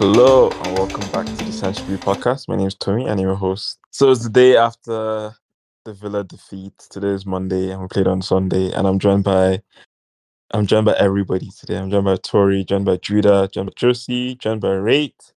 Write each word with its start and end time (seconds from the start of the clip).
Hello 0.00 0.48
and 0.48 0.78
welcome 0.78 1.06
back 1.10 1.26
to 1.26 1.44
the 1.44 1.52
Century 1.52 1.98
podcast. 1.98 2.48
My 2.48 2.56
name 2.56 2.68
is 2.68 2.74
Tommy 2.74 3.02
and 3.02 3.12
I'm 3.12 3.18
your 3.18 3.34
host. 3.34 3.78
So 3.90 4.10
it's 4.10 4.22
the 4.22 4.30
day 4.30 4.56
after 4.56 5.34
the 5.84 5.92
Villa 5.92 6.24
defeat. 6.24 6.72
Today 6.88 7.08
is 7.08 7.26
Monday 7.26 7.70
and 7.70 7.82
we 7.82 7.86
played 7.86 8.06
on 8.06 8.22
Sunday. 8.22 8.72
And 8.72 8.86
I'm 8.86 8.98
joined 8.98 9.24
by 9.24 9.60
I'm 10.52 10.64
joined 10.64 10.86
by 10.86 10.94
everybody 10.94 11.50
today. 11.50 11.76
I'm 11.76 11.90
joined 11.90 12.06
by 12.06 12.16
Tori, 12.16 12.64
joined 12.64 12.86
by 12.86 12.96
Judah, 12.96 13.50
joined 13.52 13.66
by 13.66 13.72
Josie, 13.76 14.36
joined 14.36 14.62
by 14.62 14.70
Rate, 14.70 15.34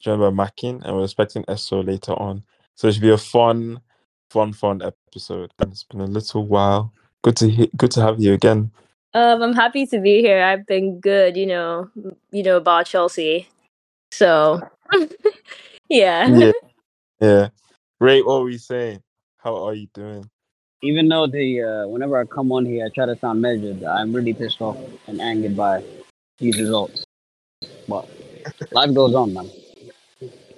joined 0.00 0.22
by 0.22 0.30
Mackin, 0.30 0.80
and 0.82 0.96
we're 0.96 1.04
expecting 1.04 1.44
Esso 1.44 1.86
later 1.86 2.12
on. 2.12 2.42
So 2.74 2.88
it 2.88 2.94
should 2.94 3.02
be 3.02 3.10
a 3.10 3.18
fun, 3.18 3.82
fun, 4.30 4.54
fun 4.54 4.80
episode. 4.80 5.52
And 5.58 5.72
it's 5.72 5.84
been 5.84 6.00
a 6.00 6.06
little 6.06 6.46
while. 6.46 6.90
Good 7.20 7.36
to 7.36 7.50
he- 7.50 7.70
good 7.76 7.90
to 7.90 8.00
have 8.00 8.18
you 8.18 8.32
again. 8.32 8.70
Um, 9.12 9.42
I'm 9.42 9.52
happy 9.52 9.84
to 9.84 10.00
be 10.00 10.22
here. 10.22 10.42
I've 10.42 10.66
been 10.66 11.00
good, 11.00 11.36
you 11.36 11.44
know, 11.44 11.90
you 12.30 12.42
know 12.42 12.56
about 12.56 12.86
Chelsea. 12.86 13.48
So, 14.12 14.60
yeah. 15.88 16.28
Yeah. 16.28 16.52
Yeah. 17.20 17.48
Rate, 18.00 18.26
what 18.26 18.40
were 18.40 18.46
we 18.46 18.58
saying? 18.58 19.02
How 19.38 19.56
are 19.66 19.74
you 19.74 19.88
doing? 19.94 20.28
Even 20.82 21.08
though 21.08 21.26
the 21.26 21.62
uh, 21.62 21.88
whenever 21.88 22.20
I 22.20 22.24
come 22.26 22.52
on 22.52 22.66
here, 22.66 22.86
I 22.86 22.90
try 22.90 23.06
to 23.06 23.18
sound 23.18 23.40
measured. 23.40 23.82
I'm 23.84 24.12
really 24.12 24.34
pissed 24.34 24.60
off 24.60 24.76
and 25.06 25.20
angered 25.20 25.56
by 25.56 25.82
these 26.38 26.60
results. 26.60 27.04
But 27.88 28.08
life 28.72 28.94
goes 28.94 29.14
on, 29.14 29.32
man. 29.32 29.50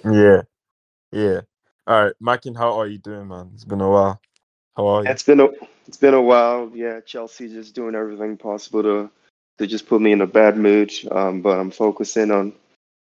Yeah. 0.05 0.41
Yeah. 1.11 1.41
All 1.87 2.05
right, 2.05 2.13
Mackin, 2.19 2.55
how 2.55 2.79
are 2.79 2.87
you 2.87 2.99
doing, 2.99 3.27
man? 3.29 3.51
It's 3.55 3.65
been 3.65 3.81
a 3.81 3.89
while. 3.89 4.21
How 4.77 4.87
are 4.87 5.05
you? 5.05 5.09
It's 5.11 5.23
been 5.23 5.39
a 5.39 5.49
it's 5.87 5.97
been 5.97 6.13
a 6.13 6.21
while. 6.21 6.71
Yeah, 6.75 7.01
Chelsea 7.01 7.49
just 7.49 7.75
doing 7.75 7.95
everything 7.95 8.37
possible 8.37 8.83
to 8.83 9.11
to 9.59 9.67
just 9.67 9.87
put 9.87 10.01
me 10.01 10.11
in 10.11 10.21
a 10.21 10.27
bad 10.27 10.57
mood. 10.57 10.91
Um, 11.11 11.41
but 11.41 11.59
I'm 11.59 11.71
focusing 11.71 12.31
on 12.31 12.53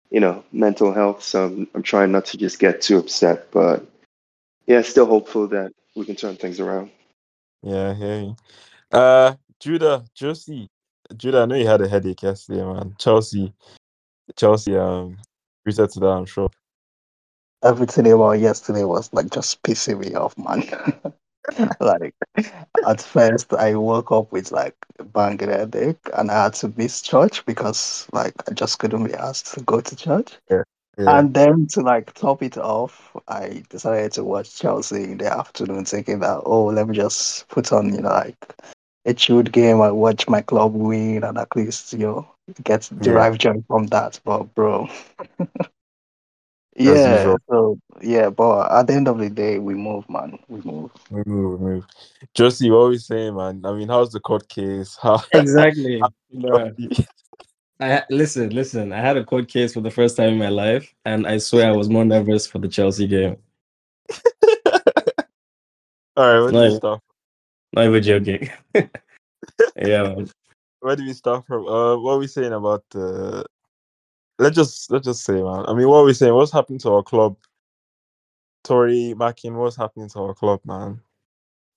you 0.10 0.20
know 0.20 0.44
mental 0.52 0.94
health, 0.94 1.24
so 1.24 1.46
I'm, 1.46 1.68
I'm 1.76 1.84
trying 1.84 2.12
not 2.12 2.26
to 2.28 2.38
just 2.38 2.60
get 2.60 2.82
too 2.82 2.98
upset. 3.00 3.52
But 3.52 3.86
yeah, 4.68 4.82
still 4.82 5.06
hopeful 5.06 5.48
that 5.50 5.72
we 5.96 6.06
can 6.06 6.16
turn 6.16 6.36
things 6.38 6.60
around. 6.60 6.92
Yeah, 7.64 7.92
I 7.92 7.94
hear 7.94 8.22
you. 8.22 8.36
Uh, 8.92 9.36
Judah, 9.60 10.06
Josie, 10.14 10.70
Judah, 11.16 11.42
I 11.42 11.46
know 11.46 11.56
you 11.56 11.68
had 11.68 11.82
a 11.82 11.88
headache 11.88 12.24
yesterday, 12.24 12.64
man. 12.64 12.96
Chelsea, 13.00 13.54
Chelsea, 14.36 14.78
um, 14.78 15.18
reset 15.66 15.90
to 15.92 16.00
that, 16.02 16.08
I'm 16.08 16.26
sure. 16.26 16.50
everything 17.64 18.12
about 18.12 18.40
yesterday 18.40 18.84
was 18.84 19.12
like 19.14 19.30
just 19.32 19.62
pissing 19.64 20.00
me 20.00 20.16
off, 20.16 20.38
man. 20.38 20.64
like 21.80 22.14
at 22.88 23.02
first, 23.02 23.54
I 23.54 23.76
woke 23.76 24.12
up 24.12 24.32
with 24.32 24.52
like 24.52 24.76
a 25.00 25.04
banging 25.04 25.50
headache, 25.50 26.10
and 26.16 26.30
I 26.30 26.44
had 26.44 26.54
to 26.56 26.74
miss 26.76 27.02
church 27.02 27.46
because 27.46 28.08
like 28.12 28.34
I 28.50 28.54
just 28.54 28.80
couldn't 28.80 29.06
be 29.06 29.14
asked 29.14 29.54
to 29.54 29.62
go 29.62 29.82
to 29.82 29.96
church. 29.96 30.38
Yeah. 30.50 30.64
And 31.00 31.34
then 31.34 31.68
to 31.68 31.82
like 31.82 32.14
top 32.14 32.42
it 32.42 32.58
off, 32.58 33.16
I 33.28 33.64
decided 33.70 34.14
to 34.14 34.24
watch 34.24 34.58
Chelsea 34.58 35.04
in 35.04 35.20
the 35.20 35.32
afternoon, 35.32 35.86
thinking 35.86 36.20
that 36.20 36.42
oh, 36.46 36.66
let 36.66 36.88
me 36.88 36.96
just 36.96 37.48
put 37.50 37.72
on 37.72 37.94
you 37.94 38.02
know 38.02 38.10
like 38.10 38.56
a 39.06 39.14
chilled 39.14 39.52
game 39.52 39.80
and 39.80 39.96
watch 39.96 40.28
my 40.28 40.42
club 40.42 40.74
win, 40.74 41.24
and 41.24 41.38
at 41.38 41.56
least 41.56 41.94
you 41.94 42.00
know 42.00 42.28
get 42.64 42.90
derive 43.00 43.38
joy 43.38 43.64
from 43.68 43.88
that. 43.88 44.20
But 44.26 44.54
bro. 44.56 44.90
Yeah, 46.80 47.36
so 47.50 47.80
yeah, 48.02 48.30
but 48.30 48.72
at 48.72 48.86
the 48.86 48.94
end 48.94 49.08
of 49.08 49.18
the 49.18 49.32
day, 49.32 49.58
we 49.58 49.74
move, 49.74 50.08
man. 50.10 50.38
We 50.48 50.62
move. 50.62 50.92
we 51.10 51.24
move, 51.26 51.60
we 51.60 51.68
move. 51.68 51.86
Josie, 52.36 52.70
what 52.70 52.78
are 52.78 52.90
we 52.90 53.00
saying, 53.00 53.36
man? 53.36 53.64
I 53.66 53.74
mean, 53.74 53.88
how's 53.88 54.12
the 54.12 54.20
court 54.20 54.48
case? 54.48 54.96
How 55.02 55.24
Exactly. 55.34 56.04
Bruh. 56.36 57.08
I 57.80 58.04
listen, 58.12 58.50
listen. 58.52 58.94
I 58.94 59.02
had 59.02 59.18
a 59.18 59.24
court 59.24 59.48
case 59.48 59.74
for 59.74 59.82
the 59.82 59.90
first 59.90 60.18
time 60.18 60.30
in 60.30 60.38
my 60.38 60.50
life, 60.50 60.94
and 61.06 61.26
I 61.26 61.40
swear 61.40 61.68
I 61.68 61.76
was 61.76 61.90
more 61.90 62.06
nervous 62.06 62.46
for 62.46 62.60
the 62.60 62.68
Chelsea 62.68 63.08
game. 63.08 63.38
All 66.16 66.26
right, 66.26 66.40
where 66.40 66.52
do 66.52 66.60
we 66.60 66.76
start? 66.76 67.02
Not 67.74 67.86
even 67.86 68.04
joking. 68.04 68.50
yeah, 69.76 70.04
man. 70.04 70.30
Where 70.80 70.96
do 70.96 71.06
we 71.06 71.14
start 71.14 71.46
from? 71.46 71.68
Uh, 71.68 71.98
what 71.98 72.14
are 72.14 72.18
we 72.20 72.28
saying 72.28 72.54
about 72.54 72.84
uh 72.96 73.44
Let's 74.40 74.56
just 74.56 74.92
let's 74.92 75.06
just 75.06 75.24
say, 75.24 75.42
man. 75.42 75.66
I 75.68 75.74
mean, 75.74 75.88
what 75.88 75.98
are 75.98 76.06
we 76.06 76.14
saying? 76.14 76.34
What's 76.34 76.52
happening 76.52 76.80
to 76.80 76.92
our 76.92 77.04
club? 77.04 77.38
Tori 78.64 79.14
Mackin, 79.18 79.56
what's 79.56 79.78
happening 79.78 80.10
to 80.10 80.20
our 80.20 80.34
club, 80.34 80.60
man? 80.66 81.00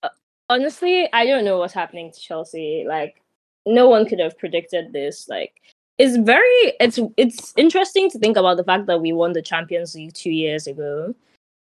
Uh, 0.03 0.09
honestly, 0.49 1.07
I 1.13 1.25
don't 1.25 1.45
know 1.45 1.57
what's 1.57 1.73
happening 1.73 2.11
to 2.11 2.19
Chelsea. 2.19 2.83
Like, 2.87 3.21
no 3.65 3.87
one 3.87 4.05
could 4.05 4.19
have 4.19 4.37
predicted 4.37 4.91
this. 4.91 5.29
Like, 5.29 5.53
it's 5.97 6.17
very 6.17 6.73
it's 6.79 6.99
it's 7.17 7.53
interesting 7.57 8.09
to 8.11 8.19
think 8.19 8.37
about 8.37 8.57
the 8.57 8.63
fact 8.63 8.87
that 8.87 9.01
we 9.01 9.13
won 9.13 9.33
the 9.33 9.41
Champions 9.41 9.95
League 9.95 10.13
two 10.13 10.31
years 10.31 10.67
ago. 10.67 11.15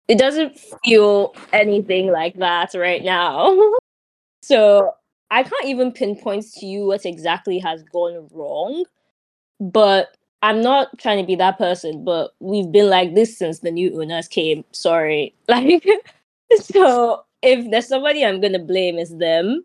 It 0.08 0.18
doesn't 0.18 0.58
feel 0.84 1.34
anything 1.52 2.10
like 2.10 2.36
that 2.38 2.74
right 2.74 3.04
now. 3.04 3.56
so 4.42 4.94
I 5.30 5.44
can't 5.44 5.66
even 5.66 5.92
pinpoint 5.92 6.46
to 6.54 6.66
you 6.66 6.86
what 6.86 7.06
exactly 7.06 7.58
has 7.60 7.82
gone 7.84 8.28
wrong. 8.32 8.84
But 9.60 10.16
I'm 10.42 10.62
not 10.62 10.98
trying 10.98 11.18
to 11.20 11.26
be 11.26 11.36
that 11.36 11.58
person, 11.58 12.04
but 12.04 12.32
we've 12.40 12.72
been 12.72 12.90
like 12.90 13.14
this 13.14 13.38
since 13.38 13.60
the 13.60 13.72
new 13.72 14.00
owners 14.02 14.28
came. 14.28 14.64
Sorry. 14.72 15.34
Like 15.48 15.84
so 16.62 17.24
if 17.42 17.70
there's 17.70 17.88
somebody 17.88 18.24
I'm 18.24 18.40
gonna 18.40 18.60
blame 18.60 18.98
is 18.98 19.16
them. 19.18 19.64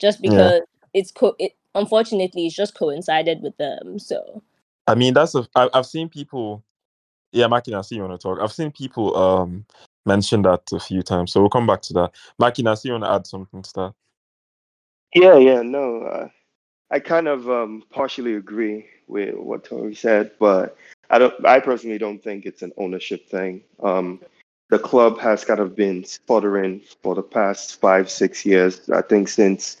Just 0.00 0.22
Yeah. 0.24 0.52
because 0.52 0.62
it's 0.94 1.12
co- 1.12 1.36
it 1.40 1.52
unfortunately 1.74 2.46
it's 2.46 2.56
just 2.56 2.74
coincided 2.76 3.42
with 3.42 3.56
them. 3.58 3.98
So 4.00 4.42
I 4.86 4.94
mean, 4.96 5.14
that's 5.14 5.34
a. 5.34 5.46
I, 5.56 5.70
I've 5.74 5.86
seen 5.86 6.08
people. 6.08 6.64
Yeah, 7.32 7.48
Mackin, 7.48 7.74
I 7.74 7.82
see 7.82 7.96
you 7.96 8.02
want 8.02 8.18
to 8.20 8.24
talk. 8.24 8.40
I've 8.40 8.52
seen 8.52 8.72
people 8.72 9.16
um 9.16 9.66
mention 10.06 10.42
that 10.42 10.62
a 10.72 10.80
few 10.80 11.02
times, 11.02 11.32
so 11.32 11.40
we'll 11.40 11.50
come 11.50 11.66
back 11.66 11.82
to 11.82 11.94
that. 11.94 12.12
Mackin, 12.38 12.66
I 12.68 12.74
see 12.74 12.88
you 12.88 12.94
want 12.94 13.04
to 13.04 13.12
add 13.12 13.26
something 13.26 13.62
to 13.62 13.72
that. 13.74 13.94
Yeah, 15.14 15.38
yeah, 15.38 15.62
no, 15.62 16.02
uh, 16.02 16.28
I 16.90 17.00
kind 17.00 17.28
of 17.28 17.50
um, 17.50 17.84
partially 17.90 18.34
agree 18.34 18.86
with 19.06 19.34
what 19.34 19.64
Tony 19.64 19.94
said, 19.94 20.32
but 20.38 20.76
I 21.10 21.18
don't. 21.18 21.46
I 21.46 21.60
personally 21.60 21.98
don't 21.98 22.22
think 22.22 22.46
it's 22.46 22.62
an 22.62 22.72
ownership 22.76 23.28
thing. 23.28 23.62
Um, 23.82 24.20
the 24.68 24.78
club 24.78 25.18
has 25.20 25.44
kind 25.44 25.60
of 25.60 25.76
been 25.76 26.04
sputtering 26.04 26.80
for 27.02 27.14
the 27.14 27.22
past 27.22 27.80
five, 27.80 28.10
six 28.10 28.44
years. 28.44 28.90
I 28.90 29.02
think 29.02 29.28
since 29.28 29.76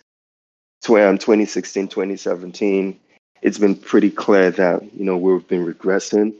um, 0.88 1.18
2016, 1.18 1.88
2017, 1.88 3.00
it's 3.42 3.58
been 3.58 3.74
pretty 3.74 4.10
clear 4.10 4.50
that 4.52 4.82
you 4.94 5.04
know 5.04 5.16
we've 5.16 5.46
been 5.48 5.66
regressing. 5.66 6.34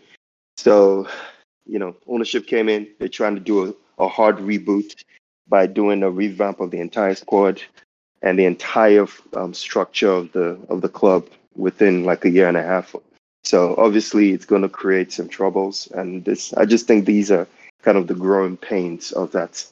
So, 0.57 1.09
you 1.67 1.79
know, 1.79 1.97
ownership 2.07 2.47
came 2.47 2.69
in. 2.69 2.89
They're 2.99 3.09
trying 3.09 3.35
to 3.35 3.41
do 3.41 3.75
a, 3.99 4.05
a 4.05 4.09
hard 4.09 4.39
reboot 4.39 5.05
by 5.49 5.67
doing 5.67 6.03
a 6.03 6.11
revamp 6.11 6.61
of 6.61 6.71
the 6.71 6.81
entire 6.81 7.15
squad 7.15 7.61
and 8.23 8.39
the 8.39 8.45
entire 8.45 9.07
um, 9.35 9.53
structure 9.55 10.11
of 10.11 10.33
the 10.33 10.59
of 10.69 10.81
the 10.81 10.89
club 10.89 11.29
within 11.57 12.05
like 12.05 12.25
a 12.25 12.31
year 12.31 12.49
and 12.49 12.57
a 12.57 12.63
half. 12.63 12.95
So 13.45 13.77
obviously, 13.77 14.33
it's 14.33 14.45
going 14.45 14.63
to 14.63 14.69
create 14.69 15.13
some 15.13 15.29
troubles, 15.29 15.89
and 15.95 16.25
this 16.25 16.53
I 16.55 16.65
just 16.65 16.87
think 16.87 17.05
these 17.05 17.31
are 17.31 17.47
kind 17.83 17.97
of 17.97 18.09
the 18.09 18.15
growing 18.15 18.57
pains 18.57 19.13
of 19.13 19.31
that. 19.33 19.65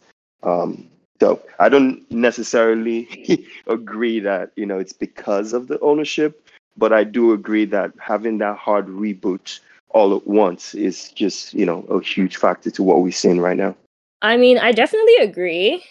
Um, 0.45 0.89
so 1.21 1.43
I 1.59 1.69
don't 1.69 2.09
necessarily 2.11 3.47
agree 3.67 4.21
that 4.21 4.53
you 4.57 4.67
know 4.67 4.79
it's 4.79 4.93
because 4.93 5.53
of 5.53 5.67
the 5.67 5.81
ownership, 5.81 6.49
but 6.77 6.93
I 6.93 7.05
do 7.05 7.33
agree 7.33 7.65
that 7.67 7.93
having 7.99 8.39
that 8.39 8.57
hard 8.59 8.87
reboot 8.87 9.61
all 9.91 10.17
at 10.17 10.27
once 10.27 10.75
is 10.75 11.11
just 11.11 11.55
you 11.55 11.67
know 11.67 11.83
a 11.91 12.01
huge 12.01 12.37
factor 12.37 12.71
to 12.71 12.83
what 12.83 13.03
we're 13.03 13.13
seeing 13.13 13.41
right 13.41 13.57
now. 13.57 13.75
I 14.23 14.37
mean 14.37 14.59
I 14.59 14.73
definitely 14.73 15.17
agree. 15.17 15.85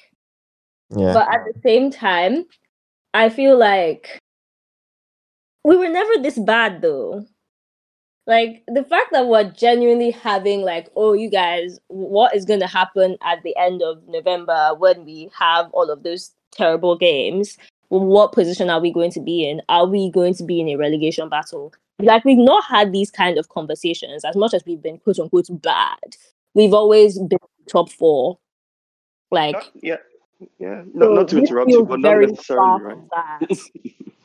Yeah, 0.96 1.14
But 1.14 1.34
at 1.34 1.42
the 1.46 1.60
same 1.64 1.90
time, 1.90 2.46
I 3.14 3.30
feel 3.30 3.58
like 3.58 4.20
we 5.64 5.78
were 5.78 5.90
never 5.90 6.22
this 6.22 6.38
bad 6.38 6.82
though. 6.82 7.26
Like 8.26 8.64
the 8.68 8.84
fact 8.84 9.12
that 9.12 9.28
we're 9.28 9.52
genuinely 9.52 10.12
having 10.12 10.62
like, 10.62 10.90
oh, 10.96 11.14
you 11.14 11.30
guys, 11.30 11.80
what 11.88 12.34
is 12.36 12.46
going 12.46 12.62
to 12.62 12.68
happen 12.68 13.18
at 13.22 13.44
the 13.44 13.56
end 13.58 13.82
of 13.82 14.08
November 14.08 14.74
when 14.78 15.04
we 15.04 15.30
have 15.38 15.70
all 15.72 15.90
of 15.90 16.04
those 16.04 16.32
terrible 16.52 16.98
games? 16.98 17.58
What 17.90 18.32
position 18.32 18.70
are 18.70 18.80
we 18.80 18.94
going 18.94 19.12
to 19.12 19.20
be 19.20 19.48
in? 19.48 19.62
Are 19.68 19.86
we 19.86 20.10
going 20.10 20.34
to 20.36 20.44
be 20.44 20.62
in 20.62 20.70
a 20.70 20.78
relegation 20.78 21.28
battle? 21.28 21.74
Like 22.00 22.24
we've 22.26 22.38
not 22.38 22.64
had 22.64 22.92
these 22.92 23.12
kind 23.12 23.38
of 23.38 23.50
conversations 23.50 24.24
as 24.26 24.36
much 24.36 24.54
as 24.54 24.64
we've 24.66 24.82
been 24.82 25.00
quote 25.00 25.20
unquote 25.20 25.48
bad. 25.62 26.16
We've 26.54 26.74
always 26.74 27.20
been 27.20 27.40
top 27.68 27.92
four. 27.92 28.40
Like 29.32 29.54
Not- 29.54 29.72
yeah, 29.82 29.98
yeah. 30.60 30.84
So 30.98 31.14
not 31.14 31.28
to 31.30 31.40
interrupt 31.40 31.70
you, 31.70 31.84
but 31.86 32.00
not 32.00 32.20
necessarily 32.20 32.96
right. 33.12 33.60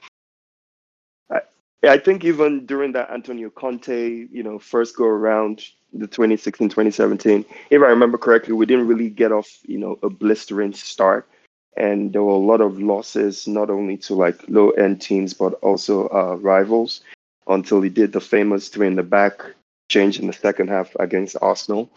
Yeah, 1.83 1.93
I 1.93 1.99
think 1.99 2.25
even 2.25 2.67
during 2.67 2.93
that 2.93 3.11
Antonio 3.11 3.51
Conte, 3.51 4.27
you 4.33 4.43
know, 4.43 4.59
first 4.59 4.97
go 4.97 5.05
around 5.05 5.65
the 5.93 6.09
2016, 6.09 6.69
2017, 6.69 7.45
if 7.71 7.83
I 7.83 7.87
remember 7.87 8.19
correctly, 8.19 8.53
we 8.55 8.67
didn't 8.67 8.89
really 8.89 9.11
get 9.11 9.31
off, 9.31 9.49
you 9.63 9.79
know, 9.79 9.99
a 10.03 10.11
blistering 10.11 10.73
start. 10.73 11.29
And 11.77 12.13
there 12.13 12.25
were 12.25 12.33
a 12.33 12.37
lot 12.37 12.61
of 12.61 12.81
losses, 12.81 13.47
not 13.47 13.71
only 13.71 13.97
to 13.99 14.15
like 14.15 14.43
low 14.49 14.71
end 14.71 15.01
teams, 15.01 15.35
but 15.35 15.55
also 15.55 16.09
uh, 16.09 16.35
rivals 16.41 17.03
until 17.47 17.81
he 17.81 17.89
did 17.89 18.13
the 18.13 18.21
famous 18.21 18.69
three 18.69 18.89
in 18.89 18.97
the 18.97 19.03
back 19.05 19.41
change 19.89 20.19
in 20.19 20.27
the 20.27 20.33
second 20.33 20.69
half 20.69 20.95
against 20.97 21.37
Arsenal. 21.41 21.89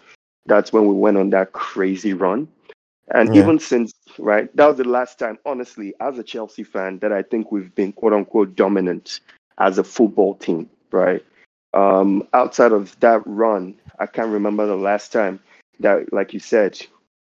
That's 0.46 0.72
when 0.72 0.88
we 0.88 0.94
went 0.94 1.18
on 1.18 1.32
that 1.32 1.54
crazy 1.54 2.14
run. 2.14 2.48
And 3.10 3.34
Yeah. 3.34 3.42
even 3.42 3.58
since, 3.60 3.94
right, 4.20 4.56
that 4.56 4.68
was 4.68 4.78
the 4.78 4.84
last 4.84 5.18
time, 5.18 5.40
honestly, 5.46 5.96
as 6.00 6.20
a 6.20 6.24
Chelsea 6.24 6.64
fan, 6.64 7.00
that 7.00 7.12
I 7.12 7.24
think 7.24 7.52
we've 7.52 7.74
been 7.74 7.92
quote 7.92 8.14
unquote 8.14 8.56
dominant 8.56 9.20
as 9.58 9.78
a 9.78 9.84
football 9.84 10.36
team, 10.36 10.70
right? 10.92 11.24
Um, 11.74 12.28
outside 12.34 12.72
of 12.72 13.00
that 13.00 13.22
run, 13.26 13.76
I 14.00 14.06
can't 14.06 14.32
remember 14.32 14.66
the 14.66 14.76
last 14.76 15.12
time 15.12 15.40
that, 15.80 16.12
like 16.12 16.34
you 16.34 16.40
said, 16.40 16.80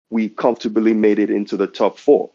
we 0.10 0.30
comfortably 0.30 0.94
made 0.94 1.20
it 1.20 1.30
into 1.30 1.58
the 1.58 1.68
top 1.68 1.98
four. 1.98 2.30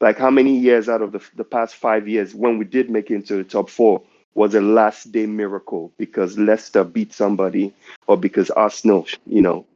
Like 0.00 0.18
how 0.18 0.30
many 0.30 0.56
years 0.58 0.88
out 0.88 1.02
of 1.02 1.12
the, 1.12 1.22
the 1.36 1.44
past 1.44 1.76
five 1.76 2.08
years, 2.08 2.34
when 2.34 2.58
we 2.58 2.64
did 2.64 2.90
make 2.90 3.10
it 3.10 3.16
into 3.16 3.36
the 3.36 3.44
top 3.44 3.68
four, 3.68 4.02
was 4.34 4.54
a 4.54 4.60
last 4.60 5.12
day 5.12 5.26
miracle 5.26 5.92
because 5.98 6.38
Leicester 6.38 6.84
beat 6.84 7.12
somebody 7.12 7.74
or 8.06 8.16
because 8.16 8.50
Arsenal, 8.50 9.06
you 9.26 9.42
know, 9.42 9.66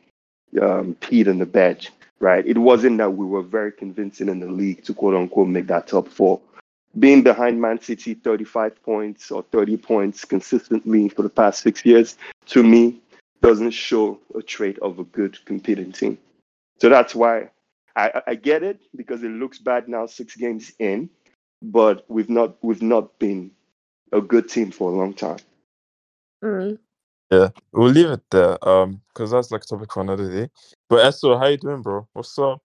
um, 0.63 0.97
peed 1.01 1.27
in 1.27 1.39
the 1.39 1.47
bed, 1.47 1.87
right? 2.21 2.47
It 2.47 2.59
wasn't 2.59 2.99
that 2.99 3.11
we 3.11 3.27
were 3.27 3.43
very 3.43 3.73
convincing 3.73 4.29
in 4.29 4.41
the 4.41 4.47
league 4.51 4.85
to 4.85 4.95
quote 4.95 5.15
unquote 5.15 5.49
make 5.49 5.67
that 5.67 5.89
top 5.89 6.09
four. 6.09 6.41
Being 6.99 7.23
behind 7.23 7.61
Man 7.61 7.81
City 7.81 8.15
35 8.15 8.83
points 8.83 9.31
or 9.31 9.43
30 9.51 9.77
points 9.79 10.25
consistently 10.25 11.09
for 11.09 11.23
the 11.23 11.29
past 11.29 11.63
six 11.63 11.85
years, 11.85 12.17
to 12.47 12.63
me, 12.63 13.01
doesn't 13.43 13.73
show 13.73 14.19
a 14.37 14.43
trait 14.43 14.79
of 14.79 14.99
a 14.99 15.05
good 15.05 15.45
competing 15.45 15.93
team. 15.93 16.19
So 16.81 16.89
that's 16.89 17.15
why 17.15 17.51
I, 17.97 18.09
I- 18.11 18.23
I 18.29 18.35
get 18.37 18.63
it 18.63 18.81
because 18.97 19.23
it 19.23 19.31
looks 19.31 19.59
bad 19.59 19.89
now, 19.89 20.07
six 20.07 20.37
games 20.37 20.73
in, 20.79 21.11
but 21.63 22.05
we've 22.09 22.31
not 22.31 22.57
we've 22.63 22.83
not 22.83 23.19
been 23.19 23.51
a 24.13 24.21
good 24.21 24.49
team 24.49 24.71
for 24.71 24.91
a 24.93 24.95
long 24.97 25.15
time. 25.15 25.39
Mm. 26.43 26.79
Yeah, 27.31 27.49
we'll 27.73 27.91
leave 27.91 28.11
it 28.11 28.23
there. 28.31 28.57
Um, 28.69 29.01
because 29.09 29.31
that's 29.33 29.51
like 29.51 29.63
a 29.63 29.67
topic 29.67 29.93
for 29.93 30.03
another 30.03 30.31
day. 30.31 30.51
But 30.89 31.05
Esso, 31.05 31.39
how 31.39 31.47
you 31.47 31.57
doing, 31.57 31.83
bro? 31.83 32.07
What's 32.13 32.39
up? 32.39 32.61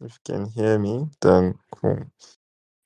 If 0.00 0.18
you 0.26 0.34
can 0.34 0.46
hear 0.50 0.78
me, 0.78 1.06
then 1.20 1.54
cool. 1.72 2.06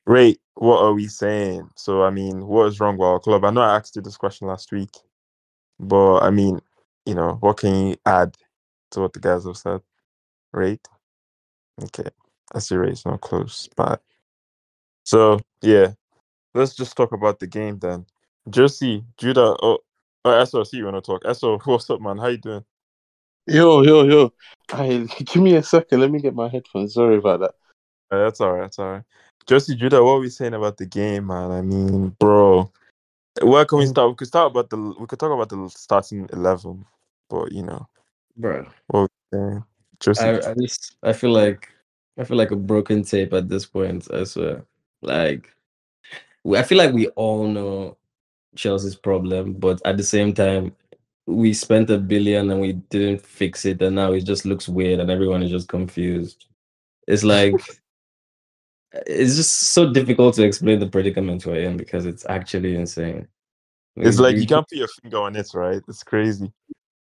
Ray, 0.07 0.37
what 0.55 0.81
are 0.83 0.93
we 0.93 1.07
saying? 1.07 1.71
So, 1.77 2.03
I 2.03 2.11
mean, 2.11 2.47
what 2.47 2.67
is 2.67 2.81
wrong 2.81 2.99
with 2.99 3.07
our 3.07 3.21
club? 3.21 3.45
I 3.45 3.51
know 3.51 3.61
I 3.61 3.77
asked 3.77 3.97
you 3.97 4.03
this 4.03 4.17
question 4.17 4.49
last 4.49 4.73
week, 4.73 4.91
but 5.79 6.21
I 6.21 6.31
mean, 6.31 6.61
you 7.07 7.15
know, 7.15 7.37
what 7.41 7.59
can 7.59 7.89
you 7.89 7.97
add 8.05 8.37
to 8.93 9.01
what 9.01 9.13
the 9.13 9.21
guys 9.21 9.45
have 9.45 9.57
said? 9.57 9.81
Rate? 10.53 10.87
Okay, 11.83 12.11
I 12.55 12.59
see 12.59 12.77
Ray's 12.77 13.07
not 13.07 13.21
close, 13.21 13.69
but 13.77 14.03
so 15.05 15.41
yeah, 15.63 15.93
let's 16.55 16.75
just 16.75 16.97
talk 16.97 17.13
about 17.13 17.39
the 17.39 17.47
game 17.47 17.79
then. 17.79 18.07
Jersey, 18.51 19.05
Judah, 19.17 19.57
oh, 19.63 19.79
oh 20.25 20.31
Esso, 20.31 20.61
I 20.61 20.65
see 20.65 20.79
you 20.79 20.85
want 20.85 20.97
to 20.97 21.01
talk. 21.01 21.23
Esso, 21.25 21.61
what's 21.65 21.89
up, 21.91 22.01
man? 22.01 22.19
How 22.19 22.27
you 22.29 22.39
doing? 22.39 22.65
Yo, 23.47 23.83
yo, 23.83 24.05
yo. 24.05 24.33
Hey, 24.71 25.07
give 25.25 25.43
me 25.43 25.55
a 25.57 25.63
second. 25.63 26.01
Let 26.01 26.11
me 26.11 26.21
get 26.21 26.35
my 26.35 26.49
headphones. 26.49 26.95
Sorry 26.95 27.17
about 27.17 27.41
that. 27.41 27.55
Uh, 28.11 28.25
that's 28.25 28.41
all 28.41 28.53
right. 28.53 28.63
That's 28.63 28.79
all 28.79 28.93
right. 28.93 29.03
Josie 29.47 29.77
Judah, 29.77 30.03
what 30.03 30.13
are 30.13 30.21
we 30.21 30.29
saying 30.29 30.55
about 30.55 30.77
the 30.77 30.87
game, 30.87 31.27
man? 31.27 31.51
I 31.51 31.63
mean, 31.63 32.11
bro, 32.19 32.71
where 33.41 33.65
can 33.65 33.79
we 33.79 33.85
mm. 33.85 33.89
start? 33.89 34.11
We 34.11 34.17
could 34.17 34.29
start 34.29 34.51
about 34.51 34.71
the. 34.71 34.77
We 34.99 35.07
could 35.07 35.19
talk 35.19 35.33
about 35.33 35.49
the 35.49 35.69
starting 35.75 36.29
eleven, 36.33 36.85
but 37.29 37.53
you 37.53 37.63
know, 37.63 37.89
bro. 38.37 38.67
what 38.89 39.11
we? 39.33 39.39
Josie, 40.01 40.23
I, 40.23 40.51
I 40.51 40.55
just 40.55 40.97
I 41.03 41.13
feel 41.13 41.31
like 41.31 41.69
I 42.19 42.25
feel 42.25 42.37
like 42.37 42.51
a 42.51 42.57
broken 42.57 43.03
tape 43.03 43.33
at 43.33 43.49
this 43.49 43.67
point. 43.67 44.09
I 44.13 44.25
swear. 44.25 44.65
Like 45.01 45.49
we- 46.45 46.59
I 46.59 46.63
feel 46.63 46.79
like 46.79 46.93
we 46.93 47.09
all 47.09 47.47
know 47.47 47.97
Chelsea's 48.57 48.97
problem, 48.97 49.55
but 49.55 49.81
at 49.85 49.97
the 49.97 50.03
same 50.03 50.35
time, 50.35 50.75
we 51.27 51.55
spent 51.55 51.91
a 51.91 51.99
billion 51.99 52.51
and 52.51 52.61
we 52.61 52.75
didn't 52.75 53.23
fix 53.23 53.65
it, 53.65 53.81
and 53.83 53.97
now 53.97 54.13
it 54.13 54.25
just 54.25 54.45
looks 54.45 54.69
weird, 54.69 55.01
and 55.01 55.11
everyone 55.11 55.43
is 55.43 55.51
just 55.51 55.69
confused. 55.69 56.47
It's 57.09 57.25
like 57.25 57.55
it's 59.07 59.37
just 59.37 59.53
so 59.71 59.91
difficult 59.91 60.35
to 60.35 60.45
explain 60.45 60.79
the 60.79 60.87
predicament 60.87 61.47
we're 61.47 61.61
in 61.61 61.77
because 61.77 62.07
it's 62.07 62.27
actually 62.29 62.75
insane. 62.75 63.27
it's 63.97 64.19
like 64.19 64.37
you 64.37 64.47
can't 64.47 64.69
put 64.69 64.79
your 64.79 64.89
finger 64.89 65.19
on 65.19 65.37
it, 65.37 65.49
right? 65.55 65.83
It's 65.89 66.03
crazy. 66.03 66.53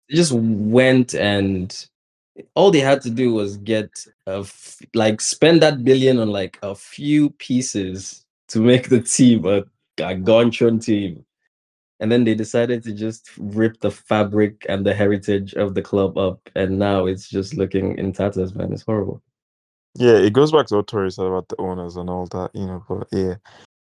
They 0.09 0.15
just 0.15 0.31
went 0.31 1.15
and 1.15 1.73
all 2.55 2.71
they 2.71 2.79
had 2.79 3.01
to 3.01 3.09
do 3.09 3.33
was 3.33 3.57
get 3.57 3.89
a 4.27 4.39
f- 4.39 4.79
like 4.93 5.21
spend 5.21 5.61
that 5.61 5.83
billion 5.83 6.19
on 6.19 6.29
like 6.29 6.57
a 6.61 6.75
few 6.75 7.31
pieces 7.31 8.25
to 8.49 8.59
make 8.59 8.89
the 8.89 9.01
team 9.01 9.45
a, 9.45 9.63
a 10.01 10.15
team. 10.79 11.25
And 12.01 12.09
then 12.09 12.23
they 12.23 12.33
decided 12.33 12.83
to 12.83 12.93
just 12.93 13.29
rip 13.37 13.81
the 13.81 13.91
fabric 13.91 14.65
and 14.69 14.85
the 14.85 14.93
heritage 14.93 15.53
of 15.55 15.73
the 15.73 15.81
club 15.81 16.17
up. 16.17 16.49
And 16.55 16.79
now 16.79 17.07
it's 17.07 17.27
just 17.27 17.57
looking 17.57 17.97
in 17.97 18.13
tatters, 18.13 18.55
man. 18.55 18.71
It's 18.71 18.83
horrible. 18.83 19.21
Yeah, 19.99 20.13
it 20.13 20.31
goes 20.31 20.51
back 20.53 20.67
to 20.67 20.77
what 20.77 20.87
Tori 20.87 21.11
said 21.11 21.25
about 21.25 21.49
the 21.49 21.59
owners 21.59 21.97
and 21.97 22.09
all 22.09 22.25
that, 22.27 22.51
you 22.53 22.65
know. 22.65 22.83
But 22.87 23.09
yeah, 23.11 23.35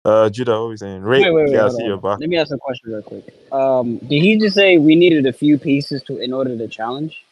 uh, 0.03 0.29
Judah, 0.29 0.51
what 0.51 0.57
are 0.57 0.67
we 0.67 0.77
saying? 0.77 1.03
Ray, 1.03 1.21
Wait, 1.21 1.31
wait, 1.33 1.43
wait. 1.45 1.53
yeah, 1.53 1.65
I 1.65 1.69
see 1.69 1.83
on, 1.83 1.85
your 1.85 1.97
back. 1.97 2.19
Let 2.19 2.27
me 2.27 2.37
ask 2.37 2.51
a 2.51 2.57
question 2.57 2.91
real 2.91 3.01
quick. 3.01 3.33
Um, 3.51 3.97
did 3.99 4.21
he 4.21 4.37
just 4.37 4.55
say 4.55 4.77
we 4.77 4.95
needed 4.95 5.25
a 5.25 5.31
few 5.31 5.57
pieces 5.57 6.03
to 6.03 6.17
in 6.17 6.33
order 6.33 6.57
to 6.57 6.67
challenge? 6.67 7.23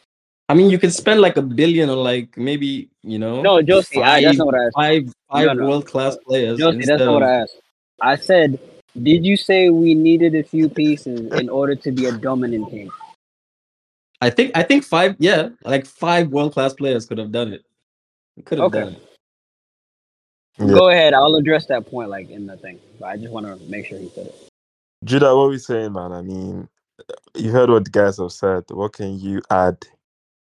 I 0.48 0.54
mean, 0.54 0.70
you 0.70 0.78
could 0.78 0.94
spend 0.94 1.20
like 1.20 1.36
a 1.36 1.42
billion 1.42 1.90
on 1.90 1.98
like 1.98 2.38
maybe, 2.38 2.88
you 3.02 3.18
know, 3.18 3.42
No, 3.42 3.60
Josie, 3.60 4.02
I, 4.02 4.22
that's 4.22 4.38
five, 4.38 4.38
not 4.38 4.46
what 4.46 4.54
I 4.54 4.64
asked. 4.64 4.74
five, 4.74 5.14
five 5.30 5.46
No, 5.46 5.52
no. 5.52 5.68
world 5.68 5.86
class 5.86 6.16
players. 6.16 6.58
Josie, 6.58 6.78
that's 6.86 7.00
not 7.00 7.12
what 7.12 7.22
I 7.22 7.42
asked. 7.42 7.60
I 8.00 8.16
said, 8.16 8.58
did 9.00 9.26
you 9.26 9.36
say 9.36 9.68
we 9.68 9.94
needed 9.94 10.34
a 10.34 10.42
few 10.42 10.70
pieces 10.70 11.30
in 11.34 11.50
order 11.50 11.76
to 11.76 11.92
be 11.92 12.06
a 12.06 12.12
dominant 12.12 12.70
team? 12.70 12.90
I 14.22 14.30
think 14.30 14.52
I 14.56 14.62
think 14.62 14.84
five, 14.84 15.16
yeah, 15.18 15.50
like 15.64 15.86
five 15.86 16.28
world 16.30 16.54
class 16.54 16.72
players 16.72 17.06
could 17.06 17.18
have 17.18 17.30
done 17.30 17.52
it. 17.52 17.64
Could 18.44 18.58
have 18.58 18.66
Okay. 18.66 18.84
done. 18.84 18.96
Yeah. 20.58 20.66
Go 20.74 20.90
ahead. 20.90 21.14
I'll 21.14 21.36
address 21.36 21.66
that 21.66 21.90
point 21.90 22.10
like 22.10 22.30
in 22.30 22.46
the 22.46 22.56
thing, 22.56 22.78
but 22.98 23.06
I 23.06 23.16
just 23.16 23.32
want 23.32 23.46
to 23.46 23.56
make 23.70 23.86
sure 23.86 23.98
he 23.98 24.08
said 24.10 24.26
it. 24.26 24.48
Judah, 25.04 25.34
what 25.36 25.44
are 25.44 25.48
we 25.48 25.58
saying, 25.58 25.92
man? 25.92 26.12
I 26.12 26.22
mean, 26.22 26.68
you 27.36 27.50
heard 27.52 27.70
what 27.70 27.84
the 27.84 27.90
guys 27.90 28.18
have 28.18 28.32
said. 28.32 28.64
What 28.70 28.92
can 28.94 29.18
you 29.18 29.42
add? 29.50 29.78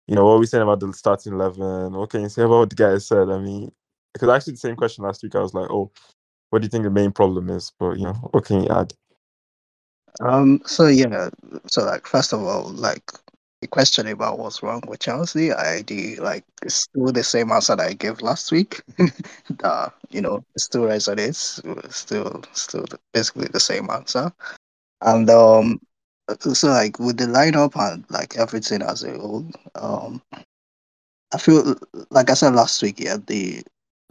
You 0.06 0.16
know, 0.16 0.24
what 0.26 0.32
are 0.32 0.38
we 0.38 0.46
saying 0.46 0.62
about 0.62 0.80
the 0.80 0.92
starting 0.92 1.32
eleven? 1.34 1.92
What 1.94 2.10
can 2.10 2.22
you 2.22 2.28
say 2.28 2.42
about 2.42 2.58
what 2.58 2.70
the 2.70 2.76
guys 2.76 3.06
said? 3.06 3.30
I 3.30 3.38
mean, 3.38 3.72
because 4.12 4.28
actually 4.28 4.54
the 4.54 4.58
same 4.58 4.76
question 4.76 5.04
last 5.04 5.22
week. 5.22 5.34
I 5.34 5.40
was 5.40 5.54
like, 5.54 5.70
oh, 5.70 5.90
what 6.50 6.60
do 6.62 6.66
you 6.66 6.70
think 6.70 6.84
the 6.84 6.90
main 6.90 7.12
problem 7.12 7.50
is? 7.50 7.72
But 7.78 7.98
you 7.98 8.04
know, 8.04 8.14
what 8.32 8.44
can 8.44 8.62
you 8.64 8.68
add? 8.70 8.92
Um. 10.20 10.60
So 10.66 10.86
yeah. 10.88 11.30
So 11.66 11.84
like, 11.84 12.06
first 12.06 12.32
of 12.34 12.42
all, 12.42 12.70
like 12.70 13.10
the 13.64 13.68
question 13.68 14.06
about 14.08 14.38
what's 14.38 14.62
wrong 14.62 14.82
with 14.86 15.00
Chelsea, 15.00 15.50
I 15.50 15.80
do 15.80 16.16
like 16.20 16.44
still 16.68 17.10
the 17.12 17.24
same 17.24 17.50
answer 17.50 17.74
that 17.74 17.86
I 17.88 17.94
gave 17.94 18.20
last 18.20 18.52
week. 18.52 18.82
that 18.98 19.90
you 20.10 20.20
know 20.20 20.44
still 20.58 20.82
resonates. 20.82 21.64
Still, 21.90 22.42
still 22.52 22.84
basically 23.14 23.48
the 23.50 23.60
same 23.60 23.88
answer. 23.88 24.30
And 25.00 25.30
um, 25.30 25.80
so 26.38 26.68
like 26.68 26.98
with 26.98 27.16
the 27.16 27.24
lineup 27.24 27.72
and 27.74 28.04
like 28.10 28.36
everything 28.36 28.82
as 28.82 29.02
a 29.02 29.16
whole, 29.18 29.46
um, 29.76 30.20
I 31.32 31.38
feel 31.38 31.74
like 32.10 32.28
I 32.28 32.34
said 32.34 32.54
last 32.54 32.82
week. 32.82 33.00
Yeah, 33.00 33.16
the 33.26 33.62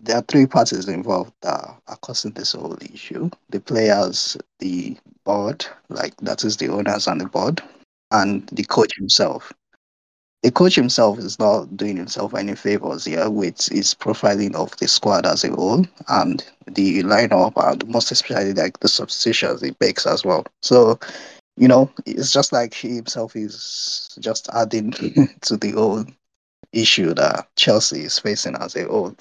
there 0.01 0.17
are 0.17 0.23
three 0.23 0.47
parties 0.47 0.87
involved 0.87 1.33
that 1.43 1.77
are 1.87 1.97
causing 2.01 2.31
this 2.31 2.53
whole 2.53 2.75
issue: 2.91 3.29
the 3.51 3.59
players, 3.59 4.35
the 4.57 4.97
board, 5.25 5.63
like 5.89 6.17
that 6.21 6.43
is 6.43 6.57
the 6.57 6.69
owners 6.69 7.05
and 7.05 7.21
the 7.21 7.27
board, 7.27 7.61
and 8.13 8.47
the 8.53 8.63
coach 8.63 8.91
himself. 8.97 9.51
The 10.43 10.51
coach 10.51 10.75
himself 10.75 11.19
is 11.19 11.39
not 11.39 11.75
doing 11.75 11.97
himself 11.97 12.33
any 12.33 12.55
favors 12.55 13.05
here 13.05 13.29
with 13.29 13.65
his 13.71 13.93
profiling 13.93 14.55
of 14.55 14.75
the 14.77 14.87
squad 14.87 15.25
as 15.25 15.43
a 15.43 15.49
whole 15.49 15.85
and 16.09 16.45
the 16.67 17.01
lineup 17.03 17.53
and 17.55 17.87
most 17.87 18.11
especially 18.11 18.53
like 18.53 18.79
the 18.79 18.89
substitutions 18.89 19.61
he 19.61 19.73
makes 19.79 20.05
as 20.05 20.25
well. 20.25 20.45
So, 20.61 20.99
you 21.55 21.67
know, 21.67 21.89
it's 22.05 22.31
just 22.31 22.51
like 22.51 22.73
he 22.73 22.95
himself 22.97 23.35
is 23.35 24.15
just 24.19 24.49
adding 24.53 24.91
to 25.41 25.57
the 25.57 25.71
whole 25.71 26.05
issue 26.73 27.13
that 27.13 27.47
Chelsea 27.55 28.01
is 28.01 28.19
facing 28.19 28.55
as 28.55 28.75
a 28.75 28.85
whole. 28.85 29.15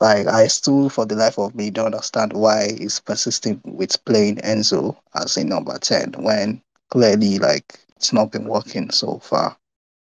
Like 0.00 0.26
I 0.26 0.48
still, 0.48 0.90
for 0.90 1.06
the 1.06 1.14
life 1.16 1.38
of 1.38 1.54
me, 1.54 1.70
don't 1.70 1.86
understand 1.86 2.34
why 2.34 2.72
he's 2.78 3.00
persisting 3.00 3.60
with 3.64 4.04
playing 4.04 4.36
Enzo 4.36 4.96
as 5.14 5.38
a 5.38 5.44
number 5.44 5.78
ten 5.78 6.12
when 6.18 6.60
clearly, 6.90 7.38
like, 7.38 7.78
it's 7.96 8.12
not 8.12 8.32
been 8.32 8.46
working 8.46 8.90
so 8.90 9.18
far. 9.18 9.56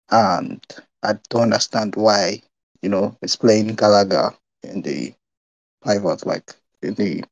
And 0.10 0.64
I 1.04 1.14
don't 1.30 1.44
understand 1.44 1.96
why, 1.96 2.42
you 2.82 2.90
know, 2.90 3.18
it's 3.22 3.36
playing 3.36 3.76
Gallagher 3.76 4.32
in 4.64 4.82
the 4.82 5.14
pivot, 5.84 6.26
like 6.26 6.54
in 6.82 6.94
the 6.96 7.24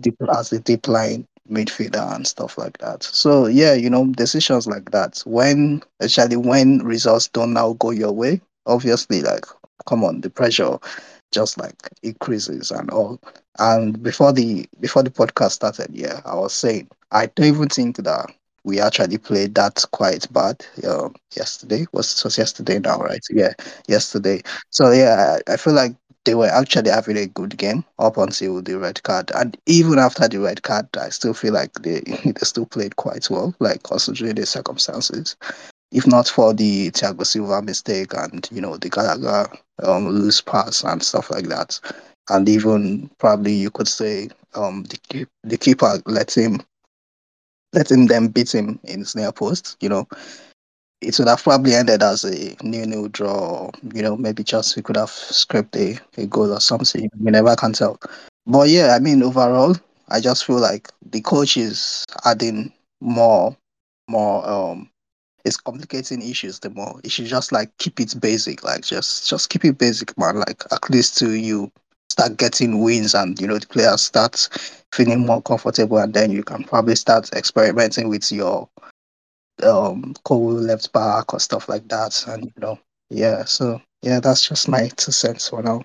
deep 0.00 0.16
as 0.36 0.50
the 0.50 0.60
deep 0.60 0.88
line 0.88 1.26
midfielder 1.50 2.14
and 2.14 2.26
stuff 2.26 2.56
like 2.58 2.78
that. 2.78 3.02
So 3.02 3.46
yeah, 3.46 3.74
you 3.74 3.90
know, 3.90 4.06
decisions 4.06 4.66
like 4.66 4.90
that 4.92 5.22
when, 5.26 5.82
especially 6.00 6.36
when 6.36 6.78
results 6.78 7.28
don't 7.28 7.52
now 7.52 7.74
go 7.74 7.90
your 7.90 8.12
way, 8.12 8.40
obviously, 8.66 9.22
like, 9.22 9.44
come 9.86 10.04
on, 10.04 10.20
the 10.20 10.30
pressure 10.30 10.78
just 11.32 11.58
like 11.58 11.74
increases 12.02 12.70
and 12.70 12.90
all. 12.90 13.20
And 13.58 14.02
before 14.02 14.32
the 14.32 14.66
before 14.80 15.02
the 15.02 15.10
podcast 15.10 15.52
started, 15.52 15.88
yeah, 15.92 16.20
I 16.24 16.34
was 16.34 16.54
saying 16.54 16.88
I 17.10 17.26
don't 17.26 17.46
even 17.46 17.68
think 17.68 17.96
that 17.96 18.26
we 18.64 18.80
actually 18.80 19.18
played 19.18 19.54
that 19.56 19.84
quite 19.92 20.32
bad 20.32 20.64
um, 20.88 21.14
yesterday. 21.36 21.86
Was 21.92 22.22
was 22.24 22.38
yesterday 22.38 22.78
now, 22.78 22.98
right? 22.98 23.24
Yeah, 23.30 23.52
yesterday. 23.88 24.42
So 24.70 24.90
yeah, 24.90 25.38
I, 25.48 25.54
I 25.54 25.56
feel 25.56 25.74
like 25.74 25.94
they 26.24 26.34
were 26.34 26.46
actually 26.48 26.90
having 26.90 27.16
a 27.16 27.26
good 27.26 27.56
game 27.56 27.84
up 27.98 28.16
until 28.16 28.62
the 28.62 28.78
red 28.78 29.02
card, 29.02 29.30
and 29.34 29.56
even 29.66 29.98
after 29.98 30.28
the 30.28 30.38
red 30.38 30.62
card, 30.62 30.86
I 30.96 31.08
still 31.08 31.34
feel 31.34 31.52
like 31.52 31.72
they 31.74 32.00
they 32.24 32.32
still 32.42 32.66
played 32.66 32.96
quite 32.96 33.28
well, 33.30 33.54
like 33.58 33.82
considering 33.82 34.34
the 34.34 34.46
circumstances. 34.46 35.36
If 35.90 36.06
not 36.06 36.26
for 36.26 36.54
the 36.54 36.90
Thiago 36.90 37.26
Silva 37.26 37.60
mistake 37.60 38.14
and 38.14 38.48
you 38.52 38.60
know 38.60 38.76
the 38.76 38.88
Gallagher 38.88 39.50
um, 39.82 40.08
loose 40.08 40.40
pass 40.40 40.84
and 40.84 41.02
stuff 41.02 41.30
like 41.30 41.48
that, 41.48 41.78
and 42.30 42.48
even 42.48 43.10
probably 43.18 43.52
you 43.52 43.70
could 43.70 43.88
say 43.88 44.28
um, 44.54 44.84
the 44.84 45.26
the 45.42 45.56
keeper 45.58 46.00
let 46.06 46.36
him 46.36 46.60
letting 47.72 48.06
them 48.06 48.28
beat 48.28 48.54
him 48.54 48.78
in 48.84 49.00
his 49.00 49.16
near 49.16 49.32
post, 49.32 49.76
you 49.80 49.88
know, 49.88 50.06
it 51.00 51.18
would 51.18 51.28
have 51.28 51.42
probably 51.42 51.74
ended 51.74 52.02
as 52.02 52.24
a 52.24 52.56
new-new 52.62 53.08
draw. 53.08 53.70
You 53.94 54.02
know, 54.02 54.16
maybe 54.16 54.44
just 54.44 54.76
we 54.76 54.82
could 54.82 54.96
have 54.96 55.10
scraped 55.10 55.76
a, 55.76 55.98
a 56.16 56.26
goal 56.26 56.52
or 56.52 56.60
something. 56.60 57.10
We 57.18 57.30
never 57.30 57.54
can 57.56 57.72
tell. 57.72 57.98
But 58.46 58.68
yeah, 58.68 58.94
I 58.94 59.00
mean, 59.00 59.22
overall, 59.22 59.76
I 60.08 60.20
just 60.20 60.44
feel 60.44 60.60
like 60.60 60.90
the 61.10 61.20
coach 61.20 61.56
is 61.56 62.04
adding 62.24 62.72
more, 63.00 63.56
more. 64.08 64.48
Um, 64.48 64.90
it's 65.44 65.56
complicating 65.56 66.22
issues 66.22 66.60
the 66.60 66.70
more. 66.70 67.00
It 67.02 67.10
should 67.10 67.26
just 67.26 67.50
like 67.52 67.76
keep 67.78 67.98
it 68.00 68.14
basic, 68.20 68.62
like 68.62 68.82
just 68.82 69.28
just 69.28 69.50
keep 69.50 69.64
it 69.64 69.78
basic, 69.78 70.16
man. 70.16 70.36
Like 70.38 70.62
at 70.70 70.88
least 70.90 71.18
to 71.18 71.32
you 71.32 71.72
start 72.10 72.36
getting 72.36 72.80
wins 72.82 73.14
and 73.14 73.40
you 73.40 73.46
know 73.48 73.58
the 73.58 73.66
players 73.66 74.02
start 74.02 74.48
feeling 74.92 75.26
more 75.26 75.42
comfortable 75.42 75.98
and 75.98 76.14
then 76.14 76.30
you 76.30 76.42
can 76.42 76.64
probably 76.64 76.94
start 76.94 77.32
experimenting 77.34 78.08
with 78.08 78.30
your 78.30 78.68
um 79.62 80.14
cool 80.24 80.52
left 80.52 80.92
back 80.92 81.32
or 81.32 81.40
stuff 81.40 81.68
like 81.68 81.86
that 81.88 82.24
and 82.28 82.44
you 82.44 82.52
know 82.58 82.78
yeah 83.10 83.44
so 83.44 83.80
yeah 84.02 84.20
that's 84.20 84.48
just 84.48 84.68
my 84.68 84.88
two 84.96 85.12
cents 85.12 85.48
for 85.48 85.62
now 85.62 85.82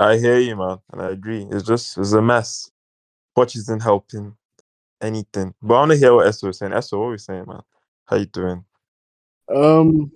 I 0.00 0.16
hear 0.16 0.38
you, 0.38 0.54
man, 0.54 0.78
and 0.92 1.02
I 1.02 1.10
agree. 1.10 1.44
It's 1.50 1.66
just 1.66 1.98
it's 1.98 2.12
a 2.12 2.22
mess. 2.22 2.70
Watch 3.34 3.56
isn't 3.56 3.82
helping 3.82 4.36
anything. 5.02 5.54
But 5.60 5.74
I 5.74 5.78
want 5.80 5.90
to 5.92 5.98
hear 5.98 6.14
what 6.14 6.26
Esso 6.26 6.50
is 6.50 6.58
saying. 6.58 6.72
Esso, 6.72 6.98
what 6.98 7.06
are 7.06 7.10
we 7.10 7.18
saying, 7.18 7.44
man? 7.48 7.62
How 8.06 8.16
you 8.16 8.26
doing? 8.26 8.64
Um, 9.52 10.12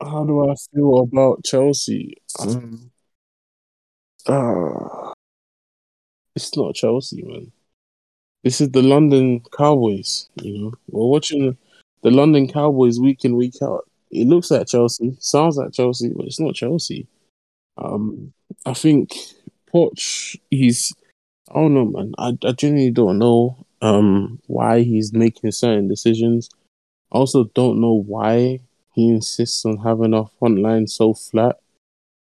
how 0.00 0.24
do 0.24 0.50
I 0.50 0.54
feel 0.74 0.98
about 0.98 1.42
Chelsea? 1.42 2.16
Um, 2.38 2.90
uh, 4.26 5.12
it's 6.34 6.56
not 6.56 6.74
Chelsea, 6.74 7.22
man. 7.22 7.52
This 8.44 8.60
is 8.60 8.70
the 8.70 8.82
London 8.82 9.42
Cowboys. 9.56 10.28
You 10.42 10.58
know, 10.58 10.72
we're 10.90 11.06
watching 11.06 11.56
the 12.02 12.10
London 12.10 12.48
Cowboys 12.48 12.98
week 12.98 13.24
in 13.24 13.36
week 13.36 13.54
out. 13.62 13.88
It 14.10 14.26
looks 14.26 14.50
like 14.50 14.66
Chelsea, 14.66 15.16
sounds 15.20 15.56
like 15.56 15.72
Chelsea, 15.72 16.10
but 16.14 16.26
it's 16.26 16.40
not 16.40 16.54
Chelsea. 16.54 17.06
Um, 17.78 18.32
I 18.66 18.74
think 18.74 19.12
Poch, 19.72 20.36
he's 20.50 20.92
I 21.50 21.54
don't 21.54 21.74
know, 21.74 21.84
man. 21.84 22.14
I, 22.18 22.36
I 22.46 22.52
genuinely 22.52 22.90
don't 22.90 23.18
know 23.18 23.64
um 23.80 24.40
why 24.46 24.82
he's 24.82 25.12
making 25.12 25.50
certain 25.52 25.88
decisions. 25.88 26.48
I 27.12 27.18
also 27.18 27.44
don't 27.54 27.80
know 27.80 28.02
why 28.06 28.60
he 28.94 29.08
insists 29.08 29.64
on 29.64 29.78
having 29.78 30.14
our 30.14 30.28
front 30.38 30.58
line 30.58 30.86
so 30.86 31.14
flat. 31.14 31.56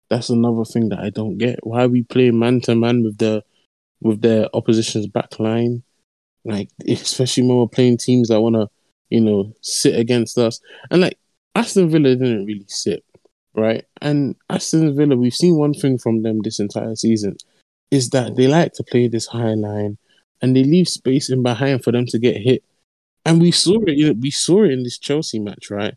That's 0.09 0.31
another 0.31 0.65
thing 0.65 0.89
that 0.89 1.01
I 1.01 1.11
don't 1.11 1.39
get. 1.39 1.65
Why 1.65 1.87
we 1.87 2.03
play 2.03 2.31
man 2.31 2.61
to 2.63 2.75
man 2.75 3.05
with 3.05 3.19
the 3.19 3.45
with 4.01 4.21
their 4.23 4.49
opposition's 4.55 5.07
back 5.07 5.39
line? 5.39 5.83
Like 6.45 6.69
especially 6.89 7.45
when 7.45 7.59
we're 7.59 7.69
playing 7.69 7.99
teams 7.99 8.29
that 8.29 8.41
wanna, 8.41 8.69
you 9.09 9.21
know, 9.21 9.55
sit 9.61 9.99
against 9.99 10.39
us. 10.39 10.61
And 10.91 11.01
like 11.01 11.19
Aston 11.55 11.91
Villa 11.91 12.15
didn't 12.15 12.47
really 12.47 12.67
sit, 12.69 13.05
right? 13.55 13.85
And 14.01 14.37
Aston 14.49 14.97
Villa, 14.97 15.17
we've 15.17 15.35
seen 15.35 15.57
one 15.57 15.75
thing 15.75 15.99
from 15.99 16.23
them 16.23 16.41
this 16.43 16.61
entire 16.61 16.97
season 16.97 17.37
is 17.91 18.11
that 18.11 18.37
they 18.37 18.47
like 18.47 18.73
to 18.75 18.85
play 18.85 19.09
this 19.09 19.27
high 19.27 19.55
line 19.55 19.99
and 20.41 20.57
they 20.57 20.65
leave 20.65 20.89
space 20.89 21.31
in 21.31 21.43
behind 21.43 21.83
for 21.83 21.93
them 21.93 22.07
to 22.07 22.19
get 22.19 22.37
hit. 22.37 22.63
And 23.25 23.41
we 23.41 23.51
saw 23.51 23.81
it. 23.87 23.97
You 23.97 24.09
know, 24.09 24.21
we 24.21 24.31
saw 24.31 24.65
it 24.65 24.71
in 24.71 24.83
this 24.83 24.99
Chelsea 24.99 25.39
match, 25.39 25.71
right? 25.71 25.95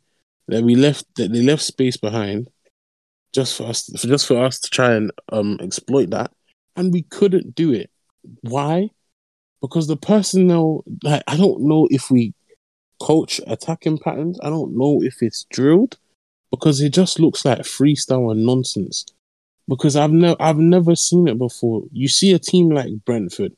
That 0.47 0.63
we 0.63 0.75
left 0.75 1.05
that 1.15 1.31
they 1.31 1.41
left 1.41 1.61
space 1.61 1.95
behind 1.95 2.49
just 3.33 3.55
for 3.55 3.67
us, 3.67 3.87
just 3.87 4.27
for 4.27 4.43
us 4.43 4.59
to 4.59 4.69
try 4.69 4.93
and 4.93 5.11
um 5.31 5.57
exploit 5.61 6.09
that, 6.09 6.31
and 6.75 6.91
we 6.91 7.03
couldn't 7.03 7.55
do 7.55 7.71
it. 7.71 7.89
Why? 8.41 8.89
Because 9.61 9.87
the 9.87 9.97
personnel, 9.97 10.83
like 11.03 11.23
I 11.27 11.37
don't 11.37 11.61
know 11.61 11.87
if 11.89 12.11
we 12.11 12.33
coach 12.99 13.39
attacking 13.47 13.99
patterns. 13.99 14.39
I 14.41 14.49
don't 14.49 14.77
know 14.77 15.01
if 15.01 15.21
it's 15.21 15.45
drilled 15.51 15.97
because 16.51 16.81
it 16.81 16.93
just 16.93 17.19
looks 17.19 17.45
like 17.45 17.59
freestyle 17.59 18.31
and 18.31 18.45
nonsense. 18.45 19.05
Because 19.67 19.95
I've 19.95 20.11
never 20.11 20.35
I've 20.41 20.57
never 20.57 20.95
seen 20.95 21.27
it 21.27 21.37
before. 21.37 21.83
You 21.91 22.07
see 22.07 22.33
a 22.33 22.39
team 22.39 22.69
like 22.69 22.91
Brentford, 23.05 23.53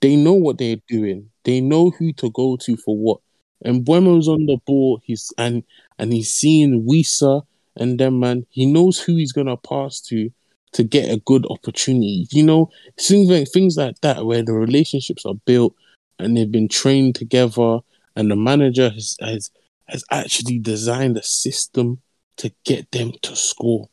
they 0.00 0.16
know 0.16 0.34
what 0.34 0.58
they're 0.58 0.82
doing. 0.88 1.30
They 1.44 1.60
know 1.60 1.90
who 1.90 2.12
to 2.14 2.30
go 2.30 2.56
to 2.56 2.76
for 2.76 2.96
what. 2.96 3.20
And 3.64 3.84
Mbeumo's 3.84 4.28
on 4.28 4.46
the 4.46 4.58
ball. 4.66 5.00
He's 5.04 5.32
and 5.38 5.62
and 5.98 6.12
he's 6.12 6.34
seeing 6.34 6.84
Wissa 6.84 7.42
and 7.76 8.00
then 8.00 8.18
man, 8.18 8.46
he 8.50 8.66
knows 8.66 8.98
who 8.98 9.16
he's 9.16 9.32
gonna 9.32 9.56
pass 9.56 10.00
to 10.02 10.30
to 10.76 10.84
get 10.84 11.10
a 11.10 11.16
good 11.24 11.46
opportunity. 11.48 12.28
You 12.30 12.42
know, 12.42 12.70
things 13.00 13.30
like 13.30 13.48
things 13.48 13.78
like 13.78 13.98
that 14.02 14.26
where 14.26 14.42
the 14.42 14.52
relationships 14.52 15.24
are 15.24 15.34
built 15.46 15.74
and 16.18 16.36
they've 16.36 16.52
been 16.52 16.68
trained 16.68 17.14
together, 17.14 17.78
and 18.14 18.30
the 18.30 18.36
manager 18.36 18.90
has 18.90 19.16
has 19.20 19.50
has 19.88 20.04
actually 20.10 20.58
designed 20.58 21.16
a 21.16 21.22
system 21.22 22.02
to 22.36 22.52
get 22.64 22.90
them 22.90 23.12
to 23.22 23.34
score, 23.34 23.88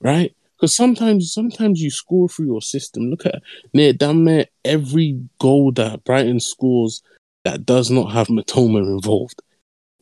right? 0.00 0.34
Because 0.56 0.74
sometimes 0.74 1.32
sometimes 1.32 1.80
you 1.80 1.90
score 1.90 2.28
through 2.28 2.46
your 2.46 2.62
system. 2.62 3.04
Look 3.04 3.24
at 3.24 3.40
near 3.72 3.92
damn 3.92 4.24
near 4.24 4.46
every 4.64 5.20
goal 5.38 5.70
that 5.72 6.02
Brighton 6.02 6.40
scores 6.40 7.02
that 7.44 7.64
does 7.64 7.88
not 7.88 8.10
have 8.10 8.26
Mitoma 8.26 8.78
involved 8.78 9.42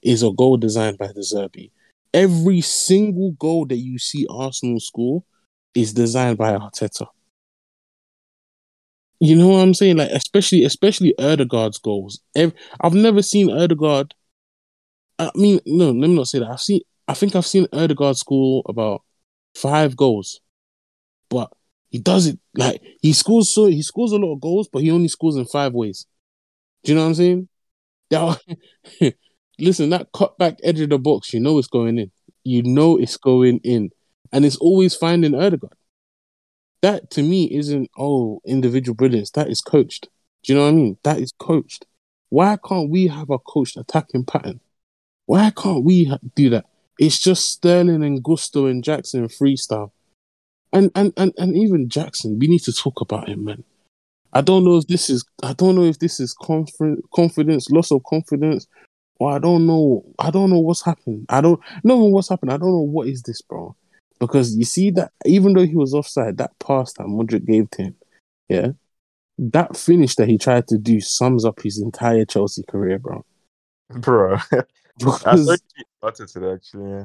is 0.03 0.23
a 0.23 0.31
goal 0.31 0.57
designed 0.57 0.97
by 0.97 1.09
De 1.09 1.21
Zerbi. 1.21 1.71
Every 2.15 2.63
single 2.63 3.33
goal 3.33 3.67
that 3.67 3.77
you 3.77 3.99
see 3.99 4.27
Arsenal 4.31 4.81
score 4.81 5.23
is 5.75 5.93
designed 5.93 6.39
by 6.39 6.53
Arteta. 6.53 7.07
You 9.21 9.37
know 9.37 9.49
what 9.49 9.63
I'm 9.63 9.75
saying? 9.75 9.97
Like 9.97 10.11
especially 10.11 10.65
especially 10.65 11.15
Odegaard's 11.19 11.79
goals. 11.79 12.21
I've 12.37 12.95
never 12.95 13.23
seen 13.23 13.51
Odegaard. 13.51 14.15
I 15.19 15.31
mean, 15.35 15.61
no, 15.67 15.87
let 15.93 16.09
me 16.09 16.17
not 16.17 16.27
say 16.27 16.41
that. 16.41 16.51
I've 16.51 16.61
seen. 16.61 16.81
I 17.07 17.15
think 17.15 17.37
I've 17.37 17.47
seen 17.47 17.67
Odegaard 17.73 18.17
score 18.17 18.63
about 18.67 19.03
five 19.55 19.97
goals, 19.97 20.41
but 21.31 21.51
he 21.91 22.01
does 22.01 22.27
it 22.27 22.39
like 22.55 22.83
he 23.01 23.13
scores. 23.13 23.51
So 23.55 23.67
he 23.67 23.83
scores 23.83 24.13
a 24.13 24.17
lot 24.17 24.35
of 24.35 24.41
goals, 24.41 24.69
but 24.73 24.83
he 24.83 24.91
only 24.91 25.09
scores 25.09 25.37
in 25.37 25.45
five 25.47 25.73
ways. 25.73 26.07
Do 26.83 26.93
you 26.93 26.97
know 26.97 27.03
what 27.03 27.09
I'm 27.09 27.15
saying? 27.15 27.49
That, 28.11 28.41
listen, 29.59 29.91
that 29.91 30.09
cut 30.13 30.37
back 30.39 30.59
edge 30.63 30.81
of 30.81 30.91
the 30.91 30.99
box, 30.99 31.33
you 31.33 31.41
know 31.41 31.59
it's 31.59 31.69
going 31.69 31.99
in. 31.99 32.11
You 32.43 32.63
know 32.63 32.99
it's 32.99 33.17
going 33.17 33.61
in, 33.65 33.91
and 34.35 34.45
it's 34.45 34.57
always 34.57 34.97
finding 34.97 35.35
Odegaard. 35.35 35.73
that 36.83 37.11
to 37.13 37.23
me 37.23 37.45
isn't 37.55 37.89
oh 37.97 38.43
individual 38.45 38.95
brilliance. 38.97 39.31
That 39.31 39.49
is 39.49 39.63
coached. 39.63 40.09
Do 40.43 40.53
you 40.53 40.59
know 40.59 40.65
what 40.67 40.73
I 40.73 40.73
mean? 40.73 40.99
That 41.05 41.19
is 41.21 41.33
coached. 41.39 41.87
Why 42.29 42.59
can't 42.69 42.91
we 42.91 43.07
have 43.07 43.31
a 43.31 43.39
coached 43.39 43.77
attacking 43.77 44.25
pattern? 44.25 44.61
Why 45.27 45.51
can't 45.57 45.85
we 45.85 46.07
ha- 46.07 46.19
do 46.35 46.51
that? 46.51 46.67
It's 46.99 47.19
just 47.19 47.51
Sterling 47.51 48.05
and 48.05 48.23
Gusto 48.23 48.67
and 48.67 48.85
Jackson 48.85 49.29
freestyle, 49.29 49.93
and 50.73 50.91
and 50.97 51.13
and 51.17 51.33
and 51.39 51.57
even 51.57 51.89
Jackson. 51.89 52.39
We 52.39 52.49
need 52.49 52.63
to 52.65 52.73
talk 52.73 53.01
about 53.01 53.29
him, 53.29 53.45
man. 53.45 53.65
I 54.33 54.41
don't 54.41 54.65
know 54.65 54.79
if 54.79 54.89
this 54.89 55.09
is 55.09 55.25
I 55.45 55.53
don't 55.53 55.77
know 55.77 55.85
if 55.85 56.01
this 56.01 56.19
is 56.19 56.35
conf- 56.35 56.99
confidence, 57.15 57.71
loss 57.71 57.93
of 57.93 58.03
confidence, 58.03 58.67
or 59.21 59.31
I 59.33 59.39
don't 59.39 59.65
know. 59.67 60.05
I 60.19 60.31
don't 60.33 60.51
know 60.51 60.59
what's 60.59 60.85
happened. 60.85 61.27
I 61.29 61.41
don't 61.41 61.61
know 61.85 62.05
what's 62.07 62.29
happened. 62.29 62.53
I 62.53 62.57
don't 62.57 62.73
know 62.73 62.89
what 62.97 63.07
is 63.07 63.23
this, 63.23 63.41
bro. 63.41 63.77
Because 64.27 64.57
you 64.57 64.65
see 64.65 64.91
that 64.93 65.13
even 65.27 65.55
though 65.55 65.67
he 65.67 65.77
was 65.77 65.95
offside, 65.95 66.37
that 66.39 66.59
pass 66.59 66.93
that 66.95 67.07
Mudryk 67.07 67.45
gave 67.47 67.71
to 67.71 67.83
him, 67.85 67.97
yeah, 68.49 68.69
that 69.39 69.77
finish 69.77 70.15
that 70.17 70.29
he 70.29 70.39
tried 70.39 70.69
to 70.69 70.79
do 70.79 71.01
sums 71.01 71.45
up 71.45 71.61
his 71.63 71.79
entire 71.81 72.25
Chelsea 72.25 72.63
career, 72.65 72.99
bro. 72.99 73.25
Bro. 73.91 74.39
I 74.53 74.63
Because 74.99 75.47
thought 75.47 75.61
you 75.77 75.85
started 75.99 76.29
today, 76.29 76.53
actually, 76.53 76.91
yeah. 76.91 77.05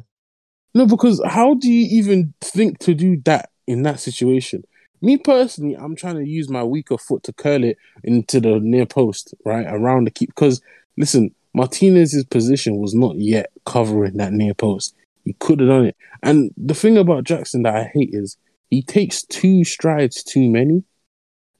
no, 0.75 0.85
because 0.85 1.21
how 1.25 1.55
do 1.55 1.69
you 1.71 1.87
even 1.99 2.33
think 2.41 2.79
to 2.79 2.93
do 2.93 3.21
that 3.25 3.49
in 3.67 3.83
that 3.83 3.99
situation? 3.99 4.63
Me 5.01 5.17
personally, 5.17 5.75
I'm 5.75 5.95
trying 5.95 6.15
to 6.17 6.27
use 6.27 6.49
my 6.49 6.63
weaker 6.63 6.97
foot 6.97 7.23
to 7.23 7.33
curl 7.33 7.63
it 7.63 7.77
into 8.03 8.39
the 8.39 8.59
near 8.59 8.85
post, 8.85 9.33
right 9.45 9.65
around 9.67 10.05
the 10.05 10.11
keep. 10.11 10.29
Because 10.29 10.61
listen, 10.97 11.33
Martinez's 11.53 12.25
position 12.25 12.77
was 12.77 12.93
not 12.93 13.15
yet 13.17 13.51
covering 13.65 14.17
that 14.17 14.33
near 14.33 14.53
post. 14.53 14.93
He 15.29 15.33
could 15.33 15.59
have 15.59 15.69
done 15.69 15.85
it. 15.85 15.95
And 16.23 16.49
the 16.57 16.73
thing 16.73 16.97
about 16.97 17.23
Jackson 17.23 17.61
that 17.61 17.75
I 17.75 17.91
hate 17.93 18.09
is 18.13 18.35
he 18.71 18.81
takes 18.81 19.21
two 19.21 19.63
strides 19.63 20.23
too 20.23 20.49
many. 20.49 20.83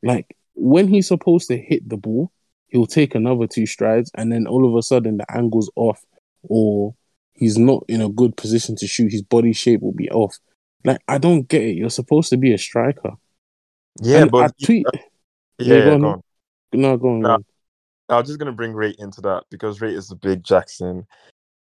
Like 0.01 0.35
when 0.55 0.87
he's 0.87 1.07
supposed 1.07 1.49
to 1.49 1.57
hit 1.59 1.87
the 1.87 1.95
ball, 1.95 2.31
he'll 2.69 2.87
take 2.87 3.13
another 3.13 3.45
two 3.45 3.67
strides, 3.67 4.09
and 4.15 4.31
then 4.31 4.47
all 4.47 4.67
of 4.67 4.75
a 4.75 4.81
sudden 4.81 5.17
the 5.17 5.31
angle's 5.31 5.69
off, 5.75 6.03
or 6.41 6.95
he's 7.33 7.59
not 7.59 7.83
in 7.87 8.01
a 8.01 8.09
good 8.09 8.35
position 8.37 8.75
to 8.77 8.87
shoot. 8.87 9.11
His 9.11 9.21
body 9.21 9.53
shape 9.53 9.81
will 9.81 9.93
be 9.93 10.09
off. 10.09 10.35
Like 10.83 11.01
I 11.07 11.19
don't 11.19 11.47
get 11.47 11.61
it. 11.61 11.75
You're 11.75 11.91
supposed 11.91 12.31
to 12.31 12.37
be 12.37 12.51
a 12.51 12.57
striker. 12.57 13.11
Yeah, 14.01 14.23
And 14.23 14.31
but 14.31 14.45
I 14.45 14.65
tweet. 14.65 14.87
yeah, 14.91 15.01
Yeah, 15.59 15.75
yeah, 15.75 15.83
go 15.85 15.93
on. 15.93 16.01
go 16.01 16.07
on. 16.09 16.21
No, 16.73 16.97
go 16.97 17.09
on. 17.09 17.19
No. 17.19 17.27
go 17.27 17.33
on. 17.35 17.45
I 18.09 18.17
was 18.17 18.25
just 18.25 18.39
gonna 18.39 18.51
bring 18.51 18.73
Ray 18.73 18.95
into 18.97 19.21
that 19.21 19.43
because 19.51 19.79
Ray 19.79 19.93
is 19.93 20.09
a 20.09 20.15
big 20.15 20.43
Jackson 20.43 21.05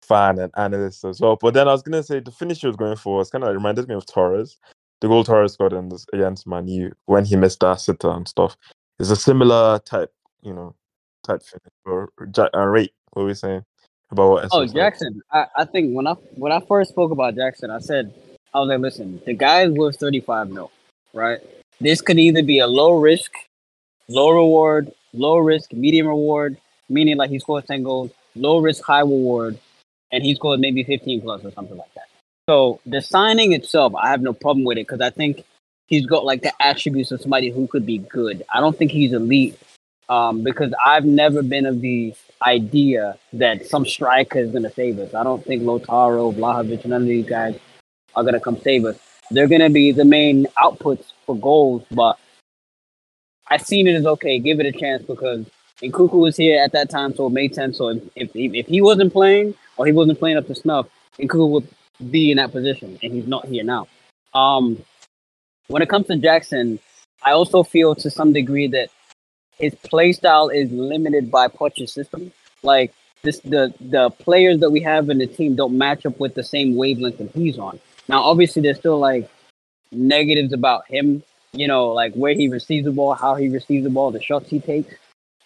fan 0.05 0.39
and 0.39 0.51
analyst 0.57 1.03
as 1.05 1.19
well. 1.19 1.37
But 1.39 1.53
then 1.53 1.67
I 1.67 1.71
was 1.71 1.81
gonna 1.81 2.03
say 2.03 2.19
the 2.19 2.31
finish 2.31 2.61
he 2.61 2.67
was 2.67 2.75
going 2.75 2.95
for 2.95 3.17
was 3.17 3.29
kind 3.29 3.43
of 3.43 3.53
reminded 3.53 3.87
me 3.87 3.95
of 3.95 4.05
Torres, 4.05 4.57
the 5.01 5.07
goal 5.07 5.23
Torres 5.23 5.53
scored 5.53 5.73
in 5.73 5.89
this, 5.89 6.05
against 6.13 6.47
Manu 6.47 6.91
when 7.05 7.25
he 7.25 7.35
missed 7.35 7.59
that 7.59 7.79
sitter 7.79 8.09
and 8.09 8.27
stuff. 8.27 8.57
It's 8.99 9.09
a 9.09 9.15
similar 9.15 9.79
type, 9.79 10.11
you 10.41 10.53
know, 10.53 10.75
type 11.23 11.43
finish. 11.43 11.73
Or 11.85 12.09
uh, 12.19 12.65
Rate, 12.65 12.93
what 13.11 13.23
were 13.23 13.27
we 13.27 13.33
saying 13.33 13.63
about 14.11 14.29
what? 14.29 14.49
Oh? 14.51 14.65
Jackson. 14.65 15.21
I, 15.31 15.45
I 15.57 15.65
think 15.65 15.95
when 15.95 16.07
I 16.07 16.13
when 16.35 16.51
I 16.51 16.59
first 16.61 16.91
spoke 16.91 17.11
about 17.11 17.35
Jackson, 17.35 17.71
I 17.71 17.79
said 17.79 18.13
I 18.53 18.59
was 18.59 18.69
like, 18.69 18.79
listen, 18.79 19.21
the 19.25 19.33
guy 19.33 19.63
is 19.63 19.71
worth 19.71 19.99
thirty 19.99 20.21
five 20.21 20.49
mil, 20.49 20.71
right? 21.13 21.39
This 21.81 22.01
could 22.01 22.17
either 22.17 22.41
be 22.41 22.59
a 22.59 22.67
low 22.67 22.93
risk, 22.93 23.31
low 24.07 24.31
reward, 24.31 24.91
low 25.13 25.37
risk, 25.37 25.73
medium 25.73 26.07
reward, 26.07 26.57
meaning 26.87 27.17
like 27.17 27.29
he 27.29 27.39
scores 27.39 27.65
ten 27.65 27.83
goals, 27.83 28.11
low 28.35 28.59
risk, 28.59 28.83
high 28.83 29.01
reward, 29.01 29.59
and 30.15 30.23
he 30.23 30.33
scores 30.33 30.59
maybe 30.59 30.83
fifteen 30.83 31.21
plus 31.21 31.43
or 31.43 31.51
something 31.51 31.77
like 31.77 31.93
that. 31.93 32.07
So 32.47 32.79
the 32.85 33.01
signing 33.01 33.53
itself, 33.53 33.93
I 33.95 34.09
have 34.09 34.21
no 34.21 34.31
problem 34.33 34.65
with 34.65 34.77
it 34.77 34.87
because 34.87 35.01
I 35.01 35.09
think 35.09 35.43
he's 35.87 36.05
got 36.05 36.23
like 36.23 36.41
the 36.41 36.53
attributes 36.59 37.11
of 37.11 37.21
somebody 37.21 37.49
who 37.49 37.67
could 37.67 37.85
be 37.85 37.97
good. 37.97 38.43
I 38.53 38.59
don't 38.59 38.77
think 38.77 38.91
he's 38.91 39.13
elite 39.13 39.59
um, 40.09 40.43
because 40.43 40.73
I've 40.85 41.05
never 41.05 41.41
been 41.41 41.65
of 41.65 41.81
the 41.81 42.13
idea 42.41 43.17
that 43.33 43.65
some 43.65 43.85
striker 43.85 44.39
is 44.39 44.51
going 44.51 44.63
to 44.63 44.69
save 44.69 44.99
us. 44.99 45.13
I 45.13 45.23
don't 45.23 45.43
think 45.43 45.63
Lautaro, 45.63 46.33
Vlahovic, 46.33 46.85
none 46.85 47.01
of 47.01 47.07
these 47.07 47.27
guys 47.27 47.59
are 48.15 48.23
going 48.23 48.35
to 48.35 48.39
come 48.39 48.59
save 48.61 48.85
us. 48.85 48.97
They're 49.31 49.47
going 49.47 49.61
to 49.61 49.69
be 49.69 49.91
the 49.91 50.05
main 50.05 50.45
outputs 50.61 51.13
for 51.25 51.35
goals, 51.35 51.83
but 51.91 52.19
I 53.49 53.57
seen 53.57 53.87
it 53.87 53.95
as 53.95 54.05
okay, 54.05 54.39
give 54.39 54.59
it 54.59 54.67
a 54.67 54.71
chance 54.71 55.03
because 55.03 55.45
Nkunku 55.81 56.13
was 56.13 56.37
here 56.37 56.61
at 56.63 56.71
that 56.73 56.89
time, 56.89 57.15
so 57.15 57.27
it 57.27 57.31
made 57.31 57.55
sense. 57.55 57.77
So 57.77 57.89
if, 57.89 58.03
if, 58.15 58.29
if 58.35 58.67
he 58.67 58.81
wasn't 58.81 59.11
playing 59.11 59.55
or 59.77 59.85
he 59.85 59.91
wasn't 59.91 60.19
playing 60.19 60.37
up 60.37 60.47
to 60.47 60.55
snuff, 60.55 60.87
Nkunku 61.19 61.49
would 61.49 61.67
be 62.11 62.31
in 62.31 62.37
that 62.37 62.51
position, 62.51 62.99
and 63.01 63.13
he's 63.13 63.27
not 63.27 63.45
here 63.45 63.63
now. 63.63 63.87
Um, 64.33 64.83
when 65.67 65.81
it 65.81 65.89
comes 65.89 66.07
to 66.07 66.17
Jackson, 66.17 66.79
I 67.23 67.31
also 67.31 67.63
feel 67.63 67.95
to 67.95 68.11
some 68.11 68.33
degree 68.33 68.67
that 68.67 68.89
his 69.57 69.73
play 69.75 70.11
style 70.11 70.49
is 70.49 70.71
limited 70.71 71.31
by 71.31 71.47
Poch's 71.47 71.91
system. 71.91 72.31
Like 72.61 72.93
this, 73.23 73.39
the 73.39 73.73
the 73.79 74.09
players 74.09 74.59
that 74.59 74.69
we 74.69 74.81
have 74.81 75.09
in 75.09 75.17
the 75.17 75.27
team 75.27 75.55
don't 75.55 75.77
match 75.77 76.05
up 76.05 76.19
with 76.19 76.35
the 76.35 76.43
same 76.43 76.75
wavelength 76.75 77.17
that 77.17 77.31
he's 77.31 77.57
on. 77.57 77.79
Now, 78.07 78.23
obviously, 78.23 78.61
there's 78.61 78.77
still 78.77 78.99
like 78.99 79.29
negatives 79.91 80.53
about 80.53 80.87
him. 80.87 81.23
You 81.53 81.67
know, 81.67 81.87
like 81.93 82.13
where 82.13 82.33
he 82.33 82.49
receives 82.49 82.85
the 82.85 82.91
ball, 82.91 83.13
how 83.13 83.35
he 83.35 83.47
receives 83.49 83.85
the 83.85 83.89
ball, 83.89 84.11
the 84.11 84.21
shots 84.21 84.49
he 84.49 84.59
takes, 84.59 84.93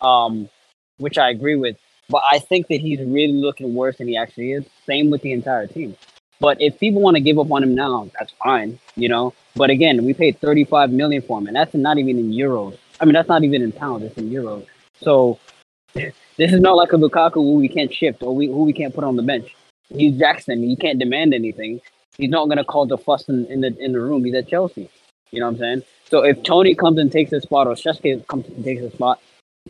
um, 0.01 0.50
which 0.98 1.17
I 1.17 1.29
agree 1.29 1.55
with. 1.55 1.77
But 2.10 2.24
I 2.32 2.39
think 2.39 2.68
that 2.68 2.82
he's 2.82 3.00
really 3.00 3.34
looking 3.34 3.74
worse 3.74 3.98
than 3.98 4.08
he 4.08 4.18
actually 4.18 4.54
is. 4.54 4.66
Same 4.86 5.10
with 5.10 5.22
the 5.22 5.32
entire 5.32 5.68
team. 5.68 5.96
But 6.39 6.62
if 6.62 6.80
people 6.80 7.01
want 7.01 7.16
to 7.16 7.22
give 7.22 7.38
up 7.38 7.51
on 7.51 7.63
him 7.63 7.75
now, 7.75 8.10
that's 8.18 8.32
fine, 8.44 8.80
you 8.96 9.10
know. 9.10 9.34
But 9.56 9.70
again, 9.70 10.04
we 10.06 10.13
paid 10.13 10.39
35 10.39 10.92
million 10.92 11.22
for 11.22 11.38
him, 11.38 11.48
and 11.48 11.56
that's 11.56 11.74
not 11.74 11.98
even 11.98 12.18
in 12.18 12.32
euros. 12.32 12.78
I 13.00 13.06
mean, 13.06 13.13
that's 13.13 13.28
not 13.28 13.44
even 13.44 13.62
in 13.62 13.72
pounds; 13.72 14.04
it's 14.06 14.18
in 14.18 14.30
euros. 14.30 14.66
So 15.01 15.38
this 15.94 16.13
is 16.38 16.62
not 16.62 16.78
like 16.78 16.94
a 16.94 16.96
Lukaku 16.96 17.36
who 17.36 17.56
we 17.56 17.68
can't 17.68 17.94
shift 17.94 18.24
or 18.24 18.34
we, 18.34 18.48
who 18.48 18.63
we 18.63 18.74
can't 18.74 18.96
put 18.96 19.03
on 19.03 19.18
the 19.18 19.24
bench. 19.24 19.53
He's 19.90 20.18
Jackson. 20.18 20.64
He 20.64 20.75
can't 20.75 21.00
demand 21.00 21.33
anything. 21.33 21.81
He's 22.18 22.29
not 22.29 22.48
gonna 22.48 22.64
cause 22.64 22.90
a 22.92 22.98
fuss 22.98 23.27
in, 23.27 23.46
in 23.48 23.62
the 23.62 23.75
in 23.77 23.92
the 23.92 24.00
room. 24.00 24.24
He's 24.24 24.36
at 24.36 24.48
Chelsea. 24.48 24.90
You 25.31 25.42
know 25.42 25.48
what 25.48 25.53
I'm 25.53 25.57
saying? 25.60 25.83
So 26.10 26.24
if 26.24 26.42
Toney 26.44 26.74
comes 26.74 26.98
and 26.98 27.12
takes 27.12 27.31
his 27.31 27.44
spot 27.44 27.68
or 27.68 27.75
Sesko 27.75 28.25
comes 28.27 28.48
and 28.48 28.64
takes 28.64 28.81
his 28.81 28.94
spot, 28.94 29.20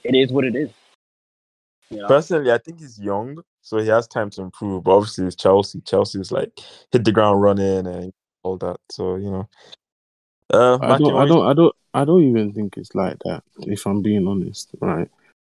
it 0.04 0.16
is 0.16 0.32
what 0.32 0.46
it 0.46 0.56
is. 0.56 0.70
You 1.90 1.98
know? 1.98 2.08
Personally, 2.08 2.52
I 2.52 2.58
think 2.58 2.80
he's 2.80 3.00
young, 3.00 3.42
so 3.62 3.78
he 3.78 3.88
has 3.88 4.08
time 4.08 4.30
to 4.32 4.42
improve. 4.44 4.84
But 4.84 4.98
obviously, 4.98 5.26
it's 5.26 5.36
Chelsea. 5.36 5.82
Chelsea's 5.82 6.32
like 6.32 6.52
hit 6.92 7.04
the 7.04 7.12
ground 7.12 7.42
running 7.42 7.88
and 7.88 8.14
all 8.44 8.58
that. 8.58 8.78
So 8.92 9.16
you 9.16 9.32
know, 9.32 9.50
uh, 10.54 10.78
I 10.82 10.98
don't, 10.98 11.16
I 11.16 11.26
don't, 11.26 11.48
I 11.48 11.54
don't, 11.54 11.76
I 11.94 12.06
don't 12.06 12.24
even 12.24 12.54
think 12.54 12.78
it's 12.78 12.94
like 12.94 13.18
that. 13.26 13.44
If 13.60 13.86
I'm 13.86 14.02
being 14.02 14.28
honest, 14.28 14.70
right? 14.80 15.10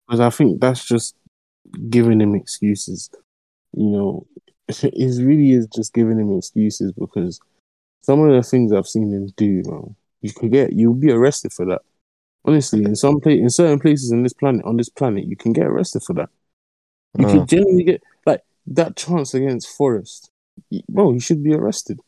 Because 0.06 0.20
I 0.20 0.30
think 0.30 0.60
that's 0.60 0.84
just 0.84 1.16
giving 1.88 2.20
him 2.20 2.34
excuses. 2.34 3.10
You 3.72 3.86
know, 3.86 4.26
it 4.68 5.24
really 5.24 5.52
is 5.52 5.66
just 5.66 5.92
giving 5.94 6.18
him 6.18 6.36
excuses 6.36 6.92
because 6.92 7.40
some 8.02 8.20
of 8.20 8.32
the 8.32 8.42
things 8.42 8.72
I've 8.72 8.88
seen 8.88 9.12
him 9.12 9.32
do, 9.36 9.62
man, 9.66 9.96
you 10.22 10.32
could 10.32 10.50
get, 10.50 10.72
you'll 10.72 10.94
be 10.94 11.12
arrested 11.12 11.52
for 11.52 11.64
that. 11.66 11.82
Honestly, 12.44 12.84
in 12.84 12.96
some 12.96 13.20
place, 13.20 13.38
in 13.40 13.50
certain 13.50 13.78
places 13.78 14.10
in 14.12 14.22
this 14.22 14.32
planet, 14.32 14.64
on 14.64 14.76
this 14.76 14.88
planet, 14.88 15.24
you 15.26 15.36
can 15.36 15.52
get 15.52 15.66
arrested 15.66 16.02
for 16.02 16.14
that. 16.14 16.30
You 17.18 17.26
Mm. 17.26 17.32
could 17.32 17.48
genuinely 17.48 17.84
get 17.84 18.02
like 18.26 18.42
that 18.68 18.96
chance 18.96 19.34
against 19.34 19.68
Forest, 19.76 20.30
bro. 20.88 21.12
He 21.12 21.20
should 21.20 21.42
be 21.42 21.52
arrested. 21.54 22.00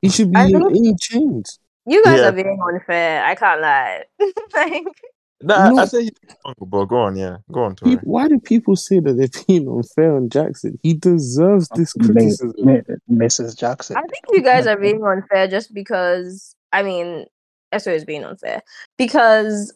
He 0.00 0.08
should 0.08 0.32
be 0.32 0.40
in, 0.40 0.76
in 0.76 0.96
chains. 0.98 1.58
You 1.86 2.02
guys 2.04 2.20
Yeah. 2.20 2.28
are 2.28 2.32
being 2.32 2.58
unfair. 2.66 3.24
I 3.24 3.34
can't 3.34 3.60
lie. 3.60 4.02
like, 4.54 4.84
Nah, 5.44 5.54
I- 5.54 5.66
I 5.66 5.70
No. 5.72 5.84
say 5.86 6.02
he's 6.02 6.10
but 6.58 6.84
go 6.86 6.96
on, 6.98 7.16
yeah, 7.16 7.38
go 7.50 7.64
on, 7.64 7.74
Tori. 7.74 7.96
Pe- 7.96 8.02
Why 8.04 8.28
do 8.28 8.38
people 8.38 8.76
say 8.76 9.00
that 9.00 9.14
they're 9.14 9.28
being 9.48 9.68
unfair 9.68 10.14
on 10.14 10.28
Jackson? 10.28 10.78
He 10.84 10.94
deserves 10.94 11.68
this 11.74 11.92
criticism. 11.94 12.52
Mrs. 13.10 13.56
Jackson. 13.58 13.96
I 13.96 14.02
think 14.02 14.24
you 14.32 14.42
guys 14.42 14.66
are 14.68 14.76
being 14.76 15.02
unfair 15.04 15.48
just 15.48 15.74
because 15.74 16.54
I 16.72 16.82
mean, 16.84 17.26
Esso 17.72 17.92
is 17.92 18.04
being 18.04 18.24
unfair 18.24 18.62
because 18.96 19.72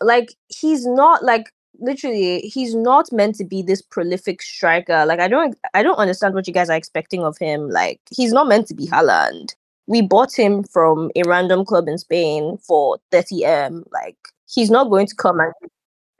like 0.00 0.34
he's 0.48 0.86
not 0.86 1.22
like 1.24 1.52
literally 1.78 2.40
he's 2.40 2.74
not 2.74 3.12
meant 3.12 3.34
to 3.36 3.44
be 3.44 3.62
this 3.62 3.82
prolific 3.82 4.42
striker. 4.42 5.04
Like 5.06 5.20
I 5.20 5.28
don't 5.28 5.56
I 5.74 5.82
don't 5.82 5.96
understand 5.96 6.34
what 6.34 6.46
you 6.46 6.52
guys 6.52 6.70
are 6.70 6.76
expecting 6.76 7.24
of 7.24 7.36
him. 7.38 7.68
Like 7.70 8.00
he's 8.10 8.32
not 8.32 8.48
meant 8.48 8.66
to 8.68 8.74
be 8.74 8.86
Haaland. 8.86 9.54
We 9.86 10.02
bought 10.02 10.34
him 10.36 10.64
from 10.64 11.10
a 11.14 11.22
random 11.26 11.64
club 11.64 11.88
in 11.88 11.98
Spain 11.98 12.58
for 12.58 12.98
30 13.12 13.44
m. 13.44 13.84
Like 13.92 14.16
he's 14.48 14.70
not 14.70 14.90
going 14.90 15.06
to 15.06 15.14
come 15.14 15.40
and 15.40 15.52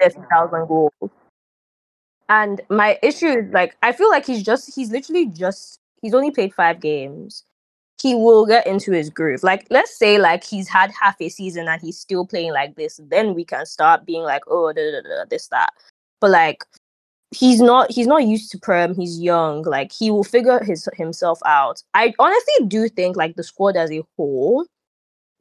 give 0.00 0.12
30,000 0.14 0.68
goals. 0.68 0.92
And 2.28 2.60
my 2.68 2.98
issue 3.02 3.28
is 3.28 3.52
like 3.52 3.76
I 3.82 3.92
feel 3.92 4.10
like 4.10 4.26
he's 4.26 4.42
just 4.42 4.74
he's 4.74 4.90
literally 4.90 5.26
just 5.26 5.80
he's 6.02 6.14
only 6.14 6.30
played 6.30 6.54
five 6.54 6.80
games. 6.80 7.44
He 8.06 8.14
will 8.14 8.46
get 8.46 8.68
into 8.68 8.92
his 8.92 9.10
groove. 9.10 9.42
Like 9.42 9.66
let's 9.68 9.98
say 9.98 10.16
like 10.18 10.44
he's 10.44 10.68
had 10.68 10.92
half 10.92 11.16
a 11.20 11.28
season 11.28 11.66
and 11.66 11.82
he's 11.82 11.98
still 11.98 12.24
playing 12.24 12.52
like 12.52 12.76
this, 12.76 13.00
then 13.08 13.34
we 13.34 13.44
can 13.44 13.66
start 13.66 14.06
being 14.06 14.22
like, 14.22 14.42
oh 14.46 14.72
da, 14.72 14.92
da, 14.92 15.00
da, 15.02 15.24
this, 15.28 15.48
that. 15.48 15.70
But 16.20 16.30
like 16.30 16.64
he's 17.32 17.60
not 17.60 17.90
he's 17.90 18.06
not 18.06 18.22
used 18.24 18.52
to 18.52 18.58
prem, 18.58 18.94
he's 18.94 19.20
young, 19.20 19.62
like 19.62 19.90
he 19.90 20.12
will 20.12 20.22
figure 20.22 20.62
his 20.62 20.88
himself 20.94 21.40
out. 21.44 21.82
I 21.94 22.14
honestly 22.20 22.66
do 22.68 22.88
think 22.88 23.16
like 23.16 23.34
the 23.34 23.42
squad 23.42 23.74
as 23.76 23.90
a 23.90 24.04
whole, 24.16 24.66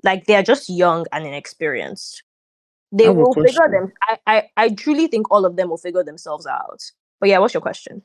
like 0.01 0.25
they're 0.25 0.41
just 0.41 0.67
young 0.67 1.06
and 1.12 1.28
inexperienced. 1.28 2.23
They 2.91 3.10
will 3.10 3.34
figure 3.34 3.69
them 3.69 3.93
I, 4.10 4.17
I 4.25 4.49
I 4.58 4.69
truly 4.69 5.06
think 5.06 5.30
all 5.30 5.45
of 5.45 5.56
them 5.56 5.69
will 5.69 5.78
figure 5.78 6.04
themselves 6.04 6.47
out. 6.47 6.82
But 7.19 7.30
yeah, 7.30 7.38
what's 7.38 7.54
your 7.54 7.62
question? 7.62 8.01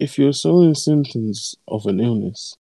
If 0.00 0.18
you're 0.18 0.32
showing 0.32 0.74
symptoms 0.74 1.54
of 1.68 1.86
an 1.86 2.00
illness, 2.00 2.56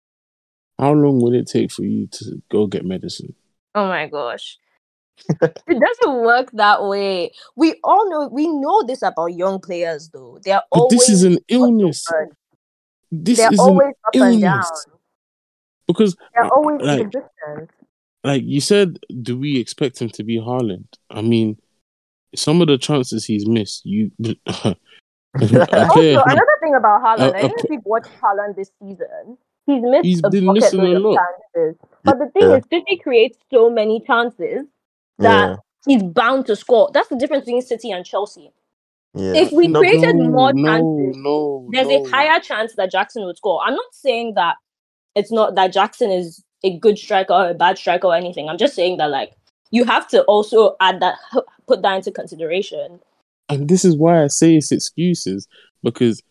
how 0.82 0.92
long 0.92 1.20
will 1.20 1.32
it 1.34 1.46
take 1.46 1.70
for 1.70 1.84
you 1.84 2.08
to 2.08 2.42
go 2.50 2.66
get 2.66 2.84
medicine? 2.84 3.34
Oh 3.74 3.86
my 3.86 4.08
gosh. 4.08 4.58
it 5.40 5.54
doesn't 5.68 6.22
work 6.24 6.50
that 6.54 6.82
way. 6.82 7.30
We 7.54 7.78
all 7.84 8.10
know 8.10 8.28
we 8.32 8.48
know 8.48 8.82
this 8.82 9.02
about 9.02 9.26
young 9.26 9.60
players 9.60 10.08
though. 10.08 10.40
They're 10.42 10.60
But 10.72 10.76
always 10.80 10.98
this 10.98 11.08
is 11.08 11.22
an 11.22 11.38
illness. 11.46 12.04
This 13.12 13.38
They're 13.38 13.52
is 13.52 13.60
always 13.60 13.94
up 14.06 14.14
and 14.14 14.40
down. 14.40 14.54
illness. 14.54 14.86
Because, 15.86 16.16
They're 16.34 16.46
uh, 16.46 16.48
always 16.48 16.80
like, 16.80 17.00
inconsistent. 17.00 17.70
like 18.24 18.42
you 18.44 18.60
said, 18.60 18.98
do 19.22 19.38
we 19.38 19.58
expect 19.58 20.00
him 20.00 20.08
to 20.10 20.24
be 20.24 20.38
Haaland? 20.38 20.86
I 21.10 21.22
mean, 21.22 21.58
some 22.34 22.60
of 22.60 22.66
the 22.68 22.78
chances 22.78 23.24
he's 23.24 23.46
missed, 23.46 23.82
you. 23.84 24.10
Also, 25.34 26.22
another 26.24 26.58
thing 26.60 26.74
about 26.74 27.00
Haaland, 27.02 27.34
I 27.34 27.42
don't 27.42 27.50
know 27.50 27.64
if 27.64 27.70
you've 27.70 27.84
watched 27.84 28.10
Haaland 28.20 28.56
this 28.56 28.70
season. 28.82 29.38
He's 29.74 29.82
missed 29.82 30.04
He's 30.04 30.20
a 30.22 30.30
been 30.30 30.52
missing 30.52 30.80
a 30.80 30.98
lot. 30.98 31.18
chances. 31.54 31.76
But 32.04 32.18
the 32.18 32.30
thing 32.30 32.50
Yeah. 32.50 32.56
is, 32.56 32.64
City 32.70 32.96
creates 33.02 33.38
so 33.52 33.70
many 33.70 34.00
chances 34.00 34.66
that 35.18 35.48
Yeah, 35.50 35.56
he's 35.86 36.02
bound 36.02 36.46
to 36.46 36.56
score. 36.56 36.90
That's 36.92 37.08
the 37.08 37.16
difference 37.16 37.44
between 37.44 37.62
City 37.62 37.90
and 37.90 38.04
Chelsea. 38.04 38.52
yeah. 39.14 39.34
If 39.34 39.52
we 39.52 39.68
No, 39.68 39.80
created 39.80 40.16
no, 40.16 40.30
more 40.30 40.52
no, 40.52 40.64
chances, 40.64 41.16
no, 41.16 41.68
there's 41.72 41.88
a 41.88 42.02
higher 42.10 42.40
chance 42.40 42.74
that 42.76 42.90
Jackson 42.90 43.24
would 43.24 43.36
score. 43.36 43.60
I'm 43.64 43.74
not 43.74 43.92
saying 43.92 44.34
that 44.34 44.56
it's 45.14 45.30
not 45.30 45.54
that 45.54 45.72
Jackson 45.72 46.10
is 46.10 46.42
a 46.64 46.76
good 46.78 46.98
striker 46.98 47.32
or 47.34 47.50
a 47.50 47.54
bad 47.54 47.78
striker 47.78 48.06
or 48.08 48.14
anything. 48.14 48.48
I'm 48.48 48.58
just 48.58 48.74
saying 48.74 48.96
that 48.98 49.10
like 49.10 49.32
you 49.70 49.84
have 49.84 50.08
to 50.08 50.22
also 50.24 50.76
add 50.80 51.00
that 51.00 51.16
put 51.66 51.82
that 51.82 51.94
into 51.96 52.10
consideration. 52.10 53.00
and 53.48 53.68
this 53.68 53.84
is 53.84 53.96
why 53.96 54.22
I 54.22 54.28
say 54.28 54.56
it's 54.56 54.72
excuses 54.72 55.46
because 55.82 56.22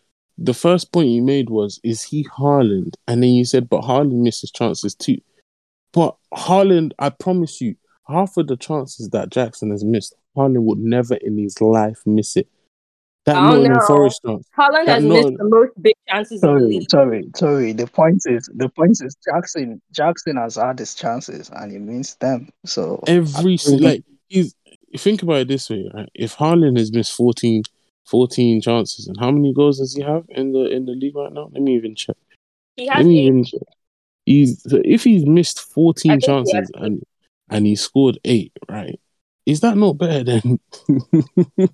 the 0.44 0.54
first 0.54 0.92
point 0.92 1.08
you 1.08 1.22
made 1.22 1.50
was, 1.50 1.80
is 1.84 2.02
he 2.02 2.24
Haaland? 2.24 2.94
And 3.06 3.22
then 3.22 3.30
you 3.30 3.44
said, 3.44 3.68
but 3.68 3.82
Haaland 3.82 4.22
misses 4.22 4.50
chances 4.50 4.94
too. 4.94 5.18
But 5.92 6.16
Haaland, 6.34 6.92
I 6.98 7.10
promise 7.10 7.60
you, 7.60 7.76
half 8.08 8.36
of 8.36 8.46
the 8.48 8.56
chances 8.56 9.10
that 9.10 9.30
Jackson 9.30 9.70
has 9.70 9.84
missed, 9.84 10.14
Haaland 10.36 10.62
would 10.62 10.78
never 10.78 11.14
in 11.16 11.38
his 11.38 11.60
life 11.60 12.00
miss 12.06 12.36
it. 12.36 12.48
That 13.24 13.36
I 13.36 13.40
don't 13.52 13.62
Nottingham 13.62 13.72
know. 13.78 13.86
Forest 13.86 14.20
chance. 14.26 14.48
Haaland 14.58 14.86
has 14.88 15.04
no- 15.04 15.14
missed 15.14 15.38
the 15.38 15.44
most 15.44 15.82
big 15.82 15.94
chances 16.08 16.42
in 16.42 16.54
the 16.54 16.58
Sorry, 16.58 16.86
sorry, 16.90 17.30
sorry. 17.36 17.72
The 17.72 17.86
point 17.86 18.22
is, 18.26 18.50
the 18.54 18.68
point 18.68 18.98
is, 19.00 19.14
Jackson, 19.24 19.80
Jackson 19.92 20.36
has 20.38 20.56
had 20.56 20.78
his 20.80 20.94
chances 20.94 21.48
and 21.54 21.70
he 21.70 21.78
missed 21.78 22.18
them. 22.18 22.48
So 22.66 23.00
Every 23.06 23.52
I 23.52 23.56
si- 23.56 23.70
think- 23.70 23.82
like 23.82 24.04
he's 24.28 24.54
think 24.98 25.22
about 25.22 25.36
it 25.42 25.48
this 25.48 25.70
way, 25.70 25.88
right? 25.94 26.08
If 26.14 26.36
Haaland 26.36 26.78
has 26.78 26.90
missed 26.92 27.14
14, 27.14 27.62
14 28.06 28.60
chances, 28.60 29.06
and 29.06 29.16
how 29.18 29.30
many 29.30 29.52
goals 29.54 29.78
does 29.78 29.94
he 29.94 30.02
have 30.02 30.24
in 30.30 30.52
the 30.52 30.66
in 30.66 30.86
the 30.86 30.92
league 30.92 31.16
right 31.16 31.32
now? 31.32 31.48
Let 31.52 31.62
me 31.62 31.74
even 31.76 31.94
check. 31.94 32.16
He 32.76 32.86
has 32.86 32.98
Let 32.98 33.06
me 33.06 33.20
eight. 33.20 33.26
even 33.26 33.44
check. 33.44 33.60
He's 34.26 34.62
so 34.62 34.80
if 34.84 35.04
he's 35.04 35.26
missed 35.26 35.60
14 35.60 36.10
think 36.12 36.22
he 36.22 36.26
chances 36.26 36.70
and 36.74 37.02
and 37.50 37.66
he 37.66 37.76
scored 37.76 38.18
eight, 38.24 38.52
right? 38.68 38.98
Is 39.46 39.60
that 39.60 39.76
not 39.76 39.98
better 39.98 40.22
than 40.24 40.60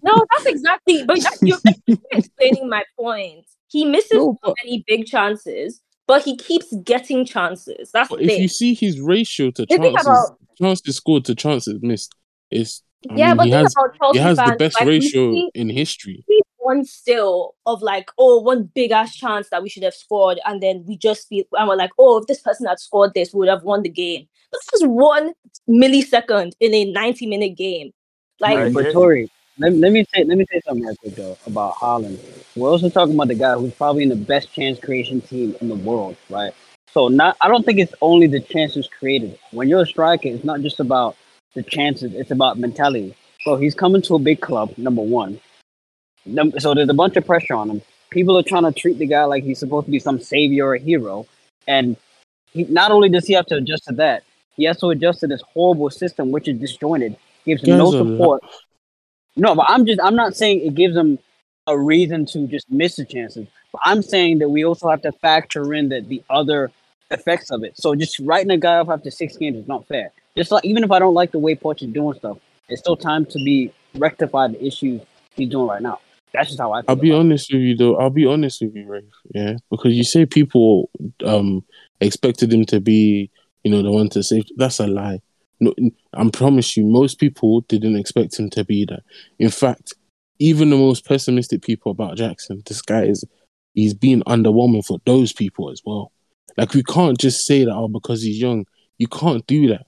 No, 0.02 0.24
that's 0.30 0.46
exactly. 0.46 1.04
But 1.04 1.20
that's, 1.22 1.42
you're, 1.42 1.58
you're 1.86 1.98
explaining 2.12 2.68
my 2.68 2.82
point. 2.98 3.44
He 3.68 3.84
misses 3.84 4.12
No, 4.12 4.38
so 4.42 4.54
many 4.64 4.82
big 4.86 5.04
chances, 5.06 5.82
but 6.06 6.22
he 6.24 6.36
keeps 6.36 6.74
getting 6.84 7.26
chances. 7.26 7.90
That's 7.92 8.08
But 8.08 8.20
the 8.20 8.24
if 8.24 8.30
thing. 8.30 8.42
you 8.42 8.48
see 8.48 8.74
his 8.74 8.98
ratio 9.00 9.50
to 9.52 9.66
chances, 9.66 10.06
about- 10.06 10.38
chances 10.58 10.96
scored 10.96 11.26
to 11.26 11.34
chances 11.34 11.78
missed, 11.82 12.14
is 12.50 12.82
I 13.10 13.14
yeah, 13.14 13.28
mean, 13.28 13.36
but 13.36 13.46
he 13.46 13.52
think 13.52 13.62
has 13.62 13.74
about 13.76 13.98
Chelsea 13.98 14.18
he 14.18 14.24
has 14.24 14.36
the 14.38 14.56
best 14.58 14.80
like, 14.80 14.88
ratio 14.88 15.32
see- 15.32 15.50
in 15.54 15.70
history. 15.70 16.24
one 16.58 16.84
still 16.84 17.54
of 17.64 17.80
like, 17.80 18.10
oh, 18.18 18.40
one 18.40 18.64
big 18.74 18.90
ass 18.90 19.14
chance 19.14 19.48
that 19.50 19.62
we 19.62 19.68
should 19.68 19.84
have 19.84 19.94
scored, 19.94 20.40
and 20.44 20.62
then 20.62 20.84
we 20.86 20.96
just 20.96 21.28
feel 21.28 21.44
and 21.52 21.68
we're 21.68 21.76
like, 21.76 21.92
oh, 21.98 22.18
if 22.18 22.26
this 22.26 22.40
person 22.40 22.66
had 22.66 22.80
scored 22.80 23.14
this, 23.14 23.32
we 23.32 23.40
would 23.40 23.48
have 23.48 23.62
won 23.62 23.82
the 23.82 23.88
game. 23.88 24.26
But 24.50 24.60
this 24.60 24.82
is 24.82 24.88
one 24.88 25.32
millisecond 25.68 26.52
in 26.60 26.74
a 26.74 26.90
90 26.90 27.26
minute 27.26 27.56
game. 27.56 27.92
Like, 28.40 28.56
Right. 28.56 28.74
But 28.74 28.92
Tori, 28.92 29.30
let, 29.58 29.72
let 29.74 29.92
me 29.92 30.04
say 30.14 30.24
let 30.24 30.38
me 30.38 30.46
say 30.50 30.60
something 30.64 30.84
real 30.84 30.96
quick 30.96 31.14
though 31.14 31.38
about 31.46 31.74
Haaland. 31.74 32.18
We're 32.56 32.70
also 32.70 32.88
talking 32.88 33.14
about 33.14 33.28
the 33.28 33.34
guy 33.34 33.54
who's 33.54 33.74
probably 33.74 34.02
in 34.02 34.08
the 34.08 34.16
best 34.16 34.52
chance 34.52 34.78
creation 34.78 35.20
team 35.20 35.54
in 35.60 35.68
the 35.68 35.74
world, 35.76 36.16
right? 36.30 36.52
So 36.92 37.08
not 37.08 37.36
I 37.40 37.48
don't 37.48 37.64
think 37.64 37.78
it's 37.78 37.94
only 38.00 38.26
the 38.26 38.40
chances 38.40 38.88
created. 38.88 39.38
When 39.52 39.68
you're 39.68 39.82
a 39.82 39.86
striker, 39.86 40.28
it's 40.28 40.44
not 40.44 40.60
just 40.60 40.80
about 40.80 41.16
the 41.54 41.62
chances, 41.62 42.14
it's 42.14 42.30
about 42.30 42.58
mentality. 42.58 43.14
So 43.42 43.56
he's 43.56 43.74
coming 43.74 44.02
to 44.02 44.14
a 44.14 44.18
big 44.18 44.40
club, 44.40 44.76
number 44.76 45.02
one. 45.02 45.40
Num- 46.26 46.58
So 46.58 46.74
there's 46.74 46.88
a 46.88 46.94
bunch 46.94 47.16
of 47.16 47.26
pressure 47.26 47.54
on 47.54 47.70
him. 47.70 47.82
People 48.10 48.38
are 48.38 48.42
trying 48.42 48.64
to 48.64 48.72
treat 48.72 48.98
the 48.98 49.06
guy 49.06 49.24
like 49.24 49.44
he's 49.44 49.58
supposed 49.58 49.86
to 49.86 49.90
be 49.90 49.98
some 49.98 50.18
savior 50.20 50.66
or 50.66 50.76
hero. 50.76 51.26
And 51.66 51.96
he 52.52 52.64
not 52.64 52.90
only 52.90 53.08
does 53.08 53.26
he 53.26 53.34
have 53.34 53.46
to 53.46 53.56
adjust 53.56 53.84
to 53.84 53.94
that, 53.94 54.24
he 54.56 54.64
has 54.64 54.78
to 54.80 54.90
adjust 54.90 55.20
to 55.20 55.26
this 55.26 55.42
horrible 55.54 55.90
system 55.90 56.30
which 56.30 56.48
is 56.48 56.58
disjointed, 56.58 57.16
gives 57.44 57.62
him 57.62 57.76
no 57.76 57.90
Guys 57.92 57.94
are 57.94 58.04
lo- 58.04 58.10
support. 58.12 58.42
No, 59.36 59.54
but 59.54 59.66
I'm 59.68 59.86
just 59.86 60.00
I'm 60.02 60.16
not 60.16 60.36
saying 60.36 60.66
it 60.66 60.74
gives 60.74 60.96
him 60.96 61.18
a 61.66 61.78
reason 61.78 62.26
to 62.26 62.46
just 62.46 62.70
miss 62.70 62.96
the 62.96 63.04
chances. 63.04 63.46
But 63.72 63.82
I'm 63.84 64.02
saying 64.02 64.38
that 64.38 64.48
we 64.48 64.64
also 64.64 64.88
have 64.88 65.02
to 65.02 65.12
factor 65.12 65.72
in 65.74 65.90
that 65.90 66.08
the 66.08 66.22
other 66.30 66.72
effects 67.10 67.50
of 67.50 67.62
it. 67.62 67.76
So 67.76 67.94
just 67.94 68.18
writing 68.20 68.50
a 68.50 68.56
guy 68.56 68.78
off 68.78 68.88
after 68.88 69.10
six 69.10 69.36
games 69.36 69.58
is 69.58 69.68
not 69.68 69.86
fair. 69.86 70.10
Just 70.38 70.52
like 70.52 70.64
even 70.64 70.84
if 70.84 70.90
I 70.92 71.00
don't 71.00 71.14
like 71.14 71.32
the 71.32 71.40
way 71.40 71.56
Poch 71.56 71.82
is 71.82 71.92
doing 71.92 72.16
stuff, 72.16 72.38
it's 72.68 72.80
still 72.80 72.96
time 72.96 73.26
to 73.26 73.38
be 73.44 73.72
rectify 73.96 74.46
the 74.46 74.64
issues 74.64 75.02
he's 75.34 75.48
doing 75.48 75.66
right 75.66 75.82
now. 75.82 75.98
That's 76.32 76.50
just 76.50 76.60
how 76.60 76.72
I. 76.72 76.82
I'll 76.86 76.94
be 76.94 77.10
about 77.10 77.16
it. 77.16 77.20
honest 77.20 77.52
with 77.52 77.62
you 77.62 77.76
though. 77.76 77.96
I'll 77.96 78.08
be 78.08 78.24
honest 78.24 78.62
with 78.62 78.76
you, 78.76 78.86
Rafe. 78.86 79.02
Yeah, 79.34 79.56
because 79.68 79.94
you 79.94 80.04
say 80.04 80.26
people 80.26 80.90
um 81.24 81.64
expected 82.00 82.52
him 82.52 82.64
to 82.66 82.78
be, 82.78 83.32
you 83.64 83.70
know, 83.72 83.82
the 83.82 83.90
one 83.90 84.10
to 84.10 84.22
save. 84.22 84.44
That's 84.56 84.78
a 84.78 84.86
lie. 84.86 85.20
No, 85.58 85.74
I 86.14 86.30
promise 86.30 86.76
you, 86.76 86.86
most 86.86 87.18
people 87.18 87.62
didn't 87.62 87.96
expect 87.96 88.38
him 88.38 88.48
to 88.50 88.64
be 88.64 88.84
that. 88.84 89.02
In 89.40 89.50
fact, 89.50 89.94
even 90.38 90.70
the 90.70 90.76
most 90.76 91.04
pessimistic 91.04 91.62
people 91.62 91.90
about 91.90 92.16
Jackson, 92.16 92.62
this 92.64 92.80
guy 92.80 93.06
is 93.06 93.24
he's 93.74 93.94
been 93.94 94.22
underwhelming 94.28 94.86
for 94.86 94.98
those 95.04 95.32
people 95.32 95.72
as 95.72 95.82
well. 95.84 96.12
Like 96.56 96.74
we 96.74 96.84
can't 96.84 97.18
just 97.18 97.44
say 97.44 97.64
that 97.64 97.74
oh 97.74 97.88
because 97.88 98.22
he's 98.22 98.40
young. 98.40 98.66
You 98.98 99.08
can't 99.08 99.44
do 99.48 99.66
that. 99.68 99.87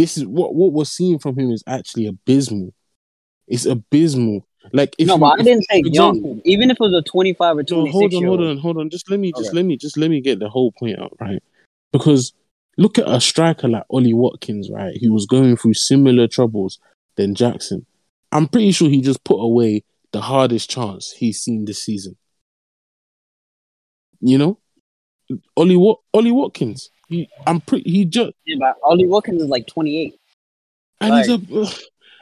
This 0.00 0.16
is 0.16 0.24
what 0.26 0.54
what 0.54 0.72
we're 0.72 0.86
seeing 0.86 1.18
from 1.18 1.38
him 1.38 1.50
is 1.50 1.62
actually 1.66 2.06
abysmal. 2.06 2.72
It's 3.46 3.66
abysmal. 3.66 4.46
Like 4.72 4.94
if 4.98 5.06
no, 5.08 5.14
you- 5.14 5.20
but 5.20 5.40
I 5.40 5.42
didn't 5.42 5.64
say 5.70 5.82
young. 5.84 6.16
example- 6.16 6.40
Even 6.46 6.70
if 6.70 6.76
it 6.76 6.80
was 6.80 6.94
a 6.94 7.02
25 7.02 7.56
or 7.58 7.60
no, 7.60 7.62
26 7.64 7.92
hold 7.92 8.14
on, 8.14 8.24
hold 8.24 8.40
on, 8.40 8.56
hold 8.58 8.78
on. 8.78 8.88
Just 8.88 9.10
let 9.10 9.20
me, 9.20 9.30
just 9.36 9.50
Okay. 9.50 9.56
let 9.56 9.66
me, 9.66 9.76
just 9.76 9.98
let 9.98 10.08
me 10.10 10.22
get 10.22 10.38
the 10.38 10.48
whole 10.48 10.72
point 10.72 10.98
out, 10.98 11.12
right? 11.20 11.42
Because 11.92 12.32
look 12.78 12.96
at 12.98 13.06
a 13.06 13.20
striker 13.20 13.68
like 13.68 13.84
Ollie 13.90 14.14
Watkins, 14.14 14.70
right? 14.70 14.96
He 14.96 15.10
was 15.10 15.26
going 15.26 15.54
through 15.58 15.74
similar 15.74 16.26
troubles 16.26 16.78
than 17.16 17.34
Jackson. 17.34 17.84
I'm 18.32 18.48
pretty 18.48 18.72
sure 18.72 18.88
he 18.88 19.02
just 19.02 19.22
put 19.24 19.36
away 19.38 19.84
the 20.12 20.22
hardest 20.22 20.70
chance 20.70 21.10
he's 21.12 21.40
seen 21.42 21.66
this 21.66 21.82
season. 21.82 22.16
You 24.20 24.38
know, 24.38 24.58
Ollie, 25.56 25.76
Wat- 25.76 26.00
Ollie 26.14 26.32
Watkins. 26.32 26.88
He, 27.10 27.28
I'm 27.46 27.60
pretty. 27.60 27.90
He 27.90 28.04
just 28.06 28.32
Yeah, 28.46 28.56
but 28.60 28.76
Ollie 28.82 29.06
Watkins 29.06 29.42
is 29.42 29.48
like 29.48 29.66
28. 29.66 30.14
and 31.02 31.14
he's 31.14 31.28
a 31.28 31.66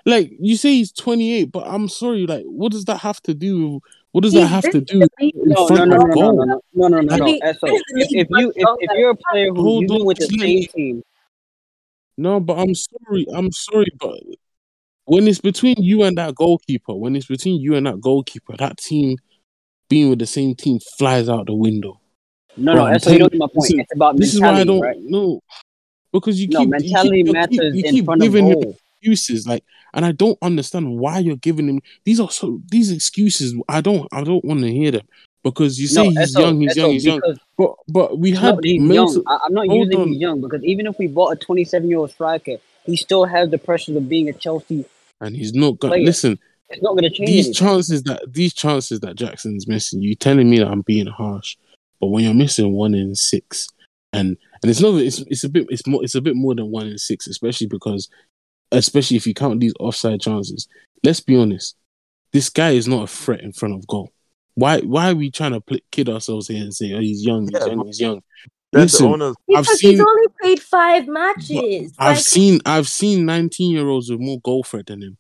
like 0.07 0.33
you 0.40 0.57
say 0.57 0.70
he's 0.70 0.90
28, 0.92 1.53
but 1.53 1.64
I'm 1.66 1.88
sorry. 1.88 2.27
Like, 2.27 2.44
what 2.46 2.72
does 2.72 2.87
that 2.87 2.96
have 2.98 3.20
to 3.24 3.35
do? 3.35 3.81
What 4.12 4.22
does 4.22 4.33
that 4.33 4.46
have 4.46 4.64
to 4.70 4.81
do? 4.81 4.94
in 4.94 5.01
the 5.01 5.09
league 5.20 5.35
in 5.37 5.48
No, 5.51 5.66
no, 5.68 5.85
no, 5.85 5.96
no, 5.96 6.05
no, 6.07 6.31
no, 6.31 6.44
no, 6.44 6.61
no, 6.72 6.88
no, 6.88 7.01
no, 7.01 7.16
no. 7.16 7.24
Maybe- 7.27 7.40
So 7.61 7.66
if, 7.66 7.83
the 7.88 8.01
if 8.01 8.11
league 8.11 8.29
you 8.31 8.53
if, 8.57 8.68
if 8.81 8.90
you're 8.98 9.11
a 9.11 9.16
player 9.16 9.51
who's 9.51 9.59
Hold 9.59 9.83
you've 9.83 9.90
on, 9.92 10.07
with 10.07 10.16
the 10.16 10.27
just 10.27 10.40
same 10.40 10.48
me- 10.61 10.66
team, 10.68 11.03
No, 12.16 12.40
but 12.40 12.55
I'm 12.59 12.74
sorry. 12.74 13.27
I'm 13.35 13.53
sorry, 13.53 13.92
but 14.01 14.18
when 15.05 15.29
it's 15.29 15.40
between 15.42 15.77
you 15.79 16.03
and 16.05 16.16
that 16.16 16.35
goalkeeper, 16.35 16.94
when 16.94 17.14
it's 17.14 17.27
between 17.27 17.61
you 17.61 17.74
and 17.74 17.87
that 17.87 18.01
goalkeeper, 18.01 18.57
that 18.59 18.79
team 18.79 19.18
being 19.90 20.09
with 20.11 20.18
the 20.20 20.27
same 20.27 20.55
team 20.55 20.79
flies 20.98 21.29
out 21.29 21.46
the 21.46 21.55
window. 21.55 22.01
No, 22.59 22.73
Bro, 22.75 22.85
no. 22.85 22.92
That's 22.92 23.05
so 23.05 23.12
you 23.12 23.18
get 23.18 23.35
my 23.35 23.47
point. 23.47 23.57
listen, 23.57 23.81
it's 23.81 23.94
about 23.94 24.16
This 24.16 24.35
is 24.35 24.40
why 24.40 24.61
I 24.61 24.64
don't 24.64 24.81
right? 24.81 24.97
know 25.01 25.40
because 26.12 26.40
you 26.40 26.49
No, 26.49 26.61
keep 26.61 26.68
you 26.71 26.79
mentality 26.81 27.23
keep, 27.23 27.27
you 27.27 27.35
keep, 27.49 27.62
you 27.75 27.85
in 27.85 27.90
keep 27.94 28.05
front 28.05 28.23
of 28.23 28.27
giving 28.29 28.47
him 28.47 28.75
excuses, 29.03 29.47
like, 29.47 29.64
and 29.94 30.05
I 30.05 30.12
don't 30.12 30.38
understand 30.42 30.99
why 30.99 31.18
you're 31.18 31.37
giving 31.37 31.68
him 31.68 31.81
these 32.05 32.21
are 32.21 32.31
so 32.31 32.61
these 32.71 32.90
excuses. 32.90 33.55
I 33.68 33.81
don't 33.81 34.09
I 34.12 34.23
don't 34.25 34.44
want 34.44 34.61
to 34.61 34.71
hear 34.73 34.90
them 34.90 35.07
because 35.44 35.81
you 35.81 35.87
say 35.87 36.05
No, 36.05 36.11
he's 36.11 36.33
SO, 36.33 36.40
young, 36.40 36.61
he's 36.61 36.75
SO, 36.75 36.81
young, 36.81 36.90
he's 36.92 37.05
young, 37.07 37.23
but 37.57 37.75
but 37.88 38.18
we 38.18 38.33
had 38.33 38.59
he's 38.62 38.83
Milton. 38.83 39.23
young. 39.25 39.25
I, 39.27 39.38
I'm 39.47 39.55
not 39.55 39.68
using 39.71 39.99
on. 40.01 40.09
he's 40.09 40.21
young 40.21 40.40
because 40.40 40.64
even 40.64 40.87
if 40.87 40.99
we 40.99 41.07
bought 41.07 41.33
a 41.33 41.37
27 41.37 41.88
year 41.88 41.99
old 41.99 42.11
striker, 42.11 42.57
he 42.85 42.97
still 42.97 43.25
has 43.25 43.51
the 43.51 43.59
pressure 43.59 43.97
of 43.97 44.09
being 44.09 44.29
a 44.29 44.33
Chelsea. 44.33 44.85
and 45.21 45.37
he's 45.37 45.55
not 45.55 45.79
going. 45.79 45.92
Player. 45.92 46.05
Listen, 46.05 46.38
It's 46.71 46.83
not 46.83 46.92
going 46.92 47.05
to 47.05 47.11
change 47.11 47.29
these 47.31 47.47
anything. 47.47 47.55
chances 47.55 48.03
that 48.05 48.23
these 48.33 48.53
chances 48.53 49.01
that 49.01 49.16
Jackson's 49.16 49.66
missing, 49.66 50.03
you 50.03 50.14
telling 50.14 50.51
me 50.51 50.59
that 50.59 50.68
I'm 50.68 50.83
being 50.83 51.07
harsh, 51.07 51.57
but 52.01 52.09
when 52.09 52.25
you're 52.25 52.35
missing 52.35 52.73
one 52.73 52.95
in 52.95 53.15
six, 53.15 53.69
and 54.13 54.37
and 54.63 54.71
it's 54.71 54.81
not 54.81 54.95
it's 55.01 55.19
it's 55.29 55.45
a 55.45 55.49
bit 55.49 55.67
it's 55.71 55.87
more 55.87 56.03
it's 56.03 56.15
a 56.15 56.21
bit 56.21 56.37
more 56.37 56.55
than 56.55 56.71
one 56.71 56.87
in 56.87 56.99
six, 56.99 57.27
especially 57.27 57.67
because 57.67 58.09
especially 58.73 59.17
if 59.17 59.27
you 59.27 59.35
count 59.35 59.61
these 59.61 59.75
offside 59.81 60.21
chances. 60.21 60.69
Let's 61.05 61.21
be 61.21 61.37
honest, 61.37 61.77
this 62.33 62.51
guy 62.51 62.71
is 62.71 62.89
not 62.89 63.05
a 63.05 63.07
threat 63.07 63.41
in 63.41 63.53
front 63.53 63.75
of 63.75 63.87
goal. 63.87 64.11
Why 64.55 64.81
why 64.81 65.11
are 65.11 65.15
we 65.15 65.31
trying 65.31 65.53
to 65.53 65.61
pl- 65.61 65.79
kid 65.93 66.09
ourselves 66.09 66.49
here 66.49 66.63
and 66.63 66.75
say 66.75 66.93
oh 66.93 67.01
he's 67.01 67.25
young, 67.25 67.43
he's 67.43 67.53
Yeah, 67.53 67.67
young, 67.67 67.77
but- 67.79 67.87
he's 67.87 68.01
young? 68.01 68.23
Then 68.71 68.83
Listen, 68.83 69.07
the 69.07 69.13
owners, 69.13 69.37
I've 69.55 69.65
Because 69.65 69.79
seen 69.79 69.91
he's 69.93 70.01
only 70.01 70.27
played 70.43 70.61
five 70.63 71.09
matches. 71.09 71.95
I've 71.99 72.17
Like, 72.17 72.25
seen 72.25 72.61
I've 72.67 72.87
seen 72.89 73.25
19 73.25 73.71
year 73.75 73.89
olds 73.89 74.11
with 74.11 74.21
more 74.21 74.41
goal 74.41 74.63
threat 74.63 74.87
than 74.89 75.01
him. 75.03 75.17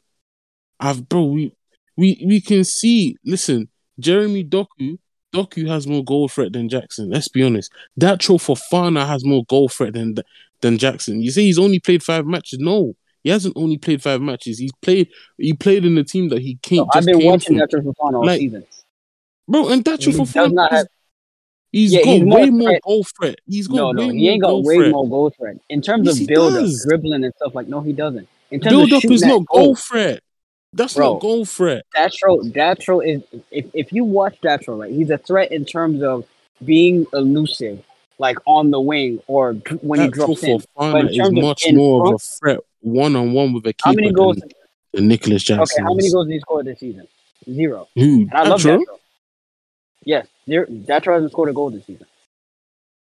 I've 0.80 1.08
bro, 1.08 1.24
we 1.24 1.52
we 1.96 2.22
we 2.26 2.40
can 2.42 2.62
see. 2.64 3.16
Listen, 3.24 3.68
Jeremy 3.98 4.44
Doku, 4.44 4.98
Doku 5.34 5.68
has 5.68 5.86
more 5.86 6.04
goal 6.04 6.28
threat 6.28 6.52
than 6.52 6.68
Jackson. 6.68 7.10
Let's 7.10 7.28
be 7.28 7.42
honest. 7.42 7.70
Datro 8.00 8.38
Fofana 8.38 9.06
has 9.06 9.24
more 9.24 9.44
goal 9.44 9.68
threat 9.68 9.92
than 9.92 10.16
than 10.60 10.78
Jackson. 10.78 11.22
You 11.22 11.30
say 11.30 11.42
he's 11.42 11.58
only 11.58 11.78
played 11.80 12.02
five 12.02 12.26
matches? 12.26 12.58
No, 12.58 12.94
he 13.22 13.30
hasn't 13.30 13.56
only 13.56 13.78
played 13.78 14.02
five 14.02 14.20
matches. 14.22 14.58
He's 14.58 14.72
played 14.82 15.08
he 15.36 15.52
played 15.52 15.84
in 15.84 15.94
the 15.94 16.04
team 16.04 16.28
that 16.30 16.40
he 16.40 16.58
came. 16.62 16.78
So 16.78 16.88
I've 16.92 17.04
been 17.04 17.24
watching 17.24 17.56
that 17.58 17.70
Fofana 17.70 18.14
all 18.14 18.24
Like, 18.26 18.40
season. 18.40 18.64
bro. 19.46 19.68
And 19.68 19.84
Datro 19.84 20.14
Fofana, 20.14 20.70
have- 20.70 20.86
he's 21.72 21.92
Yeah, 21.92 22.04
got 22.04 22.12
he's 22.14 22.24
way 22.24 22.50
more 22.50 22.68
threat. 22.70 22.82
goal 22.82 23.04
threat. 23.04 23.38
He's 23.46 23.68
got 23.68 23.76
No, 23.76 23.92
no, 23.92 24.02
more 24.04 24.12
he 24.12 24.28
ain't 24.30 24.42
got 24.42 24.62
way 24.62 24.76
threat. 24.76 24.90
more 24.92 25.08
goal 25.08 25.30
threat 25.30 25.56
in 25.68 25.82
terms 25.82 26.06
Yes, 26.06 26.20
of 26.20 26.26
build 26.26 26.54
up, 26.54 26.66
dribbling 26.86 27.24
and 27.24 27.34
stuff. 27.36 27.54
Like, 27.54 27.68
no, 27.68 27.80
he 27.82 27.92
doesn't. 27.92 28.26
In 28.50 28.60
terms 28.60 28.72
Build 28.74 28.92
up 28.94 29.04
is 29.04 29.20
not 29.22 29.44
goal 29.46 29.74
threat. 29.76 30.22
That's 30.72 30.94
Bro. 30.94 31.14
not 31.14 31.20
goal 31.22 31.44
threat. 31.44 31.84
Datro, 31.96 32.40
Datro 32.52 33.04
is 33.06 33.22
if, 33.50 33.66
if 33.74 33.92
you 33.92 34.04
watch 34.04 34.38
Datro, 34.42 34.78
right, 34.80 34.92
he's 34.92 35.10
a 35.10 35.18
threat 35.18 35.50
in 35.50 35.64
terms 35.64 36.02
of 36.02 36.26
being 36.64 37.06
elusive, 37.12 37.82
like 38.18 38.36
on 38.46 38.70
the 38.70 38.80
wing 38.80 39.20
or 39.26 39.54
dr- 39.54 39.82
when 39.82 40.00
he 40.00 40.06
That 40.06 40.12
drops 40.14 40.42
in. 40.44 40.58
Fofana 40.58 40.92
But 40.92 41.00
in 41.00 41.08
is 41.08 41.16
terms 41.16 41.38
of 41.38 41.44
much 41.44 41.66
in 41.66 41.76
more 41.76 42.06
of 42.08 42.14
a 42.14 42.18
threat 42.18 42.60
one 42.80 43.16
on 43.16 43.32
one 43.32 43.52
with 43.54 43.64
a 43.66 43.72
keeper. 43.72 43.82
How 43.84 43.90
keeper 43.92 44.00
many 44.02 44.12
goals? 44.12 44.36
than, 44.36 44.48
than 44.92 45.08
Nicholas 45.08 45.42
Okay, 45.50 45.56
Jackson. 45.58 45.84
how 45.84 45.94
many 45.94 46.10
goals 46.10 46.26
did 46.26 46.34
he 46.34 46.40
score 46.40 46.62
this 46.62 46.78
season? 46.80 47.08
Zero. 47.50 47.88
Who? 47.94 48.22
And 48.22 48.34
I 48.34 48.42
love 48.46 48.60
Datro? 48.60 48.78
Datro. 48.80 48.98
Yes, 50.04 50.26
zero. 50.46 50.66
Datro 50.66 51.14
hasn't 51.14 51.32
scored 51.32 51.48
a 51.48 51.52
goal 51.54 51.70
this 51.70 51.86
season. 51.86 52.06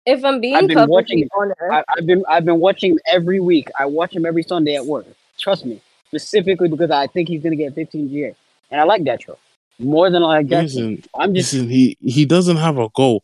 If 0.06 0.22
I'm 0.24 0.40
being 0.40 0.54
I've 0.56 0.66
been 0.66 0.74
perfectly 0.76 0.90
watching- 0.92 1.28
honest, 1.38 1.60
I, 1.70 1.84
I've 1.96 2.06
been 2.06 2.24
I've 2.28 2.44
been 2.44 2.58
watching 2.60 2.92
him 2.92 2.98
every 3.06 3.38
week. 3.40 3.68
I 3.78 3.86
watch 3.86 4.12
him 4.14 4.26
every 4.26 4.42
Sunday 4.42 4.74
at 4.74 4.84
work. 4.84 5.06
Trust 5.38 5.64
me, 5.64 5.80
specifically 6.20 6.68
because 6.68 6.90
I 6.90 7.06
think 7.06 7.28
he's 7.28 7.42
gonna 7.42 7.56
get 7.56 7.74
15 7.74 8.08
GA, 8.08 8.34
and 8.70 8.80
I 8.80 8.84
like 8.84 9.02
Datro 9.02 9.36
more 9.78 10.08
than 10.10 10.22
I 10.22 10.26
like 10.26 10.46
Jackson. 10.46 10.90
Listen, 10.96 11.04
I'm 11.18 11.34
just 11.34 11.52
listen. 11.52 11.68
He 11.68 11.96
he 12.00 12.24
doesn't 12.24 12.56
have 12.58 12.78
a 12.78 12.88
goal, 12.90 13.22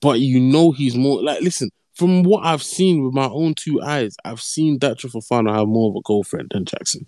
but 0.00 0.20
you 0.20 0.38
know 0.40 0.70
he's 0.72 0.94
more 0.96 1.22
like. 1.22 1.40
Listen, 1.42 1.70
from 1.94 2.22
what 2.22 2.44
I've 2.44 2.62
seen 2.62 3.04
with 3.04 3.14
my 3.14 3.26
own 3.28 3.54
two 3.54 3.82
eyes, 3.82 4.16
I've 4.24 4.40
seen 4.40 4.78
Datro 4.78 5.10
Fofana 5.10 5.54
have 5.56 5.66
more 5.68 5.90
of 5.90 5.96
a 5.96 6.00
girlfriend 6.02 6.50
than 6.52 6.64
Jackson. 6.64 7.06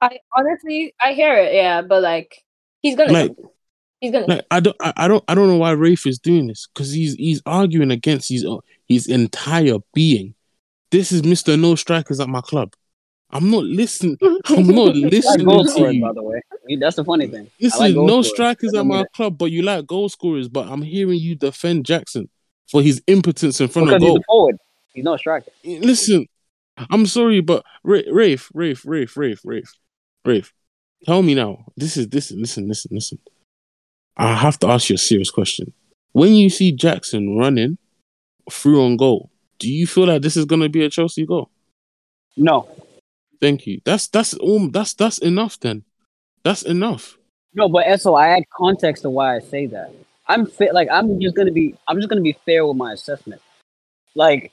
I 0.00 0.18
honestly 0.36 0.94
I 1.02 1.12
hear 1.14 1.34
it, 1.36 1.54
yeah, 1.54 1.82
but 1.82 2.02
like 2.02 2.42
he's 2.82 2.94
gonna 2.96 3.12
Like- 3.12 3.36
come. 3.36 3.50
he's 4.00 4.12
gonna 4.12 4.26
Like 4.26 4.46
I 4.50 4.60
don't, 4.60 4.76
I, 4.80 4.92
I 4.96 5.08
don't, 5.08 5.24
I 5.28 5.34
don't 5.34 5.48
know 5.48 5.56
why 5.56 5.70
Rafe 5.72 6.06
is 6.06 6.18
doing 6.18 6.46
this 6.46 6.68
because 6.72 6.92
he's 6.92 7.14
he's 7.14 7.40
arguing 7.46 7.90
against 7.90 8.28
his 8.28 8.44
own- 8.44 8.60
his 8.86 9.06
entire 9.06 9.78
being. 9.94 10.34
This 10.90 11.10
is 11.10 11.24
Mister 11.24 11.56
No 11.56 11.74
Strikers 11.74 12.20
at 12.20 12.28
my 12.28 12.40
club. 12.42 12.74
I'm 13.34 13.50
not 13.50 13.64
listening. 13.64 14.16
I'm 14.46 14.66
not 14.68 14.94
like 14.94 15.12
listening 15.12 15.44
goal 15.46 15.64
to 15.64 15.92
you. 15.92 16.00
by 16.00 16.12
the 16.12 16.22
way. 16.22 16.40
That's 16.78 16.96
the 16.96 17.04
funny 17.04 17.26
thing. 17.26 17.50
This 17.60 17.76
like 17.78 17.94
no 17.94 18.06
scorers. 18.22 18.30
strikers 18.30 18.74
at 18.74 18.86
my 18.86 19.04
club, 19.14 19.36
but 19.36 19.46
you 19.50 19.62
like 19.62 19.86
goal 19.86 20.08
scorers. 20.08 20.48
But 20.48 20.68
I'm 20.68 20.82
hearing 20.82 21.18
you 21.18 21.34
defend 21.34 21.84
Jackson 21.84 22.28
for 22.70 22.80
his 22.80 23.02
impotence 23.08 23.60
in 23.60 23.68
front 23.68 23.88
Because 23.88 23.96
of 23.96 24.02
he's 24.02 24.08
goal. 24.08 24.16
a 24.18 24.22
forward. 24.26 24.56
He's 24.94 25.04
no 25.04 25.16
striker. 25.16 25.50
Eh, 25.64 25.80
listen, 25.82 26.26
I'm 26.90 27.06
sorry, 27.06 27.40
but 27.40 27.64
Ra- 27.82 28.00
Rafe, 28.10 28.50
Rafe, 28.54 28.82
Rafe, 28.86 29.16
Rafe, 29.16 29.40
Rafe, 29.44 29.72
Rafe, 30.24 30.52
tell 31.04 31.22
me 31.22 31.34
now. 31.34 31.64
This 31.76 31.96
is 31.96 32.08
this. 32.08 32.30
Listen, 32.30 32.68
listen, 32.68 32.90
listen. 32.94 33.18
I 34.16 34.34
have 34.36 34.60
to 34.60 34.68
ask 34.68 34.88
you 34.88 34.94
a 34.94 34.98
serious 34.98 35.32
question. 35.32 35.72
When 36.12 36.34
you 36.34 36.48
see 36.48 36.70
Jackson 36.70 37.36
running 37.36 37.78
through 38.48 38.84
on 38.84 38.96
goal, 38.96 39.30
do 39.58 39.68
you 39.68 39.88
feel 39.88 40.06
like 40.06 40.22
this 40.22 40.36
is 40.36 40.44
gonna 40.44 40.68
be 40.68 40.84
a 40.84 40.88
Chelsea 40.88 41.26
goal? 41.26 41.50
No, 42.36 42.68
Thank 43.40 43.66
you. 43.66 43.80
That's 43.84 44.08
that's 44.08 44.34
all. 44.34 44.68
That's 44.68 44.94
that's 44.94 45.18
enough. 45.18 45.58
Then 45.60 45.84
that's 46.42 46.62
enough. 46.62 47.16
no, 47.54 47.68
but 47.68 47.86
Esso, 47.86 48.18
I 48.18 48.36
add 48.36 48.44
context 48.56 49.02
to 49.02 49.10
why 49.10 49.36
I 49.36 49.40
say 49.40 49.66
that. 49.66 49.92
I'm 50.26 50.46
fit. 50.46 50.74
Like 50.74 50.88
I'm 50.90 51.20
just 51.20 51.36
gonna 51.36 51.52
be. 51.52 51.74
I'm 51.88 51.98
just 51.98 52.08
gonna 52.08 52.20
be 52.22 52.36
fair 52.44 52.66
with 52.66 52.76
my 52.76 52.92
assessment. 52.92 53.42
Like 54.14 54.52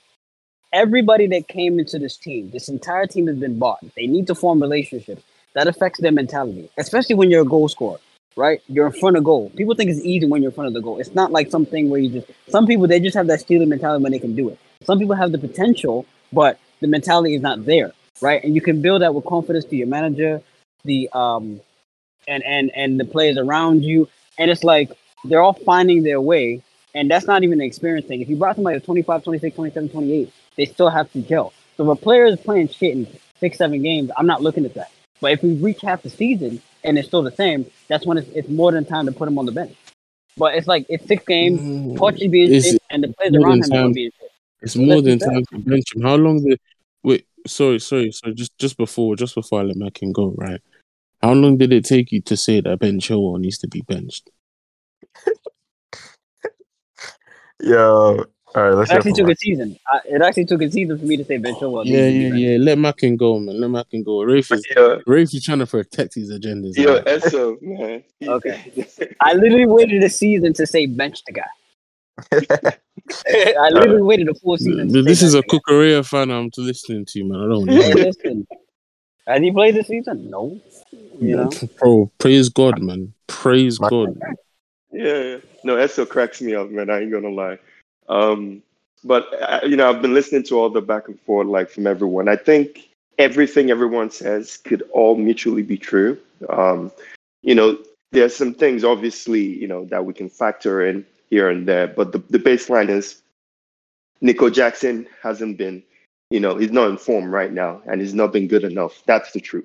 everybody 0.72 1.26
that 1.28 1.48
came 1.48 1.78
into 1.78 1.98
this 1.98 2.16
team, 2.16 2.50
this 2.50 2.68
entire 2.68 3.06
team 3.06 3.26
has 3.26 3.36
been 3.36 3.58
bought. 3.58 3.80
They 3.94 4.06
need 4.06 4.26
to 4.28 4.34
form 4.34 4.60
relationships. 4.60 5.22
That 5.54 5.66
affects 5.66 6.00
their 6.00 6.12
mentality, 6.12 6.70
especially 6.78 7.14
when 7.14 7.30
you're 7.30 7.42
a 7.42 7.46
goal 7.46 7.68
scorer, 7.68 7.98
right? 8.36 8.62
You're 8.68 8.86
in 8.86 8.92
front 8.92 9.18
of 9.18 9.24
goal. 9.24 9.50
People 9.50 9.74
think 9.74 9.90
it's 9.90 10.00
easy 10.00 10.26
when 10.26 10.40
you're 10.40 10.50
in 10.50 10.54
front 10.54 10.68
of 10.68 10.74
the 10.74 10.80
goal. 10.80 10.98
It's 10.98 11.14
not 11.14 11.30
like 11.30 11.50
something 11.50 11.90
where 11.90 12.00
you 12.00 12.08
just. 12.08 12.30
Some 12.48 12.66
people 12.66 12.86
they 12.86 13.00
just 13.00 13.16
have 13.16 13.26
that 13.26 13.40
stealing 13.40 13.68
mentality 13.68 14.02
when 14.02 14.12
they 14.12 14.18
can 14.18 14.34
do 14.34 14.48
it. 14.48 14.58
Some 14.82 14.98
people 14.98 15.14
have 15.14 15.30
the 15.30 15.38
potential, 15.38 16.06
but 16.32 16.58
the 16.80 16.88
mentality 16.88 17.34
is 17.34 17.42
not 17.42 17.64
there, 17.66 17.92
right? 18.22 18.42
And 18.42 18.54
you 18.54 18.60
can 18.60 18.80
build 18.80 19.02
that 19.02 19.14
with 19.14 19.24
confidence 19.26 19.64
to 19.66 19.76
your 19.76 19.88
manager, 19.88 20.40
the 20.84 21.10
um, 21.12 21.60
and 22.26 22.42
and 22.44 22.70
and 22.74 22.98
the 22.98 23.04
players 23.04 23.36
around 23.36 23.84
you, 23.84 24.08
and 24.38 24.50
it's 24.50 24.64
like 24.64 24.90
they're 25.24 25.42
all 25.42 25.52
finding 25.52 26.02
their 26.02 26.20
way, 26.20 26.62
and 26.94 27.10
that's 27.10 27.26
not 27.26 27.42
even 27.42 27.60
an 27.60 27.66
experience 27.66 28.06
thing. 28.06 28.20
If 28.20 28.28
you 28.28 28.36
brought 28.36 28.56
somebody 28.56 28.78
to 28.78 28.84
25, 28.84 29.24
26, 29.24 29.56
27, 29.56 29.88
28, 29.90 30.32
they 30.56 30.64
still 30.64 30.88
have 30.88 31.12
to 31.12 31.20
gel. 31.22 31.52
So 31.76 31.90
if 31.90 31.98
a 31.98 32.00
player 32.00 32.24
is 32.24 32.40
playing 32.40 32.68
shit 32.68 32.92
in 32.92 33.06
six, 33.40 33.58
seven 33.58 33.82
games, 33.82 34.10
I'm 34.16 34.26
not 34.26 34.42
looking 34.42 34.64
at 34.64 34.74
that. 34.74 34.90
But 35.20 35.32
if 35.32 35.42
we 35.42 35.54
reach 35.54 35.80
half 35.80 36.02
the 36.02 36.10
season 36.10 36.60
and 36.84 36.98
it's 36.98 37.08
still 37.08 37.22
the 37.22 37.30
same, 37.30 37.66
that's 37.88 38.04
when 38.04 38.18
it's, 38.18 38.28
it's 38.30 38.48
more 38.48 38.72
than 38.72 38.84
time 38.84 39.06
to 39.06 39.12
put 39.12 39.28
him 39.28 39.38
on 39.38 39.46
the 39.46 39.52
bench. 39.52 39.76
But 40.36 40.54
it's 40.54 40.66
like 40.66 40.86
it's 40.88 41.06
six 41.06 41.24
games, 41.24 41.60
Pochi 41.96 42.30
being 42.30 42.50
Mm. 42.50 42.54
Is 42.54 42.64
shit, 42.64 42.82
and 42.90 43.02
the 43.02 43.08
players 43.08 43.34
around 43.34 43.62
him 43.62 43.70
time? 43.70 43.92
being 43.92 44.10
shit. 44.18 44.30
It's 44.62 44.76
more 44.76 45.00
Let's 45.00 45.02
than 45.02 45.18
time 45.18 45.44
to 45.44 45.58
bench 45.58 45.94
him. 45.94 46.02
How 46.02 46.16
long 46.16 46.42
did? 46.42 46.58
Sorry, 47.46 47.78
sorry, 47.80 48.12
sorry. 48.12 48.34
Just 48.34 48.56
just 48.58 48.76
before, 48.76 49.16
just 49.16 49.34
before 49.34 49.60
I 49.60 49.64
let 49.64 49.76
Mackin 49.76 50.12
go, 50.12 50.34
right? 50.36 50.60
How 51.20 51.32
long 51.32 51.56
did 51.56 51.72
it 51.72 51.84
take 51.84 52.12
you 52.12 52.20
to 52.22 52.36
say 52.36 52.60
that 52.60 52.78
Ben 52.80 52.98
Chilwell 53.00 53.38
needs 53.38 53.58
to 53.58 53.68
be 53.68 53.82
benched? 53.82 54.30
Yo, 57.60 58.24
all 58.54 58.62
right, 58.62 58.74
let's 58.74 58.90
It 58.90 58.96
actually 58.96 59.12
took 59.12 59.26
Mac. 59.28 59.36
a 59.36 59.38
season. 59.38 59.78
I, 59.86 60.00
it 60.04 60.20
actually 60.20 60.44
took 60.44 60.60
a 60.62 60.70
season 60.70 60.98
for 60.98 61.04
me 61.04 61.16
to 61.16 61.24
say 61.24 61.38
Ben 61.38 61.54
Chilwell. 61.54 61.84
Yeah, 61.86 62.08
needs 62.08 62.30
to 62.30 62.34
be 62.34 62.40
yeah, 62.40 62.50
yeah. 62.50 62.58
Let 62.58 62.78
Mackin 62.78 63.16
go, 63.16 63.38
man. 63.38 63.60
Let 63.60 63.70
Mackin 63.70 64.02
go. 64.02 64.22
Rafe 64.22 64.50
is 64.52 64.66
Yo, 64.74 65.00
Rafe 65.06 65.32
is 65.34 65.44
trying 65.44 65.60
to 65.60 65.66
protect 65.66 66.14
his 66.14 66.30
agendas. 66.30 66.76
yo, 66.76 66.96
right? 66.96 67.04
Esso, 67.06 67.60
man. 67.62 68.02
Okay. 68.22 68.86
I 69.20 69.34
literally 69.34 69.66
waited 69.66 70.02
a 70.02 70.10
season 70.10 70.52
to 70.54 70.66
say 70.66 70.86
bench 70.86 71.24
the 71.24 71.32
guy. 71.32 71.46
I 72.32 73.68
literally 73.70 74.02
waited 74.02 74.28
a 74.28 74.34
full 74.34 74.58
season. 74.58 74.92
To 74.92 75.02
This 75.02 75.22
is 75.22 75.34
a 75.34 75.42
bench 75.42 75.50
the 75.50 75.58
guy. 75.58 75.72
Cucurella 75.72 76.06
fan 76.06 76.30
I'm 76.30 76.50
listening 76.56 77.04
to, 77.06 77.18
you, 77.18 77.24
man. 77.26 77.40
I 77.40 77.46
don't 77.46 77.68
Hey, 77.68 77.94
know. 77.94 78.02
listen. 78.02 78.46
Has 79.26 79.40
he 79.40 79.52
played 79.52 79.74
this 79.74 79.86
season? 79.86 80.30
No. 80.30 80.60
You 81.20 81.36
know? 81.36 81.50
Bro, 81.78 82.10
praise 82.18 82.48
God, 82.48 82.82
man. 82.82 83.12
Praise 83.28 83.80
Mac- 83.80 83.90
God. 83.90 84.18
Yeah, 84.90 85.38
no, 85.64 85.76
Esso 85.76 86.06
cracks 86.06 86.42
me 86.42 86.54
up, 86.54 86.70
man. 86.70 86.90
I 86.90 87.00
ain't 87.00 87.12
gonna 87.12 87.30
lie. 87.30 87.58
Um, 88.08 88.62
but 89.04 89.26
uh, 89.40 89.60
you 89.64 89.76
know, 89.76 89.88
I've 89.88 90.02
been 90.02 90.12
listening 90.12 90.42
to 90.44 90.58
all 90.58 90.68
the 90.68 90.82
back 90.82 91.08
and 91.08 91.18
forth, 91.20 91.46
like 91.46 91.70
from 91.70 91.86
everyone. 91.86 92.28
I 92.28 92.36
think 92.36 92.90
everything 93.18 93.70
everyone 93.70 94.10
says 94.10 94.58
could 94.58 94.82
all 94.92 95.16
mutually 95.16 95.62
be 95.62 95.78
true. 95.78 96.18
Um, 96.48 96.92
you 97.42 97.54
know, 97.54 97.78
there's 98.10 98.36
some 98.36 98.52
things, 98.52 98.84
obviously, 98.84 99.40
you 99.40 99.66
know, 99.66 99.86
that 99.86 100.04
we 100.04 100.12
can 100.12 100.28
factor 100.28 100.86
in 100.86 101.06
here 101.32 101.48
and 101.48 101.66
there, 101.66 101.86
but 101.86 102.12
the, 102.12 102.18
the 102.28 102.38
baseline 102.38 102.90
is 102.90 103.22
Nico 104.20 104.50
Jackson 104.50 105.08
hasn't 105.22 105.56
been, 105.56 105.82
you 106.28 106.38
know, 106.38 106.58
he's 106.58 106.70
not 106.70 106.90
in 106.90 106.98
form 106.98 107.34
right 107.34 107.50
now, 107.50 107.80
and 107.86 108.02
he's 108.02 108.12
not 108.12 108.34
been 108.34 108.46
good 108.46 108.64
enough. 108.64 109.02
That's 109.06 109.32
the 109.32 109.40
truth. 109.40 109.64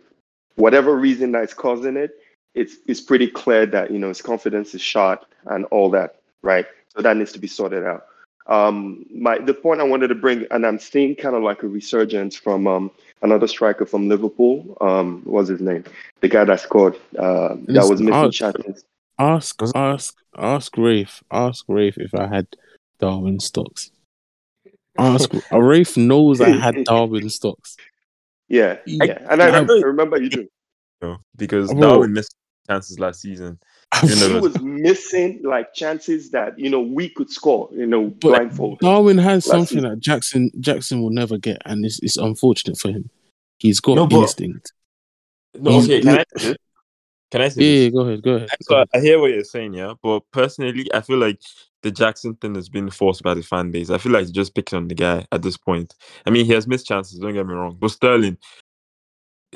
Whatever 0.56 0.96
reason 0.96 1.34
that's 1.34 1.54
causing 1.54 1.98
it, 1.98 2.12
it's 2.56 2.78
it's 2.88 3.02
pretty 3.02 3.28
clear 3.28 3.66
that 3.66 3.92
you 3.92 4.00
know 4.00 4.08
his 4.08 4.22
confidence 4.22 4.74
is 4.74 4.82
shot 4.82 5.26
and 5.48 5.66
all 5.66 5.90
that, 5.90 6.22
right? 6.42 6.66
So 6.96 7.02
that 7.02 7.18
needs 7.18 7.34
to 7.34 7.40
be 7.40 7.48
sorted 7.48 7.84
out. 7.84 8.06
Um, 8.48 9.06
my 9.14 9.38
the 9.38 9.54
point 9.54 9.82
I 9.82 9.84
wanted 9.84 10.08
to 10.08 10.16
bring, 10.16 10.48
and 10.52 10.66
I'm 10.66 10.80
seeing 10.80 11.16
kind 11.16 11.36
of 11.36 11.44
like 11.44 11.64
a 11.64 11.68
resurgence 11.68 12.38
from 12.38 12.66
um, 12.66 12.92
another 13.22 13.48
striker 13.48 13.86
from 13.86 14.08
Liverpool. 14.08 14.78
Um, 14.80 15.22
what's 15.26 15.50
his 15.50 15.60
name? 15.60 15.84
The 16.22 16.30
guy 16.30 16.46
that 16.46 16.62
scored. 16.62 16.96
Uh, 17.20 17.58
that 17.68 17.88
was 17.90 18.02
missing 18.02 18.32
chances. 18.32 18.86
Ask, 19.20 19.62
ask, 19.76 20.16
ask 20.38 20.78
Rafe. 20.78 21.24
Ask 21.32 21.66
Rafe 21.68 21.98
if 21.98 22.14
I 22.14 22.28
had 22.28 22.48
Darwin 23.00 23.40
stocks. 23.40 23.92
Ask 24.98 25.30
uh, 25.52 25.60
Rafe 25.60 25.98
knows 25.98 26.42
I 26.42 26.50
had 26.50 26.84
Darwin 26.86 27.30
stocks. 27.30 27.78
Yeah, 28.48 28.78
I- 28.78 28.82
yeah, 28.86 29.28
and 29.30 29.42
I, 29.42 29.50
I- 29.50 29.60
I 29.62 29.82
remember 29.84 30.22
you 30.22 30.30
do. 30.30 30.48
No, 31.02 31.18
because 31.36 31.72
Bro. 31.72 31.82
Darwin 31.82 32.14
missed 32.14 32.34
chances 32.68 33.00
last 33.00 33.22
season. 33.22 33.60
You 34.04 34.16
know, 34.16 34.28
He 34.36 34.40
was 34.40 34.60
missing 34.62 35.42
like 35.44 35.74
chances 35.74 36.32
that 36.32 36.58
you 36.60 36.70
know 36.70 36.82
we 36.82 37.10
could 37.10 37.30
score. 37.30 37.70
You 37.72 37.86
know, 37.86 38.08
But 38.10 38.20
blindfold. 38.30 38.80
Darwin 38.80 39.18
has 39.18 39.46
something 39.46 39.66
season. 39.78 39.90
that 39.90 40.00
Jackson 40.00 40.52
Jackson 40.60 41.02
will 41.02 41.10
never 41.12 41.38
get, 41.38 41.62
and 41.66 41.86
it's, 41.86 42.00
it's 42.04 42.18
unfortunate 42.18 42.78
for 42.78 42.90
him. 42.90 43.10
He's 43.60 43.80
got 43.80 43.96
No, 43.96 44.08
but- 44.08 44.22
instinct. 44.22 44.72
no, 45.56 45.80
okay, 45.80 46.02
can 46.02 46.10
I 46.20 46.24
say 46.38 46.48
this? 46.50 46.58
Can 47.32 47.42
I 47.42 47.50
say 47.50 47.62
Yeah, 47.62 47.72
this? 47.72 47.84
yeah, 47.84 47.90
go 47.90 48.00
ahead, 48.02 48.22
go 48.22 48.32
ahead. 48.32 48.50
So 48.62 48.86
I 48.94 49.00
hear 49.00 49.20
what 49.20 49.32
you're 49.32 49.44
saying, 49.44 49.74
yeah. 49.74 49.94
But 50.02 50.22
personally, 50.32 50.88
I 50.94 51.02
feel 51.02 51.18
like 51.18 51.42
the 51.84 51.92
Jackson 51.92 52.36
thing 52.36 52.56
has 52.56 52.70
been 52.70 52.90
forced 52.90 53.22
by 53.24 53.34
the 53.34 53.44
fan 53.44 53.72
base. 53.72 53.90
I 53.90 53.98
feel 53.98 54.12
like 54.12 54.26
they're 54.26 54.34
just 54.34 54.56
picking 54.56 54.78
on 54.78 54.88
the 54.88 54.96
guy 54.96 55.26
at 55.32 55.42
this 55.42 55.58
point. 55.58 55.94
I 56.26 56.30
mean, 56.30 56.46
he 56.46 56.54
has 56.54 56.68
missed 56.68 56.88
chances. 56.88 57.20
Don't 57.20 57.34
get 57.34 57.46
me 57.46 57.54
wrong, 57.54 57.78
but 57.80 57.92
Sterling, 57.92 58.38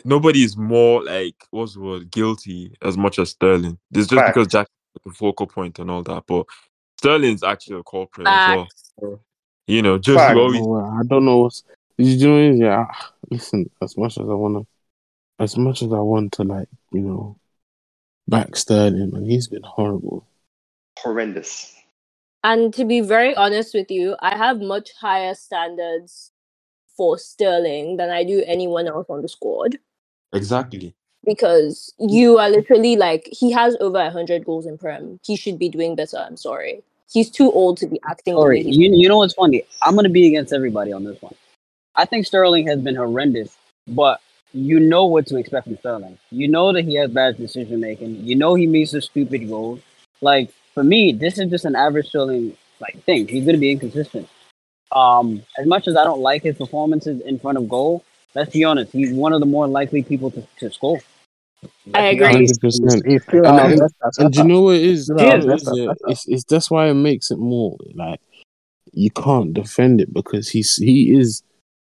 nobody 0.04 0.44
is 0.44 0.58
more 0.58 1.04
like 1.04 1.36
what's 1.52 1.74
the 1.76 1.82
word 1.82 2.12
guilty 2.12 2.76
as 2.82 2.98
much 2.98 3.20
as 3.20 3.30
Sterling. 3.30 3.78
It's 3.92 4.08
just 4.08 4.26
because 4.26 4.48
Facts. 4.48 4.52
Jackson 4.52 4.76
is 4.96 5.02
the 5.06 5.12
focal 5.14 5.48
point 5.48 5.80
and 5.80 5.90
all 5.90 6.04
that, 6.04 6.24
but 6.28 6.46
Sterling's 7.00 7.44
actually 7.44 7.80
a 7.80 7.84
culprit 7.84 8.28
as 8.28 8.48
well. 9.02 9.20
You 9.68 9.82
know, 9.82 9.98
just 9.98 10.18
Facts. 10.18 10.32
I 10.32 10.40
always 10.40 10.60
don't 10.60 10.70
know, 10.70 11.00
I 11.00 11.04
don't 11.08 11.26
know 11.26 11.38
what's. 11.38 11.64
You 11.98 12.28
know, 12.28 12.50
what 12.50 12.58
yeah. 12.58 12.86
Listen, 13.30 13.70
as 13.82 13.96
much 13.98 14.18
as 14.18 14.28
I 14.28 14.34
wanna, 14.34 14.62
as 15.40 15.56
much 15.58 15.84
as 15.84 15.94
I 15.94 16.00
want 16.00 16.34
to, 16.34 16.44
like 16.44 16.68
you 16.92 17.02
know, 17.02 17.38
back 18.32 18.56
Sterling, 18.56 19.12
man, 19.12 19.26
he's 19.26 19.48
been 19.48 19.62
horrible. 19.62 20.26
Horrendous. 20.98 21.76
And 22.44 22.74
to 22.74 22.86
be 22.86 23.02
very 23.02 23.36
honest 23.36 23.76
with 23.76 23.91
you, 23.91 24.15
I 24.20 24.36
have 24.36 24.60
much 24.60 24.89
higher 25.00 25.36
standards 25.36 26.32
for 26.98 27.20
Sterling 27.20 27.98
than 27.98 28.10
I 28.10 28.24
do 28.24 28.44
anyone 28.48 28.88
else 28.88 29.06
on 29.10 29.22
the 29.22 29.30
squad 29.30 29.78
exactly. 30.34 30.96
because 31.24 31.94
you 32.00 32.39
are 32.39 32.50
literally 32.50 32.96
like 32.96 33.28
he 33.32 33.52
has 33.52 33.78
over 33.80 34.00
100 34.00 34.44
goals 34.46 34.65
in 34.65 34.80
Prem. 34.80 35.20
He 35.24 35.36
should 35.36 35.60
be 35.60 35.70
doing 35.70 35.96
better. 35.96 36.17
I'm 36.17 36.38
sorry. 36.38 36.82
He's 37.12 37.30
too 37.30 37.52
old 37.52 37.78
to 37.78 37.88
be 37.88 38.00
acting 38.10 38.36
Sorry, 38.36 38.62
you, 38.62 38.96
you 38.96 39.10
know 39.10 39.17
what's 39.17 39.34
funny? 39.34 39.63
I'm 39.84 39.94
going 39.94 40.06
to 40.06 40.10
be 40.10 40.28
against 40.28 40.54
everybody 40.54 40.94
on 40.94 41.04
this 41.04 41.22
one. 41.22 41.36
I 41.96 42.06
think 42.06 42.26
Sterling 42.26 42.67
has 42.67 42.80
been 42.80 42.96
horrendous, 42.96 43.56
but 43.86 44.22
you 44.54 44.80
know 44.80 45.06
what 45.06 45.28
to 45.28 45.38
expect 45.38 45.66
from 45.68 45.78
Sterling. 45.78 46.18
You 46.30 46.48
know 46.48 46.74
that 46.74 46.84
he 46.86 46.96
has 46.96 47.10
bad 47.12 47.38
decision 47.38 47.80
making. 47.80 48.18
You 48.26 48.36
know 48.36 48.56
he 48.56 48.68
makes 48.68 48.94
a 48.94 49.02
stupid 49.02 49.48
goals. 49.48 49.80
Like 50.22 50.52
for 50.74 50.84
me, 50.84 51.12
this 51.14 51.38
is 51.40 51.50
just 51.50 51.66
an 51.66 51.76
average 51.76 52.08
Sterling 52.10 52.56
like 52.80 53.02
thing. 53.04 53.28
He's 53.28 53.46
gonna 53.46 53.58
be 53.58 53.72
inconsistent. 53.72 54.28
Um, 54.92 55.44
as 55.58 55.66
much 55.66 55.88
as 55.88 55.96
I 55.96 56.04
don't 56.04 56.20
like 56.20 56.44
his 56.44 56.58
performances 56.58 57.22
in 57.22 57.40
front 57.40 57.58
of 57.58 57.70
goal, 57.70 58.04
let's 58.36 58.52
be 58.52 58.64
honest, 58.64 58.92
he's 58.92 59.14
one 59.14 59.32
of 59.34 59.40
the 59.40 59.46
more 59.46 59.68
likely 59.68 60.04
people 60.04 60.32
to, 60.32 60.46
to 60.60 60.70
score. 60.72 61.00
I 61.64 61.68
Let's 61.68 61.94
be 61.94 62.10
agree. 62.24 62.34
Hundred 62.34 62.60
percent. 62.60 63.06
He's 63.08 63.24
still 63.24 63.46
And- 63.46 63.60
and- 63.72 63.80
best 63.80 63.94
attacker. 64.02 64.24
And 64.26 64.34
do 64.34 64.40
you 64.40 64.46
know 64.46 64.62
what 64.62 64.76
it 64.76 64.82
is? 64.84 65.04
Still 65.06 65.18
Do 65.18 65.24
you 65.24 65.30
our 65.32 65.38
know 65.38 65.46
what 65.46 65.54
it 65.62 65.64
best 65.66 65.72
is? 65.72 65.78
Yeah. 65.78 65.94
It's, 66.08 66.28
it's 66.28 66.44
that's 66.46 66.72
why 66.72 66.88
it 66.90 66.96
makes 66.96 67.32
it 67.32 67.38
more 67.40 67.78
like 67.94 68.20
you 68.94 69.12
can't 69.12 69.54
defend 69.54 70.02
it 70.02 70.12
because 70.14 70.50
he's 70.50 70.76
he 70.76 71.16
is 71.16 71.44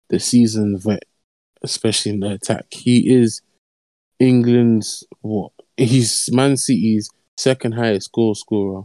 the 0.09 0.18
seasoned 0.18 0.83
vet, 0.83 1.05
especially 1.66 2.12
in 2.12 2.20
the 2.20 2.33
attack. 2.33 2.66
He 2.70 3.14
is 3.14 3.42
England's 4.18 5.05
what? 5.20 5.52
He's 5.76 6.29
Man 6.33 6.57
City's 6.57 7.11
second 7.37 7.72
highest 7.72 8.12
goal 8.12 8.35
scorer, 8.35 8.85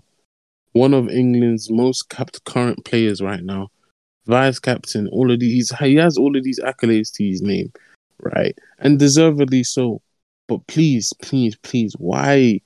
one 0.74 0.94
of 0.94 1.10
England's 1.10 1.72
most 1.72 2.10
capped 2.10 2.44
current 2.44 2.84
players 2.84 3.22
right 3.22 3.44
now, 3.44 3.70
vice 4.26 4.60
captain. 4.60 5.08
All 5.08 5.32
of 5.32 5.39
these, 5.39 5.72
he 5.80 5.96
has 5.96 6.17
all 6.17 6.36
of 6.36 6.44
these 6.44 6.60
accolades 6.60 7.13
to 7.13 7.26
his 7.26 7.41
name, 7.41 7.72
right? 8.22 8.58
And 8.80 9.00
deservedly 9.00 9.63
so. 9.63 10.02
But 10.48 10.67
please, 10.67 11.13
please, 11.22 11.56
please, 11.63 11.96
why? 11.98 12.60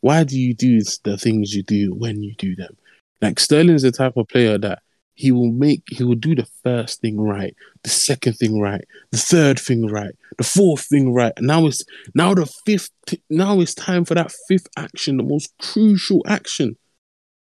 why 0.00 0.24
do 0.24 0.38
you 0.38 0.54
do 0.54 0.80
the 1.04 1.18
things 1.18 1.54
you 1.54 1.62
do 1.62 1.94
when 1.94 2.22
you 2.22 2.34
do 2.36 2.54
them? 2.56 2.76
Like 3.20 3.40
Sterling's 3.40 3.82
the 3.82 3.90
type 3.90 4.16
of 4.16 4.28
player 4.28 4.58
that 4.58 4.80
he 5.18 5.32
will 5.32 5.50
make, 5.50 5.82
he 5.90 6.04
will 6.04 6.14
do 6.14 6.36
the 6.36 6.46
first 6.62 7.00
thing 7.00 7.20
right, 7.20 7.52
the 7.82 7.90
second 7.90 8.34
thing 8.34 8.60
right, 8.60 8.84
the 9.10 9.18
third 9.18 9.58
thing 9.58 9.88
right, 9.88 10.14
the 10.36 10.44
fourth 10.44 10.82
thing 10.82 11.12
right. 11.12 11.32
And 11.36 11.48
now 11.48 11.66
it's 11.66 11.84
now 12.14 12.34
the 12.34 12.46
fifth. 12.46 12.90
Now 13.28 13.58
it's 13.58 13.74
time 13.74 14.04
for 14.04 14.14
that 14.14 14.32
fifth 14.46 14.68
action, 14.76 15.16
the 15.16 15.24
most 15.24 15.52
crucial 15.60 16.22
action. 16.28 16.76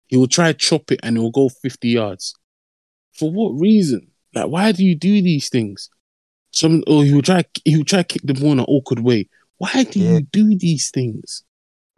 He 0.06 0.16
will 0.16 0.26
try 0.26 0.54
chop 0.54 0.90
it 0.90 1.00
and 1.02 1.18
it 1.18 1.20
will 1.20 1.30
go 1.30 1.50
fifty 1.50 1.90
yards. 1.90 2.34
For 3.12 3.30
what 3.30 3.50
reason? 3.50 4.08
Like, 4.34 4.48
why 4.48 4.72
do 4.72 4.82
you 4.82 4.94
do 4.94 5.20
these 5.20 5.50
things? 5.50 5.90
Some, 6.52 6.82
or 6.86 7.04
he 7.04 7.12
will 7.12 7.20
try, 7.20 7.44
he 7.66 7.76
will 7.76 7.84
try 7.84 7.98
to 7.98 8.04
kick 8.04 8.22
the 8.24 8.32
ball 8.32 8.52
in 8.52 8.60
an 8.60 8.64
awkward 8.68 9.00
way. 9.00 9.28
Why 9.58 9.84
do 9.84 10.00
Yeah. 10.00 10.12
you 10.12 10.20
do 10.22 10.56
these 10.56 10.90
things? 10.90 11.44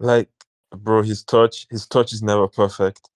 Like, 0.01 0.29
bro, 0.77 1.03
his 1.03 1.23
touch, 1.23 1.69
his 1.71 1.87
touch 1.87 2.13
is 2.13 2.21
never 2.21 2.49
perfect. 2.49 3.09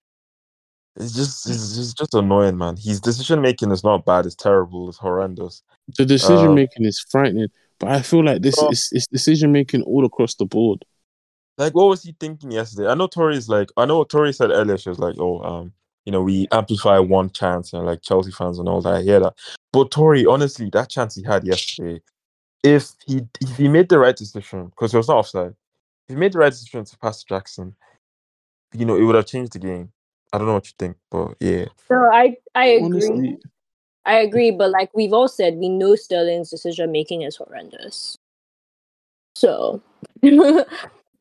It's 0.96 1.14
just, 1.14 1.48
it's 1.48 1.76
just, 1.76 1.98
just 1.98 2.14
annoying, 2.14 2.56
man. 2.56 2.76
His 2.76 3.00
decision 3.00 3.42
making 3.42 3.70
is 3.70 3.84
not 3.84 4.06
bad. 4.06 4.24
It's 4.24 4.34
terrible. 4.34 4.88
It's 4.88 4.98
horrendous. 4.98 5.62
The 5.98 6.06
decision 6.06 6.48
Um, 6.48 6.54
making 6.54 6.84
is 6.86 6.98
frightening, 6.98 7.48
but 7.78 7.90
I 7.90 8.00
feel 8.02 8.24
like 8.24 8.42
this 8.42 8.56
is 8.70 8.88
it's 8.92 9.06
decision 9.06 9.52
making 9.52 9.82
all 9.82 10.04
across 10.04 10.34
the 10.34 10.46
board. 10.46 10.84
Like, 11.58 11.74
what 11.74 11.88
was 11.88 12.02
he 12.02 12.14
thinking 12.18 12.50
yesterday? 12.50 12.88
I 12.88 12.94
know 12.94 13.06
Tori's 13.06 13.48
like, 13.48 13.70
I 13.76 13.86
know 13.86 14.04
Tori 14.04 14.32
said 14.32 14.50
earlier. 14.50 14.78
She 14.78 14.88
was 14.88 14.98
like, 14.98 15.16
oh, 15.18 15.40
um, 15.42 15.72
you 16.04 16.12
know, 16.12 16.22
we 16.22 16.48
amplify 16.52 16.98
one 16.98 17.30
chance 17.30 17.72
and 17.72 17.84
like 17.84 18.02
Chelsea 18.02 18.30
fans 18.30 18.58
and 18.58 18.68
all 18.68 18.80
that. 18.82 18.94
I 18.94 19.02
hear 19.02 19.20
that. 19.20 19.34
But 19.72 19.90
Tori, 19.90 20.24
honestly, 20.24 20.70
that 20.70 20.88
chance 20.90 21.14
he 21.14 21.22
had 21.22 21.46
yesterday, 21.46 22.00
if 22.62 22.92
he 23.06 23.22
if 23.40 23.56
he 23.56 23.68
made 23.68 23.88
the 23.88 23.98
right 23.98 24.16
decision, 24.16 24.66
because 24.66 24.94
it 24.94 24.96
was 24.96 25.08
not 25.08 25.18
offside, 25.18 25.54
if 26.08 26.14
he 26.14 26.16
made 26.16 26.32
the 26.32 26.38
right 26.38 26.52
decision 26.52 26.84
to 26.84 26.98
pass 26.98 27.20
to 27.20 27.26
Jackson, 27.26 27.74
you 28.72 28.84
know, 28.84 28.96
it 28.96 29.02
would 29.02 29.14
have 29.14 29.26
changed 29.26 29.52
the 29.52 29.58
game. 29.58 29.92
I 30.36 30.38
don't 30.38 30.48
know 30.48 30.54
what 30.54 30.66
you 30.66 30.72
think, 30.78 30.96
but 31.10 31.34
yeah. 31.40 31.64
So 31.88 31.94
I 32.12 32.36
I 32.54 32.66
agree. 32.66 32.84
Honestly, 32.84 33.38
I 34.04 34.18
agree, 34.18 34.50
but 34.50 34.70
like 34.70 34.90
we've 34.94 35.14
all 35.14 35.28
said, 35.28 35.54
we 35.56 35.70
know 35.70 35.94
Sterling's 35.96 36.50
decision 36.50 36.92
making 36.92 37.22
is 37.22 37.36
horrendous. 37.36 38.18
So, 39.34 39.82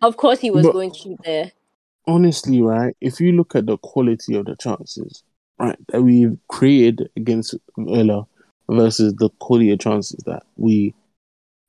of 0.02 0.18
course, 0.18 0.40
he 0.40 0.52
was 0.52 0.66
But- 0.66 0.74
going 0.74 0.92
to 0.92 0.98
shoot 1.00 1.20
there. 1.24 1.52
honestly, 2.08 2.62
right? 2.62 2.96
If 3.02 3.20
you 3.22 3.32
look 3.32 3.56
at 3.56 3.66
the 3.68 3.78
quality 3.78 4.36
of 4.36 4.46
the 4.46 4.56
chances, 4.58 5.24
right, 5.60 5.78
that 5.88 6.02
we've 6.04 6.38
created 6.50 7.10
against 7.16 7.56
Villa 7.78 8.28
versus 8.70 9.14
the 9.16 9.30
quality 9.40 9.72
of 9.72 9.80
chances 9.80 10.22
that 10.26 10.44
we 10.58 10.94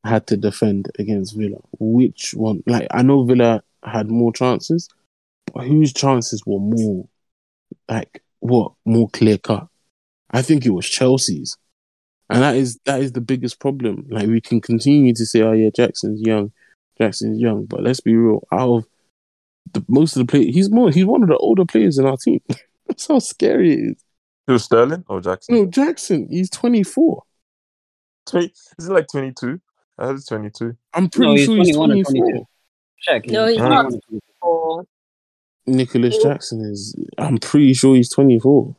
had 0.05 0.27
to 0.27 0.37
defend 0.37 0.91
against 0.99 1.37
Villa, 1.37 1.59
which 1.79 2.35
one? 2.35 2.63
Like, 2.67 2.89
I 2.91 3.03
know 3.03 3.23
Villa 3.25 3.63
had 3.85 4.11
more 4.11 4.33
chances, 4.33 4.89
but 5.55 5.65
whose 5.67 5.93
chances 5.93 6.43
were 6.45 6.61
more, 6.61 7.09
like, 7.89 8.23
what 8.41 8.73
more 8.85 9.09
clear 9.11 9.39
cut? 9.39 9.69
I 10.31 10.43
think 10.43 10.67
it 10.67 10.71
was 10.71 10.87
Chelsea's, 10.87 11.57
and 12.29 12.43
that 12.43 12.57
is 12.57 12.79
that 12.85 13.01
is 13.01 13.13
the 13.13 13.21
biggest 13.21 13.61
problem. 13.61 14.07
Like, 14.09 14.27
we 14.27 14.41
can 14.41 14.61
continue 14.61 15.15
to 15.15 15.27
say, 15.27 15.43
"Oh 15.43 15.53
yeah, 15.53 15.71
Jackson's 15.75 16.21
young, 16.21 16.53
Jackson's 16.99 17.41
young," 17.41 17.67
but 17.67 17.83
let's 17.83 18.01
be 18.01 18.15
real. 18.15 18.47
Out 18.53 18.77
of 18.77 18.87
the 19.73 19.85
most 19.89 20.17
of 20.17 20.25
the 20.25 20.31
players 20.31 20.55
he's 20.55 20.71
more 20.71 20.91
he's 20.91 21.05
one 21.05 21.23
of 21.23 21.29
the 21.29 21.37
older 21.37 21.65
players 21.65 21.99
in 21.99 22.07
our 22.07 22.17
team. 22.17 22.41
That's 22.87 23.09
how 23.09 23.19
scary 23.19 23.73
it 23.73 23.79
is. 23.79 24.05
It 24.47 24.53
was 24.53 24.65
Sterling 24.65 25.05
or 25.09 25.21
Jackson? 25.21 25.57
No, 25.57 25.67
Jackson, 25.67 26.29
he's 26.31 26.49
24. 26.51 27.23
20, 28.27 28.47
is 28.79 28.89
it 28.89 28.93
like 28.93 29.09
22? 29.09 29.61
I 29.99 30.07
heard 30.07 30.17
it's 30.17 30.27
22. 30.27 30.77
I'm 30.95 31.09
pretty 31.09 31.33
he's 31.33 31.45
sure 31.47 31.57
he's 31.57 31.75
21 31.75 31.91
or 31.91 32.05
24. 32.05 32.13
22. 32.13 32.49
Check. 33.01 33.27
No, 33.27 33.47
he's 33.47 33.59
not. 33.59 33.83
21 33.83 33.87
or 33.87 33.91
22. 33.91 34.21
Or 34.43 34.85
Nicholas. 35.67 36.17
Jackson 36.23 36.61
is. 36.63 36.95
I'm 37.19 37.39
pretty 37.39 37.75
sure 37.75 37.95
he's 37.97 38.11
24. 38.11 38.75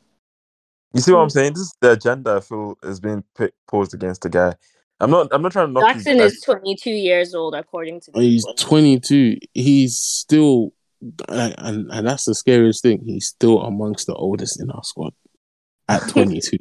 You 0.93 1.01
see 1.01 1.11
what 1.11 1.19
I'm 1.19 1.29
saying? 1.29 1.53
This 1.53 1.63
is 1.63 1.75
the 1.81 1.91
agenda 1.91 2.35
I 2.35 2.39
feel 2.39 2.77
is 2.83 2.99
being 2.99 3.23
pi- 3.37 3.51
posed 3.67 3.93
against 3.93 4.21
the 4.21 4.29
guy. 4.29 4.55
I'm 4.99 5.11
not. 5.11 5.27
I'm 5.31 5.41
not 5.41 5.51
trying 5.51 5.67
to 5.67 5.73
knock 5.73 5.93
his- 5.95 6.05
Jackson 6.05 6.19
is 6.21 6.41
22 6.41 6.89
years 6.89 7.35
old, 7.35 7.53
according 7.55 8.01
to. 8.01 8.11
He's 8.15 8.45
people. 8.45 8.55
22. 8.55 9.37
He's 9.53 9.97
still, 9.97 10.73
and, 11.29 11.53
and 11.57 11.91
and 11.91 12.07
that's 12.07 12.25
the 12.25 12.33
scariest 12.33 12.81
thing. 12.81 13.01
He's 13.05 13.27
still 13.27 13.61
amongst 13.61 14.07
the 14.07 14.15
oldest 14.15 14.59
in 14.59 14.71
our 14.71 14.83
squad 14.83 15.13
at 15.87 16.01
22. 16.09 16.57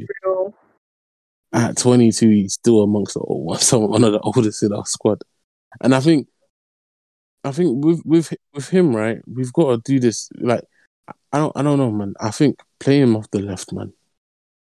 At 1.53 1.79
22, 1.79 2.29
he's 2.29 2.55
still 2.55 2.83
amongst 2.83 3.15
the 3.15 3.21
old 3.21 3.47
ones, 3.47 3.73
one 3.73 4.05
of 4.05 4.13
the 4.13 4.21
oldest 4.21 4.63
in 4.63 4.73
our 4.73 4.85
squad. 4.85 5.23
And 5.81 5.95
I 5.95 6.01
think, 6.01 6.27
I 7.47 7.53
think 7.53 7.85
with 7.85 8.03
with 8.05 8.33
with 8.55 8.69
him, 8.69 8.95
right, 8.95 9.19
we've 9.33 9.53
got 9.53 9.71
to 9.85 9.93
do 9.93 10.01
this. 10.01 10.29
Like, 10.39 10.63
I 11.33 11.39
don't, 11.39 11.53
I 11.57 11.63
don't 11.63 11.79
know, 11.79 11.91
man. 11.91 12.15
I 12.21 12.31
think 12.31 12.59
play 12.81 13.01
him 13.01 13.15
off 13.17 13.31
the 13.31 13.39
left, 13.41 13.73
man, 13.73 13.93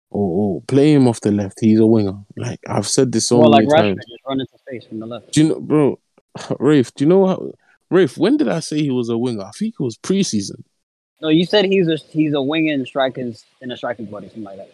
or, 0.09 0.55
or 0.57 0.61
play 0.63 0.93
him 0.93 1.07
off 1.07 1.21
the 1.21 1.31
left. 1.31 1.59
He's 1.61 1.79
a 1.79 1.85
winger. 1.85 2.17
Like 2.35 2.59
I've 2.67 2.87
said 2.87 3.11
this 3.11 3.27
so 3.29 3.37
Well, 3.39 3.49
like 3.51 3.67
many 3.67 3.73
Rashford 3.73 3.95
times. 3.95 4.05
just 4.09 4.23
run 4.27 4.39
into 4.41 4.57
space 4.57 4.85
from 4.85 4.99
the 4.99 5.05
left. 5.05 5.31
Do 5.31 5.41
you 5.41 5.49
know, 5.49 5.59
bro? 5.59 5.99
Rafe, 6.59 6.93
do 6.95 7.03
you 7.05 7.09
know 7.09 7.25
how? 7.27 7.51
Rafe, 7.89 8.17
when 8.17 8.37
did 8.37 8.49
I 8.49 8.59
say 8.59 8.81
he 8.81 8.91
was 8.91 9.09
a 9.09 9.17
winger? 9.17 9.43
I 9.43 9.51
think 9.51 9.75
it 9.79 9.83
was 9.83 9.97
preseason. 9.97 10.63
No, 11.21 11.29
you 11.29 11.45
said 11.45 11.65
he's 11.65 11.87
a 11.87 11.95
he's 11.95 12.33
a 12.33 12.41
winger 12.41 12.73
in 12.73 12.85
strikers 12.85 13.45
in 13.61 13.71
a 13.71 13.77
striking 13.77 14.05
body, 14.07 14.27
something 14.27 14.43
like 14.43 14.57
that. 14.57 14.69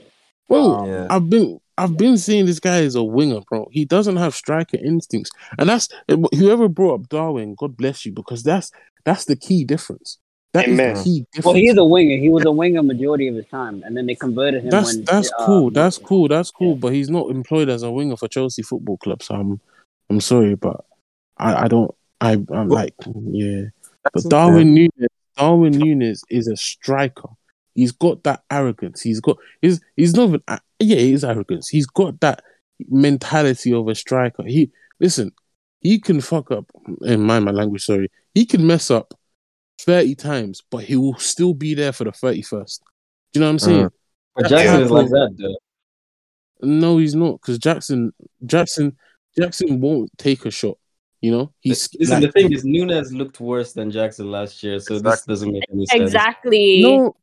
Bro, 0.47 0.61
Um, 0.63 0.87
Yeah. 0.89 1.07
I've 1.11 1.29
been 1.29 1.59
I've 1.79 1.97
been 1.97 2.17
seeing 2.17 2.45
this 2.45 2.59
guy 2.59 2.79
is 2.79 2.95
a 2.95 3.03
winger, 3.03 3.39
bro. 3.49 3.69
He 3.71 3.85
doesn't 3.85 4.17
have 4.17 4.35
striker 4.35 4.77
instincts, 4.77 5.31
and 5.57 5.69
that's 5.69 5.87
whoever 6.07 6.67
brought 6.67 7.01
up 7.01 7.09
Darwin. 7.09 7.55
God 7.55 7.77
bless 7.77 8.05
you, 8.05 8.11
because 8.11 8.43
that's 8.43 8.71
that's 9.05 9.25
the 9.25 9.37
key 9.37 9.63
difference. 9.63 10.17
That 10.53 10.67
is 10.67 10.73
Amen. 10.73 10.95
the 10.95 11.03
key 11.03 11.25
difference. 11.31 11.45
Well, 11.45 11.55
he 11.55 11.67
is 11.69 11.77
a 11.77 11.85
winger. 11.85 12.17
He 12.17 12.27
was 12.27 12.43
a 12.43 12.51
winger 12.51 12.83
majority 12.83 13.27
of 13.29 13.35
his 13.35 13.45
time, 13.47 13.81
and 13.85 13.95
then 13.95 14.07
they 14.07 14.15
converted 14.15 14.63
him. 14.63 14.71
that's 14.71 14.95
when, 14.95 15.05
that's 15.05 15.31
uh, 15.39 15.45
cool. 15.45 15.71
That's 15.71 15.97
cool. 15.97 16.27
That's 16.27 16.51
cool. 16.51 16.73
yeah. 16.73 16.79
But 16.79 16.93
he's 16.93 17.09
not 17.09 17.29
employed 17.29 17.69
as 17.69 17.83
a 17.83 17.91
winger 17.91 18.17
for 18.17 18.27
Chelsea 18.27 18.61
Football 18.61 18.97
Club. 18.97 19.23
So 19.23 19.35
I'm 19.35 19.61
I'm 20.09 20.19
sorry, 20.19 20.55
but 20.55 20.83
I 21.37 21.63
I 21.63 21.67
don't 21.69 21.95
I 22.19 22.33
I'm 22.51 22.67
like 22.67 22.93
yeah. 23.31 23.65
But 24.03 24.23
Darwin 24.27 24.73
Nunez, 24.73 25.09
Darwin 25.37 25.77
Nunez 25.77 26.23
is 26.29 26.47
a 26.47 26.57
striker. 26.57 27.29
He's 27.79 27.91
got 27.93 28.23
that 28.23 28.43
arrogance. 28.51 29.01
He's 29.01 29.21
got 29.21 29.37
he's 29.61 29.79
he's 29.95 30.13
not 30.13 30.29
even 30.29 30.41
yeah, 30.47 30.97
he 30.97 31.13
is 31.13 31.23
arrogance. 31.23 31.69
He's 31.69 31.85
got 31.85 32.19
that 32.19 32.43
mentality 32.89 33.73
of 33.73 33.87
a 33.87 33.95
striker. 33.95 34.43
He 34.45 34.71
listen, 34.99 35.31
he 35.79 35.99
can 35.99 36.19
fuck 36.21 36.51
up 36.51 36.65
in 37.03 37.21
my 37.21 37.39
my 37.39 37.51
language, 37.51 37.85
sorry. 37.85 38.11
He 38.33 38.45
can 38.45 38.67
mess 38.67 38.91
up 38.91 39.13
30 39.81 40.15
times, 40.15 40.61
but 40.69 40.83
he 40.83 40.95
will 40.97 41.17
still 41.17 41.53
be 41.53 41.73
there 41.73 41.93
for 41.93 42.03
the 42.03 42.11
31st. 42.11 42.79
Do 43.31 43.39
you 43.39 43.41
know 43.41 43.47
what 43.47 43.51
I'm 43.51 43.59
saying? 43.59 43.85
Mm. 43.85 43.91
But 44.35 44.49
Jackson 44.49 44.67
how 44.67 44.81
is 44.81 44.91
like 44.91 45.07
that, 45.07 45.35
though. 45.37 46.67
No, 46.67 46.97
he's 46.97 47.15
not, 47.15 47.39
because 47.41 47.57
Jackson 47.57 48.11
Jackson 48.45 48.97
Jackson 49.37 49.79
won't 49.79 50.11
take 50.17 50.45
a 50.45 50.51
shot. 50.51 50.77
You 51.21 51.31
know? 51.31 51.53
He's 51.59 51.89
Listen, 51.99 52.21
like- 52.21 52.23
the 52.23 52.31
thing 52.31 52.53
is, 52.53 52.63
Nunez 52.63 53.13
looked 53.13 53.39
worse 53.39 53.73
than 53.73 53.91
Jackson 53.91 54.31
last 54.31 54.63
year, 54.63 54.79
so 54.79 54.99
this 54.99 55.25
doesn't 55.25 55.51
make 55.51 55.63
any 55.71 55.85
sense. 55.85 56.01
Exactly. 56.01 56.81
no, 56.81 57.15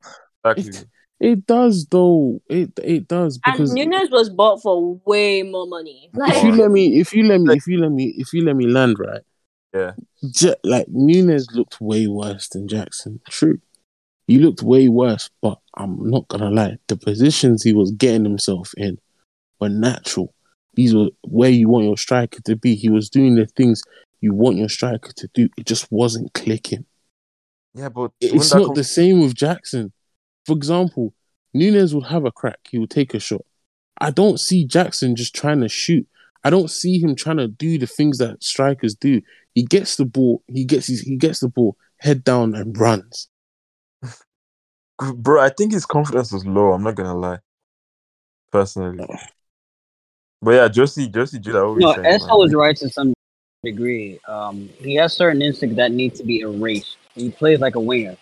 Exactly. 0.51 0.89
it 1.21 1.47
does 1.47 1.87
though. 1.87 2.41
It 2.49 2.73
it 2.83 3.09
does 3.09 3.39
and 3.45 3.55
because 3.57 3.73
Nunez 3.73 4.11
was 4.11 4.29
bought 4.31 4.63
for 4.63 5.01
way 5.05 5.43
more 5.43 5.67
money. 5.67 6.11
if 6.15 6.45
you 6.45 6.53
let 6.53 6.71
me 6.71 7.01
if 7.01 7.13
you 7.13 7.25
let 7.25 7.41
me 7.41 7.55
if 7.57 7.67
you 7.67 7.79
let 7.81 7.93
me 7.93 8.15
if 8.17 8.33
you 8.33 8.45
let 8.45 8.57
me 8.57 8.67
land 8.67 8.99
right 8.99 9.23
Yeah. 9.75 9.93
Ja- 10.21 10.55
like 10.65 10.87
Nunez 10.89 11.49
looked 11.53 11.81
way 11.81 12.07
worse 12.07 12.49
than 12.49 12.69
Jackson 12.69 13.21
true 13.29 13.61
he 14.27 14.39
looked 14.39 14.63
way 14.63 14.89
worse 14.89 15.31
but 15.41 15.59
I'm 15.77 16.11
not 16.11 16.27
gonna 16.29 16.51
lie 16.51 16.79
the 16.89 16.97
positions 16.97 17.63
he 17.63 17.73
was 17.73 17.91
getting 17.93 18.25
himself 18.25 18.73
in 18.77 18.99
were 19.61 19.69
natural 19.69 20.33
He's 20.75 20.95
were 20.95 21.09
where 21.23 21.49
you 21.49 21.71
want 21.71 21.87
your 21.87 21.97
striker 21.97 22.43
to 22.45 22.55
be. 22.55 22.75
He 22.75 22.91
was 22.91 23.09
doing 23.09 23.35
the 23.35 23.47
things 23.47 23.81
you 24.21 24.35
want 24.35 24.59
your 24.59 24.69
striker 24.69 25.11
to 25.17 25.27
do. 25.33 25.49
It 25.57 25.65
just 25.65 25.91
wasn't 25.91 26.35
clicking. 26.35 26.85
Yeah, 27.73 27.89
but 27.89 28.11
It's 28.21 28.33
wouldn't 28.35 28.55
not 28.55 28.67
come- 28.67 28.75
the 28.75 28.85
same 28.85 29.23
with 29.23 29.35
Jackson. 29.35 29.91
For 30.47 30.57
example, 30.57 31.13
Nunez 31.53 31.95
would 31.95 32.07
have 32.07 32.25
a 32.25 32.33
crack. 32.33 32.61
He 32.71 32.79
would 32.79 32.91
take 32.91 33.15
a 33.15 33.19
shot. 33.19 33.45
I 33.99 34.11
don't 34.11 34.39
see 34.39 34.65
Jackson 34.65 35.17
just 35.17 35.35
trying 35.35 35.61
to 35.61 35.69
shoot. 35.69 36.07
I 36.45 36.51
don't 36.51 36.71
see 36.71 37.01
him 37.01 37.17
trying 37.17 37.39
to 37.39 37.49
do 37.49 37.79
the 37.79 37.87
things 37.87 38.19
that 38.19 38.43
strikers 38.45 38.95
do. 38.95 39.21
He 39.55 39.65
gets 39.65 39.97
the 39.97 40.05
ball. 40.05 40.43
He 40.47 40.65
gets 40.65 40.87
his, 40.87 41.01
he 41.01 41.17
gets 41.17 41.41
the 41.41 41.49
ball 41.49 41.77
head 41.99 42.23
down 42.23 42.55
and 42.55 42.79
runs. 42.79 43.29
bro. 45.15 45.41
I 45.41 45.49
think 45.49 45.73
his 45.73 45.87
confidence 45.87 46.31
was 46.31 46.47
low. 46.47 46.73
I'm 46.73 46.83
not 46.83 46.95
gonna 46.95 47.17
lie, 47.17 47.39
personally. 48.53 49.05
But 50.43 50.51
yeah, 50.53 50.69
Josie, 50.69 51.09
Josie, 51.09 51.39
Judah, 51.41 51.65
what 51.65 51.75
were 51.75 51.81
you 51.81 51.87
No, 51.87 51.95
saying, 51.95 52.07
Esa 52.07 52.29
man? 52.29 52.39
was 52.39 52.55
right 52.55 52.77
to 52.77 52.89
some 52.91 53.15
degree. 53.65 54.21
Um, 54.29 54.69
he 54.79 54.95
has 54.97 55.15
certain 55.15 55.43
instincts 55.43 55.77
that 55.77 55.91
need 55.91 56.15
to 56.17 56.25
be 56.25 56.41
erased. 56.41 56.97
He 57.15 57.31
plays 57.31 57.59
like 57.61 57.75
a 57.75 57.81
winger, 57.81 58.11
like. 58.11 58.19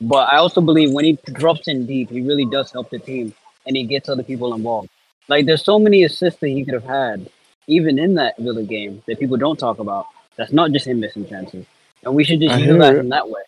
But 0.00 0.32
I 0.32 0.36
also 0.36 0.60
believe 0.60 0.92
when 0.92 1.04
he 1.04 1.18
drops 1.32 1.66
in 1.66 1.86
deep, 1.86 2.10
he 2.10 2.20
really 2.20 2.44
does 2.44 2.70
help 2.70 2.90
the 2.90 2.98
team, 2.98 3.34
and 3.66 3.76
he 3.76 3.84
gets 3.84 4.08
other 4.08 4.22
people 4.22 4.54
involved. 4.54 4.90
Like 5.28 5.46
there's 5.46 5.64
so 5.64 5.78
many 5.78 6.04
assists 6.04 6.40
that 6.40 6.48
he 6.48 6.64
could 6.64 6.74
have 6.74 6.84
had, 6.84 7.28
even 7.66 7.98
in 7.98 8.14
that 8.14 8.38
Villa 8.38 8.62
game, 8.62 9.02
that 9.06 9.18
people 9.18 9.36
don't 9.36 9.58
talk 9.58 9.78
about. 9.78 10.06
That's 10.36 10.52
not 10.52 10.70
just 10.70 10.86
him 10.86 11.00
missing 11.00 11.26
chances, 11.28 11.66
and 12.04 12.14
we 12.14 12.22
should 12.24 12.40
just 12.40 12.54
I 12.54 12.58
utilize 12.58 12.96
him 12.96 13.08
that 13.08 13.28
way. 13.28 13.42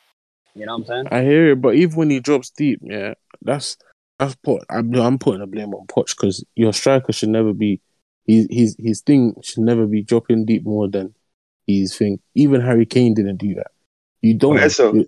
You 0.56 0.66
know 0.66 0.76
what 0.76 0.80
I'm 0.80 0.86
saying? 0.86 1.08
I 1.12 1.22
hear 1.22 1.52
it, 1.52 1.60
but 1.60 1.76
even 1.76 1.96
when 1.96 2.10
he 2.10 2.18
drops 2.18 2.50
deep, 2.50 2.80
yeah, 2.82 3.14
that's 3.42 3.76
that's 4.18 4.34
put. 4.34 4.64
I'm, 4.68 4.92
I'm 4.96 5.18
putting 5.18 5.40
the 5.40 5.46
blame 5.46 5.72
on 5.72 5.86
Poch 5.86 6.16
because 6.16 6.44
your 6.56 6.72
striker 6.72 7.12
should 7.12 7.28
never 7.28 7.52
be. 7.52 7.80
His 8.26 8.48
his 8.50 8.76
his 8.78 9.00
thing 9.02 9.36
should 9.42 9.62
never 9.62 9.86
be 9.86 10.02
dropping 10.02 10.46
deep 10.46 10.64
more 10.64 10.88
than 10.88 11.14
his 11.66 11.96
thing. 11.96 12.18
Even 12.34 12.60
Harry 12.60 12.86
Kane 12.86 13.14
didn't 13.14 13.36
do 13.36 13.54
that. 13.54 13.70
You 14.20 14.34
don't. 14.34 14.56
Okay, 14.56 14.68
so- 14.68 14.94
your, 14.94 15.04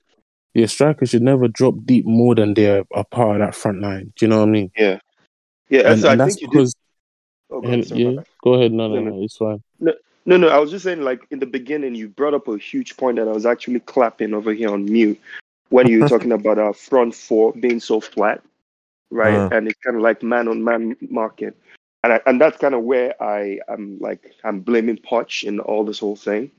your 0.55 0.68
striker 0.68 1.07
should 1.07 1.22
never 1.22 1.48
drop 1.48 1.74
deep 1.84 2.05
more 2.05 2.34
than 2.34 2.55
they're 2.55 2.84
a 2.94 3.05
part 3.05 3.40
of 3.40 3.46
that 3.46 3.55
front 3.55 3.80
line. 3.80 4.12
Do 4.16 4.26
you 4.26 4.28
know 4.30 4.40
what 4.40 4.48
I 4.48 4.53
mean? 4.53 4.70
Yeah. 4.76 4.98
Yeah, 5.68 5.90
And, 5.92 6.00
so 6.00 6.09
I 6.09 6.12
and 6.12 6.20
that's 6.20 6.34
think 6.34 6.42
you 6.42 6.48
did. 6.48 6.53
because. 6.53 6.74
Oh, 7.50 7.61
go 7.61 7.82
sorry, 7.82 8.03
yeah, 8.03 8.22
go 8.42 8.55
ahead. 8.55 8.72
No, 8.72 8.88
no, 8.88 9.00
No, 9.00 9.11
no. 9.11 9.22
It's 9.22 9.36
fine. 9.36 9.62
No, 9.80 9.92
no, 10.24 10.36
no. 10.38 10.48
I 10.48 10.59
was 10.59 10.70
just 10.70 10.84
saying, 10.84 11.03
like 11.03 11.26
in 11.30 11.38
the 11.38 11.46
beginning, 11.46 11.94
you 11.94 12.09
brought 12.09 12.34
up 12.34 12.48
a 12.48 12.57
huge 12.57 12.96
point 12.96 13.16
that 13.16 13.28
I 13.28 13.32
was 13.32 13.44
actually 13.46 13.80
clapping 13.80 14.32
over 14.34 14.53
here 14.53 14.70
on 14.70 14.84
mute 14.84 15.20
when 15.68 15.86
you 15.86 16.00
were 16.00 16.09
talking 16.14 16.32
about 16.32 16.59
our 16.59 16.72
front 16.72 17.14
four 17.14 17.53
being 17.53 17.80
so 17.80 18.00
flat, 18.00 18.42
right? 19.11 19.34
Uh. 19.34 19.48
And 19.53 19.68
it's 19.68 19.78
kind 19.80 19.96
of 19.96 20.03
like 20.03 20.22
man 20.22 20.48
on 20.48 20.64
man 20.64 20.96
market, 21.11 21.55
and 22.05 22.14
I, 22.14 22.20
and 22.26 22.40
that's 22.40 22.57
kind 22.59 22.74
of 22.74 22.82
where 22.82 23.20
I 23.22 23.59
am 23.68 23.98
like 24.00 24.34
I'm 24.44 24.61
blaming 24.61 24.96
Poch 24.98 25.44
in 25.44 25.61
all 25.61 25.84
this 25.84 25.98
whole 25.98 26.16
thing. 26.16 26.50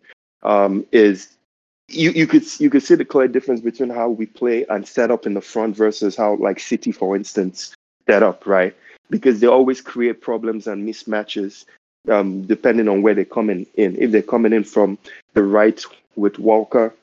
Um, 0.44 0.86
is 0.92 1.36
you 1.90 2.12
you 2.12 2.28
could 2.28 2.44
you 2.60 2.70
could 2.70 2.84
see 2.84 2.96
the 2.96 3.06
clear 3.06 3.28
difference 3.28 3.62
between 3.62 3.90
how 3.90 4.10
we 4.10 4.26
play 4.26 4.66
and 4.70 4.88
set 4.88 5.12
up 5.12 5.26
in 5.26 5.34
the 5.34 5.42
front 5.42 5.76
versus 5.76 6.16
how 6.16 6.36
like 6.36 6.60
City, 6.60 6.92
for 6.92 7.16
instance, 7.16 7.76
set 8.08 8.24
up, 8.24 8.46
right? 8.46 8.76
Because 9.10 9.40
they 9.40 9.48
always 9.48 9.82
create 9.82 10.22
problems 10.22 10.68
and 10.68 10.88
mismatches 10.88 11.66
um, 12.10 12.44
depending 12.44 12.88
on 12.88 13.02
where 13.02 13.14
they're 13.14 13.26
coming 13.26 13.66
in. 13.76 13.96
If 13.98 14.12
they're 14.12 14.22
coming 14.22 14.54
in 14.54 14.64
from 14.64 14.98
the 15.34 15.44
right 15.44 15.82
with 16.16 16.40
Walker, 16.40 16.94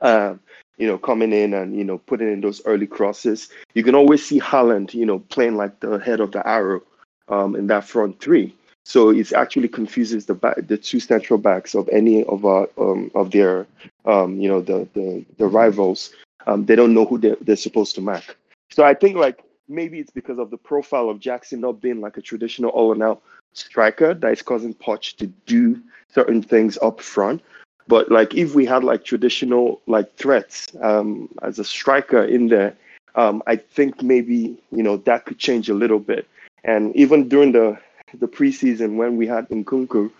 um, 0.00 0.40
you 0.76 0.86
know, 0.86 0.98
coming 0.98 1.32
in 1.32 1.54
and 1.54 1.76
you 1.76 1.84
know 1.84 1.98
putting 1.98 2.32
in 2.32 2.40
those 2.40 2.64
early 2.66 2.86
crosses, 2.86 3.48
you 3.74 3.82
can 3.82 3.94
always 3.94 4.24
see 4.24 4.40
Haaland, 4.40 4.94
you 4.94 5.06
know, 5.06 5.20
playing 5.20 5.56
like 5.56 5.80
the 5.80 5.98
head 5.98 6.20
of 6.20 6.32
the 6.32 6.46
arrow 6.46 6.82
um, 7.28 7.56
in 7.56 7.66
that 7.68 7.84
front 7.84 8.20
three. 8.20 8.54
So 8.84 9.08
it 9.10 9.32
actually 9.32 9.68
confuses 9.68 10.26
the 10.26 10.34
back, 10.34 10.56
the 10.66 10.76
two 10.76 11.00
central 11.00 11.38
backs 11.38 11.74
of 11.74 11.88
any 11.88 12.24
of 12.24 12.44
our 12.44 12.68
um, 12.76 13.10
of 13.14 13.30
their 13.30 13.66
um, 14.04 14.38
you 14.38 14.48
know 14.48 14.60
the 14.60 14.86
the, 14.94 15.24
the 15.38 15.46
rivals. 15.46 16.12
Um, 16.46 16.66
they 16.66 16.76
don't 16.76 16.92
know 16.92 17.06
who 17.06 17.16
they're, 17.16 17.36
they're 17.40 17.56
supposed 17.56 17.94
to 17.94 18.02
mark. 18.02 18.36
So 18.70 18.84
I 18.84 18.92
think 18.92 19.16
like 19.16 19.42
maybe 19.66 19.98
it's 19.98 20.10
because 20.10 20.38
of 20.38 20.50
the 20.50 20.58
profile 20.58 21.08
of 21.08 21.18
Jackson 21.18 21.60
not 21.60 21.80
being 21.80 22.02
like 22.02 22.18
a 22.18 22.22
traditional 22.22 22.70
all 22.70 22.92
and 22.92 23.02
out 23.02 23.22
striker 23.54 24.12
that 24.12 24.32
is 24.32 24.42
causing 24.42 24.74
Poch 24.74 25.16
to 25.16 25.26
do 25.46 25.80
certain 26.12 26.42
things 26.42 26.76
up 26.82 27.00
front. 27.00 27.42
But 27.86 28.10
like 28.10 28.34
if 28.34 28.54
we 28.54 28.66
had 28.66 28.84
like 28.84 29.04
traditional 29.04 29.80
like 29.86 30.14
threats 30.16 30.68
um, 30.82 31.28
as 31.42 31.58
a 31.58 31.64
striker 31.64 32.24
in 32.24 32.48
there, 32.48 32.76
um, 33.14 33.42
I 33.46 33.56
think 33.56 34.02
maybe 34.02 34.58
you 34.70 34.82
know 34.82 34.98
that 34.98 35.24
could 35.24 35.38
change 35.38 35.70
a 35.70 35.74
little 35.74 35.98
bit. 35.98 36.28
And 36.64 36.94
even 36.96 37.28
during 37.28 37.52
the 37.52 37.78
the 38.12 38.28
preseason 38.28 38.96
when 38.96 39.16
we 39.16 39.26
had 39.26 39.48
Nkunku 39.48 40.10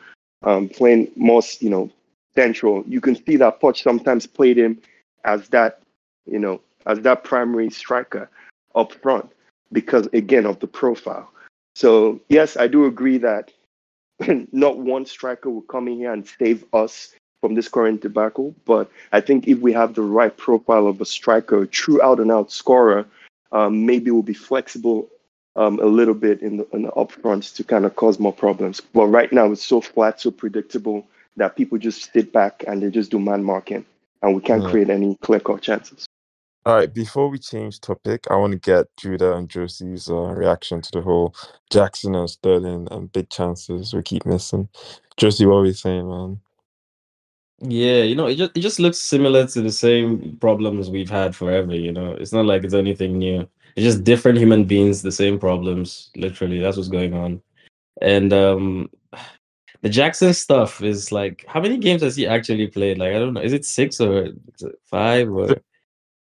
um, 0.42 0.68
playing 0.68 1.10
most, 1.16 1.62
you 1.62 1.70
know, 1.70 1.90
central, 2.34 2.84
you 2.86 3.00
can 3.00 3.14
see 3.24 3.36
that 3.36 3.60
Poch 3.60 3.82
sometimes 3.82 4.26
played 4.26 4.58
him 4.58 4.80
as 5.24 5.48
that, 5.48 5.80
you 6.26 6.38
know, 6.38 6.60
as 6.86 7.00
that 7.00 7.24
primary 7.24 7.70
striker 7.70 8.28
up 8.74 8.92
front 8.92 9.30
because 9.72 10.06
again 10.12 10.46
of 10.46 10.58
the 10.60 10.66
profile. 10.66 11.30
So 11.74 12.20
yes, 12.28 12.56
I 12.56 12.66
do 12.66 12.86
agree 12.86 13.18
that 13.18 13.50
not 14.52 14.78
one 14.78 15.06
striker 15.06 15.50
will 15.50 15.62
come 15.62 15.88
in 15.88 15.98
here 15.98 16.12
and 16.12 16.26
save 16.26 16.64
us 16.72 17.14
from 17.40 17.54
this 17.54 17.68
current 17.68 18.00
debacle. 18.00 18.54
But 18.64 18.90
I 19.12 19.20
think 19.20 19.48
if 19.48 19.58
we 19.58 19.72
have 19.72 19.94
the 19.94 20.02
right 20.02 20.34
profile 20.36 20.86
of 20.86 21.00
a 21.00 21.04
striker, 21.04 21.66
true 21.66 22.00
out 22.02 22.20
and 22.20 22.30
out 22.30 22.50
scorer, 22.50 23.06
um, 23.52 23.86
maybe 23.86 24.10
we'll 24.10 24.22
be 24.22 24.34
flexible 24.34 25.08
um, 25.56 25.78
a 25.80 25.86
little 25.86 26.14
bit 26.14 26.42
in 26.42 26.58
the, 26.58 26.68
in 26.72 26.82
the 26.82 26.90
upfronts 26.92 27.54
to 27.56 27.64
kind 27.64 27.84
of 27.84 27.96
cause 27.96 28.18
more 28.18 28.32
problems. 28.32 28.80
But 28.80 29.06
right 29.06 29.32
now 29.32 29.52
it's 29.52 29.64
so 29.64 29.80
flat, 29.80 30.20
so 30.20 30.30
predictable 30.30 31.06
that 31.36 31.56
people 31.56 31.78
just 31.78 32.12
sit 32.12 32.32
back 32.32 32.64
and 32.66 32.82
they 32.82 32.90
just 32.90 33.10
do 33.10 33.18
man 33.18 33.44
marking, 33.44 33.84
and 34.22 34.34
we 34.34 34.42
can't 34.42 34.64
Yeah. 34.64 34.70
create 34.70 34.90
any 34.90 35.16
clear 35.22 35.40
cut 35.40 35.62
chances. 35.62 36.06
All 36.64 36.76
right, 36.76 36.92
before 36.94 37.28
we 37.28 37.38
change 37.40 37.80
topic, 37.80 38.26
I 38.30 38.36
want 38.36 38.52
to 38.52 38.58
get 38.60 38.86
Judah 38.96 39.34
and 39.34 39.48
Josie's 39.48 40.08
uh, 40.10 40.14
reaction 40.14 40.80
to 40.82 40.92
the 40.92 41.02
whole 41.02 41.34
Jackson 41.70 42.14
and 42.14 42.30
Sterling 42.30 42.88
and 42.92 43.12
big 43.12 43.30
chances 43.30 43.92
we 43.94 44.02
keep 44.02 44.24
missing. 44.26 44.68
Josie, 45.16 45.46
what 45.46 45.56
were 45.56 45.66
you 45.66 45.72
saying, 45.74 46.08
man? 46.08 46.40
Yeah, 47.60 48.02
you 48.04 48.14
know, 48.14 48.26
it 48.26 48.36
just 48.36 48.56
it 48.56 48.60
just 48.60 48.80
looks 48.80 48.98
similar 48.98 49.46
to 49.48 49.62
the 49.62 49.72
same 49.72 50.36
problems 50.40 50.90
we've 50.90 51.10
had 51.10 51.36
forever, 51.36 51.74
you 51.74 51.92
know. 51.92 52.12
It's 52.12 52.32
not 52.32 52.46
like 52.46 52.64
it's 52.64 52.74
anything 52.74 53.18
new. 53.18 53.48
It's 53.76 53.84
just 53.84 54.04
different 54.04 54.38
human 54.38 54.64
beings, 54.64 55.02
the 55.02 55.12
same 55.12 55.38
problems. 55.38 56.10
Literally, 56.16 56.60
that's 56.60 56.76
what's 56.76 56.88
going 56.88 57.14
on. 57.14 57.42
And 58.02 58.32
um 58.32 58.90
the 59.82 59.88
Jackson 59.88 60.32
stuff 60.34 60.82
is 60.82 61.12
like 61.12 61.44
how 61.48 61.60
many 61.60 61.78
games 61.78 62.02
has 62.02 62.16
he 62.16 62.26
actually 62.26 62.68
played? 62.68 62.98
Like 62.98 63.12
I 63.14 63.18
don't 63.18 63.34
know, 63.34 63.42
is 63.42 63.52
it 63.52 63.64
six 63.64 64.00
or 64.00 64.24
it 64.26 64.34
five 64.84 65.30
or 65.30 65.56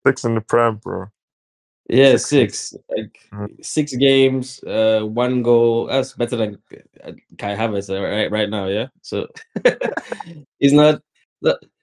Six 0.06 0.24
in 0.24 0.34
the 0.34 0.40
Prem, 0.40 0.76
bro. 0.76 1.06
yeah, 1.88 2.16
Six. 2.16 2.26
six. 2.28 2.74
Like 2.96 3.18
Mhm. 3.32 3.64
six 3.64 3.94
games, 3.94 4.62
uh, 4.64 5.02
one 5.02 5.42
goal. 5.42 5.86
That's 5.86 6.12
better 6.14 6.36
than 6.36 6.58
uh, 7.04 7.12
Kai 7.38 7.54
Havertz 7.54 7.88
uh, 7.88 8.02
right 8.02 8.30
right 8.30 8.50
now. 8.50 8.66
Yeah, 8.66 8.88
so 9.02 9.28
he's 10.58 10.72
not. 10.72 11.02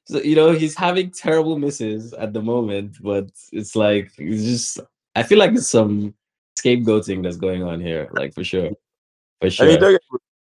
So, 0.06 0.20
you 0.22 0.36
know, 0.36 0.52
he's 0.52 0.76
having 0.76 1.12
terrible 1.12 1.60
misses 1.60 2.14
at 2.14 2.34
the 2.34 2.42
moment, 2.42 2.98
but 3.02 3.30
it's 3.52 3.76
like 3.76 4.12
it's 4.18 4.44
just. 4.44 4.80
I 5.20 5.24
feel 5.24 5.38
like 5.38 5.52
there's 5.52 5.70
some 5.70 6.14
scapegoating 6.58 7.24
that's 7.24 7.36
going 7.36 7.62
on 7.62 7.82
here, 7.82 8.10
like 8.14 8.34
for 8.34 8.46
sure, 8.46 8.70
for 9.42 9.48
I 9.48 9.50
sure. 9.50 9.68
mean, 9.68 9.80
don't 9.82 9.92
get 9.92 10.02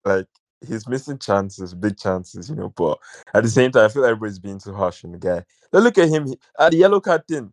like 0.05 0.27
he's 0.65 0.87
missing 0.87 1.17
chances, 1.17 1.73
big 1.73 1.97
chances, 1.97 2.49
you 2.49 2.55
know. 2.55 2.69
But 2.69 2.97
at 3.33 3.43
the 3.43 3.49
same 3.49 3.71
time, 3.71 3.83
I 3.83 3.89
feel 3.89 4.03
like 4.03 4.11
everybody's 4.11 4.39
being 4.39 4.59
too 4.59 4.73
harsh 4.73 5.03
on 5.03 5.11
the 5.11 5.17
guy. 5.17 5.43
Then 5.73 5.83
look 5.83 5.97
at 5.97 6.07
him 6.07 6.25
he- 6.25 6.39
at 6.57 6.71
the 6.71 6.77
yellow 6.77 7.01
card 7.01 7.27
thing. 7.27 7.51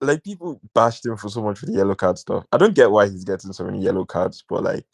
Like 0.00 0.24
people 0.24 0.60
bashed 0.74 1.06
him 1.06 1.16
for 1.16 1.28
so 1.28 1.42
much 1.42 1.60
for 1.60 1.66
the 1.66 1.74
yellow 1.74 1.94
card 1.94 2.18
stuff. 2.18 2.44
I 2.50 2.58
don't 2.58 2.74
get 2.74 2.90
why 2.90 3.08
he's 3.08 3.24
getting 3.24 3.52
so 3.52 3.62
many 3.62 3.80
yellow 3.80 4.04
cards, 4.04 4.42
but 4.48 4.64
like, 4.64 4.84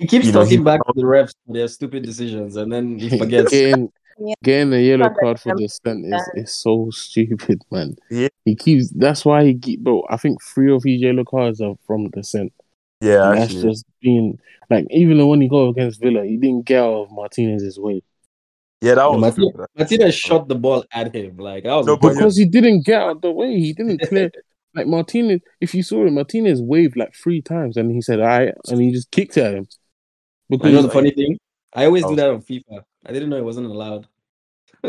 he 0.00 0.06
keeps 0.08 0.26
you 0.26 0.32
know, 0.32 0.42
talking 0.42 0.58
he- 0.58 0.64
back 0.64 0.80
to 0.86 0.92
the 0.96 1.02
refs 1.02 1.32
for 1.46 1.52
their 1.54 1.68
stupid 1.68 2.02
decisions, 2.02 2.56
and 2.56 2.72
then 2.72 2.98
he 2.98 3.18
forgets. 3.18 3.50
getting 3.50 3.92
getting 4.42 4.72
a 4.72 4.78
yellow 4.78 5.08
card 5.20 5.40
for 5.40 5.50
I'm- 5.50 5.58
the 5.58 5.68
stunt 5.68 6.04
is, 6.06 6.10
that- 6.10 6.32
is 6.34 6.52
so 6.54 6.90
stupid, 6.90 7.62
man. 7.70 7.96
Yeah. 8.10 8.28
He 8.44 8.54
keeps. 8.56 8.90
That's 8.90 9.24
why 9.24 9.44
he 9.44 9.54
keep. 9.58 9.80
Bro, 9.80 10.04
I 10.10 10.16
think 10.16 10.42
three 10.42 10.72
of 10.72 10.82
his 10.82 11.00
yellow 11.00 11.24
cards 11.24 11.60
are 11.60 11.74
from 11.86 12.08
the 12.14 12.24
scent. 12.24 12.52
yeah, 13.00 13.30
And 13.30 13.40
that's 13.40 13.54
just 13.54 13.84
being 14.00 14.38
like. 14.70 14.86
Even 14.90 15.18
though 15.18 15.28
when 15.28 15.40
he 15.40 15.48
got 15.48 15.68
against 15.68 16.00
Villa, 16.00 16.24
he 16.24 16.36
didn't 16.36 16.64
get 16.66 16.82
out 16.82 17.02
of 17.04 17.10
Martinez's 17.12 17.78
way 17.78 18.02
yeah, 18.82 18.94
that 18.94 19.02
Yeah, 19.02 19.08
was 19.08 19.20
Martinez, 19.20 19.52
true. 19.54 19.66
Martinez 19.76 20.14
shot 20.14 20.48
the 20.48 20.54
ball 20.54 20.84
at 20.92 21.14
him. 21.14 21.36
Like 21.36 21.64
that 21.64 21.74
was 21.74 21.86
No, 21.86 21.92
a 21.92 21.96
but 21.98 22.08
good- 22.08 22.14
because 22.18 22.36
he 22.38 22.46
didn't 22.46 22.86
get 22.86 23.00
out 23.02 23.20
the 23.20 23.30
way. 23.30 23.58
He 23.58 23.74
didn't 23.74 24.00
clear. 24.08 24.30
like 24.74 24.86
Martinez, 24.86 25.40
if 25.60 25.74
you 25.74 25.82
saw 25.82 26.06
it, 26.06 26.12
Martinez 26.12 26.62
waved 26.62 26.96
like 26.96 27.14
three 27.14 27.42
times, 27.42 27.76
and 27.76 27.90
he 27.90 28.00
said, 28.00 28.20
"I," 28.20 28.52
and 28.68 28.80
he 28.80 28.90
just 28.90 29.10
kicked 29.10 29.36
at 29.36 29.52
him. 29.54 29.66
You 30.50 30.58
know 30.58 30.82
the 30.82 30.82
like, 30.82 30.92
funny 30.92 31.10
thing? 31.12 31.38
I 31.74 31.86
always 31.86 32.02
do 32.04 32.10
Oh. 32.10 32.16
that 32.16 32.30
on 32.30 32.42
FIFA. 32.42 32.82
I 33.06 33.12
didn't 33.12 33.30
know 33.30 33.36
it 33.36 33.44
wasn't 33.44 33.66
allowed. 33.66 34.06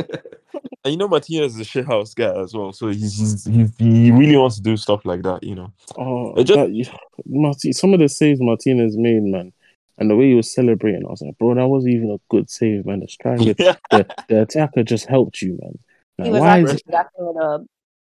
And 0.83 0.91
you 0.93 0.97
know, 0.97 1.07
Martinez 1.07 1.53
is 1.55 1.61
a 1.61 1.63
shithouse 1.63 2.15
guy 2.15 2.33
as 2.41 2.55
well, 2.55 2.73
so 2.73 2.87
he's, 2.87 3.15
he's, 3.15 3.45
he's 3.45 3.71
he 3.77 4.09
really 4.11 4.35
wants 4.35 4.55
to 4.55 4.63
do 4.63 4.75
stuff 4.75 5.05
like 5.05 5.21
that, 5.21 5.43
you 5.43 5.53
know. 5.53 5.71
Oh, 5.95 6.33
It 6.33 6.45
just- 6.45 6.57
that, 6.57 6.99
Marti- 7.27 7.71
some 7.73 7.93
of 7.93 7.99
the 7.99 8.09
saves 8.09 8.39
Martinez 8.41 8.97
made, 8.97 9.21
man. 9.21 9.53
and 9.99 10.09
the 10.09 10.15
way 10.15 10.29
he 10.29 10.33
was 10.33 10.51
celebrating, 10.51 11.05
I 11.05 11.11
was 11.11 11.21
like, 11.21 11.37
bro, 11.37 11.53
that 11.53 11.67
wasn't 11.67 11.93
even 11.93 12.09
a 12.09 12.17
good 12.33 12.49
save, 12.49 12.87
man. 12.87 13.01
The 13.01 13.07
striker, 13.09 13.43
Yeah. 13.59 13.75
the, 13.91 14.07
the 14.27 14.41
attacker 14.41 14.81
just 14.81 15.05
helped 15.05 15.39
you, 15.43 15.59
man. 15.61 15.77
He 16.17 16.23
Like, 16.23 16.31
was 16.31 16.41
why 16.41 16.59
is 16.63 16.69
actually 16.71 16.77
it 16.87 16.91
backing 16.91 17.35
up. 17.39 17.61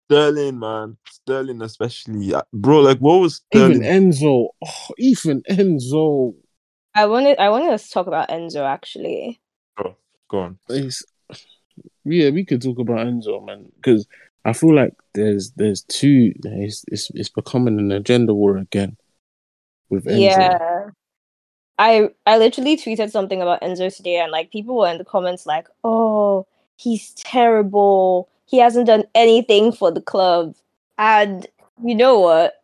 Sterling, 0.10 0.60
man. 0.60 0.98
Sterling, 1.10 1.62
especially. 1.62 2.34
Bro, 2.54 2.80
like, 2.82 3.00
what 3.00 3.16
was 3.20 3.42
even 3.54 3.82
Enzo? 3.82 4.48
Oh, 4.66 4.88
even 4.98 5.42
Enzo. 5.50 6.36
I 6.94 7.06
wanted 7.06 7.40
I 7.40 7.50
wanted 7.50 7.72
us 7.72 7.88
to 7.88 7.92
talk 7.92 8.08
about 8.08 8.30
Enzo 8.30 8.68
actually. 8.68 9.40
Oh, 9.78 9.96
Go 10.30 10.40
on. 10.40 10.60
It's, 10.70 11.04
yeah, 12.04 12.30
we 12.30 12.44
could 12.44 12.62
talk 12.62 12.80
about 12.80 13.06
Enzo, 13.06 13.46
man, 13.46 13.72
because 13.76 14.08
I 14.44 14.54
feel 14.54 14.76
like 14.76 14.94
there's 15.14 15.52
there's 15.52 15.84
two. 15.84 16.34
It's, 16.44 16.84
it's 16.88 17.10
it's 17.12 17.30
becoming 17.30 17.80
an 17.80 17.92
agenda 17.92 18.34
war 18.34 18.58
again 18.58 18.98
with 19.90 20.06
Enzo. 20.06 20.20
Yeah. 20.20 20.90
I 21.80 22.10
I 22.26 22.38
literally 22.38 22.78
tweeted 22.78 23.12
something 23.12 23.42
about 23.42 23.62
Enzo 23.62 23.96
today 23.96 24.18
and 24.18 24.32
like 24.32 24.52
people 24.52 24.78
were 24.78 24.90
in 24.90 24.98
the 24.98 25.06
comments 25.06 25.46
like, 25.46 25.68
"Oh, 25.84 26.46
he's 26.76 27.12
terrible. 27.12 28.30
He 28.46 28.58
hasn't 28.58 28.88
done 28.88 29.06
anything 29.16 29.72
for 29.72 29.92
the 29.92 30.02
club." 30.02 30.56
And 30.98 31.48
you 31.84 31.96
know 31.96 32.20
what? 32.20 32.62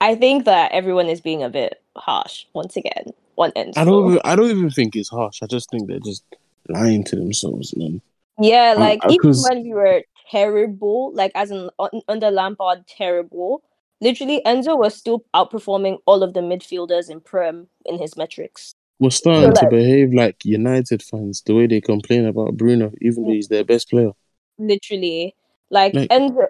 I 0.00 0.14
think 0.14 0.44
that 0.46 0.72
everyone 0.72 1.08
is 1.08 1.20
being 1.20 1.42
a 1.42 1.50
bit 1.50 1.82
harsh 1.96 2.46
once 2.52 2.76
again 2.76 3.12
on 3.36 3.50
Enzo. 3.52 3.72
I 3.76 3.84
don't. 3.84 4.06
Even, 4.06 4.20
I 4.24 4.36
don't 4.36 4.50
even 4.50 4.70
think 4.70 4.96
it's 4.96 5.08
harsh. 5.08 5.42
I 5.42 5.46
just 5.46 5.70
think 5.70 5.88
they're 5.88 5.98
just 6.00 6.24
lying 6.68 7.04
to 7.04 7.16
themselves, 7.16 7.76
man. 7.76 8.00
Yeah, 8.40 8.72
Um, 8.76 8.80
like 8.80 9.04
uh, 9.04 9.10
even 9.10 9.32
when 9.48 9.62
we 9.62 9.72
were 9.72 10.02
terrible, 10.30 11.12
like 11.14 11.32
as 11.34 11.50
in 11.50 11.70
under 12.08 12.30
Lampard, 12.30 12.86
terrible. 12.86 13.62
Literally, 14.00 14.42
Enzo 14.44 14.76
was 14.78 14.94
still 14.94 15.24
outperforming 15.34 15.98
all 16.06 16.22
of 16.22 16.34
the 16.34 16.40
midfielders 16.40 17.08
in 17.08 17.20
Prem 17.20 17.66
in 17.86 17.98
his 17.98 18.14
metrics. 18.16 18.74
We're 18.98 19.10
starting 19.10 19.52
to 19.54 19.60
like- 19.62 19.70
behave 19.70 20.12
like 20.12 20.44
United 20.44 21.02
fans 21.02 21.42
the 21.46 21.54
way 21.54 21.66
they 21.66 21.80
complain 21.80 22.26
about 22.26 22.56
Bruno, 22.56 22.92
even 23.00 23.24
though 23.24 23.32
he's 23.32 23.48
their 23.48 23.64
best 23.64 23.88
player. 23.90 24.10
Literally, 24.58 25.34
like, 25.70 25.94
Like- 25.94 26.10
Enzo. 26.10 26.46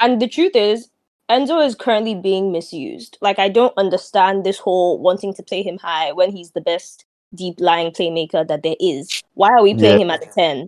And 0.00 0.20
the 0.22 0.28
truth 0.28 0.54
is, 0.54 0.90
Enzo 1.30 1.64
is 1.64 1.74
currently 1.74 2.14
being 2.14 2.52
misused. 2.52 3.18
Like, 3.20 3.38
I 3.38 3.48
don't 3.48 3.74
understand 3.76 4.44
this 4.44 4.58
whole 4.58 4.98
wanting 4.98 5.34
to 5.34 5.42
play 5.42 5.62
him 5.62 5.78
high 5.78 6.12
when 6.12 6.30
he's 6.32 6.52
the 6.52 6.60
best 6.62 7.04
deep 7.34 7.56
lying 7.58 7.92
playmaker 7.92 8.46
that 8.48 8.62
there 8.62 8.76
is. 8.80 9.22
Why 9.34 9.50
are 9.50 9.62
we 9.62 9.74
playing 9.74 9.98
Yeah. 9.98 10.04
him 10.04 10.10
at 10.10 10.24
a 10.26 10.30
ten? 10.30 10.66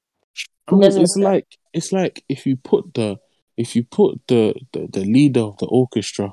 I 0.68 0.72
mean, 0.72 0.82
it's 0.98 1.16
like 1.16 1.46
it's 1.72 1.92
like 1.92 2.22
if 2.28 2.46
you 2.46 2.56
put 2.56 2.92
the 2.94 3.18
if 3.56 3.74
you 3.74 3.84
put 3.84 4.20
the, 4.28 4.54
the 4.72 4.86
the 4.86 5.04
leader 5.04 5.40
of 5.40 5.56
the 5.58 5.66
orchestra 5.66 6.32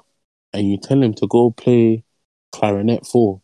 and 0.54 0.70
you 0.70 0.78
tell 0.78 1.02
him 1.02 1.14
to 1.16 1.28
go 1.28 1.52
play 1.52 2.04
clarinet 2.52 3.06
four. 3.06 3.42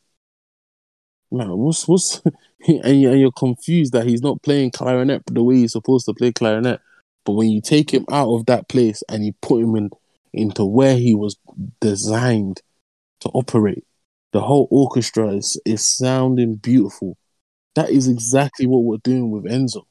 Now, 1.32 1.56
what's 1.56 1.88
what's 1.88 2.22
and 2.68 3.02
you're 3.02 3.32
confused 3.32 3.94
that 3.94 4.06
he's 4.06 4.22
not 4.22 4.42
playing 4.44 4.72
clarinet 4.72 5.24
the 5.28 5.44
way 5.44 5.56
he's 5.56 5.72
supposed 5.72 6.06
to 6.08 6.14
play 6.14 6.32
clarinet. 6.32 6.82
But 7.26 7.34
when 7.34 7.50
you 7.50 7.62
take 7.62 7.92
him 7.94 8.06
out 8.12 8.34
of 8.34 8.46
that 8.48 8.68
place 8.68 9.02
and 9.10 9.26
you 9.26 9.34
put 9.42 9.62
him 9.62 9.76
in 9.78 9.90
into 10.34 10.66
where 10.66 10.96
he 10.96 11.16
was 11.16 11.38
designed 11.80 12.62
to 13.22 13.30
operate, 13.30 13.86
the 14.32 14.42
whole 14.42 14.68
orchestra 14.72 15.30
is 15.30 15.60
is 15.66 15.88
sounding 15.88 16.56
beautiful. 16.56 17.18
That 17.76 17.90
is 17.90 18.08
exactly 18.08 18.66
what 18.66 18.84
we're 18.84 18.98
doing 18.98 19.32
with 19.32 19.46
Enzo. 19.46 19.84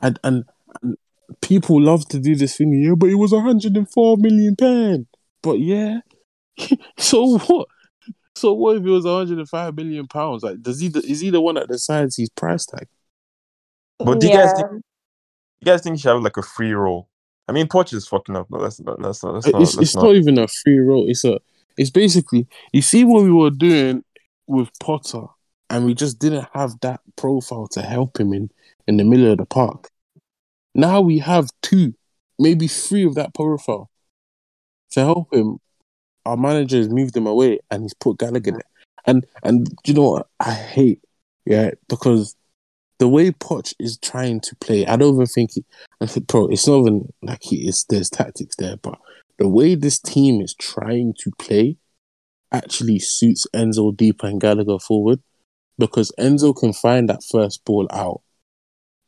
And 0.00 0.18
and, 0.24 0.44
and 0.82 0.96
people 1.42 1.80
love 1.80 2.08
to 2.08 2.18
do 2.18 2.34
this 2.34 2.56
thing. 2.56 2.72
Yeah, 2.72 2.94
but 2.96 3.10
it 3.10 3.16
was 3.16 3.32
104 3.32 4.16
million 4.18 4.56
pound. 4.56 5.06
But 5.42 5.60
yeah, 5.60 6.00
so 6.98 7.38
what? 7.38 7.68
So 8.34 8.54
what 8.54 8.76
if 8.76 8.84
it 8.84 8.90
was 8.90 9.04
105 9.04 9.76
million 9.76 10.06
pounds? 10.06 10.42
Like, 10.42 10.62
does 10.62 10.80
he? 10.80 10.88
Is 10.88 11.20
he 11.20 11.30
the 11.30 11.42
one 11.42 11.56
that 11.56 11.68
decides 11.68 12.16
his 12.16 12.30
price 12.30 12.64
tag? 12.64 12.88
But 13.98 14.18
do 14.18 14.28
you 14.28 14.32
guys 14.32 14.52
think 14.54 14.70
you 14.72 15.66
guys 15.66 15.82
think 15.82 15.96
he 15.96 16.00
should 16.00 16.12
have 16.12 16.22
like 16.22 16.38
a 16.38 16.42
free 16.42 16.72
role? 16.72 17.09
I 17.50 17.52
mean, 17.52 17.66
Poch 17.66 17.92
is 17.92 18.06
fucking 18.06 18.36
up. 18.36 18.48
No, 18.48 18.58
let's 18.58 18.80
not. 18.80 19.02
Let's 19.02 19.24
not. 19.24 19.34
Let's 19.34 19.46
not. 19.48 19.60
it's 19.60 19.74
let's 19.74 19.88
it's 19.88 19.96
not. 19.96 20.04
not 20.04 20.14
even 20.14 20.38
a 20.38 20.46
free 20.46 20.78
role. 20.78 21.10
It's 21.10 21.24
a. 21.24 21.40
It's 21.76 21.90
basically 21.90 22.46
you 22.72 22.80
see 22.80 23.04
what 23.04 23.24
we 23.24 23.32
were 23.32 23.50
doing 23.50 24.04
with 24.46 24.68
Potter, 24.78 25.24
and 25.68 25.84
we 25.84 25.92
just 25.92 26.20
didn't 26.20 26.46
have 26.54 26.78
that 26.82 27.00
profile 27.16 27.66
to 27.72 27.82
help 27.82 28.20
him 28.20 28.32
in 28.32 28.50
in 28.86 28.98
the 28.98 29.04
middle 29.04 29.32
of 29.32 29.38
the 29.38 29.46
park. 29.46 29.88
Now 30.76 31.00
we 31.00 31.18
have 31.18 31.48
two, 31.60 31.94
maybe 32.38 32.68
three 32.68 33.04
of 33.04 33.16
that 33.16 33.34
profile 33.34 33.90
to 34.92 35.00
help 35.00 35.34
him. 35.34 35.58
Our 36.24 36.36
manager 36.36 36.76
has 36.76 36.88
moved 36.88 37.16
him 37.16 37.26
away, 37.26 37.58
and 37.68 37.82
he's 37.82 37.94
put 37.94 38.18
Gallagher 38.18 38.52
there. 38.52 38.60
And 39.06 39.26
and 39.42 39.66
you 39.84 39.94
know 39.94 40.10
what 40.10 40.28
I 40.38 40.52
hate, 40.52 41.02
yeah, 41.46 41.72
because 41.88 42.36
the 43.00 43.08
way 43.08 43.32
Poch 43.32 43.74
is 43.80 43.98
trying 43.98 44.38
to 44.42 44.54
play, 44.56 44.86
I 44.86 44.94
don't 44.94 45.14
even 45.14 45.26
think 45.26 45.50
he. 45.54 45.64
I 46.00 46.06
think, 46.06 46.26
bro, 46.26 46.48
it's 46.48 46.66
not 46.66 46.80
even 46.80 47.12
like 47.22 47.52
is. 47.52 47.84
There's 47.88 48.10
tactics 48.10 48.56
there, 48.56 48.76
but 48.76 48.98
the 49.38 49.48
way 49.48 49.74
this 49.74 49.98
team 49.98 50.40
is 50.40 50.54
trying 50.54 51.14
to 51.20 51.30
play 51.38 51.76
actually 52.52 52.98
suits 52.98 53.46
Enzo 53.54 53.96
deeper 53.96 54.26
and 54.26 54.40
Gallagher 54.40 54.78
forward 54.78 55.20
because 55.78 56.12
Enzo 56.18 56.54
can 56.54 56.72
find 56.72 57.08
that 57.08 57.22
first 57.24 57.64
ball 57.64 57.86
out 57.90 58.22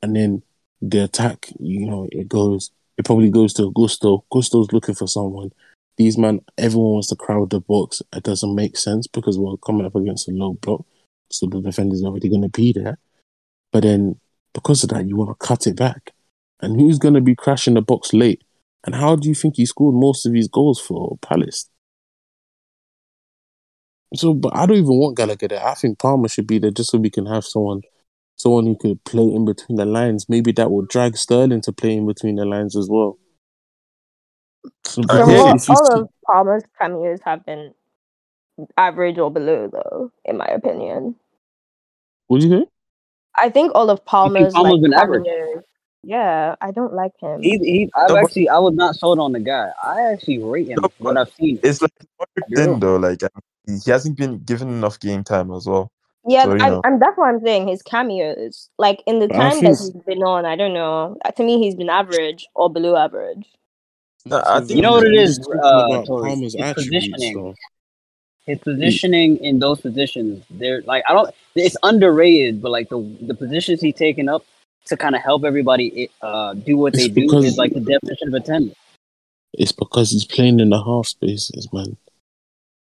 and 0.02 0.16
then 0.16 0.42
the 0.80 1.04
attack, 1.04 1.48
you 1.60 1.86
know, 1.86 2.08
it 2.10 2.28
goes, 2.28 2.72
it 2.98 3.04
probably 3.04 3.30
goes 3.30 3.54
to 3.54 3.72
Gusto. 3.72 4.24
Gusto's 4.30 4.72
looking 4.72 4.94
for 4.96 5.06
someone. 5.06 5.52
These 5.96 6.18
man, 6.18 6.40
everyone 6.58 6.94
wants 6.94 7.08
to 7.08 7.16
crowd 7.16 7.50
the 7.50 7.60
box. 7.60 8.02
It 8.14 8.24
doesn't 8.24 8.54
make 8.54 8.76
sense 8.76 9.06
because 9.06 9.38
we're 9.38 9.56
coming 9.58 9.86
up 9.86 9.94
against 9.94 10.28
a 10.28 10.32
low 10.32 10.54
block, 10.54 10.84
so 11.30 11.46
the 11.46 11.60
defender's 11.60 12.02
already 12.02 12.28
going 12.28 12.42
to 12.42 12.48
be 12.48 12.72
there. 12.72 12.98
But 13.70 13.84
then 13.84 14.18
because 14.54 14.82
of 14.82 14.90
that, 14.90 15.06
you 15.06 15.16
want 15.16 15.38
to 15.38 15.46
cut 15.46 15.66
it 15.66 15.76
back. 15.76 16.11
And 16.62 16.80
who's 16.80 16.98
going 16.98 17.14
to 17.14 17.20
be 17.20 17.34
crashing 17.34 17.74
the 17.74 17.82
box 17.82 18.14
late? 18.14 18.42
And 18.84 18.94
how 18.94 19.16
do 19.16 19.28
you 19.28 19.34
think 19.34 19.56
he 19.56 19.66
scored 19.66 19.94
most 19.94 20.26
of 20.26 20.32
his 20.32 20.48
goals 20.48 20.80
for 20.80 21.18
Palace? 21.20 21.68
So, 24.14 24.34
but 24.34 24.54
I 24.56 24.66
don't 24.66 24.76
even 24.76 24.98
want 24.98 25.16
Gallagher 25.16 25.48
there. 25.48 25.66
I 25.66 25.74
think 25.74 25.98
Palmer 25.98 26.28
should 26.28 26.46
be 26.46 26.58
there 26.58 26.70
just 26.70 26.90
so 26.90 26.98
we 26.98 27.10
can 27.10 27.26
have 27.26 27.44
someone, 27.44 27.82
someone 28.36 28.66
who 28.66 28.76
could 28.76 29.02
play 29.04 29.22
in 29.24 29.44
between 29.44 29.76
the 29.76 29.86
lines. 29.86 30.28
Maybe 30.28 30.52
that 30.52 30.70
will 30.70 30.82
drag 30.82 31.16
Sterling 31.16 31.62
to 31.62 31.72
play 31.72 31.94
in 31.96 32.06
between 32.06 32.36
the 32.36 32.44
lines 32.44 32.76
as 32.76 32.88
well. 32.90 33.18
So, 34.84 35.02
So 35.10 35.26
hear 35.26 35.38
all, 35.38 35.56
all 35.68 36.02
of 36.02 36.08
Palmer's 36.26 36.62
cameos 36.78 37.20
have 37.24 37.44
been 37.46 37.74
average 38.76 39.18
or 39.18 39.30
below, 39.30 39.68
though, 39.72 40.12
in 40.24 40.36
my 40.36 40.46
opinion. 40.46 41.16
what 42.26 42.40
do 42.40 42.46
you 42.48 42.52
think? 42.52 42.68
I 43.36 43.48
think 43.48 43.72
all 43.74 43.88
of 43.90 44.04
Palmer's 44.04 44.52
Palmer's 44.52 44.72
like, 44.72 44.82
been 44.82 44.94
average? 44.94 45.24
Cameos- 46.04 46.10
Yeah, 46.10 46.54
I 46.60 46.70
don't 46.70 46.92
like 46.94 47.12
him. 47.20 47.42
He, 47.42 47.58
he, 47.58 47.90
I've 47.96 48.08
No, 48.10 48.16
actually, 48.16 48.48
I 48.48 48.58
was 48.58 48.74
not 48.74 48.96
sold 48.96 49.18
on 49.18 49.32
the 49.32 49.40
guy. 49.40 49.70
I 49.82 50.02
actually 50.12 50.38
rate 50.38 50.68
him 50.68 50.78
No, 50.82 50.88
what 50.98 51.14
but 51.14 51.16
I've 51.28 51.34
seen. 51.34 51.58
It's 51.62 51.80
like 51.82 51.92
very 52.00 52.46
You're 52.48 52.64
thin 52.64 52.80
though. 52.80 52.96
Like 52.96 53.22
um, 53.22 53.30
he 53.66 53.90
hasn't 53.90 54.16
been 54.16 54.38
given 54.40 54.68
enough 54.68 54.98
game 55.00 55.22
time 55.24 55.52
as 55.52 55.66
well. 55.66 55.90
yeah, 56.26 56.44
so, 56.44 56.52
I'm. 56.52 56.80
I'm, 56.84 56.98
that's 56.98 57.16
what 57.16 57.28
I'm 57.28 57.40
saying. 57.40 57.68
His 57.68 57.82
cameos, 57.82 58.68
like 58.78 59.02
in 59.06 59.18
the 59.18 59.28
But 59.28 59.36
time 59.36 59.60
that 59.62 59.68
he's 59.70 59.90
been 59.90 60.22
on, 60.22 60.44
I 60.44 60.56
don't 60.56 60.74
know. 60.74 61.16
Uh, 61.24 61.30
To 61.32 61.42
me, 61.42 61.58
he's 61.58 61.74
been 61.74 61.88
average 61.90 62.46
or 62.54 62.70
below 62.70 62.96
average. 62.96 63.46
No, 64.24 64.40
I 64.46 64.58
think- 64.60 64.70
You 64.70 64.82
know 64.82 64.92
what 64.92 65.04
it 65.04 65.08
I'm 65.12 65.18
is, 65.18 65.38
just 65.38 65.48
talking 65.50 65.60
uh, 65.64 65.86
about 65.88 66.06
Tori? 66.06 66.32
It's 66.32 66.54
attributes, 66.54 67.08
positioning. 67.08 67.34
though. 67.44 67.54
His 68.46 68.58
positioning 68.58 69.36
in 69.38 69.60
those 69.60 69.80
positions, 69.80 70.44
they're 70.50 70.82
like 70.82 71.04
I 71.08 71.12
don't. 71.12 71.32
It's 71.54 71.76
underrated, 71.84 72.60
but 72.62 72.70
like 72.72 72.88
the 72.88 72.98
the 73.20 73.34
positions 73.34 73.80
he's 73.80 73.94
taken 73.94 74.28
up 74.28 74.44
to 74.86 74.96
kind 74.96 75.14
of 75.14 75.22
help 75.22 75.44
everybody 75.44 76.10
uh 76.22 76.54
do 76.54 76.76
what 76.76 76.94
It's 76.94 77.04
they 77.04 77.08
do 77.08 77.38
is 77.38 77.56
like 77.56 77.72
the 77.72 77.80
definition 77.80 78.28
of 78.28 78.34
a 78.34 78.40
ten. 78.40 78.72
It's 79.54 79.72
because 79.72 80.10
he's 80.10 80.24
playing 80.24 80.60
in 80.60 80.70
the 80.70 80.82
half 80.82 81.06
spaces, 81.06 81.68
man. 81.72 81.96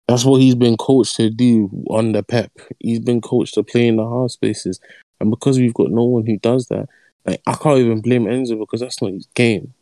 That's 0.06 0.24
what 0.24 0.40
he's 0.40 0.54
been 0.54 0.76
coached 0.76 1.16
to 1.16 1.30
do 1.30 1.70
under 1.90 2.22
Pep. 2.22 2.50
He's 2.78 3.00
been 3.00 3.20
coached 3.20 3.54
to 3.54 3.62
play 3.62 3.86
in 3.86 3.96
the 3.96 4.08
half 4.08 4.30
spaces, 4.30 4.80
and 5.20 5.30
because 5.30 5.58
we've 5.58 5.74
got 5.74 5.90
no 5.90 6.04
one 6.04 6.26
who 6.26 6.38
does 6.38 6.68
that, 6.68 6.88
like 7.26 7.42
I 7.46 7.54
can't 7.54 7.78
even 7.78 8.00
blame 8.00 8.24
Enzo 8.24 8.58
because 8.58 8.80
that's 8.80 9.02
not 9.02 9.12
his 9.12 9.26
game. 9.34 9.74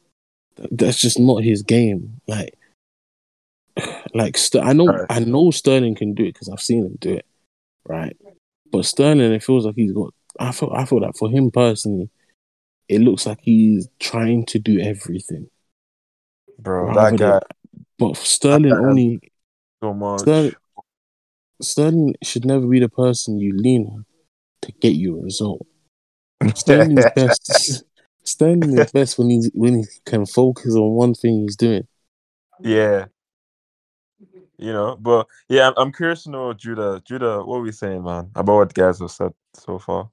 That's 0.70 1.00
just 1.00 1.18
not 1.18 1.44
his 1.44 1.62
game. 1.62 2.20
Like, 2.26 2.56
like 4.14 4.36
Ster- 4.36 4.62
I 4.62 4.72
know, 4.72 4.88
Alright. 4.88 5.06
I 5.10 5.20
know 5.20 5.50
Sterling 5.50 5.94
can 5.94 6.14
do 6.14 6.24
it 6.24 6.34
because 6.34 6.48
I've 6.48 6.60
seen 6.60 6.86
him 6.86 6.98
do 7.00 7.14
it, 7.14 7.26
right? 7.86 8.16
But 8.72 8.84
Sterling, 8.84 9.32
it 9.32 9.44
feels 9.44 9.66
like 9.66 9.76
he's 9.76 9.92
got. 9.92 10.12
I 10.38 10.52
feel, 10.52 10.72
I 10.74 10.84
feel 10.84 11.00
that 11.00 11.16
for 11.16 11.30
him 11.30 11.50
personally, 11.50 12.10
it 12.88 13.00
looks 13.00 13.26
like 13.26 13.38
he's 13.42 13.88
trying 13.98 14.46
to 14.46 14.58
do 14.58 14.78
everything. 14.80 15.48
bro, 16.58 16.94
that 16.94 17.16
guy 17.16 17.30
than- 17.30 17.40
But 17.98 18.16
Sterling 18.16 18.72
only 18.72 19.32
so 19.82 19.92
much. 19.94 20.20
Sterling, 20.20 20.54
Sterling 21.62 22.14
should 22.22 22.44
never 22.44 22.66
be 22.66 22.80
the 22.80 22.88
person 22.88 23.38
you 23.38 23.56
lean 23.56 23.86
on 23.86 24.04
to 24.62 24.72
get 24.72 24.94
you 24.94 25.18
a 25.18 25.22
result. 25.22 25.66
Sterling 26.54 26.98
is 26.98 27.06
best. 27.14 27.84
Sterling 28.24 28.78
is 28.78 28.92
best 28.92 29.18
when 29.18 29.30
he's 29.30 29.50
when 29.54 29.78
he 29.78 29.84
can 30.04 30.26
focus 30.26 30.74
on 30.74 30.90
one 30.90 31.14
thing 31.14 31.42
he's 31.42 31.56
doing. 31.56 31.86
yeah, 32.60 33.06
you 34.58 34.72
know. 34.72 34.96
But 34.96 35.26
yeah, 35.48 35.68
I'm, 35.68 35.74
I'm 35.76 35.92
curious 35.92 36.24
to 36.24 36.30
know, 36.30 36.52
Judah. 36.52 37.00
Judah, 37.06 37.42
what 37.44 37.58
are 37.58 37.62
we 37.62 37.72
saying, 37.72 38.02
man, 38.02 38.30
about 38.34 38.56
what 38.56 38.74
guys 38.74 38.98
have 39.00 39.10
said 39.10 39.32
so 39.54 39.78
far? 39.78 40.10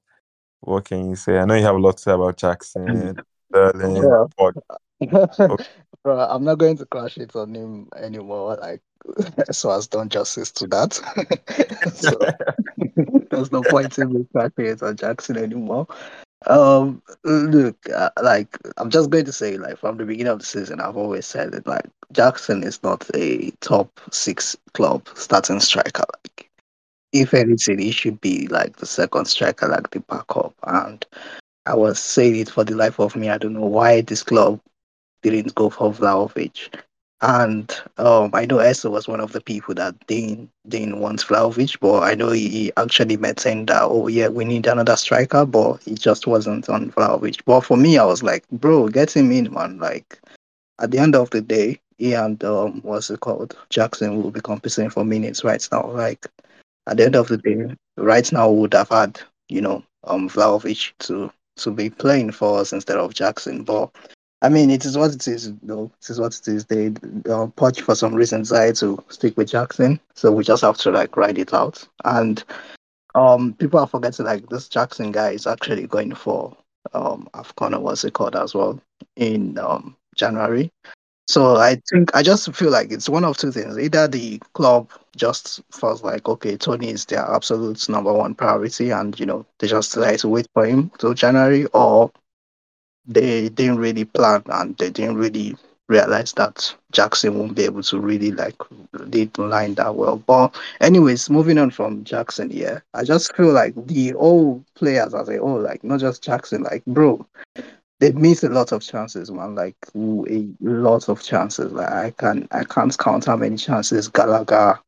What 0.64 0.86
can 0.86 1.10
you 1.10 1.16
say? 1.16 1.38
I 1.38 1.44
know 1.44 1.54
you 1.54 1.62
have 1.62 1.76
a 1.76 1.78
lot 1.78 1.98
to 1.98 2.02
say 2.02 2.12
about 2.12 2.36
Jackson, 2.38 3.18
Sterling, 3.50 3.96
Yeah. 3.96 4.24
Pod. 4.36 4.54
Bro, 6.02 6.18
I'm 6.18 6.44
not 6.44 6.58
going 6.58 6.76
to 6.78 6.86
crash 6.86 7.16
it 7.16 7.34
on 7.34 7.54
him 7.54 7.88
anymore. 7.96 8.58
Like, 8.60 8.82
so 9.50 9.70
has 9.70 9.86
done 9.86 10.08
justice 10.08 10.50
to 10.52 10.66
that. 10.68 10.94
so 11.94 12.10
there's 13.30 13.52
no 13.52 13.62
point 13.62 13.98
in 13.98 14.12
me 14.12 14.26
crashing 14.32 14.66
it 14.66 14.82
on 14.82 14.96
Jackson 14.96 15.36
anymore. 15.36 15.86
Um, 16.46 17.02
look, 17.24 17.76
uh, 17.94 18.10
like 18.22 18.58
I'm 18.76 18.90
just 18.90 19.10
going 19.10 19.24
to 19.24 19.32
say, 19.32 19.56
like 19.56 19.78
from 19.78 19.96
the 19.96 20.04
beginning 20.04 20.32
of 20.32 20.40
the 20.40 20.44
season, 20.44 20.80
I've 20.80 20.96
always 20.96 21.26
said 21.26 21.54
it. 21.54 21.66
Like 21.66 21.86
Jackson 22.12 22.62
is 22.62 22.82
not 22.82 23.08
a 23.14 23.50
top 23.60 23.98
six 24.10 24.56
club 24.74 25.08
starting 25.14 25.60
striker. 25.60 26.04
Like, 26.22 26.43
if 27.14 27.32
anything, 27.32 27.78
he 27.78 27.92
should 27.92 28.20
be 28.20 28.48
like 28.48 28.76
the 28.76 28.86
second 28.86 29.26
striker, 29.26 29.68
like 29.68 29.88
the 29.90 30.00
backup. 30.00 30.52
And 30.64 31.06
I 31.64 31.74
was 31.74 31.98
saying 31.98 32.36
it 32.36 32.50
for 32.50 32.64
the 32.64 32.74
life 32.74 32.98
of 32.98 33.14
me. 33.14 33.30
I 33.30 33.38
don't 33.38 33.54
know 33.54 33.64
why 33.64 34.00
this 34.00 34.24
club 34.24 34.60
didn't 35.22 35.54
go 35.54 35.70
for 35.70 35.92
Vlahovic. 35.92 36.74
And 37.22 37.72
um, 37.98 38.30
I 38.34 38.44
know 38.44 38.58
Esther 38.58 38.90
was 38.90 39.06
one 39.06 39.20
of 39.20 39.32
the 39.32 39.40
people 39.40 39.74
that 39.76 39.94
didn't 40.08 40.50
didn't 40.68 40.98
want 40.98 41.24
Vlahovic, 41.24 41.78
but 41.80 42.02
I 42.02 42.14
know 42.14 42.30
he, 42.30 42.72
actually 42.76 43.16
saying 43.38 43.66
that 43.66 43.82
oh 43.84 44.08
yeah, 44.08 44.28
we 44.28 44.44
need 44.44 44.66
another 44.66 44.96
striker, 44.96 45.46
but 45.46 45.86
it 45.86 46.00
just 46.00 46.26
wasn't 46.26 46.68
on 46.68 46.90
Vlahovic. 46.90 47.40
But 47.46 47.60
for 47.60 47.76
me, 47.76 47.96
I 47.96 48.04
was 48.04 48.24
like, 48.24 48.46
bro, 48.50 48.88
get 48.88 49.16
him 49.16 49.30
in, 49.30 49.52
man. 49.54 49.78
Like 49.78 50.18
at 50.80 50.90
the 50.90 50.98
end 50.98 51.14
of 51.14 51.30
the 51.30 51.40
day, 51.40 51.80
he 51.96 52.12
and 52.12 52.42
um, 52.44 52.80
what's 52.82 53.08
it 53.08 53.20
called, 53.20 53.56
Jackson 53.70 54.20
will 54.20 54.32
be 54.32 54.40
competing 54.40 54.90
for 54.90 55.04
minutes 55.04 55.44
right 55.44 55.66
now. 55.70 55.86
Like 55.86 56.26
at 56.86 56.96
the 56.96 57.04
end 57.04 57.16
of 57.16 57.28
the 57.28 57.38
day, 57.38 57.74
right 57.96 58.30
now 58.32 58.50
we 58.50 58.60
would 58.60 58.74
have 58.74 58.88
had 58.90 59.20
you 59.48 59.60
know 59.60 59.82
um 60.04 60.28
Vlahovic 60.28 60.92
to 61.00 61.30
to 61.56 61.70
be 61.70 61.90
playing 61.90 62.32
for 62.32 62.58
us 62.58 62.72
instead 62.72 62.98
of 62.98 63.14
Jackson, 63.14 63.62
but 63.62 63.90
I 64.44 64.50
mean, 64.50 64.70
it 64.70 64.84
is 64.84 64.98
what 64.98 65.14
it 65.14 65.26
is, 65.26 65.54
though. 65.62 65.90
Is 66.06 66.20
what 66.20 66.34
it 66.34 66.46
is. 66.48 66.66
They, 66.66 66.88
uh, 66.88 67.48
Poch, 67.56 67.80
for 67.80 67.94
some 67.94 68.14
reason, 68.14 68.42
decided 68.42 68.76
to 68.76 69.02
stick 69.08 69.38
with 69.38 69.48
Jackson, 69.48 69.98
so 70.12 70.30
we 70.30 70.44
just 70.44 70.60
have 70.60 70.76
to 70.78 70.90
like 70.90 71.16
ride 71.16 71.38
it 71.38 71.54
out. 71.54 71.88
And 72.04 72.44
um, 73.14 73.54
people 73.54 73.80
are 73.80 73.86
forgetting 73.86 74.26
like 74.26 74.46
this 74.50 74.68
Jackson 74.68 75.12
guy 75.12 75.30
is 75.30 75.46
actually 75.46 75.86
going 75.86 76.14
for 76.14 76.54
um 76.92 77.26
Afcon 77.32 77.74
or 77.74 77.80
what's 77.80 78.04
it 78.04 78.12
called 78.12 78.36
as 78.36 78.54
well 78.54 78.78
in 79.16 79.56
um 79.56 79.96
January. 80.14 80.70
So 81.26 81.56
I 81.56 81.80
think 81.88 82.14
I 82.14 82.22
just 82.22 82.52
feel 82.54 82.70
like 82.70 82.92
it's 82.92 83.08
one 83.08 83.24
of 83.24 83.36
two 83.36 83.50
things. 83.50 83.78
Either 83.78 84.06
the 84.08 84.38
club 84.52 84.90
just 85.16 85.62
feels 85.72 86.02
like 86.02 86.28
okay, 86.28 86.56
Toney 86.56 86.90
is 86.90 87.06
their 87.06 87.24
absolute 87.30 87.88
number 87.88 88.12
one 88.12 88.34
priority, 88.34 88.90
and 88.90 89.18
you 89.18 89.26
know 89.26 89.46
they 89.58 89.66
just 89.66 89.96
like 89.96 90.18
to 90.20 90.28
wait 90.28 90.46
for 90.52 90.66
him 90.66 90.90
till 90.98 91.14
January, 91.14 91.64
or 91.72 92.10
they 93.06 93.48
didn't 93.48 93.78
really 93.78 94.04
plan 94.04 94.42
and 94.46 94.76
they 94.78 94.90
didn't 94.90 95.16
really 95.16 95.56
realize 95.88 96.32
that 96.32 96.74
Jackson 96.92 97.38
won't 97.38 97.54
be 97.54 97.64
able 97.64 97.82
to 97.82 98.00
really 98.00 98.30
like 98.32 98.56
lead 98.92 99.32
the 99.34 99.42
line 99.42 99.74
that 99.74 99.94
well. 99.94 100.16
But 100.16 100.54
anyways, 100.80 101.28
moving 101.28 101.58
on 101.58 101.70
from 101.70 102.04
Jackson 102.04 102.50
here, 102.50 102.82
I 102.94 103.04
just 103.04 103.34
feel 103.36 103.52
like 103.52 103.74
the 103.86 104.10
whole 104.10 104.64
players 104.74 105.14
as 105.14 105.28
a 105.28 105.38
whole, 105.38 105.60
like 105.60 105.84
not 105.84 106.00
just 106.00 106.22
Jackson, 106.22 106.62
like 106.62 106.84
bro, 106.86 107.26
they 108.04 108.12
missed 108.12 108.44
a 108.44 108.50
lot 108.50 108.70
of 108.70 108.82
chances, 108.82 109.30
man. 109.30 109.54
Like 109.54 109.76
ooh, 109.96 110.26
a 110.28 110.46
lot 110.60 111.08
of 111.08 111.22
chances. 111.22 111.72
Like 111.72 111.88
I 111.88 112.10
can 112.10 112.46
I 112.50 112.64
can't 112.64 112.96
count 112.98 113.24
how 113.24 113.36
many 113.36 113.56
chances 113.56 114.08
Gallagher, 114.08 114.78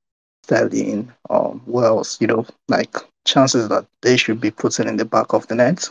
Sterling, 0.43 1.11
um, 1.31 1.63
Wells, 1.65 2.19
you 2.21 2.27
know, 2.27 2.45
like 2.69 2.95
chances 3.25 3.71
that 3.71 3.87
they 4.03 4.19
should 4.19 4.39
be 4.39 4.51
putting 4.51 4.87
in 4.87 4.99
the 4.99 5.07
back 5.07 5.33
of 5.33 5.47
the 5.47 5.55
net 5.55 5.89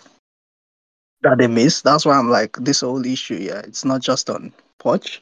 that 1.24 1.40
they 1.40 1.48
miss. 1.48 1.82
That's 1.82 2.06
why 2.06 2.16
I'm 2.16 2.30
like 2.30 2.58
this 2.58 2.82
whole 2.82 3.04
issue. 3.04 3.38
Yeah, 3.38 3.62
it's 3.62 3.84
not 3.84 4.02
just 4.02 4.30
on 4.30 4.54
Poch, 4.80 5.20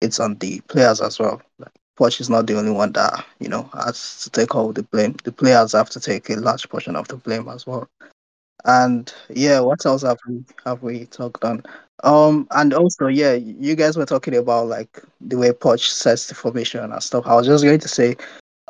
it's 0.00 0.18
on 0.18 0.34
the 0.38 0.58
players 0.62 1.00
as 1.00 1.20
well. 1.20 1.40
Like 1.60 1.70
Poch 1.96 2.20
is 2.20 2.28
not 2.28 2.48
the 2.48 2.58
only 2.58 2.72
one 2.72 2.90
that 2.92 3.24
you 3.38 3.48
know 3.48 3.70
has 3.72 4.24
to 4.24 4.30
take 4.30 4.56
all 4.56 4.72
the 4.72 4.82
blame. 4.82 5.14
The 5.22 5.30
players 5.30 5.74
have 5.74 5.90
to 5.90 6.00
take 6.00 6.28
a 6.28 6.34
large 6.34 6.68
portion 6.68 6.96
of 6.96 7.06
the 7.06 7.18
blame 7.18 7.48
as 7.48 7.68
well. 7.68 7.88
And 8.64 9.12
yeah, 9.30 9.60
what 9.60 9.84
else 9.86 10.02
have 10.02 10.18
we 10.28 10.44
have 10.64 10.82
we 10.82 11.06
talked 11.06 11.44
on? 11.44 11.62
Um, 12.04 12.46
and 12.50 12.74
also 12.74 13.06
yeah, 13.06 13.34
you 13.34 13.74
guys 13.74 13.96
were 13.96 14.06
talking 14.06 14.36
about 14.36 14.66
like 14.66 15.02
the 15.20 15.38
way 15.38 15.50
Poch 15.50 15.88
sets 15.88 16.26
the 16.26 16.34
formation 16.34 16.92
and 16.92 17.02
stuff. 17.02 17.26
I 17.26 17.34
was 17.34 17.46
just 17.46 17.64
going 17.64 17.80
to 17.80 17.88
say 17.88 18.16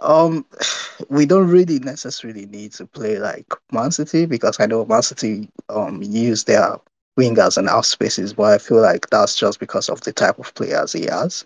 um, 0.03 0.45
we 1.09 1.27
don't 1.27 1.49
really 1.49 1.79
necessarily 1.79 2.47
need 2.47 2.73
to 2.73 2.87
play 2.87 3.19
like 3.19 3.47
Man 3.73 3.91
City 3.91 4.27
because 4.27 4.61
I 4.61 4.67
know 4.67 4.85
Man 4.85 5.03
City 5.03 5.49
um 5.69 6.03
use 6.03 6.45
their 6.45 6.77
wingers 7.19 7.57
and 7.57 7.69
out 7.69 7.87
spaces, 7.87 8.35
but 8.35 8.53
I 8.53 8.59
feel 8.59 8.81
like 8.81 9.09
that's 9.11 9.37
just 9.37 9.59
because 9.61 9.89
of 9.89 10.03
the 10.03 10.13
type 10.13 10.39
of 10.39 10.55
players 10.55 10.93
he 10.93 11.07
has. 11.07 11.45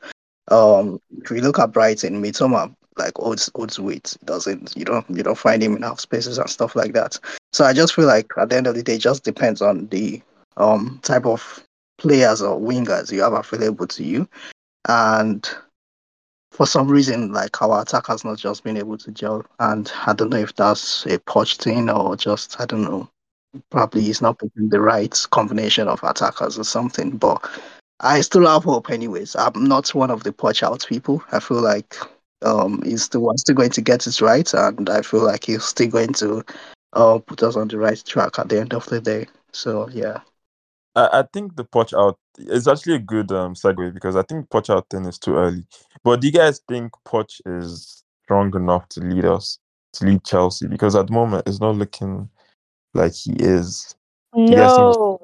Um, 0.49 1.01
if 1.22 1.30
we 1.30 1.41
look 1.41 1.61
at 1.61 1.72
Brighton, 1.72 2.20
Mitoma 2.20 2.74
like 3.01 3.19
odds 3.19 3.51
odds 3.55 3.81
weight 3.81 4.17
doesn't 4.25 4.77
you 4.77 4.85
don't 4.85 5.09
you 5.11 5.23
don't 5.23 5.39
find 5.39 5.63
him 5.63 5.81
half 5.83 6.01
spaces 6.01 6.39
and 6.39 6.49
stuff 6.49 6.77
like 6.77 6.93
that. 6.93 7.19
So 7.53 7.65
I 7.65 7.73
just 7.73 7.95
feel 7.95 8.07
like 8.07 8.31
at 8.39 8.49
the 8.51 8.57
end 8.57 8.67
of 8.67 8.75
the 8.75 8.83
day, 8.83 8.95
it 8.95 9.01
just 9.01 9.25
depends 9.25 9.61
on 9.63 9.87
the 9.89 10.23
um 10.57 11.01
type 11.03 11.27
of 11.27 11.65
players 11.99 12.43
or 12.43 12.61
wingers 12.61 13.13
you 13.13 13.23
have 13.23 13.33
available 13.33 13.87
to 13.87 14.05
you, 14.05 14.29
and 14.89 15.49
for 16.51 16.67
some 16.67 16.89
reason, 16.89 17.33
like 17.33 17.63
our 17.63 17.83
attack 17.83 18.07
has 18.09 18.25
not 18.25 18.39
just 18.39 18.65
been 18.65 18.77
able 18.77 18.99
to 18.99 19.11
gel. 19.13 19.45
And 19.61 19.91
I 20.07 20.13
don't 20.13 20.31
know 20.31 20.39
if 20.39 20.55
that's 20.57 21.07
a 21.07 21.19
Poch 21.21 21.57
thing 21.57 21.89
or 21.89 22.17
just 22.17 22.61
I 22.61 22.67
don't 22.67 22.83
know. 22.83 23.09
Probably 23.71 24.03
he's 24.03 24.23
not 24.23 24.39
picking 24.39 24.69
the 24.69 24.81
right 24.81 25.15
combination 25.31 25.89
of 25.89 26.03
attackers 26.03 26.59
or 26.59 26.65
something. 26.65 27.17
But 27.17 27.45
I 28.01 28.21
still 28.21 28.47
have 28.47 28.65
hope, 28.65 28.91
anyways. 28.91 29.37
I'm 29.37 29.65
not 29.65 29.95
one 29.95 30.11
of 30.11 30.23
the 30.23 30.33
Poch 30.33 30.63
out 30.63 30.87
people. 30.89 31.23
I 31.33 31.41
feel 31.41 31.61
like 31.61 31.97
um 32.43 32.82
he's 32.84 33.09
the 33.09 33.20
one 33.20 33.36
still 33.38 33.55
going 33.55 33.70
to 33.70 33.80
get 33.80 34.07
it 34.07 34.20
right, 34.20 34.53
and 34.55 34.88
I 34.88 35.03
feel 35.03 35.24
like 35.24 35.45
he's 35.45 35.64
still 35.64 35.88
going 35.88 36.12
to 36.14 36.45
uh 36.95 37.18
put 37.18 37.43
us 37.43 37.57
on 37.57 37.68
the 37.68 37.78
right 37.78 38.03
track 38.05 38.38
at 38.38 38.49
the 38.49 38.61
end 38.61 38.74
of 38.74 38.86
the 38.86 39.01
day. 39.01 39.26
So 39.53 39.88
yeah. 39.91 40.20
I, 40.97 41.20
I 41.20 41.24
think 41.32 41.55
the 41.57 41.64
Poch 41.64 41.97
out 41.97 42.18
is 42.38 42.66
actually 42.66 42.95
a 42.95 42.99
good 42.99 43.30
um 43.32 43.55
segue 43.55 43.95
because 43.95 44.16
I 44.16 44.22
think 44.22 44.49
Poch 44.49 44.70
out 44.74 44.88
thing 44.91 45.05
is 45.05 45.18
too 45.18 45.36
early. 45.36 45.64
But 46.03 46.20
do 46.20 46.26
you 46.26 46.32
guys 46.32 46.61
think 46.68 46.93
Poch 47.07 47.41
is 47.47 48.03
strong 48.24 48.55
enough 48.57 48.88
to 48.91 49.01
lead 49.01 49.24
us 49.24 49.59
to 49.95 50.07
lead 50.07 50.24
Chelsea? 50.24 50.66
Because 50.66 50.95
at 50.97 51.07
the 51.09 51.12
moment 51.12 51.45
it's 51.47 51.61
not 51.61 51.76
looking 51.76 52.28
like 52.95 53.12
he 53.12 53.32
is. 53.38 53.95
you 54.34 54.55
guys 54.57 54.70
think- 54.76 54.97
No, 54.97 55.20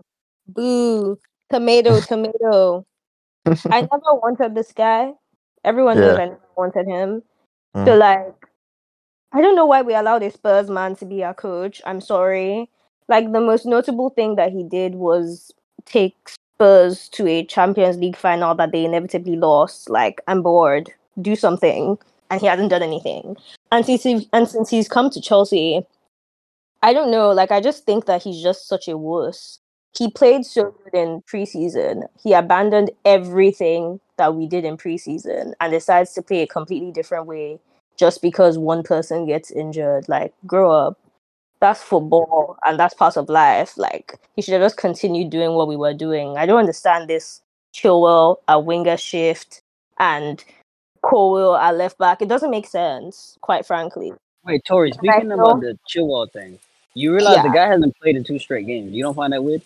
boo, 0.48 1.18
tomato, 1.50 2.00
tomato. 2.00 2.86
I 3.46 3.80
never 3.82 4.14
wanted 4.22 4.54
this 4.54 4.72
guy. 4.72 5.12
Everyone 5.66 5.98
Yeah. 5.98 6.14
I 6.14 6.16
never 6.16 6.40
wanted 6.56 6.86
him. 6.86 7.22
Mm. 7.76 7.84
So 7.84 7.96
like, 7.96 8.34
I 9.32 9.42
don't 9.42 9.56
know 9.56 9.66
why 9.66 9.82
we 9.82 9.94
allowed 9.94 10.22
a 10.22 10.30
Spurs 10.30 10.70
man 10.70 10.96
to 10.96 11.04
be 11.04 11.22
our 11.22 11.34
coach. 11.34 11.82
I'm 11.84 12.00
sorry. 12.00 12.70
Like 13.08 13.32
the 13.32 13.40
most 13.40 13.66
notable 13.66 14.10
thing 14.10 14.36
that 14.36 14.52
he 14.52 14.62
did 14.64 14.94
was 14.94 15.52
take 15.84 16.16
Spurs 16.28 17.08
to 17.10 17.26
a 17.28 17.44
Champions 17.44 17.98
League 17.98 18.16
final 18.16 18.54
that 18.54 18.72
they 18.72 18.84
inevitably 18.84 19.36
lost. 19.36 19.90
Like, 19.90 20.22
I'm 20.26 20.42
bored. 20.42 20.90
Do 21.20 21.36
something. 21.36 21.98
And 22.30 22.40
he 22.40 22.46
hasn't 22.46 22.70
done 22.70 22.82
anything. 22.82 23.36
And 23.70 23.84
since 23.84 24.02
he, 24.02 24.28
and 24.32 24.48
since 24.48 24.70
he's 24.70 24.88
come 24.88 25.10
to 25.10 25.20
Chelsea, 25.20 25.84
I 26.82 26.92
don't 26.92 27.10
know. 27.10 27.30
Like, 27.30 27.52
I 27.52 27.60
just 27.60 27.84
think 27.84 28.06
that 28.06 28.22
he's 28.22 28.42
just 28.42 28.68
such 28.68 28.88
a 28.88 28.96
wuss. 28.96 29.58
He 29.96 30.10
played 30.10 30.44
so 30.44 30.74
good 30.84 30.94
in 30.94 31.22
preseason. 31.22 32.06
He 32.22 32.32
abandoned 32.32 32.90
everything 33.04 34.00
that 34.18 34.34
we 34.34 34.46
did 34.46 34.64
in 34.64 34.76
preseason 34.76 35.52
and 35.60 35.72
decides 35.72 36.12
to 36.14 36.22
play 36.22 36.42
a 36.42 36.46
completely 36.46 36.90
different 36.92 37.26
way 37.26 37.58
just 37.96 38.20
because 38.20 38.58
one 38.58 38.82
person 38.82 39.26
gets 39.26 39.50
injured. 39.50 40.08
Like, 40.08 40.34
grow 40.46 40.70
up. 40.70 40.98
That's 41.60 41.82
football 41.82 42.58
and 42.64 42.78
that's 42.78 42.92
part 42.94 43.16
of 43.16 43.30
life. 43.30 43.78
Like, 43.78 44.18
he 44.34 44.42
should 44.42 44.52
have 44.52 44.62
just 44.62 44.76
continued 44.76 45.30
doing 45.30 45.52
what 45.52 45.68
we 45.68 45.76
were 45.76 45.94
doing. 45.94 46.36
I 46.36 46.44
don't 46.44 46.58
understand 46.58 47.08
this 47.08 47.40
Chilwell 47.74 48.38
a 48.48 48.60
winger 48.60 48.96
shift 48.96 49.62
and 49.98 50.44
Colwill 51.02 51.56
at 51.56 51.76
left 51.76 51.98
back. 51.98 52.20
It 52.20 52.28
doesn't 52.28 52.50
make 52.50 52.66
sense, 52.66 53.38
quite 53.40 53.64
frankly. 53.64 54.12
Wait, 54.44 54.62
Tori, 54.66 54.92
speaking 54.92 55.32
about 55.32 55.60
the 55.60 55.78
Chilwell 55.88 56.30
thing, 56.30 56.58
you 56.94 57.14
realize 57.14 57.42
the 57.42 57.50
guy 57.50 57.66
hasn't 57.66 57.96
played 57.96 58.16
in 58.16 58.24
two 58.24 58.38
straight 58.38 58.66
games. 58.66 58.92
You 58.92 59.02
don't 59.02 59.14
find 59.14 59.32
that 59.32 59.42
weird? 59.42 59.62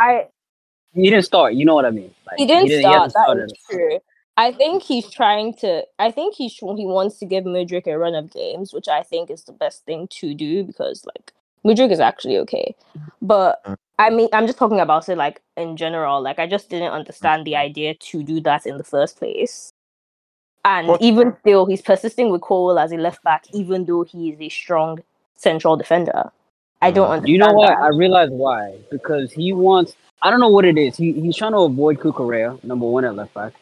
I 0.00 0.28
He 0.94 1.10
didn't 1.10 1.24
start. 1.26 1.54
You 1.54 1.66
know 1.66 1.74
what 1.76 1.86
I 1.86 1.90
mean? 1.90 2.14
Like, 2.26 2.38
he 2.38 2.46
didn't 2.46 2.68
he 2.68 2.80
start. 2.80 2.94
hasn't 3.02 3.14
That 3.14 3.24
started. 3.24 3.44
is 3.44 3.54
true. 3.70 4.00
I 4.36 4.52
think 4.52 4.82
he's 4.84 5.10
trying 5.10 5.54
to. 5.56 5.84
I 5.98 6.10
think 6.12 6.34
he 6.36 6.48
sh- 6.50 6.60
he 6.76 6.86
wants 6.86 7.18
to 7.20 7.26
give 7.26 7.44
Mudryk 7.44 7.86
a 7.88 7.98
run 7.98 8.16
of 8.16 8.32
games, 8.32 8.72
which 8.74 8.88
I 8.88 9.02
think 9.04 9.30
is 9.30 9.44
the 9.44 9.52
best 9.52 9.84
thing 9.86 10.08
to 10.20 10.34
do 10.34 10.64
because 10.64 11.04
like 11.14 11.32
Mudryk 11.66 11.92
is 11.92 12.00
actually 12.00 12.38
okay, 12.40 12.74
but 13.22 13.62
Mm. 13.66 13.76
I 13.98 14.10
mean 14.10 14.28
I'm 14.32 14.46
just 14.46 14.58
talking 14.58 14.80
about 14.80 15.08
it 15.08 15.16
like 15.18 15.42
in 15.56 15.76
general. 15.76 16.22
Like 16.22 16.38
I 16.40 16.48
just 16.48 16.70
didn't 16.70 16.92
understand 16.92 17.46
the 17.46 17.56
idea 17.56 17.94
to 17.94 18.22
do 18.24 18.40
that 18.42 18.66
in 18.66 18.78
the 18.78 18.84
first 18.84 19.18
place. 19.18 19.72
And 20.64 20.88
What- 20.88 21.02
even 21.02 21.36
still, 21.40 21.66
he's 21.66 21.82
persisting 21.82 22.30
with 22.30 22.42
Cole 22.42 22.78
as 22.78 22.92
a 22.92 22.96
left 22.98 23.22
back, 23.24 23.46
even 23.54 23.86
though 23.86 24.04
he 24.04 24.30
is 24.30 24.40
a 24.40 24.48
strong 24.50 25.00
central 25.36 25.76
defender. 25.76 26.32
I 26.82 26.90
don't 26.90 27.08
understand. 27.08 27.28
You 27.28 27.38
know 27.38 27.52
what? 27.52 27.68
that. 27.68 27.78
I 27.78 27.88
realize 27.88 28.30
why. 28.30 28.78
Because 28.90 29.32
he 29.32 29.52
wants. 29.52 29.94
I 30.22 30.30
don't 30.30 30.40
know 30.40 30.48
what 30.48 30.64
it 30.64 30.76
is. 30.78 30.96
He 30.96 31.12
he's 31.12 31.36
trying 31.36 31.52
to 31.52 31.58
avoid 31.58 31.98
Cucurella, 31.98 32.62
number 32.64 32.86
one 32.86 33.04
at 33.04 33.14
left 33.16 33.34
back, 33.34 33.52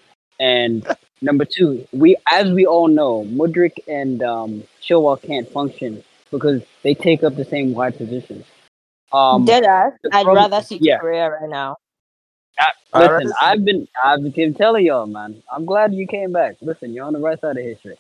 and 0.41 0.87
number 1.23 1.45
two, 1.45 1.87
we 1.93 2.17
as 2.31 2.51
we 2.51 2.67
all 2.67 2.89
know, 2.89 3.25
Mudryk 3.25 3.79
and 3.89 4.23
um, 4.23 4.65
Chilwell 4.83 5.21
can't 5.23 5.49
function 5.51 6.03
because 6.31 6.63
they 6.83 6.95
take 6.95 7.23
up 7.25 7.37
the 7.37 7.45
same 7.45 7.73
wide 7.75 7.97
positions. 7.97 8.45
Um, 9.13 9.45
Dead 9.45 9.65
ass. 9.65 9.93
I'd 10.13 10.25
problem- 10.25 10.37
rather 10.37 10.63
see 10.63 10.79
yeah. 10.83 10.99
Korea 10.99 11.31
right 11.31 11.49
now. 11.49 11.77
I'd 12.61 13.03
rather 13.03 13.15
Listen, 13.19 13.29
see- 13.29 13.35
I've 13.47 13.65
been 13.65 13.89
I've 14.05 14.35
been 14.35 14.55
telling 14.55 14.85
y'all, 14.85 15.07
man. 15.07 15.43
I'm 15.53 15.65
glad 15.65 15.95
you 15.95 16.07
came 16.07 16.33
back. 16.33 16.57
Listen, 16.61 16.93
you're 16.93 17.05
on 17.05 17.13
the 17.13 17.21
right 17.21 17.41
side 17.41 17.57
of 17.57 17.63
history. 17.65 17.97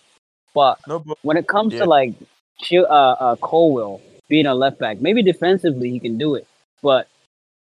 But 0.54 0.78
No, 0.88 0.98
but 0.98 1.16
when 1.22 1.36
it 1.36 1.46
comes 1.46 1.74
Yeah. 1.74 1.80
to 1.80 1.84
like 1.86 2.14
Chil- 2.60 2.86
uh, 2.90 3.12
uh, 3.20 3.36
Colwill 3.36 4.00
being 4.28 4.46
a 4.46 4.54
left 4.54 4.78
back, 4.78 5.00
maybe 5.00 5.22
defensively 5.22 5.90
he 5.90 6.00
can 6.00 6.18
do 6.18 6.34
it, 6.34 6.46
but 6.82 7.08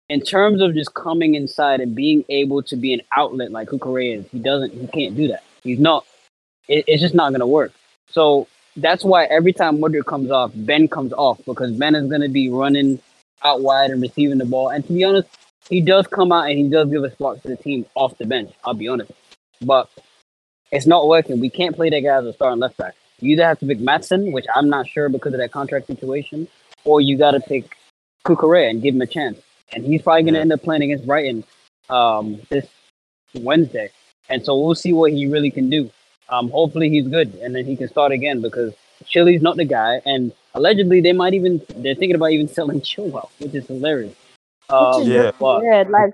in 0.08 0.20
terms 0.20 0.62
of 0.62 0.74
just 0.74 0.94
coming 0.94 1.34
inside 1.34 1.80
and 1.80 1.94
being 1.94 2.24
able 2.28 2.62
to 2.62 2.76
be 2.76 2.94
an 2.94 3.00
outlet 3.16 3.50
like 3.50 3.68
Cucurella 3.68 4.18
is, 4.18 4.26
he 4.30 4.38
doesn't, 4.38 4.72
he 4.72 4.86
can't 4.86 5.16
do 5.16 5.28
that. 5.28 5.42
He's 5.62 5.80
not. 5.80 6.06
It, 6.68 6.84
it's 6.86 7.02
just 7.02 7.14
not 7.14 7.32
gonna 7.32 7.46
work. 7.46 7.72
So 8.10 8.46
that's 8.76 9.04
why 9.04 9.24
every 9.24 9.52
time 9.52 9.80
Woodard 9.80 10.06
comes 10.06 10.30
off, 10.30 10.52
Ben 10.54 10.86
comes 10.86 11.12
off 11.12 11.40
because 11.44 11.72
Ben 11.72 11.94
is 11.94 12.08
gonna 12.08 12.28
be 12.28 12.48
running 12.48 13.00
out 13.42 13.62
wide 13.62 13.90
and 13.90 14.00
receiving 14.00 14.38
the 14.38 14.44
ball. 14.44 14.68
And 14.68 14.86
to 14.86 14.92
be 14.92 15.04
honest, 15.04 15.28
he 15.68 15.80
does 15.80 16.06
come 16.06 16.30
out 16.30 16.48
and 16.48 16.58
he 16.58 16.68
does 16.68 16.88
give 16.88 17.02
a 17.02 17.10
spark 17.10 17.42
to 17.42 17.48
the 17.48 17.56
team 17.56 17.84
off 17.94 18.16
the 18.18 18.26
bench. 18.26 18.52
I'll 18.64 18.74
be 18.74 18.88
honest, 18.88 19.10
but 19.60 19.88
it's 20.70 20.86
not 20.86 21.08
working. 21.08 21.40
We 21.40 21.50
can't 21.50 21.74
play 21.74 21.90
that 21.90 22.00
guy 22.00 22.16
as 22.16 22.26
a 22.26 22.32
starting 22.32 22.60
left 22.60 22.76
back. 22.76 22.94
You 23.20 23.32
either 23.32 23.44
have 23.46 23.58
to 23.60 23.66
pick 23.66 23.78
Maatsen, 23.78 24.32
which 24.32 24.46
I'm 24.54 24.68
not 24.68 24.86
sure 24.86 25.08
because 25.08 25.32
of 25.32 25.40
that 25.40 25.52
contract 25.52 25.86
situation, 25.86 26.48
or 26.84 27.00
you 27.00 27.16
got 27.16 27.32
to 27.32 27.40
pick 27.40 27.76
Cucurella 28.26 28.70
and 28.70 28.82
give 28.82 28.94
him 28.94 29.00
a 29.02 29.06
chance. 29.06 29.38
And 29.72 29.84
he's 29.84 30.02
probably 30.02 30.22
going 30.22 30.34
to 30.34 30.38
Yeah. 30.38 30.42
end 30.42 30.52
up 30.52 30.62
playing 30.62 30.82
against 30.82 31.06
Brighton 31.06 31.44
um, 31.88 32.40
this 32.50 32.66
Wednesday. 33.34 33.90
And 34.28 34.44
so 34.44 34.58
we'll 34.58 34.74
see 34.74 34.92
what 34.92 35.12
he 35.12 35.26
really 35.26 35.50
can 35.50 35.70
do. 35.70 35.90
Um, 36.28 36.50
hopefully 36.50 36.90
he's 36.90 37.06
good 37.06 37.34
and 37.36 37.54
then 37.54 37.64
he 37.64 37.76
can 37.76 37.88
start 37.88 38.10
again 38.10 38.40
because 38.42 38.74
Chile's 39.06 39.40
not 39.42 39.56
the 39.56 39.64
guy. 39.64 40.00
And 40.04 40.32
allegedly 40.54 41.00
they 41.00 41.12
might 41.12 41.34
even 41.34 41.62
they're 41.76 41.94
thinking 41.94 42.16
about 42.16 42.32
even 42.32 42.48
selling 42.56 42.80
Chilwell, 42.80 43.30
which 43.38 43.54
is 43.54 43.66
hilarious. 43.66 44.14
Um, 44.68 44.98
Which 44.98 45.06
is 45.08 45.12
Yeah. 45.14 45.30
weird. 45.40 45.90
Like, 45.90 46.12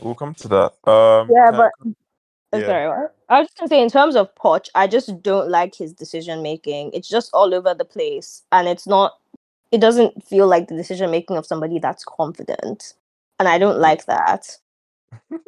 we'll 0.00 0.14
come 0.16 0.34
to 0.34 0.48
that. 0.48 0.72
Um, 0.90 1.30
yeah, 1.30 1.46
can 1.50 1.54
I- 1.54 1.58
but 1.58 1.72
Uh, 2.52 2.58
yeah. 2.58 2.66
Sorry, 2.66 2.88
what? 2.88 3.13
I 3.28 3.40
was 3.40 3.48
just 3.48 3.58
gonna 3.58 3.68
say 3.68 3.82
in 3.82 3.90
terms 3.90 4.16
of 4.16 4.34
Poch, 4.36 4.68
I 4.74 4.86
just 4.86 5.22
don't 5.22 5.50
like 5.50 5.74
his 5.74 5.92
decision 5.92 6.42
making. 6.42 6.92
It's 6.94 7.08
just 7.08 7.30
all 7.34 7.54
over 7.54 7.74
the 7.74 7.84
place, 7.84 8.42
and 8.52 8.68
it's 8.68 8.86
not. 8.86 9.14
It 9.72 9.80
doesn't 9.80 10.24
feel 10.24 10.46
like 10.46 10.68
the 10.68 10.76
decision 10.76 11.10
making 11.10 11.36
of 11.36 11.46
somebody 11.46 11.78
that's 11.80 12.04
confident, 12.04 12.94
and 13.40 13.48
I 13.48 13.58
don't 13.58 13.78
like 13.80 14.06
that. 14.06 14.58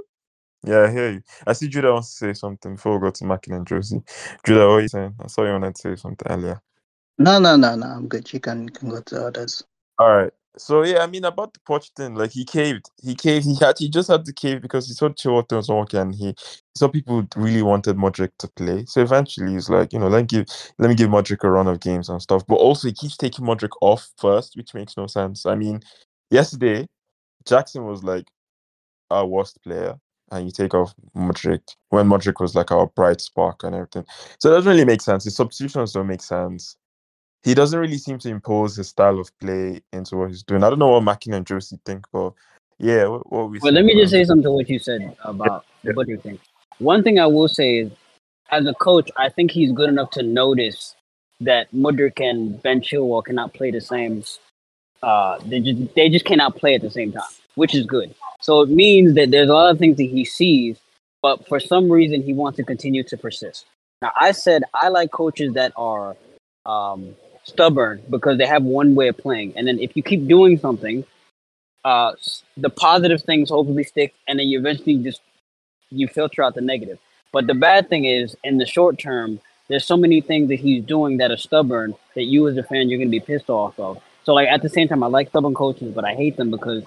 Yeah, 0.65 0.83
I 0.83 0.91
hear 0.91 1.13
you. 1.13 1.23
I 1.47 1.55
see 1.55 1.69
Judah 1.69 1.93
wants 1.93 2.11
to 2.13 2.17
say 2.19 2.33
something 2.35 2.75
before 2.75 2.99
we 2.99 3.03
go 3.07 3.11
to 3.13 3.25
Mackin 3.25 3.55
and 3.55 3.67
Josie. 3.67 4.03
Judah, 4.45 4.67
what 4.69 4.75
are 4.75 4.81
you 4.83 4.89
saying? 4.89 5.15
I 5.21 5.29
saw 5.29 5.45
you 5.45 5.53
wanted 5.53 5.75
to 5.77 5.81
say 5.83 5.97
something 5.97 6.27
earlier. 6.31 6.61
No, 7.19 7.39
no, 7.39 7.57
no, 7.57 7.77
no. 7.77 7.87
I'm 7.87 8.09
good. 8.09 8.33
You 8.33 8.41
can, 8.41 8.65
you 8.65 8.71
can 8.73 8.91
go 8.91 9.01
to 9.03 9.27
others. 9.27 9.65
All 9.99 10.09
right. 10.17 10.33
So 10.59 10.85
yeah, 10.85 11.01
I 11.01 11.07
mean 11.09 11.25
about 11.25 11.55
the 11.55 11.61
Poch 11.61 11.91
thing, 11.97 12.15
like 12.15 12.33
he 12.33 12.45
caved. 12.45 12.91
He 13.03 13.15
caved. 13.15 13.47
He 13.47 13.57
had 13.61 13.77
he 13.79 13.89
just 13.91 14.09
had 14.09 14.25
to 14.27 14.33
cave 14.33 14.63
because 14.63 14.87
he 14.89 14.95
saw 14.95 15.09
Chilwell 15.11 15.51
was 15.55 15.69
working 15.69 16.01
and 16.01 16.15
he 16.15 16.35
saw 16.77 16.89
people 16.89 17.27
really 17.37 17.63
wanted 17.63 17.97
Mudryk 17.97 18.31
to 18.39 18.49
play. 18.49 18.85
So 18.87 19.03
eventually 19.03 19.53
he's 19.53 19.69
like, 19.69 19.93
you 19.93 19.99
know, 19.99 20.09
let 20.09 20.23
me 20.23 20.27
give 20.27 20.47
let 20.79 20.89
me 20.89 20.95
give 20.95 21.11
Mudryk 21.11 21.45
a 21.45 21.51
run 21.51 21.69
of 21.69 21.81
games 21.81 22.09
and 22.09 22.23
stuff. 22.23 22.47
But 22.47 22.57
also 22.57 22.89
he 22.89 22.95
keeps 22.95 23.17
taking 23.17 23.45
Mudryk 23.45 23.77
off 23.83 24.09
first, 24.19 24.57
which 24.57 24.75
makes 24.75 24.97
no 24.97 25.07
sense. 25.09 25.47
I 25.47 25.57
mean, 25.57 25.83
yesterday 26.31 26.89
Jackson 27.47 27.85
was 27.87 28.05
like 28.05 28.27
our 29.11 29.27
worst 29.27 29.63
player, 29.65 29.97
and 30.33 30.47
you 30.47 30.53
take 30.53 30.75
off 30.75 30.95
Mudryk 31.17 31.63
when 31.91 32.09
Mudryk 32.09 32.41
was 32.41 32.55
like 32.57 32.73
our 32.73 32.89
bright 32.89 33.21
spark 33.21 33.65
and 33.65 33.75
everything. 33.75 34.07
So 34.41 34.51
it 34.51 34.57
doesn't 34.57 34.71
really 34.71 34.85
make 34.87 35.03
sense. 35.03 35.25
His 35.25 35.37
substitutions 35.37 35.93
don't 35.93 36.09
make 36.09 36.23
sense. 36.23 36.77
He 37.43 37.55
doesn't 37.55 37.79
really 37.79 37.99
seem 37.99 38.19
to 38.19 38.29
impose 38.29 38.77
his 38.77 38.89
style 38.89 39.21
of 39.21 39.31
play 39.39 39.81
into 39.93 40.17
what 40.17 40.29
he's 40.31 40.43
doing. 40.43 40.65
I 40.65 40.71
don't 40.71 40.79
know 40.79 40.89
what 40.89 41.03
Mackin 41.03 41.35
and 41.35 41.47
Josie 41.47 41.79
think, 41.85 42.05
but 42.13 42.33
yeah, 42.79 43.07
what, 43.07 43.33
what 43.33 43.51
we. 43.51 43.59
Well, 43.61 43.73
let 43.73 43.85
me 43.85 43.93
think 43.93 44.03
just 44.03 44.13
say 44.13 44.25
something 44.25 44.43
to 44.43 44.53
what 44.53 44.69
you 44.69 44.79
said 44.79 45.17
about 45.23 45.65
Yeah. 45.83 45.91
the 45.91 45.95
Butcher 45.95 46.17
thing. 46.19 46.39
One 46.79 47.03
thing 47.03 47.19
I 47.19 47.27
will 47.27 47.49
say 47.49 47.79
is, 47.79 47.93
as 48.51 48.67
a 48.67 48.75
coach, 48.75 49.11
I 49.17 49.29
think 49.29 49.51
he's 49.51 49.73
good 49.73 49.89
enough 49.89 50.11
to 50.11 50.23
notice 50.23 50.95
that 51.41 51.71
Mudryk 51.73 52.21
and 52.21 52.61
Ben 52.63 52.81
Chilwell 52.81 53.25
cannot 53.25 53.55
play 53.55 53.71
the 53.71 53.81
same. 53.81 54.25
Uh, 55.03 55.39
they 55.47 55.61
just 55.61 55.95
they 55.95 56.09
just 56.09 56.25
cannot 56.25 56.57
play 56.57 56.75
at 56.75 56.83
the 56.83 56.91
same 56.91 57.13
time, 57.13 57.23
which 57.55 57.75
is 57.75 57.87
good. 57.87 58.15
So 58.41 58.63
it 58.63 58.71
means 58.71 59.15
that 59.15 59.31
there's 59.31 59.49
a 59.49 59.53
lot 59.53 59.71
of 59.71 59.79
things 59.79 59.97
that 59.97 60.05
he 60.05 60.25
sees, 60.25 60.79
but 61.23 61.47
for 61.49 61.61
some 61.61 61.91
reason 61.91 62.23
he 62.23 62.33
wants 62.33 62.57
to 62.57 62.65
continue 62.65 63.03
to 63.05 63.17
persist. 63.17 63.67
Now, 64.03 64.13
I 64.21 64.33
said 64.33 64.65
I 64.75 64.89
like 64.89 65.11
coaches 65.11 65.55
that 65.55 65.73
are 65.77 66.17
um, 66.67 67.15
stubborn 67.47 68.03
because 68.11 68.39
they 68.39 68.47
have 68.47 68.65
one 68.65 68.95
way 68.95 69.09
of 69.09 69.17
playing, 69.17 69.55
and 69.57 69.67
then 69.67 69.79
if 69.79 69.97
you 69.97 70.03
keep 70.03 70.27
doing 70.27 70.59
something, 70.59 71.05
uh, 71.85 72.13
the 72.57 72.69
positive 72.69 73.23
things 73.23 73.51
hopefully 73.51 73.85
stick, 73.85 74.13
and 74.27 74.39
then 74.39 74.47
you 74.49 74.59
eventually 74.59 74.97
just 74.97 75.21
you 75.91 76.09
filter 76.09 76.43
out 76.43 76.55
the 76.55 76.61
negative. 76.61 76.99
But 77.33 77.47
the 77.47 77.55
bad 77.55 77.89
thing 77.89 78.05
is, 78.05 78.37
in 78.43 78.59
the 78.59 78.67
short 78.67 78.99
term, 78.99 79.41
there's 79.69 79.85
so 79.85 79.97
many 79.97 80.21
things 80.21 80.49
that 80.49 80.57
he's 80.57 80.85
doing 80.85 81.19
that 81.19 81.31
are 81.31 81.37
stubborn 81.37 81.95
that 82.15 82.25
you 82.25 82.49
as 82.49 82.57
a 82.57 82.63
fan 82.63 82.89
you're 82.89 82.99
gonna 82.99 83.11
be 83.11 83.21
pissed 83.21 83.51
off 83.51 83.79
of. 83.79 84.03
So 84.25 84.35
like 84.35 84.49
at 84.49 84.63
the 84.63 84.69
same 84.69 84.89
time, 84.89 85.03
I 85.03 85.07
like 85.07 85.29
stubborn 85.29 85.55
coaches, 85.55 85.95
but 85.95 86.05
I 86.05 86.15
hate 86.15 86.37
them 86.37 86.51
because 86.51 86.83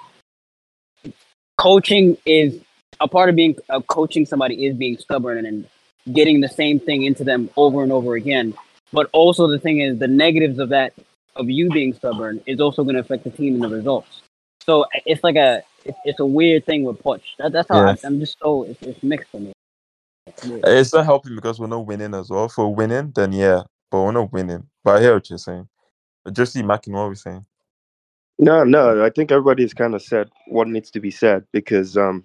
coaching 1.57 2.17
is 2.25 2.59
a 2.99 3.07
part 3.07 3.29
of 3.29 3.35
being 3.35 3.55
of 3.69 3.87
coaching 3.87 4.25
somebody 4.25 4.65
is 4.65 4.75
being 4.75 4.97
stubborn 4.97 5.45
and 5.45 5.65
getting 6.13 6.41
the 6.41 6.49
same 6.49 6.79
thing 6.79 7.03
into 7.03 7.23
them 7.23 7.49
over 7.55 7.83
and 7.83 7.91
over 7.91 8.15
again. 8.15 8.53
But 8.91 9.09
also 9.13 9.47
the 9.47 9.59
thing 9.59 9.79
is 9.81 9.99
the 9.99 10.07
negatives 10.07 10.59
of 10.59 10.69
that 10.69 10.93
of 11.35 11.49
you 11.49 11.69
being 11.69 11.93
stubborn 11.93 12.41
is 12.45 12.59
also 12.59 12.83
going 12.83 12.95
to 12.95 13.01
affect 13.01 13.23
the 13.23 13.29
team 13.29 13.55
and 13.55 13.63
the 13.63 13.69
results. 13.69 14.21
So 14.65 14.85
it's 15.05 15.23
like 15.23 15.35
a 15.35 15.63
it's, 15.85 15.97
it's 16.05 16.19
a 16.19 16.25
weird 16.25 16.65
thing 16.65 16.83
with 16.83 17.01
Poch. 17.01 17.21
That, 17.37 17.51
that's 17.51 17.69
how 17.69 17.85
Yeah. 17.85 17.91
I, 17.91 18.07
I'm 18.07 18.19
just 18.19 18.37
so 18.39 18.63
it's, 18.63 18.81
it's 18.81 19.01
mixed 19.03 19.31
for 19.31 19.39
me. 19.39 19.53
Yeah. 20.43 20.57
It's 20.65 20.93
not 20.93 21.05
helping 21.05 21.35
because 21.35 21.59
we're 21.59 21.67
not 21.67 21.85
winning 21.85 22.13
as 22.13 22.29
well. 22.29 22.49
For 22.49 22.73
winning, 22.73 23.11
then 23.15 23.31
yeah, 23.31 23.63
but 23.89 24.01
we're 24.01 24.11
not 24.11 24.31
winning. 24.31 24.67
But 24.83 24.97
I 24.97 25.01
hear 25.01 25.13
what 25.13 25.29
you're 25.29 25.39
saying. 25.39 25.67
But 26.23 26.33
Josie 26.33 26.63
Mackin, 26.63 26.93
what 26.93 27.03
we're 27.03 27.09
we 27.09 27.15
saying? 27.15 27.45
No, 28.37 28.63
no, 28.63 29.03
I 29.03 29.09
think 29.09 29.31
everybody's 29.31 29.73
kind 29.73 29.93
of 29.93 30.01
said 30.01 30.29
what 30.47 30.67
needs 30.67 30.91
to 30.91 30.99
be 30.99 31.11
said 31.11 31.45
because 31.51 31.97
um, 31.97 32.23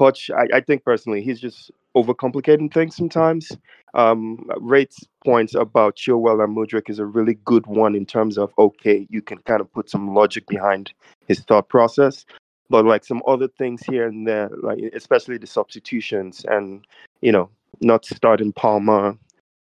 Poch, 0.00 0.30
I, 0.34 0.56
I 0.56 0.60
think 0.60 0.84
personally, 0.84 1.22
he's 1.22 1.40
just 1.40 1.70
overcomplicating 1.96 2.72
things 2.72 2.96
sometimes. 2.96 3.52
Um, 3.94 4.48
Rate's 4.58 5.04
points 5.24 5.54
about 5.54 5.96
Chilwell 5.96 6.42
and 6.42 6.56
Mudryk 6.56 6.88
is 6.88 6.98
a 6.98 7.04
really 7.04 7.34
good 7.44 7.66
one 7.66 7.94
in 7.94 8.06
terms 8.06 8.38
of 8.38 8.52
okay, 8.58 9.06
you 9.10 9.22
can 9.22 9.38
kind 9.38 9.60
of 9.60 9.72
put 9.72 9.90
some 9.90 10.14
logic 10.14 10.46
behind 10.46 10.92
his 11.28 11.40
thought 11.40 11.68
process, 11.68 12.24
but 12.70 12.84
like 12.84 13.04
some 13.04 13.22
other 13.26 13.48
things 13.48 13.82
here 13.82 14.06
and 14.06 14.26
there, 14.26 14.50
like 14.62 14.78
especially 14.94 15.38
the 15.38 15.46
substitutions 15.46 16.44
and 16.48 16.86
you 17.20 17.32
know 17.32 17.48
not 17.80 18.04
starting 18.04 18.52
Palmer 18.52 19.16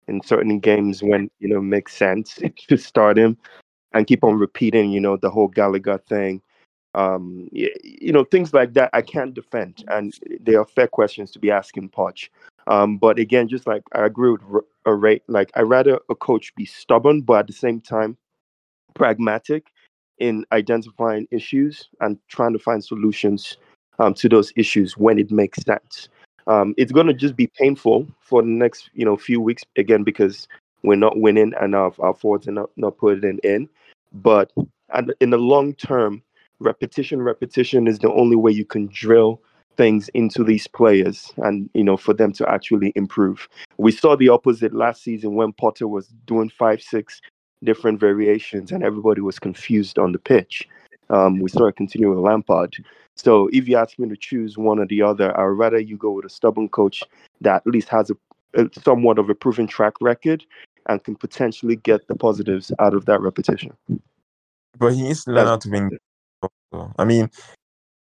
in 0.07 0.21
certain 0.21 0.59
games 0.59 1.03
when 1.03 1.29
you 1.39 1.47
know 1.47 1.61
makes 1.61 1.93
sense 1.93 2.39
to 2.67 2.77
start 2.77 3.17
him 3.17 3.37
and 3.93 4.07
keep 4.07 4.23
on 4.23 4.37
repeating, 4.37 4.91
you 4.91 4.99
know, 4.99 5.17
the 5.17 5.29
whole 5.29 5.47
Gallagher 5.47 5.97
thing. 6.09 6.41
Um, 6.97 7.47
you 7.51 8.11
know, 8.11 8.23
things 8.23 8.53
like 8.53 8.73
that 8.73 8.89
I 8.91 9.03
can't 9.03 9.35
defend, 9.35 9.85
and 9.87 10.13
they 10.39 10.55
are 10.55 10.65
fair 10.65 10.87
questions 10.87 11.29
to 11.31 11.39
be 11.39 11.51
asking 11.51 11.89
Poch. 11.89 12.29
Um, 12.65 12.97
but 12.97 13.19
again, 13.19 13.47
just 13.47 13.67
like 13.67 13.83
I 13.93 14.05
agree 14.05 14.31
with 14.31 14.41
R- 14.51 14.65
uh, 14.87 14.91
Ray, 14.91 15.21
like 15.27 15.51
I 15.55 15.61
rather 15.61 15.99
a 16.09 16.15
coach 16.15 16.55
be 16.55 16.65
stubborn, 16.65 17.21
but 17.21 17.39
at 17.39 17.47
the 17.47 17.53
same 17.53 17.79
time 17.81 18.17
pragmatic 18.95 19.67
in 20.17 20.43
identifying 20.51 21.27
issues 21.29 21.87
and 22.01 22.17
trying 22.27 22.53
to 22.53 22.59
find 22.59 22.83
solutions 22.83 23.57
um, 23.99 24.13
to 24.15 24.27
those 24.27 24.51
issues 24.55 24.97
when 24.97 25.19
it 25.19 25.31
makes 25.31 25.61
sense. 25.61 26.09
Um, 26.47 26.73
it's 26.77 26.91
going 26.91 27.07
to 27.07 27.13
just 27.13 27.35
be 27.35 27.47
painful 27.47 28.07
for 28.21 28.41
the 28.41 28.47
next, 28.47 28.89
you 28.93 29.05
know, 29.05 29.15
few 29.17 29.39
weeks 29.39 29.63
again 29.75 30.03
because 30.03 30.47
we're 30.83 30.95
not 30.95 31.19
winning 31.19 31.53
and 31.59 31.75
our, 31.75 31.93
our 31.99 32.13
forwards 32.13 32.47
are 32.47 32.53
not, 32.53 32.69
not 32.77 32.97
putting 32.97 33.39
in. 33.43 33.69
But 34.13 34.51
and 34.93 35.13
in 35.19 35.29
the 35.29 35.37
long 35.37 35.73
term, 35.75 36.23
repetition, 36.59 37.21
repetition 37.21 37.87
is 37.87 37.99
the 37.99 38.11
only 38.11 38.35
way 38.35 38.51
you 38.51 38.65
can 38.65 38.87
drill 38.87 39.41
things 39.77 40.09
into 40.09 40.43
these 40.43 40.67
players 40.67 41.31
and 41.37 41.69
you 41.75 41.83
know 41.83 41.95
for 41.95 42.13
them 42.13 42.31
to 42.33 42.49
actually 42.49 42.91
improve. 42.95 43.47
We 43.77 43.91
saw 43.91 44.15
the 44.15 44.29
opposite 44.29 44.73
last 44.73 45.03
season 45.03 45.35
when 45.35 45.53
Potter 45.53 45.87
was 45.87 46.07
doing 46.25 46.49
five, 46.49 46.81
six 46.81 47.21
different 47.63 47.99
variations 47.99 48.71
and 48.71 48.83
everybody 48.83 49.21
was 49.21 49.39
confused 49.39 49.97
on 49.99 50.11
the 50.11 50.19
pitch. 50.19 50.67
Um, 51.09 51.39
we 51.39 51.49
saw 51.49 51.67
it 51.67 51.75
continue 51.75 52.09
with 52.09 52.19
Lampard. 52.19 52.75
So 53.15 53.49
if 53.53 53.67
you 53.67 53.77
ask 53.77 53.97
me 53.97 54.09
to 54.09 54.17
choose 54.17 54.57
one 54.57 54.79
or 54.79 54.85
the 54.85 55.01
other, 55.01 55.37
I'd 55.39 55.43
rather 55.43 55.79
you 55.79 55.97
go 55.97 56.11
with 56.11 56.25
a 56.25 56.29
stubborn 56.29 56.69
coach 56.69 57.01
that 57.41 57.63
at 57.65 57.67
least 57.67 57.89
has 57.89 58.11
a, 58.11 58.15
a, 58.61 58.69
somewhat 58.83 59.17
of 59.17 59.29
a 59.29 59.35
proven 59.35 59.67
track 59.67 59.93
record 60.01 60.43
and 60.87 61.03
can 61.03 61.15
potentially 61.15 61.77
get 61.77 62.07
the 62.07 62.15
positives 62.15 62.71
out 62.79 62.93
of 62.93 63.05
that 63.05 63.21
repetition. 63.21 63.71
But 64.77 64.93
he 64.93 65.03
needs 65.03 65.23
to 65.23 65.31
learn 65.31 65.47
how 65.47 65.57
to 65.57 65.69
win. 65.69 65.97
Also. 66.41 66.93
I 66.97 67.05
mean, 67.05 67.29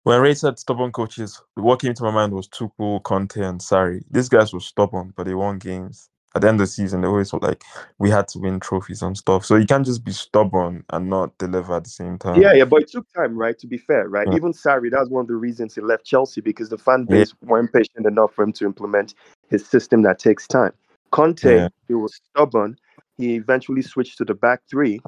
when 0.04 0.20
Ray 0.20 0.34
said 0.34 0.58
stubborn 0.58 0.92
coaches, 0.92 1.40
what 1.54 1.80
came 1.80 1.94
to 1.94 2.02
my 2.04 2.10
mind 2.10 2.32
was 2.32 2.48
Tuchel, 2.48 3.02
Conte, 3.02 3.40
and 3.40 3.60
Sarri. 3.60 4.02
These 4.10 4.28
guys 4.28 4.52
were 4.52 4.60
stubborn, 4.60 5.12
but 5.16 5.26
they 5.26 5.34
won 5.34 5.58
games. 5.58 6.08
At 6.34 6.42
the 6.42 6.48
end 6.48 6.56
of 6.56 6.66
the 6.66 6.72
season, 6.72 7.00
they 7.00 7.08
always 7.08 7.30
felt 7.30 7.42
like 7.42 7.64
we 7.98 8.10
had 8.10 8.28
to 8.28 8.38
win 8.38 8.60
trophies 8.60 9.00
and 9.00 9.16
stuff. 9.16 9.46
So 9.46 9.56
you 9.56 9.64
can't 9.64 9.86
just 9.86 10.04
be 10.04 10.12
stubborn 10.12 10.84
and 10.90 11.08
not 11.08 11.36
deliver 11.38 11.74
at 11.74 11.84
the 11.84 11.90
same 11.90 12.18
time. 12.18 12.42
Yeah, 12.42 12.52
yeah, 12.52 12.66
but 12.66 12.82
it 12.82 12.90
took 12.90 13.10
time, 13.14 13.38
right? 13.38 13.58
To 13.58 13.66
be 13.66 13.78
fair, 13.78 14.06
right? 14.08 14.28
Yeah. 14.28 14.36
Even 14.36 14.52
Sarri, 14.52 14.90
that's 14.90 15.08
one 15.08 15.22
of 15.22 15.28
the 15.28 15.34
reasons 15.36 15.74
he 15.74 15.80
left 15.80 16.04
Chelsea 16.04 16.42
because 16.42 16.68
the 16.68 16.76
fan 16.76 17.06
Yeah. 17.08 17.20
base 17.20 17.34
weren't 17.42 17.72
patient 17.72 18.06
enough 18.06 18.34
for 18.34 18.44
him 18.44 18.52
to 18.52 18.66
implement 18.66 19.14
his 19.48 19.66
system 19.66 20.02
that 20.02 20.18
takes 20.18 20.46
time. 20.46 20.72
Conte, 21.10 21.56
Yeah. 21.56 21.68
he 21.88 21.94
was 21.94 22.14
stubborn. 22.14 22.76
He 23.16 23.36
eventually 23.36 23.80
switched 23.80 24.18
to 24.18 24.24
the 24.26 24.34
back 24.34 24.60
three, 24.68 25.00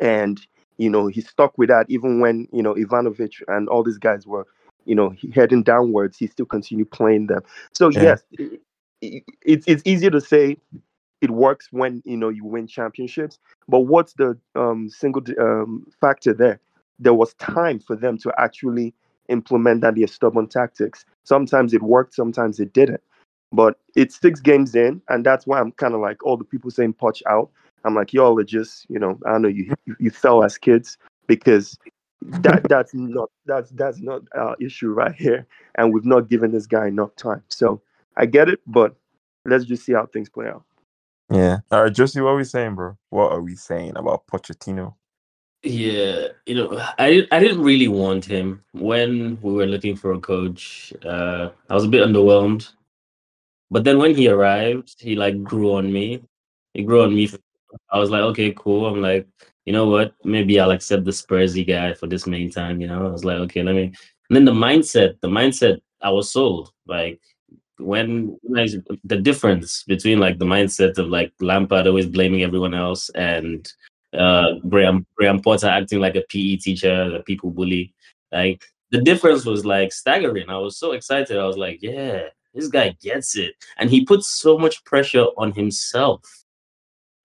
and 0.00 0.40
you 0.78 0.90
know 0.90 1.06
he 1.08 1.20
stuck 1.20 1.58
with 1.58 1.68
that 1.68 1.86
even 1.88 2.20
when 2.20 2.48
you 2.52 2.62
know 2.62 2.74
Ivanovic 2.74 3.42
and 3.48 3.68
all 3.68 3.82
these 3.82 3.98
guys 3.98 4.26
were, 4.26 4.46
you 4.84 4.94
know, 4.94 5.14
heading 5.34 5.62
downwards. 5.62 6.18
He 6.18 6.26
still 6.26 6.46
continued 6.46 6.90
playing 6.90 7.26
them. 7.26 7.42
So 7.74 7.90
Yeah. 7.90 8.02
yes, 8.02 8.22
it, 8.32 8.60
it, 9.02 9.24
it's 9.42 9.66
it's 9.68 9.82
easier 9.84 10.10
to 10.10 10.20
say 10.20 10.56
it 11.20 11.30
works 11.30 11.68
when 11.72 12.02
you 12.04 12.16
know 12.16 12.28
you 12.28 12.44
win 12.44 12.66
championships, 12.66 13.38
but 13.68 13.80
what's 13.80 14.14
the 14.14 14.38
um, 14.54 14.88
single 14.88 15.22
um, 15.40 15.86
factor 16.00 16.32
there? 16.32 16.60
There 16.98 17.14
was 17.14 17.34
time 17.34 17.78
for 17.80 17.96
them 17.96 18.18
to 18.18 18.32
actually 18.38 18.94
implement 19.28 19.82
that 19.82 19.94
their 19.96 20.06
stubborn 20.06 20.48
tactics. 20.48 21.04
Sometimes 21.24 21.74
it 21.74 21.82
worked, 21.82 22.14
sometimes 22.14 22.60
it 22.60 22.72
didn't. 22.72 23.02
But 23.52 23.78
it's 23.96 24.20
six 24.20 24.40
games 24.40 24.74
in, 24.74 25.00
and 25.08 25.24
that's 25.24 25.46
why 25.46 25.60
I'm 25.60 25.72
kind 25.72 25.94
of 25.94 26.00
like 26.00 26.24
all 26.24 26.36
the 26.36 26.44
people 26.44 26.70
saying 26.70 26.94
"punch 26.94 27.22
out." 27.28 27.50
I'm 27.84 27.94
like, 27.94 28.12
y'all 28.12 28.38
are 28.38 28.44
just, 28.44 28.86
you 28.88 28.98
know, 28.98 29.18
I 29.26 29.38
know, 29.38 29.48
you 29.48 29.74
you, 29.86 29.96
you 29.98 30.10
fell 30.10 30.42
as 30.44 30.58
kids 30.58 30.98
because 31.26 31.78
that 32.22 32.68
that's 32.68 32.94
not 32.94 33.30
that's 33.46 33.70
that's 33.70 34.00
not 34.00 34.22
our 34.34 34.56
issue 34.60 34.88
right 34.88 35.14
here, 35.14 35.46
and 35.76 35.92
we've 35.92 36.04
not 36.04 36.28
given 36.28 36.50
this 36.50 36.66
guy 36.66 36.88
enough 36.88 37.14
time. 37.16 37.42
So 37.48 37.80
I 38.16 38.26
get 38.26 38.48
it, 38.48 38.60
but 38.66 38.96
let's 39.44 39.64
just 39.64 39.84
see 39.84 39.92
how 39.92 40.06
things 40.06 40.28
play 40.28 40.48
out. 40.48 40.64
Yeah. 41.30 41.58
All 41.70 41.84
right, 41.84 41.92
Josie, 41.92 42.20
what 42.20 42.30
are 42.30 42.36
we 42.36 42.44
saying, 42.44 42.74
bro? 42.74 42.96
What 43.10 43.32
are 43.32 43.40
we 43.40 43.54
saying 43.54 43.92
about 43.96 44.26
Pochettino? 44.26 44.94
Yeah, 45.62 46.28
you 46.46 46.54
know, 46.54 46.80
I 46.98 47.10
didn't 47.10 47.32
I 47.32 47.40
didn't 47.40 47.62
really 47.62 47.88
want 47.88 48.24
him 48.24 48.64
when 48.72 49.38
we 49.42 49.52
were 49.52 49.66
looking 49.66 49.96
for 49.96 50.12
a 50.12 50.20
coach. 50.20 50.92
Uh, 51.04 51.50
I 51.68 51.74
was 51.74 51.84
a 51.84 51.88
bit 51.88 52.06
underwhelmed, 52.06 52.70
but 53.70 53.84
then 53.84 53.98
when 53.98 54.14
he 54.14 54.28
arrived, 54.28 54.94
he 55.00 55.16
like 55.16 55.42
grew 55.42 55.74
on 55.74 55.92
me. 55.92 56.22
He 56.74 56.84
grew 56.84 57.02
on 57.02 57.14
me. 57.14 57.28
I 57.90 57.98
was 57.98 58.10
like, 58.10 58.22
okay, 58.22 58.52
cool. 58.56 58.86
I'm 58.86 59.00
like, 59.02 59.26
you 59.64 59.72
know 59.72 59.86
what? 59.86 60.14
Maybe 60.24 60.58
I'll 60.58 60.70
accept 60.70 61.04
the 61.04 61.10
Spursy 61.10 61.66
guy 61.66 61.94
for 61.94 62.06
this 62.06 62.26
main 62.26 62.50
time. 62.50 62.80
You 62.80 62.86
know, 62.86 63.06
I 63.06 63.10
was 63.10 63.24
like, 63.24 63.38
okay, 63.38 63.62
let 63.62 63.74
me. 63.74 63.84
And 63.84 64.36
then 64.36 64.44
the 64.44 64.52
mindset, 64.52 65.20
the 65.20 65.28
mindset, 65.28 65.80
I 66.00 66.10
was 66.10 66.30
sold. 66.30 66.72
Like 66.86 67.20
when, 67.78 68.38
I, 68.56 68.68
the 69.04 69.16
difference 69.16 69.84
between 69.84 70.18
like 70.18 70.38
the 70.38 70.44
mindset 70.44 70.98
of 70.98 71.08
like 71.08 71.32
Lampard 71.40 71.86
always 71.86 72.06
blaming 72.06 72.42
everyone 72.42 72.74
else 72.74 73.08
and 73.10 73.70
uh 74.14 74.54
Graham 74.70 75.04
Graham 75.16 75.40
Potter 75.40 75.68
acting 75.68 76.00
like 76.00 76.16
a 76.16 76.24
PE 76.30 76.56
teacher, 76.56 77.10
the 77.10 77.20
people 77.20 77.50
bully. 77.50 77.92
Like 78.32 78.64
the 78.90 79.02
difference 79.02 79.44
was 79.44 79.64
like 79.66 79.92
staggering. 79.92 80.48
I 80.48 80.58
was 80.58 80.78
so 80.78 80.92
excited. 80.92 81.36
I 81.36 81.46
was 81.46 81.58
like, 81.58 81.80
yeah, 81.82 82.22
this 82.54 82.68
guy 82.68 82.96
gets 83.02 83.36
it. 83.36 83.54
And 83.76 83.90
he 83.90 84.04
puts 84.04 84.28
so 84.28 84.56
much 84.58 84.82
pressure 84.84 85.26
on 85.36 85.52
himself. 85.52 86.37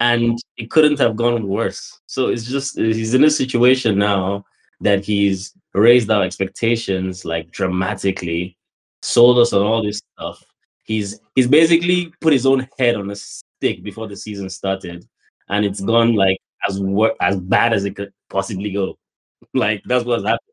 And 0.04 0.38
it 0.58 0.70
couldn't 0.70 1.00
have 1.00 1.16
gone 1.16 1.48
worse. 1.48 2.02
So 2.08 2.28
it's 2.28 2.44
just 2.46 2.78
he's 2.78 3.14
in 3.14 3.24
a 3.24 3.30
situation 3.30 3.98
now 3.98 4.44
that 4.82 5.06
he's 5.06 5.54
raised 5.74 6.12
our 6.12 6.24
expectations 6.24 7.26
like 7.26 7.52
dramatically, 7.52 8.58
sold 9.02 9.40
us 9.40 9.54
on 9.54 9.62
all 9.62 9.82
this 9.82 10.02
stuff. 10.18 10.44
He's 10.84 11.20
he's 11.36 11.48
basically 11.48 12.14
put 12.20 12.34
his 12.34 12.46
own 12.46 12.68
head 12.78 12.96
on 12.96 13.10
a 13.12 13.16
stick 13.16 13.82
before 13.82 14.08
the 14.08 14.18
season 14.18 14.50
started, 14.50 15.08
and 15.50 15.66
it's 15.66 15.80
gone 15.80 16.16
like 16.16 16.38
as 16.68 16.80
wor- 16.82 17.16
as 17.22 17.38
bad 17.40 17.74
as 17.74 17.86
it 17.86 17.96
could 17.96 18.12
possibly 18.30 18.72
go. 18.72 18.98
like 19.54 19.82
that's 19.86 20.06
what's 20.06 20.26
happened. 20.26 20.50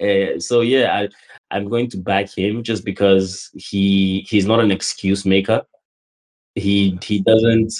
Uh, 0.00 0.40
so 0.40 0.62
yeah, 0.62 0.92
I 0.98 1.08
I'm 1.56 1.68
going 1.68 1.88
to 1.90 1.98
back 1.98 2.28
him 2.30 2.62
just 2.64 2.84
because 2.84 3.50
he 3.54 4.26
he's 4.28 4.46
not 4.46 4.60
an 4.60 4.72
excuse 4.72 5.24
maker. 5.24 5.62
He 6.56 6.98
he 7.02 7.20
doesn't 7.20 7.72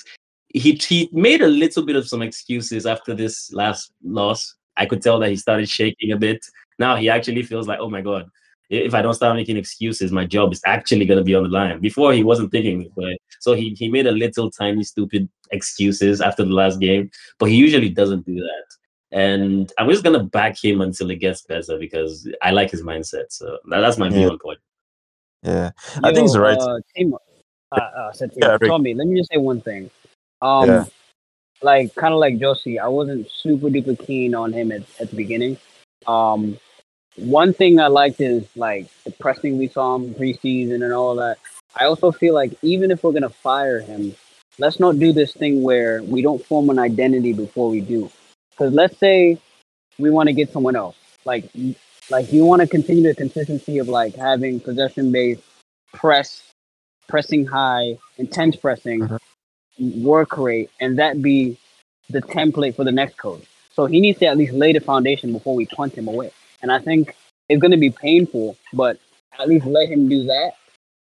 he 0.55 0.73
he 0.75 1.09
made 1.13 1.43
a 1.43 1.49
little 1.49 1.85
bit 1.85 1.97
of 1.97 2.09
some 2.09 2.23
excuses 2.23 2.87
after 2.87 3.15
this 3.15 3.53
last 3.53 3.93
loss. 4.03 4.55
I 4.77 4.87
could 4.87 5.03
tell 5.03 5.19
that 5.21 5.31
he 5.31 5.37
started 5.37 5.69
shaking 5.69 6.13
a 6.13 6.17
bit. 6.17 6.45
Now 6.79 6.97
he 6.97 7.09
actually 7.09 7.43
feels 7.43 7.69
like, 7.69 7.79
oh 7.81 7.91
my 7.91 8.01
god, 8.01 8.29
if 8.71 8.95
I 8.95 9.03
don't 9.03 9.15
start 9.15 9.37
making 9.37 9.57
excuses, 9.57 10.13
my 10.13 10.25
job 10.25 10.53
is 10.53 10.61
actually 10.65 11.05
gonna 11.05 11.23
be 11.23 11.35
on 11.35 11.45
the 11.45 11.49
line. 11.49 11.81
Before 11.81 12.13
he 12.13 12.23
wasn't 12.25 12.51
thinking 12.51 12.85
this 12.85 12.97
way. 12.97 13.19
So 13.41 13.55
he 13.55 13.71
he 13.71 13.89
made 13.89 14.07
a 14.07 14.13
little 14.13 14.51
tiny 14.51 14.85
stupid 14.85 15.29
excuses 15.51 16.21
after 16.21 16.45
the 16.45 16.55
last 16.55 16.81
game, 16.81 17.11
but 17.39 17.47
he 17.47 17.57
usually 17.57 17.89
doesn't 17.91 18.25
do 18.27 18.35
that. 18.37 18.65
And 19.13 19.71
I'm 19.79 19.91
just 19.91 20.05
gonna 20.05 20.25
back 20.25 20.63
him 20.63 20.81
until 20.81 21.11
it 21.11 21.17
gets 21.17 21.43
better 21.43 21.79
because 21.79 22.29
I 22.41 22.51
like 22.51 22.71
his 22.71 22.83
mindset. 22.83 23.27
So 23.31 23.59
that, 23.69 23.81
that's 23.81 23.99
my 23.99 24.09
view 24.09 24.23
Yeah. 24.23 24.29
on 24.29 24.39
point. 24.39 24.59
Yeah. 25.43 25.71
I 26.03 26.13
think 26.13 26.29
he's 26.29 26.39
right. 26.39 26.57
Uh, 26.57 26.79
Timo, 26.97 27.19
uh, 27.73 27.81
uh, 27.81 28.13
said 28.13 28.33
Yeah, 28.37 28.57
Rick. 28.61 28.71
Tommy, 28.71 28.95
let 28.95 29.07
me 29.07 29.19
just 29.19 29.31
say 29.31 29.39
one 29.39 29.61
thing. 29.61 29.91
Um, 30.43 30.69
Yeah. 30.69 30.85
like 31.63 31.95
kind 31.95 32.13
of 32.13 32.21
like 32.21 32.39
Josie, 32.39 32.79
I 32.79 32.89
wasn't 32.89 33.31
super 33.31 33.69
duper 33.69 33.99
keen 34.07 34.35
on 34.35 34.53
him 34.53 34.73
at, 34.73 34.83
at 35.01 35.11
the 35.11 35.17
beginning. 35.17 35.57
Um, 36.07 36.59
one 37.17 37.53
thing 37.55 37.79
I 37.81 37.89
liked 37.89 38.21
is 38.21 38.45
like 38.57 38.89
the 39.05 39.13
pressing 39.13 39.59
we 39.59 39.69
saw 39.69 39.97
him 39.97 40.15
preseason 40.15 40.83
and 40.85 40.93
all 40.93 41.17
that. 41.17 41.39
I 41.77 41.87
also 41.87 42.11
feel 42.11 42.35
like 42.35 42.53
even 42.63 42.91
if 42.91 43.05
we're 43.05 43.13
gonna 43.13 43.31
fire 43.31 43.81
him, 43.81 44.15
let's 44.59 44.81
not 44.81 44.99
do 44.99 45.13
this 45.13 45.33
thing 45.33 45.63
where 45.63 46.03
we 46.03 46.23
don't 46.23 46.45
form 46.45 46.71
an 46.71 46.79
identity 46.79 47.33
before 47.33 47.71
we 47.71 47.81
do. 47.81 48.11
Because 48.51 48.75
let's 48.75 48.99
say 48.99 49.39
we 49.99 50.11
want 50.11 50.29
to 50.29 50.33
get 50.33 50.53
someone 50.53 50.77
else, 50.77 50.97
like 51.25 51.45
like 52.11 52.33
you 52.33 52.45
want 52.45 52.63
to 52.63 52.69
continue 52.69 53.05
the 53.05 53.15
consistency 53.15 53.79
of 53.79 53.89
like 53.89 54.15
having 54.17 54.61
possession 54.61 55.13
based 55.13 55.43
press, 55.95 56.43
pressing 57.09 57.47
high, 57.47 57.99
intense 58.19 58.57
pressing, 58.57 59.09
work 59.79 60.37
rate, 60.37 60.71
and 60.81 60.99
that 60.99 61.23
be 61.23 61.59
the 62.11 62.21
template 62.21 62.77
for 62.77 62.85
the 62.85 62.93
next 62.93 63.17
coach. 63.17 63.45
So 63.73 63.87
he 63.87 64.01
needs 64.01 64.19
to 64.19 64.27
at 64.27 64.37
least 64.37 64.53
lay 64.53 64.73
the 64.73 64.81
foundation 64.81 65.33
before 65.33 65.55
we 65.55 65.67
punt 65.67 65.95
him 65.95 66.09
away. 66.09 66.31
And 66.61 66.71
I 66.71 66.79
think 66.79 67.17
it's 67.49 67.61
going 67.61 67.71
to 67.71 67.79
be 67.79 67.91
painful, 67.91 68.57
but 68.73 68.99
at 69.39 69.49
least 69.49 69.67
let 69.67 69.89
him 69.89 70.09
do 70.09 70.25
that. 70.25 70.53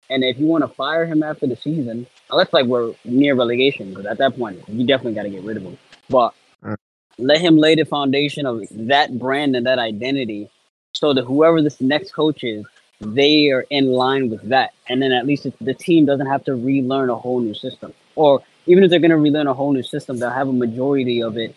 And 0.09 0.23
if 0.23 0.37
you 0.37 0.45
want 0.45 0.63
to 0.63 0.67
fire 0.67 1.05
him 1.05 1.23
after 1.23 1.47
the 1.47 1.55
season, 1.55 2.05
unless 2.29 2.51
like 2.53 2.65
we're 2.65 2.93
near 3.05 3.33
relegation, 3.35 3.89
because 3.89 4.05
at 4.05 4.17
that 4.19 4.37
point 4.37 4.61
you 4.67 4.85
definitely 4.85 5.13
got 5.13 5.23
to 5.23 5.29
get 5.29 5.43
rid 5.43 5.57
of 5.57 5.63
him. 5.63 5.77
But 6.09 6.33
Mm. 6.63 6.75
let 7.17 7.41
him 7.41 7.57
lay 7.57 7.73
the 7.73 7.85
foundation 7.85 8.45
of 8.45 8.61
that 8.71 9.17
brand 9.17 9.55
and 9.55 9.65
that 9.65 9.79
identity, 9.79 10.49
so 10.93 11.13
that 11.13 11.23
whoever 11.23 11.61
this 11.61 11.81
next 11.81 12.11
coach 12.11 12.43
is, 12.43 12.65
they 12.99 13.49
are 13.49 13.65
in 13.71 13.87
line 13.87 14.29
with 14.29 14.41
that. 14.49 14.73
And 14.87 15.01
then 15.01 15.11
at 15.11 15.25
least 15.25 15.47
the 15.59 15.73
team 15.73 16.05
doesn't 16.05 16.27
have 16.27 16.43
to 16.45 16.53
relearn 16.53 17.09
a 17.09 17.15
whole 17.15 17.39
new 17.39 17.55
system. 17.55 17.93
Or 18.15 18.43
even 18.65 18.83
if 18.83 18.89
they're 18.89 18.99
going 18.99 19.11
to 19.11 19.17
relearn 19.17 19.47
a 19.47 19.53
whole 19.53 19.71
new 19.71 19.83
system, 19.83 20.17
they'll 20.17 20.29
have 20.29 20.47
a 20.47 20.53
majority 20.53 21.21
of 21.21 21.37
it 21.37 21.55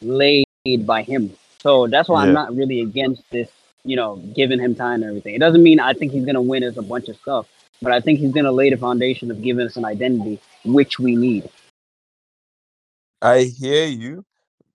laid 0.00 0.46
by 0.86 1.02
him. 1.02 1.34
So 1.60 1.86
that's 1.86 2.08
why 2.08 2.24
I'm 2.24 2.32
not 2.32 2.54
really 2.54 2.80
against 2.80 3.22
this, 3.30 3.48
you 3.84 3.96
know, 3.96 4.16
giving 4.34 4.60
him 4.60 4.74
time 4.74 5.02
and 5.02 5.10
everything. 5.10 5.34
It 5.34 5.38
doesn't 5.38 5.62
mean 5.62 5.80
I 5.80 5.94
think 5.94 6.12
he's 6.12 6.24
going 6.24 6.34
to 6.34 6.42
win 6.42 6.62
us 6.62 6.76
a 6.76 6.82
bunch 6.82 7.08
of 7.08 7.16
stuff, 7.16 7.48
but 7.80 7.92
I 7.92 8.00
think 8.00 8.18
he's 8.18 8.32
going 8.32 8.44
to 8.44 8.52
lay 8.52 8.70
the 8.70 8.76
foundation 8.76 9.30
of 9.30 9.42
giving 9.42 9.66
us 9.66 9.76
an 9.76 9.84
identity, 9.84 10.40
which 10.64 10.98
we 10.98 11.16
need. 11.16 11.48
I 13.22 13.44
hear 13.44 13.86
you, 13.86 14.24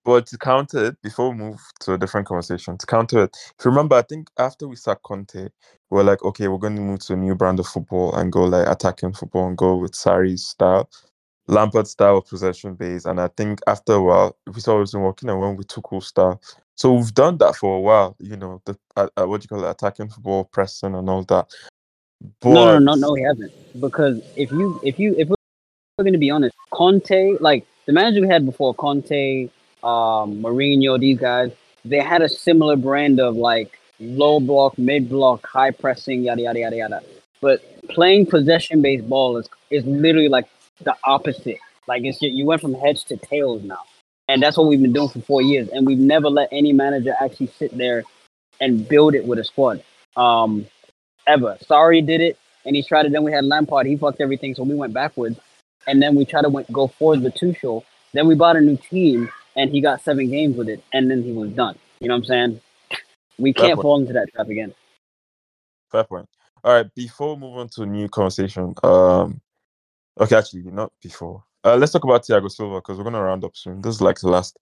but 0.04 0.26
to 0.28 0.38
counter 0.40 0.86
it, 0.86 1.02
before 1.04 1.30
we 1.30 1.36
move 1.36 1.60
to 1.82 1.94
a 1.94 1.98
different 1.98 2.28
conversation, 2.28 2.78
to 2.80 2.86
counter 2.88 3.26
it, 3.26 3.38
if 3.60 3.64
you 3.64 3.70
remember, 3.70 3.96
I 3.96 4.02
think 4.02 4.30
after 4.40 4.68
we 4.68 4.76
sacked 4.76 5.04
Conte, 5.04 5.50
we 5.92 6.00
are 6.00 6.04
like, 6.04 6.24
okay, 6.24 6.48
we're 6.48 6.58
going 6.58 6.76
to 6.76 6.82
move 6.82 7.00
to 7.02 7.14
a 7.14 7.18
new 7.18 7.36
brand 7.36 7.60
of 7.60 7.68
football 7.68 8.16
and 8.16 8.32
go 8.32 8.46
like 8.46 8.68
attacking 8.68 9.14
football 9.14 9.48
and 9.48 9.58
go 9.58 9.76
with 9.76 9.92
Sarri's 9.92 10.46
style, 10.48 10.90
Lampard 11.50 11.88
style 11.88 12.18
of 12.18 12.28
possession 12.28 12.76
base. 12.76 13.06
And 13.06 13.20
I 13.20 13.28
think 13.30 13.60
after 13.66 13.94
a 13.94 14.02
while, 14.02 14.38
we 14.54 14.62
saw 14.62 14.78
it 14.78 14.82
wasn't 14.82 15.04
working 15.04 15.30
and 15.30 15.40
went 15.40 15.58
with 15.58 15.68
Tuchel 15.68 16.04
style. 16.04 16.40
So 16.76 16.94
we've 16.94 17.14
done 17.14 17.38
that 17.40 17.56
for 17.56 17.78
a 17.78 17.82
while, 17.82 18.16
you 18.20 18.38
know, 18.38 18.62
the 18.66 18.78
uh, 18.96 19.08
uh, 19.18 19.26
what 19.26 19.42
do 19.42 19.46
you 19.46 19.50
call 19.50 19.66
it, 19.66 19.72
attacking 19.72 20.10
football, 20.10 20.46
pressing 20.46 20.96
and 20.96 21.10
all 21.10 21.24
that. 21.24 21.48
But 22.40 22.50
No, 22.50 22.80
no, 22.80 22.80
no, 22.80 22.94
no, 22.96 23.14
he 23.16 23.24
hasn't. 23.24 23.52
Because 23.82 24.22
if 24.36 24.52
you, 24.52 24.80
if 24.84 25.00
you, 25.00 25.16
if 25.18 25.28
we're 25.28 25.36
going 26.04 26.14
to 26.14 26.20
be 26.20 26.30
honest, 26.30 26.56
Conte, 26.72 27.38
like 27.40 27.66
the 27.86 27.94
manager 27.94 28.22
we 28.22 28.28
had 28.28 28.46
before, 28.46 28.74
Conte, 28.76 29.50
um, 29.84 30.42
Mourinho, 30.42 31.00
these 31.00 31.18
guys, 31.18 31.52
they 31.84 32.00
had 32.00 32.22
a 32.22 32.30
similar 32.30 32.76
brand 32.76 33.20
of 33.20 33.36
like 33.36 33.80
low 34.00 34.40
block, 34.40 34.78
mid 34.78 35.10
block, 35.10 35.46
high 35.46 35.72
pressing, 35.72 36.24
yada 36.24 36.42
yada 36.44 36.60
yada 36.60 36.76
yada. 36.76 37.02
but 37.42 37.62
playing 37.90 38.26
possession 38.26 38.82
based 38.82 39.08
ball 39.10 39.38
is 39.38 39.50
is 39.70 39.86
literally 39.86 40.30
like 40.30 40.48
the 40.84 40.96
opposite. 41.04 41.60
Like 41.88 42.04
it's 42.04 42.22
you 42.22 42.46
went 42.46 42.62
from 42.62 42.74
heads 42.74 43.04
to 43.06 43.18
tails 43.18 43.64
now, 43.64 43.82
and 44.28 44.42
that's 44.42 44.58
what 44.58 44.68
we've 44.68 44.82
been 44.82 44.94
doing 44.94 45.10
for 45.10 45.22
four 45.22 45.42
years, 45.42 45.70
and 45.70 45.86
we've 45.86 45.98
never 45.98 46.30
let 46.30 46.50
any 46.52 46.74
manager 46.74 47.16
actually 47.20 47.48
sit 47.48 47.76
there 47.78 48.04
and 48.62 48.88
build 48.88 49.16
it 49.16 49.26
with 49.26 49.40
a 49.40 49.44
squad. 49.44 49.84
Um, 50.16 50.66
ever. 51.28 51.58
Sarri 51.70 52.06
did 52.06 52.22
it, 52.22 52.38
and 52.66 52.76
he 52.76 52.84
tried 52.84 53.06
it. 53.06 53.12
Then 53.12 53.24
we 53.24 53.32
had 53.32 53.46
Lampard. 53.46 53.86
He 53.88 53.96
fucked 53.96 54.22
everything, 54.22 54.56
so 54.56 54.64
we 54.64 54.76
went 54.76 54.94
backwards, 54.94 55.40
and 55.88 56.02
then 56.02 56.16
we 56.16 56.26
tried 56.26 56.44
to 56.44 56.50
went, 56.50 56.72
go 56.72 56.88
forward 56.88 57.22
with 57.22 57.36
Tuchel. 57.36 57.84
Then 58.14 58.28
we 58.28 58.36
bought 58.36 58.58
a 58.58 58.62
new 58.62 58.78
team, 58.78 59.30
and 59.56 59.70
he 59.70 59.82
got 59.82 60.02
seven 60.02 60.30
games 60.30 60.58
with 60.58 60.70
it, 60.70 60.84
and 60.94 61.10
then 61.10 61.24
he 61.24 61.32
was 61.32 61.52
done. 61.52 61.78
You 62.00 62.08
know 62.08 62.16
what 62.16 62.20
I'm 62.20 62.26
saying? 62.26 62.62
We 63.38 63.54
can't 63.54 63.82
fall 63.82 64.00
into 64.00 64.14
that 64.14 64.34
trap 64.34 64.50
again. 64.50 64.74
Fair 65.92 66.04
point. 66.04 66.28
All 66.64 66.74
right, 66.74 66.94
before 66.94 67.36
we 67.36 67.42
move 67.42 67.58
on 67.58 67.70
to 67.70 67.84
a 67.84 67.86
new 67.86 68.10
conversation, 68.10 68.74
um, 68.84 69.40
okay, 70.20 70.36
actually, 70.36 70.64
not 70.64 70.92
before. 71.02 71.44
Uh, 71.64 71.76
let's 71.76 71.92
talk 71.92 72.04
about 72.04 72.24
Thiago 72.24 72.50
Silva 72.50 72.76
because 72.78 72.98
we're 72.98 73.04
gonna 73.04 73.22
round 73.22 73.44
up 73.44 73.56
soon. 73.56 73.82
This 73.82 73.96
is 73.96 74.02
like 74.02 74.20
the 74.20 74.30
last 74.30 74.58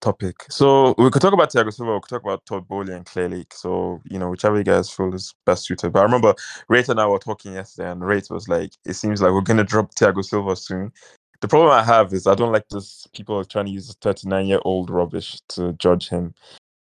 topic. 0.00 0.46
So 0.48 0.94
we 0.96 1.10
could 1.10 1.22
talk 1.22 1.34
about 1.34 1.52
Thiago 1.52 1.72
Silva. 1.72 1.94
We 1.94 2.00
could 2.00 2.10
talk 2.10 2.22
about 2.22 2.46
Todd 2.46 2.66
Boehly 2.66 2.94
and 2.94 3.04
Clearlake. 3.04 3.52
So 3.52 4.00
you 4.10 4.18
know, 4.18 4.30
whichever 4.30 4.56
you 4.56 4.64
guys 4.64 4.90
feel 4.90 5.14
is 5.14 5.34
best 5.44 5.66
suited. 5.66 5.92
But 5.92 6.00
I 6.00 6.04
remember 6.04 6.34
Rate 6.68 6.88
and 6.88 7.00
I 7.00 7.06
were 7.06 7.18
talking 7.18 7.52
yesterday, 7.54 7.90
and 7.90 8.04
Rate 8.04 8.28
was 8.30 8.48
like, 8.48 8.72
"It 8.84 8.94
seems 8.94 9.20
like 9.20 9.32
we're 9.32 9.42
gonna 9.42 9.64
drop 9.64 9.94
Thiago 9.94 10.24
Silva 10.24 10.56
soon." 10.56 10.92
The 11.40 11.48
problem 11.48 11.72
I 11.72 11.82
have 11.82 12.12
is 12.12 12.26
I 12.26 12.34
don't 12.34 12.52
like 12.52 12.68
this. 12.70 13.06
People 13.14 13.44
trying 13.44 13.66
to 13.66 13.70
use 13.72 13.86
this 13.86 13.96
39 14.02 14.46
year 14.46 14.60
old 14.64 14.90
rubbish 14.90 15.40
to 15.50 15.72
judge 15.74 16.08
him. 16.08 16.34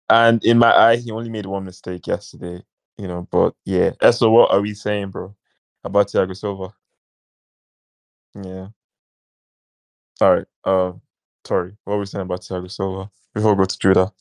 And 0.09 0.45
in 0.45 0.59
my 0.59 0.77
eye, 0.77 0.97
he 0.97 1.13
only 1.13 1.31
made 1.31 1.47
one 1.47 1.65
mistake 1.65 2.07
yesterday. 2.07 2.63
You 2.99 3.09
know, 3.09 3.29
but 3.31 3.55
yeah. 3.65 3.93
So 4.11 4.31
what 4.31 4.53
are 4.53 4.61
we 4.61 4.75
saying, 4.75 5.11
bro, 5.11 5.35
about 5.85 6.09
Thiago 6.09 6.37
Silva? 6.37 6.75
Yeah. 8.35 8.69
Right. 10.21 10.47
Uh, 10.65 10.93
sorry. 11.47 11.77
What 11.85 11.95
were 11.95 12.01
we 12.01 12.07
saying 12.07 12.25
about 12.25 12.43
Thiago 12.43 12.71
Silva 12.71 13.11
before 13.35 13.55
we 13.55 13.59
go 13.59 13.67
to 13.67 13.79
Judah? 13.79 14.13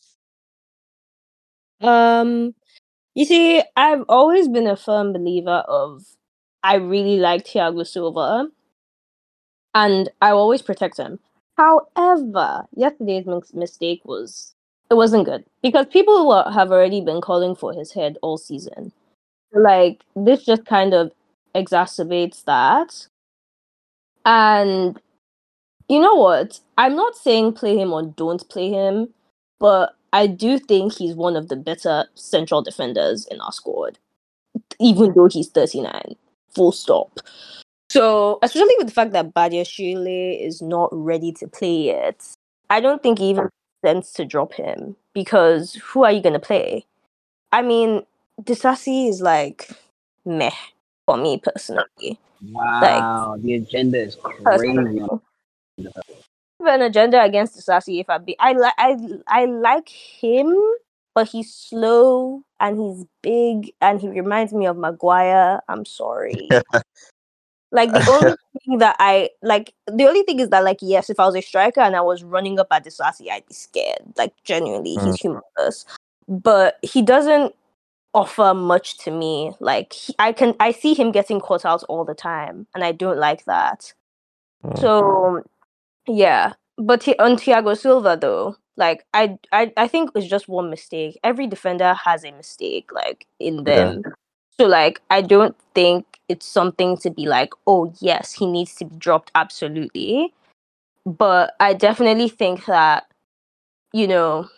Um, 1.81 2.55
you 3.15 3.25
see, 3.25 3.63
I've 3.75 4.03
always 4.09 4.47
been 4.49 4.67
a 4.67 4.77
firm 4.77 5.13
believer 5.13 5.63
of 5.67 6.05
I 6.63 6.75
really 6.75 7.17
like 7.19 7.45
Thiago 7.45 7.87
Silva, 7.87 8.47
and 9.75 10.09
I 10.21 10.31
always 10.31 10.61
protect 10.61 10.97
him. 10.97 11.19
However, 11.57 12.65
yesterday's 12.75 13.25
mis- 13.25 13.53
mistake 13.53 14.01
was 14.05 14.55
it 14.91 14.95
wasn't 14.95 15.25
good 15.25 15.45
because 15.61 15.87
people 15.87 16.27
were, 16.27 16.49
have 16.51 16.71
already 16.71 17.01
been 17.01 17.21
calling 17.21 17.55
for 17.55 17.73
his 17.73 17.93
head 17.93 18.17
all 18.21 18.37
season. 18.37 18.91
Like 19.53 20.03
this 20.15 20.45
just 20.45 20.65
kind 20.65 20.93
of 20.95 21.13
exacerbates 21.55 22.45
that. 22.45 23.08
And 24.25 24.99
you 25.87 25.99
know 25.99 26.15
what? 26.15 26.59
I'm 26.77 26.95
not 26.95 27.15
saying 27.15 27.53
play 27.53 27.77
him 27.77 27.91
or 27.91 28.03
don't 28.03 28.47
play 28.49 28.69
him, 28.69 29.09
but 29.59 29.95
I 30.13 30.27
do 30.27 30.59
think 30.59 30.93
he's 30.93 31.15
one 31.15 31.35
of 31.35 31.49
the 31.49 31.55
better 31.55 32.05
central 32.15 32.61
defenders 32.61 33.27
in 33.27 33.41
our 33.41 33.51
squad, 33.51 33.99
even 34.79 35.13
though 35.15 35.27
he's 35.27 35.49
39. 35.49 36.15
Full 36.55 36.71
stop. 36.71 37.19
So, 37.89 38.37
especially 38.43 38.75
with 38.77 38.87
the 38.87 38.93
fact 38.93 39.13
that 39.13 39.33
Badiashile 39.33 40.45
is 40.45 40.61
not 40.61 40.89
ready 40.91 41.31
to 41.33 41.47
play 41.47 41.75
yet, 41.75 42.23
I 42.69 42.81
don't 42.81 43.01
think 43.01 43.19
it 43.19 43.23
even 43.23 43.45
makes 43.45 43.93
sense 43.93 44.13
to 44.13 44.25
drop 44.25 44.53
him 44.53 44.95
because 45.13 45.73
who 45.75 46.03
are 46.03 46.11
you 46.11 46.21
going 46.21 46.33
to 46.33 46.39
play? 46.39 46.85
I 47.51 47.63
mean, 47.63 48.03
Disasi 48.41 49.09
is 49.09 49.21
like 49.21 49.69
meh 50.25 50.51
for 51.09 51.17
me 51.17 51.39
personally. 51.39 52.19
Wow, 52.51 53.35
the 53.41 53.55
agenda 53.55 53.97
is 53.99 54.15
crazy. 54.15 54.99
Have 56.59 56.67
an 56.67 56.81
agenda 56.83 57.23
against 57.23 57.57
Disasi 57.57 57.99
if 57.99 58.09
I 58.09 58.19
be 58.19 58.35
I 58.39 58.53
like 58.53 58.73
I 58.77 58.95
I 59.27 59.45
like 59.45 59.89
him, 59.89 60.55
but 61.15 61.27
he's 61.27 61.51
slow 61.51 62.43
and 62.59 62.79
he's 62.79 63.05
big 63.23 63.73
and 63.81 63.99
he 63.99 64.07
reminds 64.09 64.53
me 64.53 64.67
of 64.67 64.77
Maguire. 64.77 65.61
I'm 65.67 65.83
sorry. 65.85 66.47
like 67.71 67.91
the 67.91 68.05
only 68.11 68.35
thing 68.65 68.77
that 68.79 68.95
I 68.99 69.29
like 69.41 69.73
the 69.87 70.05
only 70.05 70.23
thing 70.23 70.39
is 70.39 70.49
that 70.49 70.63
like 70.63 70.79
yes, 70.81 71.09
if 71.09 71.19
I 71.19 71.25
was 71.25 71.35
a 71.35 71.41
striker 71.41 71.81
and 71.81 71.95
I 71.95 72.01
was 72.01 72.23
running 72.23 72.59
up 72.59 72.67
at 72.71 72.85
Disasi, 72.85 73.31
I'd 73.31 73.47
be 73.47 73.53
scared. 73.55 74.13
Like 74.15 74.33
genuinely, 74.43 74.91
he's 74.91 75.17
mm. 75.17 75.19
humorless. 75.19 75.85
But 76.27 76.77
he 76.83 77.01
doesn't 77.01 77.55
offer 78.13 78.53
much 78.53 78.97
to 78.99 79.11
me. 79.11 79.53
Like 79.59 79.93
he, 79.93 80.15
I 80.19 80.33
can 80.33 80.55
I 80.59 80.71
see 80.71 80.93
him 80.93 81.11
getting 81.11 81.39
caught 81.41 81.65
out 81.65 81.83
all 81.89 82.05
the 82.05 82.15
time 82.15 82.67
and 82.75 82.83
I 82.83 82.91
don't 82.93 83.19
like 83.19 83.45
that. 83.45 83.93
Mm. 84.65 84.77
So 84.77 85.43
yeah, 86.07 86.53
but 86.77 87.03
Thi- 87.03 87.19
on 87.19 87.37
Thiago 87.37 87.77
Silva 87.77 88.17
though, 88.19 88.57
like 88.77 89.05
I, 89.13 89.37
I 89.51 89.73
I 89.77 89.87
think 89.87 90.11
it's 90.15 90.27
just 90.27 90.49
one 90.49 90.69
mistake. 90.69 91.19
Every 91.23 91.47
defender 91.47 91.93
has 91.93 92.23
a 92.25 92.31
mistake, 92.31 92.91
like 92.93 93.27
in 93.39 93.63
Yeah. 93.65 93.95
them. 93.95 94.03
So 94.59 94.65
like 94.67 95.01
I 95.11 95.21
don't 95.21 95.55
think 95.75 96.05
it's 96.29 96.47
something 96.47 96.97
to 96.99 97.11
be 97.11 97.27
like, 97.27 97.53
oh 97.67 97.93
yes, 98.01 98.33
he 98.33 98.47
needs 98.47 98.75
to 98.75 98.85
be 98.85 98.95
dropped 98.97 99.31
absolutely. 99.35 100.33
But 101.05 101.55
I 101.59 101.73
definitely 101.73 102.29
think 102.29 102.65
that, 102.65 103.05
you 103.93 104.07
know, 104.07 104.49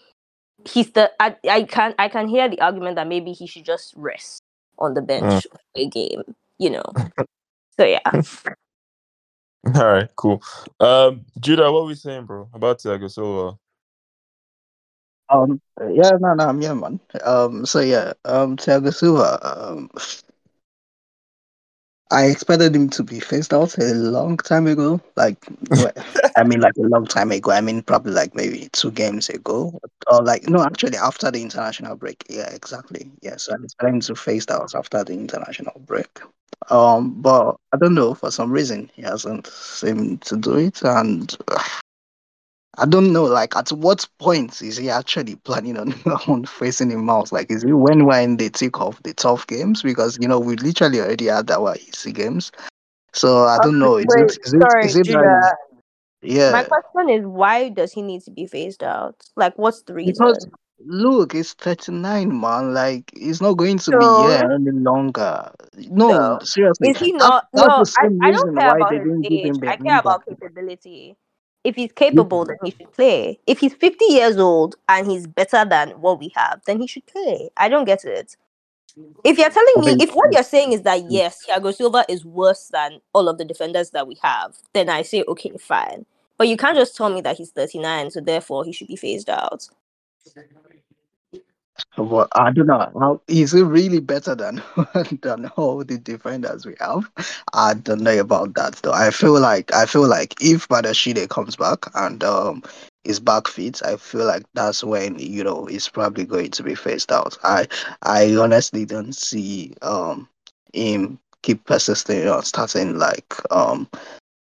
he's 0.66 0.92
the 0.92 1.12
I, 1.20 1.36
I 1.50 1.64
can 1.64 1.94
I 1.98 2.08
can 2.08 2.28
hear 2.28 2.50
the 2.50 2.62
argument 2.62 2.96
that 2.96 3.08
maybe 3.08 3.32
he 3.32 3.48
should 3.48 3.66
just 3.66 3.94
rest 3.96 4.44
on 4.80 4.94
the 4.94 5.02
bench 5.02 5.44
for 5.52 5.60
a 5.76 5.88
game, 5.88 6.24
you 6.58 6.70
know. 6.70 6.84
so 7.78 7.86
yeah. 7.86 8.00
All 9.76 9.86
right, 9.86 10.10
cool. 10.16 10.42
Um, 10.80 11.26
Judah, 11.40 11.72
what 11.72 11.84
were 11.84 11.90
we 11.90 11.96
saying, 11.96 12.26
bro, 12.26 12.50
about 12.52 12.80
Thiago 12.80 13.12
Silva? 13.12 13.58
Um, 15.30 15.62
yeah, 15.80 16.12
no, 16.20 16.34
no, 16.34 16.48
I'm 16.48 16.62
yeah, 16.62 16.74
man. 16.74 17.00
Um, 17.24 17.66
so 17.66 17.80
yeah, 17.80 18.14
um, 18.26 18.58
Thiago 18.58 18.94
Silva. 18.94 19.40
Um, 19.44 19.90
I 22.12 22.26
expected 22.26 22.76
him 22.76 22.90
to 22.92 23.04
be 23.04 23.20
phased 23.20 23.54
out 23.54 23.78
a 23.78 23.94
long 23.94 24.38
time 24.38 24.68
ago. 24.68 25.00
Like, 25.16 25.38
well, 25.70 25.92
I 26.36 26.44
mean, 26.44 26.60
like 26.60 26.76
a 26.78 26.82
long 26.82 27.06
time 27.06 27.32
ago. 27.32 27.52
I 27.52 27.62
mean, 27.62 27.82
probably 27.82 28.12
like 28.12 28.36
maybe 28.36 28.70
two 28.74 28.92
games 28.92 29.30
ago, 29.30 29.80
or 30.08 30.22
like 30.24 30.48
no, 30.50 30.64
actually 30.64 30.98
after 30.98 31.32
the 31.32 31.42
international 31.42 31.96
break. 31.96 32.24
Yeah, 32.30 32.50
exactly. 32.50 33.10
Yes, 33.22 33.50
I 33.50 33.56
expected 33.64 33.96
him 33.96 34.02
to 34.02 34.16
phased 34.16 34.52
out 34.52 34.76
after 34.76 35.04
the 35.04 35.14
international 35.14 35.80
break. 35.86 36.20
Um, 36.70 37.22
but 37.22 37.56
I 37.74 37.78
don't 37.78 37.96
know 37.96 38.14
for 38.14 38.30
some 38.30 38.52
reason 38.52 38.92
he 38.94 39.02
hasn't 39.02 39.48
seemed 39.48 40.22
to 40.24 40.38
do 40.38 40.58
it, 40.58 40.82
and 40.84 41.36
I 42.78 42.86
don't 42.86 43.12
know, 43.12 43.26
like, 43.26 43.56
at 43.58 43.70
what 43.70 44.08
point 44.18 44.62
is 44.62 44.78
he 44.78 44.90
actually 44.90 45.36
planning 45.36 45.78
on, 45.78 45.94
on 46.28 46.46
facing 46.46 46.90
him 46.90 47.10
out? 47.10 47.32
Like, 47.32 47.52
is 47.52 47.64
it 47.64 47.74
when 47.74 48.06
we're 48.06 48.22
in 48.22 48.38
the 48.38 48.48
thick 48.50 48.80
of 48.80 49.02
the 49.04 49.14
tough 49.14 49.46
games? 49.48 49.84
Because, 49.84 50.18
you 50.22 50.28
know, 50.28 50.40
we 50.40 50.56
literally 50.56 51.02
already 51.02 51.26
had 51.26 51.52
our 51.52 51.76
easy 51.76 52.14
games. 52.14 52.52
So 53.14 53.44
I 53.44 53.58
don't 53.62 53.78
know. 53.78 53.98
Is 53.98 54.06
Wait, 54.08 54.24
it, 54.24 54.38
is 54.46 54.54
it, 54.54 54.62
sorry, 54.62 54.86
is 54.86 54.96
it 54.96 55.04
Judah. 55.04 55.56
that, 56.22 56.54
My 56.54 56.64
question 56.64 57.10
is 57.10 57.26
why 57.26 57.68
does 57.68 57.92
he 57.92 58.02
need 58.02 58.22
to 58.24 58.32
be 58.32 58.46
phased 58.46 58.84
out? 58.84 59.16
Like 59.36 59.58
what's 59.58 59.82
the 59.82 59.94
reason? 59.94 60.14
Because, 60.14 60.48
look, 60.86 61.34
he's 61.34 61.52
39, 61.54 62.40
man. 62.40 62.74
Like, 62.74 63.12
he's 63.14 63.42
not 63.42 63.58
going 63.58 63.80
to 63.80 63.92
be 63.92 64.06
here 64.06 64.50
any 64.50 64.72
longer. 64.72 65.52
No, 65.90 66.08
No. 66.08 66.40
seriously. 66.42 66.92
Is 66.92 67.00
he 67.00 67.12
not? 67.12 67.48
that's 67.52 67.98
no, 68.00 68.22
I, 68.24 68.30
I 68.30 68.32
don't 68.32 68.56
care 68.58 68.78
about 68.78 68.94
his 68.94 69.26
age. 69.26 69.56
I 69.68 69.76
care 69.76 70.00
about 70.00 70.26
capability. 70.26 71.18
If 71.64 71.76
he's 71.76 71.92
capable, 71.92 72.46
then 72.46 72.58
he 72.64 72.72
should 72.72 72.92
play. 72.92 73.40
If 73.46 73.60
he's 73.60 73.74
50 73.74 74.06
years 74.06 74.38
old 74.38 74.76
and 74.90 75.10
he's 75.10 75.28
better 75.28 75.64
than 75.64 75.90
what 76.02 76.20
we 76.20 76.32
have, 76.36 76.62
then 76.66 76.82
he 76.82 76.88
should 76.88 77.06
play. 77.06 77.50
I 77.58 77.70
don't 77.70 77.86
get 77.86 78.04
it. 78.04 78.36
If 79.24 79.38
you're 79.38 79.50
telling 79.50 79.76
me, 79.86 80.04
if 80.04 80.12
what 80.12 80.34
you're 80.34 80.44
saying 80.44 80.74
is 80.74 80.82
that 80.82 81.10
yes, 81.10 81.46
Thiago 81.48 81.74
Silva 81.74 82.04
is 82.10 82.26
worse 82.26 82.70
than 82.74 83.00
all 83.14 83.30
of 83.30 83.38
the 83.38 83.46
defenders 83.46 83.92
that 83.92 84.08
we 84.08 84.18
have, 84.22 84.56
then 84.74 84.90
I 84.90 85.04
say 85.04 85.24
okay, 85.28 85.52
fine. 85.60 86.06
But 86.38 86.48
you 86.48 86.58
can't 86.58 86.76
just 86.76 86.96
tell 86.98 87.10
me 87.10 87.22
that 87.22 87.38
he's 87.38 87.52
39, 87.52 88.12
so 88.12 88.20
therefore 88.20 88.66
he 88.66 88.74
should 88.74 88.88
be 88.88 88.96
phased 88.96 89.30
out. 89.30 89.68
Well, 91.98 92.28
I 92.36 92.52
don't 92.52 92.68
know. 92.68 92.92
How 93.00 93.22
is 93.28 93.54
it 93.54 93.64
really 93.64 94.00
better 94.00 94.34
than 94.36 94.62
than 95.22 95.48
all 95.58 95.84
the 95.84 95.98
defenders 95.98 96.66
we 96.66 96.76
have? 96.80 97.10
I 97.54 97.74
don't 97.74 98.02
know 98.02 98.18
about 98.20 98.56
that 98.56 98.76
though. 98.78 98.94
I 98.94 99.12
feel 99.12 99.40
like 99.40 99.74
I 99.74 99.86
feel 99.86 100.08
like 100.08 100.36
if 100.42 100.68
Badiashile 100.68 101.28
comes 101.30 101.56
back 101.56 101.86
and 101.96 102.24
um 102.24 102.64
is 103.04 103.20
back 103.20 103.48
fit, 103.48 103.82
I 103.84 103.98
feel 103.98 104.26
like 104.26 104.44
that's 104.54 104.84
when 104.84 105.20
you 105.20 105.44
know 105.44 105.66
he's 105.66 105.90
probably 105.90 106.26
going 106.26 106.52
to 106.52 106.64
be 106.64 106.76
phased 106.76 107.12
out. 107.12 107.38
I 107.44 107.68
I 108.04 108.36
honestly 108.36 108.86
don't 108.86 109.14
see 109.14 109.74
um 109.82 110.28
him 110.74 111.20
keep 111.44 111.66
persisting 111.66 112.28
on 112.28 112.44
starting 112.44 112.98
like 112.98 113.36
um 113.52 113.88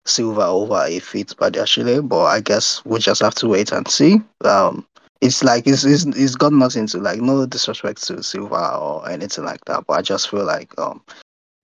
Silva 0.06 0.46
over 0.46 0.84
a 0.86 0.98
fit 0.98 1.28
Badiashile, 1.38 2.06
but 2.08 2.24
I 2.24 2.40
guess 2.40 2.84
we 2.84 2.98
just 3.00 3.22
have 3.22 3.34
to 3.36 3.48
wait 3.48 3.72
and 3.72 3.88
see. 3.88 4.20
Um 4.44 4.86
it's 5.24 5.42
like 5.42 5.66
it's, 5.66 5.84
it's 5.84 6.04
it's 6.04 6.34
got 6.34 6.52
nothing 6.52 6.86
to 6.88 6.98
like 6.98 7.20
no 7.20 7.46
disrespect 7.46 8.06
to 8.06 8.22
Silva 8.22 8.76
or 8.76 9.08
anything 9.08 9.44
like 9.44 9.64
that, 9.64 9.84
but 9.86 9.94
I 9.94 10.02
just 10.02 10.28
feel 10.28 10.44
like 10.44 10.78
um 10.78 11.02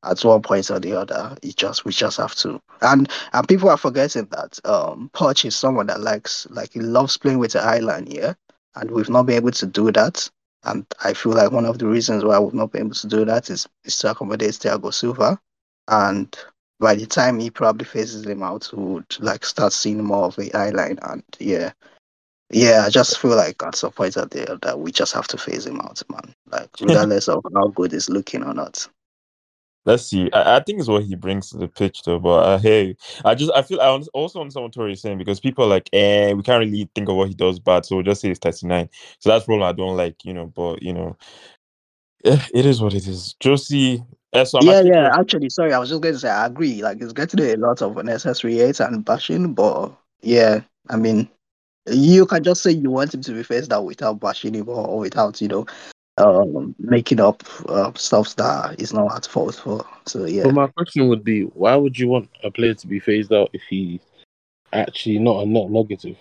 at 0.02 0.24
one 0.24 0.40
point 0.40 0.70
or 0.70 0.80
the 0.80 0.94
other. 0.94 1.36
It 1.42 1.56
just 1.56 1.84
we 1.84 1.92
just 1.92 2.16
have 2.16 2.34
to. 2.36 2.60
And 2.80 3.10
and 3.34 3.48
people 3.48 3.68
are 3.68 3.76
forgetting 3.76 4.26
that 4.30 4.58
um 4.64 5.10
Poch 5.12 5.44
is 5.44 5.54
someone 5.54 5.86
that 5.88 6.00
likes 6.00 6.46
like 6.50 6.72
he 6.72 6.80
loves 6.80 7.18
playing 7.18 7.38
with 7.38 7.52
the 7.52 7.58
highline, 7.58 8.12
yeah. 8.12 8.32
And 8.76 8.90
we've 8.90 9.10
not 9.10 9.26
been 9.26 9.36
able 9.36 9.50
to 9.50 9.66
do 9.66 9.92
that. 9.92 10.30
And 10.64 10.86
I 11.04 11.12
feel 11.12 11.32
like 11.32 11.52
one 11.52 11.66
of 11.66 11.78
the 11.78 11.86
reasons 11.86 12.24
why 12.24 12.38
we've 12.38 12.54
not 12.54 12.72
been 12.72 12.86
able 12.86 12.94
to 12.94 13.06
do 13.08 13.24
that 13.26 13.50
is, 13.50 13.66
is 13.84 13.98
to 13.98 14.10
accommodate 14.10 14.52
Thiago 14.52 14.92
Silva. 14.92 15.38
And 15.88 16.34
by 16.78 16.94
the 16.94 17.06
time 17.06 17.40
he 17.40 17.50
probably 17.50 17.84
faces 17.84 18.24
him 18.26 18.42
out, 18.42 18.70
we 18.72 18.84
would 18.84 19.20
like 19.20 19.44
start 19.44 19.72
seeing 19.72 20.02
more 20.02 20.24
of 20.26 20.36
the 20.36 20.50
highline. 20.50 20.98
And 21.02 21.22
yeah, 21.38 21.72
yeah, 22.50 22.84
I 22.86 22.90
just 22.90 23.18
feel 23.18 23.36
like 23.36 23.62
at 23.62 23.76
some 23.76 23.92
point 23.92 24.16
out 24.16 24.30
there 24.30 24.58
that 24.62 24.80
we 24.80 24.90
just 24.90 25.12
have 25.14 25.28
to 25.28 25.38
phase 25.38 25.66
him 25.66 25.80
out, 25.80 26.02
man. 26.10 26.34
Like 26.50 26.70
regardless 26.80 27.28
of 27.28 27.44
how 27.54 27.68
good 27.68 27.92
he's 27.92 28.08
looking 28.10 28.42
or 28.42 28.54
not. 28.54 28.88
Let's 29.86 30.04
see. 30.04 30.30
I, 30.32 30.56
I 30.56 30.60
think 30.60 30.78
it's 30.78 30.88
what 30.88 31.04
he 31.04 31.14
brings 31.14 31.50
to 31.50 31.58
the 31.58 31.68
pitch, 31.68 32.02
though. 32.02 32.18
But 32.18 32.38
uh, 32.44 32.58
hey, 32.58 32.96
I 33.24 33.34
just 33.34 33.52
I 33.54 33.62
feel 33.62 33.80
I 33.80 33.88
also 34.12 34.40
understand 34.40 34.64
what 34.64 34.72
Tori 34.72 34.92
is 34.92 35.00
saying 35.00 35.18
because 35.18 35.40
people 35.40 35.64
are 35.64 35.68
like, 35.68 35.88
eh, 35.92 36.32
we 36.32 36.42
can't 36.42 36.60
really 36.60 36.88
think 36.94 37.08
of 37.08 37.16
what 37.16 37.28
he 37.28 37.34
does 37.34 37.58
bad, 37.58 37.86
so 37.86 37.96
we'll 37.96 38.04
just 38.04 38.20
say 38.20 38.28
he's 38.28 38.38
39. 38.38 38.88
So 39.20 39.30
that's 39.30 39.44
problem 39.46 39.68
I 39.68 39.72
don't 39.72 39.96
like, 39.96 40.24
you 40.24 40.34
know. 40.34 40.46
But 40.46 40.82
you 40.82 40.92
know, 40.92 41.16
eh, 42.24 42.38
it 42.52 42.66
is 42.66 42.82
what 42.82 42.94
it 42.94 43.06
is. 43.06 43.34
Josie, 43.40 44.04
eh, 44.34 44.44
so 44.44 44.58
yeah, 44.62 44.72
actually 44.72 44.90
yeah. 44.90 45.10
Actually, 45.18 45.50
sorry, 45.50 45.72
I 45.72 45.78
was 45.78 45.88
just 45.88 46.02
going 46.02 46.14
to 46.14 46.20
say 46.20 46.28
I 46.28 46.46
agree. 46.46 46.82
Like 46.82 47.00
it's 47.00 47.14
getting 47.14 47.40
a 47.40 47.56
lot 47.56 47.80
of 47.80 47.96
unnecessary 47.96 48.56
hate 48.56 48.80
and 48.80 49.02
bashing, 49.04 49.54
but 49.54 49.92
yeah, 50.20 50.60
I 50.90 50.96
mean, 50.96 51.26
you 51.86 52.26
can 52.26 52.42
just 52.42 52.62
say 52.62 52.70
you 52.72 52.90
want 52.90 53.14
him 53.14 53.22
to 53.22 53.32
be 53.32 53.42
faced 53.42 53.72
out 53.72 53.84
without 53.84 54.20
bashing 54.20 54.54
him 54.54 54.68
or 54.68 54.98
without 54.98 55.40
you 55.40 55.48
know, 55.48 55.66
um, 56.18 56.74
making 56.78 57.20
up 57.20 57.42
uh, 57.68 57.92
stuff 57.94 58.36
that 58.36 58.80
is 58.80 58.92
not 58.92 59.14
at 59.16 59.26
fault 59.26 59.54
for. 59.54 59.84
So 60.06 60.24
yeah, 60.26 60.44
But 60.44 60.54
my 60.54 60.66
question 60.68 61.08
would 61.08 61.24
be, 61.24 61.42
why 61.42 61.74
would 61.76 61.98
you 61.98 62.08
want 62.08 62.28
a 62.44 62.50
player 62.50 62.74
to 62.74 62.86
be 62.86 63.00
phased 63.00 63.32
out 63.32 63.50
if 63.52 63.62
he's 63.68 64.00
actually 64.72 65.18
not 65.18 65.42
a 65.42 65.46
net 65.46 65.70
negative? 65.70 66.16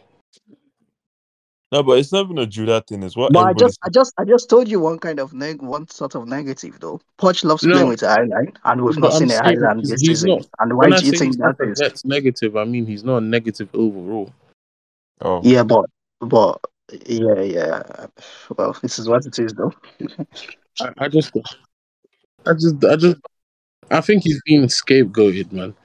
No, 1.72 1.84
but 1.84 1.99
it's 1.99 2.12
not 2.12 2.26
even 2.26 2.39
a 2.39 2.47
Judah 2.47 2.82
thing. 2.88 3.03
It's 3.03 3.16
what 3.16 3.32
but 3.32 3.45
I 3.45 3.53
just, 3.53 3.78
I 3.84 3.89
just, 3.89 4.12
I 4.18 4.26
just 4.26 4.49
told 4.49 4.68
you 4.68 4.80
one 4.80 4.97
kind 4.97 5.20
of 5.20 5.34
neg, 5.34 5.62
one 5.62 5.88
sort 5.88 6.16
of 6.16 6.28
negative 6.28 6.80
though. 6.80 6.99
Poch 7.20 7.43
loves 7.43 7.62
No. 7.64 7.74
playing 7.74 7.89
with 7.89 7.99
the 7.99 8.07
highline, 8.07 8.55
and 8.66 8.82
we've 8.84 8.95
But 8.95 9.01
not 9.01 9.12
I'm 9.14 9.20
seen 9.20 9.28
a 9.30 9.34
saying 9.34 9.43
highline 9.60 9.76
he's- 9.76 9.89
this 9.91 9.99
season. 9.99 10.30
not- 10.32 10.47
And 10.57 10.74
why 10.74 10.86
When 10.86 10.93
I 10.93 10.97
do 10.99 11.05
you 11.05 11.12
say 11.12 11.18
think 11.20 11.30
he's 11.34 11.38
that 11.38 11.55
not 11.60 11.68
a 11.68 11.72
is? 11.72 11.80
net 11.80 12.01
negative, 12.05 12.57
I 12.57 12.64
mean 12.64 12.88
he's 12.88 13.03
not 13.03 13.18
a 13.18 13.22
negative 13.22 13.70
overall. 13.76 14.34
Oh 15.22 15.41
Yeah, 15.43 15.63
but 15.63 15.86
but 16.22 16.59
yeah, 17.05 17.41
yeah. 17.41 18.05
Well, 18.57 18.76
this 18.82 18.99
is 18.99 19.07
what 19.07 19.26
it 19.26 19.38
is, 19.39 19.53
though. 19.53 19.74
I, 20.82 20.89
I 20.97 21.07
just, 21.07 21.32
I 22.45 22.53
just, 22.53 22.84
I 22.84 22.95
just, 22.95 23.17
I 23.91 24.01
think 24.01 24.24
he's 24.24 24.41
being 24.45 24.63
scapegoated, 24.63 25.51
man. 25.51 25.76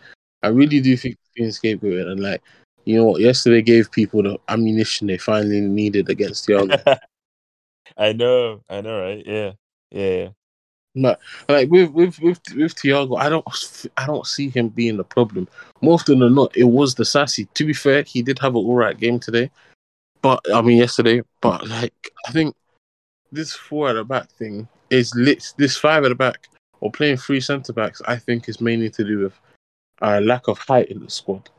I 0.43 0.49
really 0.49 0.81
do 0.81 0.97
think 0.97 1.17
he's 1.35 1.35
being 1.35 1.79
scapegoated, 1.79 2.11
and 2.11 2.21
like, 2.21 2.43
you 2.85 2.97
know 2.97 3.05
what? 3.05 3.21
Yesterday 3.21 3.63
gave 3.63 3.91
people 3.91 4.23
the 4.23 4.39
ammunition 4.49 5.07
they 5.07 5.19
finally 5.19 5.61
needed 5.61 6.09
against 6.09 6.47
Thiago. 6.47 6.99
I 7.97 8.13
know, 8.13 8.63
I 8.69 8.81
know, 8.81 9.01
right? 9.01 9.23
Yeah, 9.25 9.53
yeah. 9.91 10.29
Like 10.97 11.19
with 11.71 11.91
with 11.91 12.21
with 12.21 12.41
with 12.55 12.75
Thiago, 12.77 13.19
I 13.19 13.29
don't, 13.29 13.45
I 13.97 14.07
don't 14.07 14.27
see 14.27 14.49
him 14.49 14.69
being 14.69 14.97
the 14.97 15.05
problem. 15.05 15.49
More 15.81 15.95
often 15.95 16.21
than 16.21 16.35
not, 16.35 16.57
it 16.57 16.65
was 16.65 16.95
Disasi. 16.95 17.49
To 17.55 17.65
be 17.65 17.73
fair, 17.73 18.03
he 18.03 18.23
did 18.23 18.39
have 18.39 18.55
an 18.55 18.65
all 18.65 18.77
right 18.77 18.97
game 18.97 19.19
today, 19.19 19.51
but 20.23 20.41
I 20.55 20.63
mean 20.63 20.79
yesterday. 20.79 21.23
But 21.41 21.67
like, 21.67 22.11
I 22.29 22.31
think 22.31 22.55
this 23.33 23.53
four 23.53 23.89
at 23.89 23.95
the 23.95 24.05
back 24.05 24.31
thing 24.31 24.69
is 24.91 25.13
lit. 25.17 25.53
This 25.57 25.77
five 25.77 26.05
at 26.05 26.11
the 26.11 26.15
back 26.15 26.47
or 26.81 26.93
playing 26.93 27.17
three 27.17 27.41
centre 27.41 27.73
backs, 27.73 28.01
I 28.07 28.17
think 28.17 28.49
is 28.49 28.61
mainly 28.61 28.91
to 28.91 29.05
do 29.05 29.19
with 29.21 29.41
uh, 30.01 30.21
lack 30.21 30.47
of 30.47 30.59
height 30.59 30.91
in 30.91 31.03
the 31.03 31.11
squad. 31.11 31.51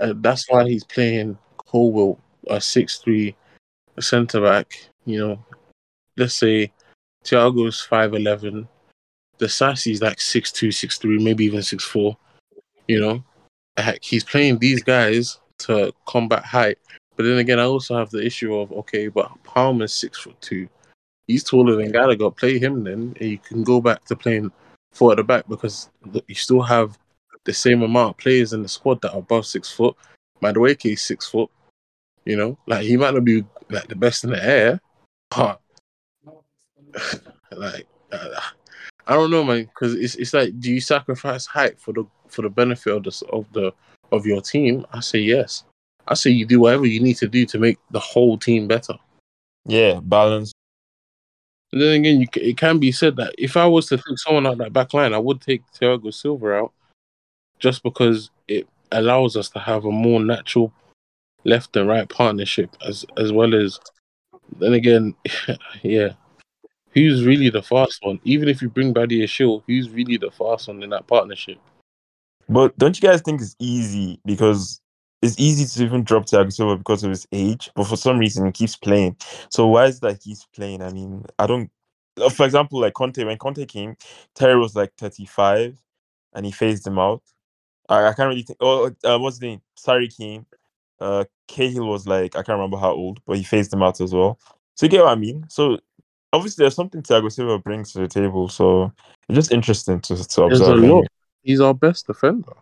Uh, 0.00 0.14
that's 0.16 0.48
why 0.50 0.66
he's 0.66 0.84
playing 0.84 1.36
Colwill 1.58 2.18
a 2.48 2.60
six 2.62 2.96
three 2.96 3.36
centre 4.00 4.40
back. 4.40 4.88
You 5.04 5.18
know, 5.18 5.44
let's 6.16 6.34
say 6.34 6.72
Thiago's 7.24 7.80
five 7.80 8.14
eleven. 8.14 8.68
Disasi's 9.38 10.00
like 10.00 10.20
six 10.20 10.52
two, 10.52 10.70
six 10.70 10.98
three, 10.98 11.18
maybe 11.18 11.44
even 11.44 11.62
six 11.62 11.84
four. 11.84 12.16
You 12.86 13.00
know, 13.00 13.24
he's 14.02 14.24
playing 14.24 14.58
these 14.58 14.82
guys 14.82 15.40
to 15.60 15.92
combat 16.06 16.44
height. 16.44 16.78
But 17.16 17.24
then 17.24 17.38
again, 17.38 17.58
I 17.58 17.64
also 17.64 17.96
have 17.96 18.10
the 18.10 18.24
issue 18.24 18.54
of 18.54 18.72
okay, 18.72 19.08
but 19.08 19.30
Palmer's 19.44 19.92
six 19.92 20.18
foot 20.18 20.40
two. 20.40 20.68
He's 21.26 21.44
taller 21.44 21.76
than 21.76 21.90
Gallagher. 21.90 22.30
Play 22.30 22.58
him 22.58 22.84
then, 22.84 23.16
and 23.18 23.30
you 23.30 23.38
can 23.38 23.64
go 23.64 23.80
back 23.80 24.04
to 24.06 24.16
playing 24.16 24.52
four 24.92 25.12
at 25.12 25.16
the 25.16 25.24
back 25.24 25.48
because 25.48 25.88
you 26.28 26.34
still 26.34 26.62
have 26.62 26.98
the 27.44 27.54
same 27.54 27.82
amount 27.82 28.10
of 28.10 28.18
players 28.18 28.52
in 28.52 28.62
the 28.62 28.68
squad 28.68 29.00
that 29.02 29.12
are 29.12 29.18
above 29.18 29.46
six 29.46 29.70
foot. 29.70 29.96
Madueke 30.42 30.92
is 30.92 31.02
six 31.02 31.28
foot. 31.28 31.50
You 32.24 32.36
know, 32.36 32.58
like 32.66 32.82
he 32.82 32.96
might 32.96 33.14
not 33.14 33.24
be 33.24 33.44
like 33.70 33.88
the 33.88 33.96
best 33.96 34.24
in 34.24 34.30
the 34.30 34.42
air, 34.44 34.80
but 35.30 35.60
like 37.52 37.86
uh, 38.12 38.40
I 39.06 39.14
don't 39.14 39.30
know, 39.30 39.44
man, 39.44 39.64
because 39.64 39.94
it's 39.94 40.14
it's 40.14 40.32
like, 40.32 40.58
do 40.60 40.72
you 40.72 40.80
sacrifice 40.80 41.46
height 41.46 41.78
for 41.78 41.92
the 41.92 42.04
for 42.28 42.42
the 42.42 42.48
benefit 42.48 42.94
of 42.94 43.02
the 43.02 43.26
of 43.32 43.46
the 43.52 43.72
of 44.12 44.26
your 44.26 44.40
team? 44.40 44.86
I 44.92 45.00
say 45.00 45.18
yes. 45.18 45.64
I 46.06 46.14
say 46.14 46.30
you 46.30 46.46
do 46.46 46.60
whatever 46.60 46.86
you 46.86 47.00
need 47.00 47.16
to 47.18 47.28
do 47.28 47.46
to 47.46 47.58
make 47.58 47.78
the 47.90 48.00
whole 48.00 48.38
team 48.38 48.68
better. 48.68 48.94
Yeah, 49.66 50.00
balance. 50.02 50.52
And 51.72 51.80
then 51.80 51.92
again, 52.00 52.20
you, 52.20 52.26
it 52.34 52.56
can 52.56 52.78
be 52.78 52.92
said 52.92 53.16
that 53.16 53.34
if 53.36 53.56
I 53.56 53.66
was 53.66 53.86
to 53.86 53.96
take 53.96 54.18
someone 54.18 54.46
out 54.46 54.58
that 54.58 54.72
back 54.72 54.94
line, 54.94 55.12
I 55.12 55.18
would 55.18 55.40
take 55.40 55.62
Thiago 55.72 56.12
Silva 56.12 56.54
out, 56.54 56.72
just 57.58 57.82
because 57.82 58.30
it 58.48 58.68
allows 58.92 59.36
us 59.36 59.48
to 59.50 59.58
have 59.58 59.84
a 59.84 59.90
more 59.90 60.20
natural 60.20 60.72
left 61.44 61.76
and 61.76 61.88
right 61.88 62.08
partnership, 62.08 62.74
as 62.86 63.04
as 63.16 63.32
well 63.32 63.54
as. 63.54 63.78
Then 64.58 64.74
again, 64.74 65.14
yeah, 65.82 66.12
who's 66.94 67.26
really 67.26 67.50
the 67.50 67.62
fast 67.62 67.98
one? 68.02 68.20
Even 68.24 68.48
if 68.48 68.62
you 68.62 68.68
bring 68.68 68.94
Badiashile, 68.94 69.62
who's 69.66 69.90
really 69.90 70.16
the 70.16 70.30
fast 70.30 70.68
one 70.68 70.82
in 70.82 70.90
that 70.90 71.06
partnership? 71.06 71.58
But 72.48 72.76
don't 72.78 73.00
you 73.00 73.06
guys 73.08 73.20
think 73.22 73.40
it's 73.40 73.56
easy 73.58 74.20
because 74.24 74.80
it's 75.22 75.38
easy 75.38 75.64
to 75.66 75.84
even 75.86 76.04
drop 76.04 76.26
Thiago 76.26 76.52
Silva 76.52 76.76
because 76.76 77.02
of 77.02 77.10
his 77.10 77.26
age, 77.32 77.70
but 77.74 77.84
for 77.86 77.96
some 77.96 78.18
reason 78.18 78.46
he 78.46 78.52
keeps 78.52 78.76
playing. 78.76 79.16
So 79.50 79.66
why 79.66 79.86
is 79.86 80.00
that 80.00 80.20
he's 80.22 80.46
playing? 80.54 80.82
I 80.82 80.90
mean, 80.92 81.24
I 81.38 81.46
don't. 81.46 81.70
uh, 82.20 82.28
For 82.28 82.44
example, 82.44 82.80
like 82.80 82.94
Conte, 82.94 83.24
when 83.24 83.38
Conte 83.38 83.64
came, 83.64 83.96
Terry 84.34 84.58
was 84.58 84.76
like 84.76 84.92
35, 84.98 85.78
and 86.34 86.46
he 86.46 86.52
phased 86.52 86.86
him 86.86 86.98
out. 86.98 87.22
I, 87.88 88.08
I 88.08 88.12
can't 88.12 88.28
really 88.28 88.42
think. 88.42 88.58
Oh, 88.60 88.90
uh, 89.04 89.18
what's 89.18 89.38
the 89.38 89.48
name? 89.48 89.62
Sorry, 89.76 90.08
came. 90.08 90.46
Uh, 91.00 91.24
Cahill 91.48 91.86
was 91.86 92.06
like 92.06 92.36
I 92.36 92.42
can't 92.42 92.56
remember 92.56 92.76
how 92.76 92.92
old, 92.92 93.20
but 93.26 93.36
he 93.36 93.42
phased 93.42 93.72
him 93.72 93.82
out 93.82 94.00
as 94.00 94.12
well. 94.12 94.38
So 94.74 94.86
you 94.86 94.90
get 94.90 95.04
what 95.04 95.12
I 95.12 95.16
mean. 95.16 95.46
So 95.48 95.78
obviously, 96.34 96.62
there's 96.62 96.74
something 96.74 97.02
Thiago 97.02 97.30
Silva 97.32 97.58
brings 97.58 97.92
to 97.92 98.00
the 98.00 98.08
table. 98.08 98.48
So 98.48 98.92
it's 99.28 99.36
just 99.36 99.52
interesting 99.52 100.00
to 100.02 100.16
to 100.16 100.16
There's 100.16 100.36
a 100.36 100.44
observe. 100.44 100.68
lot. 100.68 100.78
anyway. 100.78 101.06
He's 101.42 101.60
our 101.60 101.74
best 101.74 102.06
defender. 102.06 102.52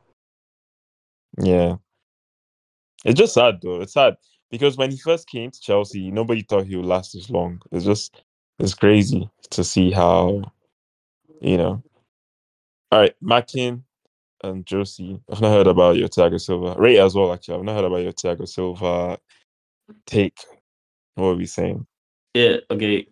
Yeah. 1.39 1.77
It's 3.05 3.19
just 3.19 3.35
sad 3.35 3.61
though. 3.62 3.81
It's 3.81 3.94
sad 3.94 4.16
because 4.51 4.77
when 4.77 4.90
he 4.90 4.97
first 4.99 5.28
came 5.28 5.51
to 5.51 5.61
Chelsea, 5.61 6.11
nobody 6.11 6.43
thought 6.43 6.66
he 6.66 6.77
would 6.77 6.85
last 6.86 7.12
this 7.12 7.31
long. 7.31 7.61
It's 7.73 7.85
just 7.85 8.23
it's 8.59 8.74
crazy 8.74 9.28
to 9.51 9.65
see 9.65 9.90
how 9.90 10.43
you 11.40 11.57
know. 11.57 11.82
All 12.93 13.01
right, 13.01 13.15
Makin 13.20 13.85
and 14.44 14.66
Josie. 14.66 15.20
I've 15.31 15.40
not 15.40 15.51
heard 15.53 15.66
about 15.66 15.97
your 15.97 16.09
Thiago 16.09 16.40
Silva. 16.40 16.74
Ray 16.78 16.99
as 16.99 17.15
well, 17.15 17.32
actually. 17.32 17.57
I've 17.59 17.65
not 17.65 17.77
heard 17.77 17.85
about 17.86 18.03
your 18.03 18.12
Thiago 18.12 18.47
Silva 18.47 19.19
take. 20.07 20.39
What 21.15 21.28
are 21.28 21.35
we 21.35 21.47
saying? 21.47 21.86
Yeah, 22.35 22.57
okay. 22.70 23.07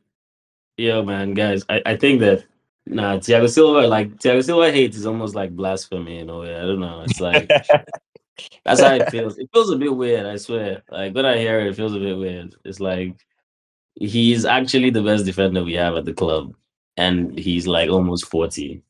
Yo, 0.80 1.02
man, 1.02 1.34
guys, 1.34 1.62
I, 1.68 1.82
I 1.84 1.94
think 1.94 2.20
that 2.20 2.46
nah, 2.86 3.18
Thiago 3.18 3.50
Silva, 3.50 3.86
like 3.86 4.14
Thiago 4.16 4.42
Silva 4.42 4.72
hate 4.72 4.94
is 4.94 5.04
almost 5.04 5.34
like 5.34 5.54
blasphemy 5.54 6.20
in 6.20 6.30
a 6.30 6.38
way. 6.38 6.56
I 6.56 6.62
don't 6.62 6.80
know. 6.80 7.02
It's 7.02 7.20
like 7.20 7.48
that's 8.64 8.80
how 8.80 8.94
it 8.94 9.10
feels. 9.10 9.36
It 9.36 9.50
feels 9.52 9.70
a 9.70 9.76
bit 9.76 9.94
weird, 9.94 10.24
I 10.24 10.36
swear. 10.36 10.82
Like 10.90 11.14
when 11.14 11.26
I 11.26 11.36
hear 11.36 11.60
it, 11.60 11.66
it 11.66 11.76
feels 11.76 11.94
a 11.94 11.98
bit 11.98 12.16
weird. 12.16 12.54
It's 12.64 12.80
like 12.80 13.14
he's 13.96 14.46
actually 14.46 14.88
the 14.88 15.02
best 15.02 15.26
defender 15.26 15.62
we 15.62 15.74
have 15.74 15.96
at 15.96 16.06
the 16.06 16.14
club, 16.14 16.54
and 16.96 17.38
he's 17.38 17.66
like 17.66 17.90
almost 17.90 18.24
40. 18.30 18.82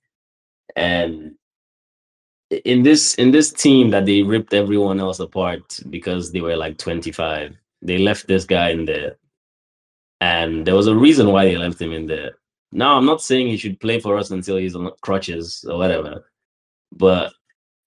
And 0.76 1.34
in 2.64 2.84
this 2.84 3.16
in 3.16 3.32
this 3.32 3.50
team 3.50 3.90
that 3.90 4.06
they 4.06 4.22
ripped 4.22 4.54
everyone 4.54 5.00
else 5.00 5.18
apart 5.18 5.80
because 5.90 6.30
they 6.30 6.40
were 6.40 6.54
like 6.54 6.78
25, 6.78 7.56
they 7.82 7.98
left 7.98 8.28
this 8.28 8.44
guy 8.44 8.68
in 8.68 8.84
there. 8.84 9.16
And 10.20 10.66
there 10.66 10.74
was 10.74 10.86
a 10.86 10.94
reason 10.96 11.28
why 11.28 11.44
they 11.46 11.56
left 11.56 11.80
him 11.80 11.92
in 11.92 12.06
there. 12.06 12.32
Now, 12.72 12.96
I'm 12.96 13.06
not 13.06 13.22
saying 13.22 13.48
he 13.48 13.56
should 13.56 13.80
play 13.80 13.98
for 13.98 14.16
us 14.16 14.30
until 14.30 14.56
he's 14.56 14.76
on 14.76 14.90
crutches 15.00 15.64
or 15.68 15.78
whatever, 15.78 16.24
but 16.92 17.32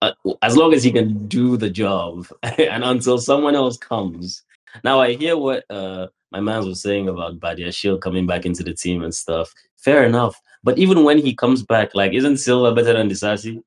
uh, 0.02 0.12
as 0.42 0.56
long 0.56 0.74
as 0.74 0.82
he 0.82 0.92
can 0.92 1.26
do 1.28 1.56
the 1.56 1.70
job 1.70 2.26
and 2.42 2.84
until 2.84 3.18
someone 3.18 3.54
else 3.54 3.76
comes, 3.76 4.42
Now 4.82 5.00
I 5.00 5.14
hear 5.14 5.36
what 5.36 5.64
uh 5.70 6.08
my 6.32 6.40
man 6.40 6.66
was 6.66 6.82
saying 6.82 7.08
about 7.08 7.38
Badiashile 7.38 8.00
coming 8.00 8.26
back 8.26 8.44
into 8.44 8.64
the 8.64 8.74
team 8.74 9.04
and 9.04 9.14
stuff. 9.14 9.52
Fair 9.76 10.04
enough. 10.04 10.34
But 10.64 10.78
even 10.78 11.04
when 11.04 11.18
he 11.18 11.34
comes 11.34 11.62
back, 11.62 11.94
like 11.94 12.12
isn't 12.12 12.38
Silva 12.38 12.74
better 12.74 12.94
than 12.94 13.08
Disasi? 13.08 13.62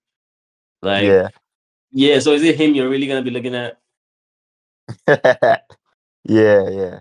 Like 0.82 1.06
yeah. 1.06 1.30
yeah. 1.92 2.20
so 2.20 2.34
is 2.34 2.44
it 2.44 2.60
him 2.60 2.76
you're 2.76 2.90
really 2.90 3.08
gonna 3.08 3.22
be 3.22 3.32
looking 3.32 3.56
at? 3.56 3.78
yeah, 6.26 6.70
yeah. 6.70 7.00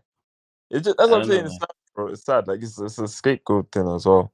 It's 0.71 0.85
just 0.85 0.99
that's 0.99 1.09
I 1.09 1.13
what 1.13 1.23
I'm 1.23 1.29
don't 1.29 1.29
know, 1.29 1.35
saying. 1.35 1.47
It's 1.47 1.53
man. 1.55 1.61
sad, 1.61 1.95
bro. 1.95 2.07
It's 2.09 2.25
sad. 2.25 2.49
Like 2.49 2.63
it's, 2.63 2.79
it's 2.79 2.99
a 2.99 3.09
scapegoat 3.09 3.71
thing 3.73 3.89
as 3.89 4.07
well. 4.07 4.33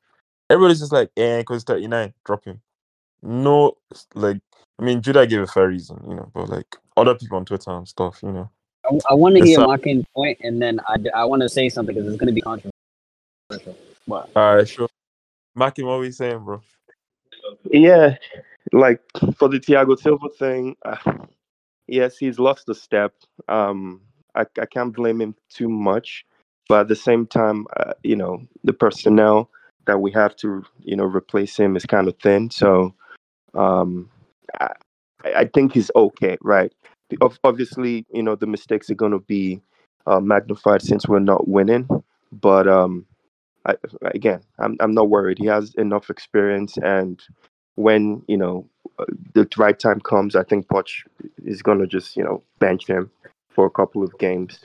Everybody's 0.50 0.80
just 0.80 0.92
like, 0.92 1.10
eh, 1.16 1.38
because 1.38 1.64
39, 1.64 2.12
drop 2.24 2.44
him. 2.44 2.60
No, 3.22 3.76
like 4.14 4.40
I 4.78 4.84
mean, 4.84 5.00
Judah 5.00 5.26
gave 5.26 5.40
a 5.40 5.46
fair 5.46 5.68
reason, 5.68 6.02
you 6.08 6.14
know, 6.14 6.30
but 6.34 6.48
like 6.48 6.76
other 6.96 7.14
people 7.14 7.38
on 7.38 7.44
Twitter 7.44 7.70
and 7.70 7.86
stuff, 7.86 8.20
you 8.22 8.32
know. 8.32 8.50
I, 8.84 8.98
I 9.10 9.14
want 9.14 9.36
to 9.36 9.40
It's 9.40 9.50
hear 9.50 9.58
sad. 9.60 9.68
Makin's 9.68 10.04
point, 10.14 10.38
and 10.42 10.60
then 10.60 10.80
I, 10.88 10.96
I 11.14 11.24
want 11.24 11.42
to 11.42 11.48
say 11.48 11.68
something 11.68 11.94
because 11.94 12.08
it's 12.08 12.18
going 12.18 12.28
to 12.28 12.34
be 12.34 12.40
controversial. 12.40 12.72
But 14.08 14.30
All 14.34 14.56
right, 14.56 14.68
sure. 14.68 14.88
Maki, 15.56 15.84
what 15.84 15.92
are 15.92 15.98
we 16.00 16.10
saying, 16.10 16.44
bro? 16.44 16.60
Yeah, 17.70 18.16
like 18.72 19.00
for 19.36 19.48
the 19.48 19.60
Thiago 19.60 19.98
Silva 19.98 20.28
thing, 20.30 20.76
uh, 20.84 20.96
yes, 21.86 22.16
he's 22.18 22.38
lost 22.38 22.68
a 22.68 22.74
step. 22.74 23.14
Um, 23.48 24.00
I, 24.34 24.46
I 24.60 24.66
can't 24.66 24.94
blame 24.94 25.20
him 25.20 25.34
too 25.50 25.68
much, 25.68 26.24
but 26.68 26.80
at 26.80 26.88
the 26.88 26.96
same 26.96 27.26
time, 27.26 27.66
uh, 27.76 27.92
you 28.02 28.16
know, 28.16 28.42
the 28.64 28.72
personnel 28.72 29.50
that 29.86 30.00
we 30.00 30.10
have 30.12 30.36
to, 30.36 30.62
you 30.80 30.96
know, 30.96 31.04
replace 31.04 31.56
him 31.56 31.76
is 31.76 31.84
kind 31.84 32.08
of 32.08 32.16
thin. 32.18 32.50
So, 32.50 32.94
um, 33.54 34.08
I, 34.60 34.72
I 35.24 35.44
think 35.52 35.74
he's 35.74 35.90
okay, 35.94 36.38
right? 36.40 36.72
Obviously, 37.44 38.06
you 38.12 38.22
know, 38.22 38.36
the 38.36 38.46
mistakes 38.46 38.88
are 38.90 38.94
going 38.94 39.12
to 39.12 39.18
be 39.20 39.60
uh, 40.06 40.20
magnified 40.20 40.82
since 40.82 41.06
we're 41.06 41.18
not 41.18 41.46
winning, 41.46 41.88
but 42.32 42.66
um, 42.66 43.04
I, 43.66 43.76
again, 44.02 44.40
I'm 44.58 44.76
I'm 44.80 44.92
not 44.92 45.10
worried. 45.10 45.38
He 45.38 45.46
has 45.46 45.74
enough 45.74 46.08
experience, 46.08 46.78
and 46.78 47.22
when 47.74 48.22
you 48.28 48.38
know 48.38 48.66
uh, 48.98 49.04
the 49.34 49.46
right 49.58 49.78
time 49.78 50.00
comes, 50.00 50.34
I 50.34 50.42
think 50.42 50.68
Poch 50.68 51.04
is 51.44 51.62
gonna 51.62 51.86
just 51.86 52.16
you 52.16 52.24
know 52.24 52.42
bench 52.58 52.86
him 52.86 53.10
for 53.54 53.66
a 53.66 53.70
couple 53.70 54.02
of 54.02 54.16
games. 54.18 54.60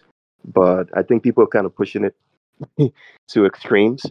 But 0.45 0.89
I 0.95 1.03
think 1.03 1.23
people 1.23 1.43
are 1.43 1.47
kind 1.47 1.65
of 1.65 1.75
pushing 1.75 2.05
it 2.05 2.15
to 3.29 3.45
extremes. 3.45 4.05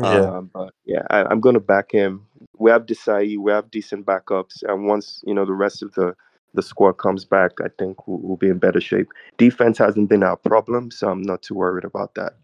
Yeah. 0.00 0.20
Um, 0.20 0.50
but 0.52 0.72
yeah, 0.84 1.02
I, 1.10 1.24
I'm 1.24 1.40
gonna 1.40 1.60
back 1.60 1.92
him. 1.92 2.26
We 2.58 2.70
have 2.70 2.86
Disasi, 2.86 3.38
we 3.38 3.52
have 3.52 3.70
decent 3.70 4.06
backups, 4.06 4.62
and 4.62 4.86
once 4.86 5.22
you 5.26 5.34
know 5.34 5.44
the 5.44 5.52
rest 5.52 5.82
of 5.82 5.92
the 5.94 6.14
the 6.54 6.62
squad 6.62 6.94
comes 6.94 7.24
back, 7.24 7.52
I 7.62 7.68
think 7.78 8.06
we'll, 8.08 8.18
we'll 8.18 8.36
be 8.36 8.48
in 8.48 8.58
better 8.58 8.80
shape. 8.80 9.08
Defense 9.38 9.78
hasn't 9.78 10.08
been 10.08 10.22
our 10.22 10.36
problem, 10.36 10.90
so 10.90 11.08
I'm 11.08 11.22
not 11.22 11.42
too 11.42 11.54
worried 11.54 11.84
about 11.84 12.14
that. 12.14 12.34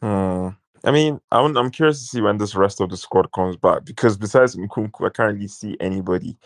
Hmm. 0.00 0.48
I 0.84 0.90
mean, 0.90 1.20
I'm 1.30 1.56
I'm 1.56 1.70
curious 1.70 2.00
to 2.00 2.06
see 2.06 2.20
when 2.20 2.38
this 2.38 2.54
rest 2.54 2.80
of 2.80 2.90
the 2.90 2.96
squad 2.96 3.32
comes 3.32 3.56
back 3.56 3.84
because 3.84 4.16
besides 4.16 4.56
Nkunku, 4.56 5.06
I 5.06 5.10
can't 5.10 5.34
really 5.34 5.48
see 5.48 5.76
anybody 5.78 6.36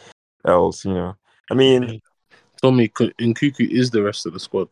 else. 0.44 0.84
You 0.84 0.94
know, 0.94 1.16
I 1.50 1.54
mean, 1.54 2.00
Tommy 2.64 2.88
K- 2.88 3.12
Nkunku 3.20 3.68
is 3.68 3.90
the 3.90 4.02
rest 4.02 4.24
of 4.24 4.32
the 4.32 4.40
squad. 4.40 4.68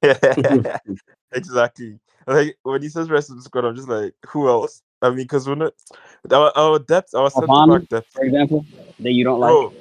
exactly. 1.32 1.98
Like 2.24 2.56
when 2.62 2.82
he 2.82 2.88
says 2.88 3.10
rest 3.10 3.30
of 3.30 3.36
the 3.36 3.42
squad, 3.42 3.64
I'm 3.64 3.74
just 3.74 3.88
like, 3.88 4.14
who 4.28 4.48
else? 4.48 4.80
I 5.02 5.08
mean, 5.08 5.18
because 5.18 5.48
we're 5.48 5.56
not 5.56 5.74
our, 6.30 6.52
our 6.56 6.78
depth, 6.78 7.12
our 7.16 7.30
centre 7.30 7.66
back 7.66 7.88
depth. 7.88 8.06
for 8.12 8.22
example, 8.22 8.64
that 9.00 9.10
you 9.10 9.24
don't 9.24 9.40
like. 9.40 9.50
Bro, 9.50 9.72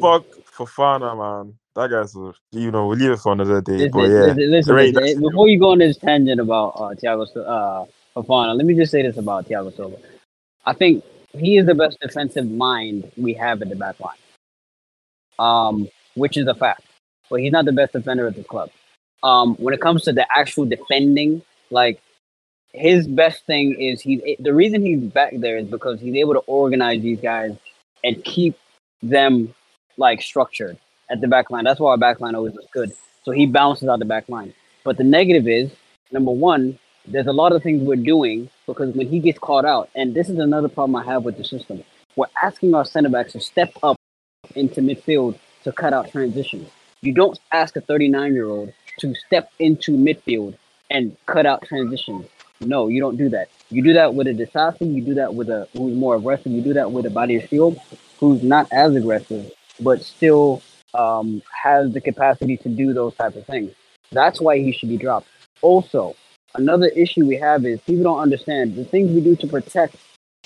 fuck 0.00 0.24
Fofana, 0.52 1.16
man. 1.16 1.56
That 1.76 1.90
guy's, 1.90 2.16
a, 2.16 2.32
you 2.50 2.72
know, 2.72 2.88
we'll 2.88 2.98
leave 2.98 3.12
it 3.12 3.20
for 3.20 3.34
another 3.34 3.60
day. 3.60 3.74
Listen, 3.74 3.90
But 3.92 4.02
yeah, 4.06 4.20
listen, 4.22 4.50
listen, 4.50 4.74
Right, 4.74 4.94
listen, 4.94 5.22
before 5.22 5.46
you 5.46 5.60
go 5.60 5.70
on 5.70 5.78
this 5.78 5.96
tangent 5.96 6.40
about 6.40 6.70
uh, 6.70 6.94
Thiago 6.96 7.28
Sil- 7.30 7.46
uh, 7.46 7.84
Fofana, 8.16 8.56
let 8.56 8.66
me 8.66 8.74
just 8.74 8.90
say 8.90 9.02
this 9.02 9.16
about 9.16 9.46
Thiago 9.46 9.74
Silva. 9.76 9.98
I 10.66 10.72
think 10.72 11.04
he 11.38 11.56
is 11.56 11.66
the 11.66 11.74
best 11.76 12.00
defensive 12.00 12.50
mind 12.50 13.12
we 13.16 13.32
have 13.34 13.62
at 13.62 13.68
the 13.68 13.76
back 13.76 14.00
line, 14.00 14.16
um, 15.38 15.88
which 16.14 16.36
is 16.36 16.46
a 16.46 16.54
fact. 16.54 16.82
But 17.30 17.40
he's 17.40 17.52
not 17.52 17.64
the 17.64 17.72
best 17.72 17.92
defender 17.92 18.26
at 18.26 18.36
the 18.36 18.44
club. 18.44 18.70
Um, 19.22 19.54
when 19.56 19.72
it 19.74 19.80
comes 19.80 20.02
to 20.04 20.12
the 20.12 20.26
actual 20.36 20.66
defending, 20.66 21.42
like 21.70 22.00
his 22.72 23.06
best 23.06 23.46
thing 23.46 23.80
is 23.80 24.00
he's 24.00 24.20
the 24.38 24.52
reason 24.52 24.84
he's 24.84 25.00
back 25.00 25.32
there 25.36 25.56
is 25.56 25.66
because 25.66 26.00
he's 26.00 26.16
able 26.16 26.34
to 26.34 26.40
organize 26.40 27.02
these 27.02 27.20
guys 27.20 27.56
and 28.02 28.22
keep 28.24 28.58
them 29.02 29.54
like 29.96 30.20
structured 30.20 30.76
at 31.10 31.20
the 31.20 31.28
back 31.28 31.50
line. 31.50 31.64
That's 31.64 31.80
why 31.80 31.90
our 31.90 31.98
back 31.98 32.20
line 32.20 32.34
always 32.34 32.54
looks 32.54 32.70
good. 32.72 32.92
So 33.22 33.32
he 33.32 33.46
bounces 33.46 33.88
out 33.88 33.98
the 34.00 34.04
back 34.04 34.28
line. 34.28 34.52
But 34.84 34.98
the 34.98 35.04
negative 35.04 35.48
is 35.48 35.70
number 36.12 36.30
one, 36.30 36.78
there's 37.06 37.26
a 37.26 37.32
lot 37.32 37.52
of 37.52 37.62
things 37.62 37.82
we're 37.82 37.96
doing 37.96 38.50
because 38.66 38.94
when 38.94 39.08
he 39.08 39.20
gets 39.20 39.38
caught 39.38 39.64
out, 39.64 39.88
and 39.94 40.14
this 40.14 40.28
is 40.28 40.38
another 40.38 40.68
problem 40.68 40.96
I 40.96 41.04
have 41.04 41.24
with 41.24 41.36
the 41.36 41.44
system, 41.44 41.84
we're 42.16 42.26
asking 42.42 42.74
our 42.74 42.84
center 42.84 43.08
backs 43.08 43.32
to 43.32 43.40
step 43.40 43.72
up 43.82 43.96
into 44.54 44.80
midfield 44.80 45.38
to 45.64 45.72
cut 45.72 45.92
out 45.92 46.10
transitions. 46.10 46.68
You 47.02 47.12
don't 47.12 47.38
ask 47.52 47.76
a 47.76 47.80
39 47.80 48.34
year 48.34 48.46
old 48.46 48.72
to 49.00 49.14
step 49.14 49.50
into 49.58 49.92
midfield 49.92 50.56
and 50.90 51.16
cut 51.26 51.46
out 51.46 51.62
transitions. 51.66 52.26
No, 52.60 52.88
you 52.88 53.00
don't 53.00 53.16
do 53.16 53.28
that. 53.30 53.48
You 53.70 53.82
do 53.82 53.92
that 53.94 54.14
with 54.14 54.26
a 54.26 54.32
Disasi, 54.32 54.94
you 54.94 55.02
do 55.02 55.14
that 55.14 55.34
with 55.34 55.48
a 55.48 55.68
who's 55.72 55.94
more 55.96 56.16
aggressive, 56.16 56.52
you 56.52 56.62
do 56.62 56.74
that 56.74 56.92
with 56.92 57.04
a 57.06 57.08
Badiashile 57.08 57.78
who's 58.18 58.42
not 58.42 58.72
as 58.72 58.94
aggressive, 58.94 59.50
but 59.80 60.02
still 60.02 60.62
um, 60.94 61.42
has 61.50 61.92
the 61.92 62.00
capacity 62.00 62.56
to 62.58 62.68
do 62.68 62.92
those 62.92 63.14
type 63.16 63.34
of 63.34 63.44
things. 63.46 63.72
That's 64.12 64.40
why 64.40 64.58
he 64.58 64.72
should 64.72 64.88
be 64.88 64.96
dropped. 64.96 65.26
Also, 65.60 66.14
another 66.54 66.86
issue 66.86 67.26
we 67.26 67.36
have 67.36 67.64
is 67.66 67.80
people 67.80 68.04
don't 68.04 68.20
understand 68.20 68.76
the 68.76 68.84
things 68.84 69.10
we 69.10 69.20
do 69.20 69.34
to 69.36 69.46
protect 69.46 69.96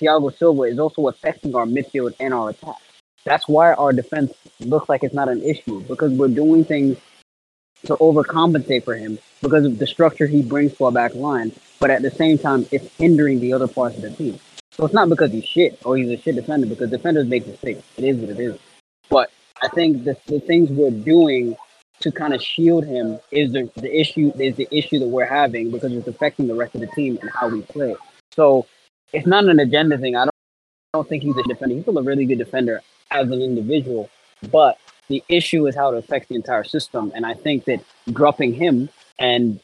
Thiago 0.00 0.34
Silva 0.36 0.62
is 0.62 0.78
also 0.78 1.08
affecting 1.08 1.54
our 1.54 1.66
midfield 1.66 2.14
and 2.20 2.32
our 2.32 2.50
attack. 2.50 2.76
That's 3.24 3.48
why 3.48 3.72
our 3.74 3.92
defense 3.92 4.32
looks 4.60 4.88
like 4.88 5.04
it's 5.04 5.14
not 5.14 5.28
an 5.28 5.42
issue 5.42 5.82
because 5.82 6.12
we're 6.12 6.28
doing 6.28 6.64
things 6.64 6.96
to 7.86 7.96
overcompensate 7.96 8.84
for 8.84 8.94
him 8.94 9.18
because 9.42 9.64
of 9.64 9.78
the 9.78 9.86
structure 9.86 10.26
he 10.26 10.42
brings 10.42 10.76
to 10.76 10.84
our 10.86 10.92
back 10.92 11.14
line. 11.14 11.52
But 11.80 11.90
at 11.90 12.02
the 12.02 12.10
same 12.10 12.38
time, 12.38 12.66
it's 12.72 12.92
hindering 12.96 13.40
the 13.40 13.52
other 13.52 13.68
parts 13.68 13.96
of 13.96 14.02
the 14.02 14.10
team. 14.10 14.38
So 14.72 14.84
it's 14.84 14.94
not 14.94 15.08
because 15.08 15.32
he's 15.32 15.44
shit 15.44 15.78
or 15.84 15.96
he's 15.96 16.10
a 16.10 16.16
shit 16.16 16.34
defender 16.34 16.66
because 16.66 16.90
defenders 16.90 17.26
make 17.26 17.46
mistakes. 17.46 17.82
It 17.96 18.04
is 18.04 18.16
what 18.16 18.30
it 18.30 18.40
is. 18.40 18.58
But 19.08 19.30
I 19.62 19.68
think 19.68 20.04
the, 20.04 20.16
the 20.26 20.40
things 20.40 20.70
we're 20.70 20.90
doing 20.90 21.56
to 22.00 22.12
kind 22.12 22.32
of 22.32 22.42
shield 22.42 22.84
him 22.84 23.18
is 23.30 23.52
the, 23.52 23.70
the 23.74 24.00
issue 24.00 24.32
is 24.38 24.54
the 24.56 24.68
issue 24.70 25.00
that 25.00 25.08
we're 25.08 25.26
having 25.26 25.70
because 25.70 25.92
it's 25.92 26.06
affecting 26.06 26.46
the 26.46 26.54
rest 26.54 26.74
of 26.74 26.80
the 26.80 26.86
team 26.88 27.18
and 27.20 27.30
how 27.30 27.48
we 27.48 27.62
play. 27.62 27.96
So 28.32 28.66
it's 29.12 29.26
not 29.26 29.44
an 29.44 29.58
agenda 29.58 29.98
thing. 29.98 30.14
I 30.14 30.24
don't, 30.24 30.34
I 30.94 30.98
don't 30.98 31.08
think 31.08 31.24
he's 31.24 31.36
a 31.36 31.42
defender. 31.42 31.74
He's 31.74 31.84
still 31.84 31.98
a 31.98 32.02
really 32.02 32.24
good 32.24 32.38
defender 32.38 32.82
as 33.10 33.30
an 33.30 33.40
individual, 33.40 34.10
but 34.50 34.78
the 35.08 35.22
issue 35.28 35.66
is 35.66 35.74
how 35.74 35.92
it 35.92 35.98
affects 35.98 36.28
the 36.28 36.34
entire 36.34 36.64
system. 36.64 37.12
And 37.14 37.24
I 37.24 37.34
think 37.34 37.64
that 37.64 37.80
dropping 38.12 38.54
him 38.54 38.88
and 39.18 39.60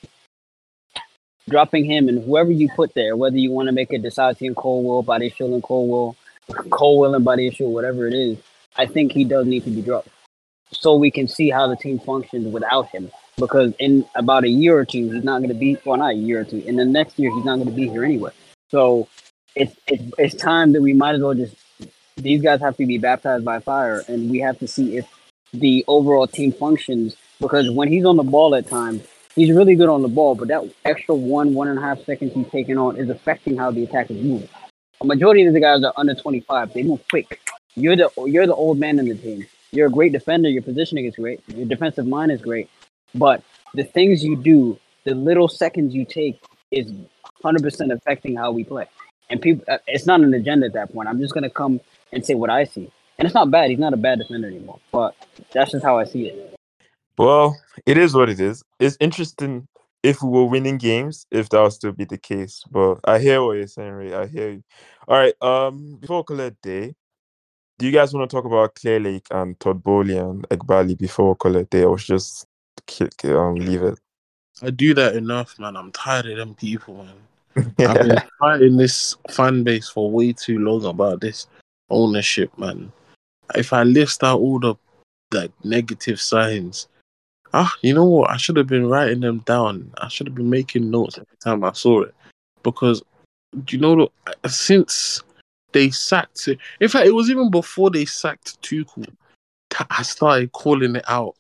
dropping 1.49 1.85
him 1.85 2.09
and 2.09 2.25
whoever 2.25 2.51
you 2.51 2.69
put 2.75 2.95
there, 2.95 3.17
whether 3.17 3.37
you 3.37 3.51
want 3.51 3.67
to 3.67 3.73
make 3.73 3.93
it 3.93 4.03
Disasi 4.03 4.47
and 4.47 4.57
Colwill, 4.57 5.03
Body 5.03 5.31
Shield 5.31 5.53
and 5.53 5.63
Colwill, 5.63 6.17
Colwill 6.71 7.15
and 7.15 7.25
Badiashile, 7.25 7.71
whatever 7.71 8.07
it 8.07 8.15
is, 8.15 8.39
I 8.77 8.87
think 8.87 9.13
he 9.13 9.25
does 9.25 9.47
need 9.47 9.65
to 9.65 9.71
be 9.71 9.83
dropped 9.83 10.09
so 10.75 10.95
we 10.95 11.11
can 11.11 11.29
see 11.29 11.51
how 11.51 11.67
the 11.67 11.77
team 11.77 11.99
functions 11.99 12.53
without 12.53 12.89
him. 12.89 13.11
Because 13.37 13.73
in 13.79 14.05
about 14.15 14.45
a 14.45 14.49
year 14.49 14.79
or 14.79 14.85
two, 14.85 15.11
he's 15.11 15.25
not 15.25 15.39
going 15.39 15.49
to 15.49 15.55
be 15.55 15.77
well, 15.85 15.97
not 15.97 16.13
a 16.13 16.15
year 16.15 16.41
or 16.41 16.45
two. 16.45 16.59
In 16.59 16.77
the 16.77 16.85
next 16.85 17.19
year, 17.19 17.35
he's 17.35 17.45
not 17.45 17.57
going 17.57 17.69
to 17.69 17.75
be 17.75 17.89
here 17.89 18.05
anyway. 18.05 18.31
So 18.71 19.09
it's 19.57 19.75
it's 19.89 20.03
it's 20.19 20.35
time 20.37 20.73
that 20.73 20.83
we 20.83 20.93
might 20.93 21.17
as 21.17 21.21
well 21.21 21.35
just 21.35 21.57
these 22.17 22.43
guys 22.43 22.61
have 22.61 22.77
to 22.77 22.87
be 22.87 22.99
baptized 22.99 23.45
by 23.45 23.61
fire, 23.61 24.03
and 24.09 24.31
we 24.31 24.41
have 24.41 24.59
to 24.61 24.69
see 24.69 24.97
if 24.97 25.07
the 25.53 25.85
overall 25.89 26.27
team 26.27 26.53
functions. 26.53 27.17
Because 27.41 27.71
when 27.71 27.89
he's 27.89 28.05
on 28.05 28.17
the 28.17 28.23
ball 28.23 28.55
at 28.55 28.69
times, 28.69 29.03
he's 29.35 29.55
really 29.55 29.75
good 29.75 29.89
on 29.89 30.03
the 30.03 30.09
ball, 30.09 30.35
but 30.35 30.49
that 30.49 30.63
extra 30.85 31.15
one 31.15 31.55
one 31.55 31.69
and 31.69 31.79
a 31.79 31.83
half 31.83 32.05
seconds 32.05 32.33
he's 32.35 32.49
taking 32.51 32.79
on 32.79 32.97
is 32.97 33.11
affecting 33.11 33.57
how 33.57 33.71
the 33.71 33.83
attack 33.85 34.11
is 34.11 34.23
moving. 34.23 34.49
A 35.01 35.05
majority 35.05 35.45
of 35.45 35.53
the 35.53 35.61
guys 35.61 35.83
are 35.83 35.93
under 35.97 36.15
twenty 36.15 36.41
five; 36.41 36.73
they 36.73 36.83
move 36.83 37.01
quick. 37.11 37.41
You're 37.75 37.97
the 37.97 38.11
you're 38.27 38.47
the 38.47 38.55
old 38.55 38.79
man 38.79 38.99
in 38.99 39.09
the 39.09 39.17
team. 39.17 39.47
You're 39.73 39.89
a 39.89 39.91
great 39.91 40.13
defender. 40.13 40.49
Your 40.49 40.63
positioning 40.63 41.07
is 41.07 41.17
great. 41.17 41.41
Your 41.49 41.67
defensive 41.67 42.07
mind 42.07 42.31
is 42.31 42.41
great. 42.41 42.71
But 43.13 43.43
the 43.75 43.83
things 43.83 44.25
you 44.25 44.37
do, 44.37 44.79
the 45.05 45.15
little 45.15 45.49
seconds 45.49 45.95
you 45.95 46.05
take, 46.05 46.41
is 46.71 46.93
100% 47.43 47.93
affecting 47.93 48.37
how 48.37 48.53
we 48.53 48.63
play. 48.63 48.87
And 49.31 49.41
people, 49.41 49.65
uh, 49.69 49.79
it's 49.89 50.07
not 50.07 50.21
an 50.21 50.33
agenda 50.35 50.67
at 50.67 50.75
that 50.75 50.93
point. 50.93 51.09
I'm 51.09 51.19
just 51.19 51.35
gonna 51.35 51.51
come 51.51 51.81
and 52.15 52.25
say 52.25 52.35
what 52.35 52.51
I 52.51 52.65
see. 52.65 52.91
And 53.19 53.27
it's 53.27 53.35
not 53.35 53.51
bad. 53.51 53.71
He's 53.71 53.79
not 53.79 53.93
a 53.93 53.97
bad 53.97 54.19
defender 54.19 54.49
anymore. 54.49 54.81
But 54.93 55.15
that's 55.53 55.73
just 55.73 55.85
how 55.85 55.99
I 55.99 56.05
see 56.05 56.29
it. 56.29 56.55
Well, 57.19 57.57
it 57.87 57.97
is 57.97 58.15
what 58.15 58.29
it 58.29 58.41
is. 58.41 58.63
It's 58.81 58.97
interesting 59.01 59.69
if 60.03 60.23
we 60.23 60.31
were 60.31 60.47
winning 60.47 60.79
games, 60.79 61.27
if 61.31 61.49
that 61.51 61.61
would 61.63 61.73
still 61.73 61.93
be 61.93 62.05
the 62.05 62.19
case. 62.19 62.65
But 62.71 63.01
I 63.05 63.19
hear 63.19 63.43
what 63.43 63.57
you're 63.57 63.67
saying, 63.67 63.93
Ray. 63.93 64.15
I 64.15 64.27
hear 64.27 64.51
you. 64.51 64.65
All 65.07 65.17
right. 65.17 65.35
Um, 65.41 65.97
before 66.01 66.19
we 66.19 66.25
call 66.25 66.41
it 66.41 66.47
a 66.53 66.57
day, 66.63 66.95
do 67.79 67.87
you 67.87 67.93
guys 67.93 68.15
want 68.15 68.29
to 68.29 68.35
talk 68.35 68.45
about 68.45 68.75
Clearlake 68.75 69.27
and 69.31 69.59
Todd 69.59 69.83
Boehly 69.83 70.17
and 70.17 70.49
Eghbali 70.49 70.97
before 70.97 71.31
we 71.31 71.35
call 71.35 71.57
it 71.57 71.63
a 71.63 71.65
day, 71.65 71.85
or 71.85 71.99
just 71.99 72.47
ki- 72.87 73.09
ki- 73.19 73.33
um, 73.33 73.57
leave 73.57 73.83
it. 73.83 73.99
I 74.63 74.71
do 74.71 74.95
that 74.95 75.17
enough, 75.17 75.59
man. 75.59 75.77
I'm 75.77 75.91
tired 75.91 76.27
of 76.27 76.37
them 76.37 76.55
people, 76.55 77.05
man. 77.05 77.75
I've 77.89 78.03
been 78.03 78.23
fighting 78.39 78.77
this 78.77 79.17
fan 79.31 79.65
base 79.65 79.89
for 79.89 80.11
way 80.11 80.33
too 80.33 80.59
long 80.59 80.85
about 80.85 81.21
this 81.21 81.47
ownership, 81.95 82.57
man. 82.59 82.93
If 83.55 83.73
I 83.73 83.85
list 83.85 84.25
out 84.25 84.41
all 84.41 84.59
the 84.59 84.75
like 85.33 85.53
negative 85.65 86.21
signs, 86.21 86.89
ah, 87.53 87.73
you 87.83 87.95
know 87.95 88.05
what? 88.05 88.31
I 88.31 88.37
should 88.37 88.57
have 88.57 88.67
been 88.67 88.89
writing 88.89 89.21
them 89.21 89.39
down. 89.41 89.91
I 89.99 90.09
should 90.09 90.27
have 90.27 90.35
been 90.35 90.51
making 90.51 90.91
notes 90.91 91.17
every 91.17 91.37
time 91.41 91.65
I 91.65 91.73
saw 91.73 92.03
it, 92.03 92.15
because 92.63 93.03
do 93.65 93.77
you 93.77 93.81
know 93.81 94.09
since 94.47 95.23
they 95.73 95.91
sacked, 95.91 96.49
in 96.81 96.89
fact, 96.89 97.07
it 97.07 97.15
was 97.15 97.31
even 97.31 97.51
before 97.51 97.91
they 97.91 98.05
sacked 98.05 98.61
Tuchel. 98.63 99.09
I 99.91 100.03
started 100.03 100.53
calling 100.53 100.95
it 100.95 101.05
out. 101.09 101.35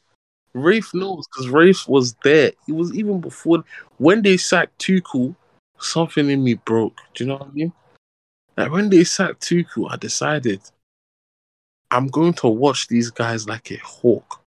Rafe 0.54 0.92
knows 0.92 1.26
because 1.28 1.48
Rafe 1.48 1.88
was 1.88 2.14
there. 2.24 2.52
It 2.68 2.72
was 2.72 2.92
even 2.94 3.20
before 3.20 3.64
when 3.98 4.22
they 4.22 4.36
sacked 4.36 4.78
Tuchel, 4.80 5.34
something 5.78 6.28
in 6.28 6.42
me 6.42 6.54
broke. 6.54 6.98
Do 7.14 7.24
you 7.24 7.28
know 7.28 7.36
what 7.36 7.48
I 7.48 7.52
mean? 7.52 7.72
Like 8.56 8.70
when 8.70 8.90
they 8.90 9.04
sacked 9.04 9.42
Tuchel, 9.42 9.90
I 9.90 9.96
decided 9.96 10.60
I'm 11.90 12.08
going 12.08 12.34
to 12.34 12.48
watch 12.48 12.88
these 12.88 13.10
guys 13.10 13.48
like 13.48 13.70
a 13.70 13.78
hawk. 13.78 14.42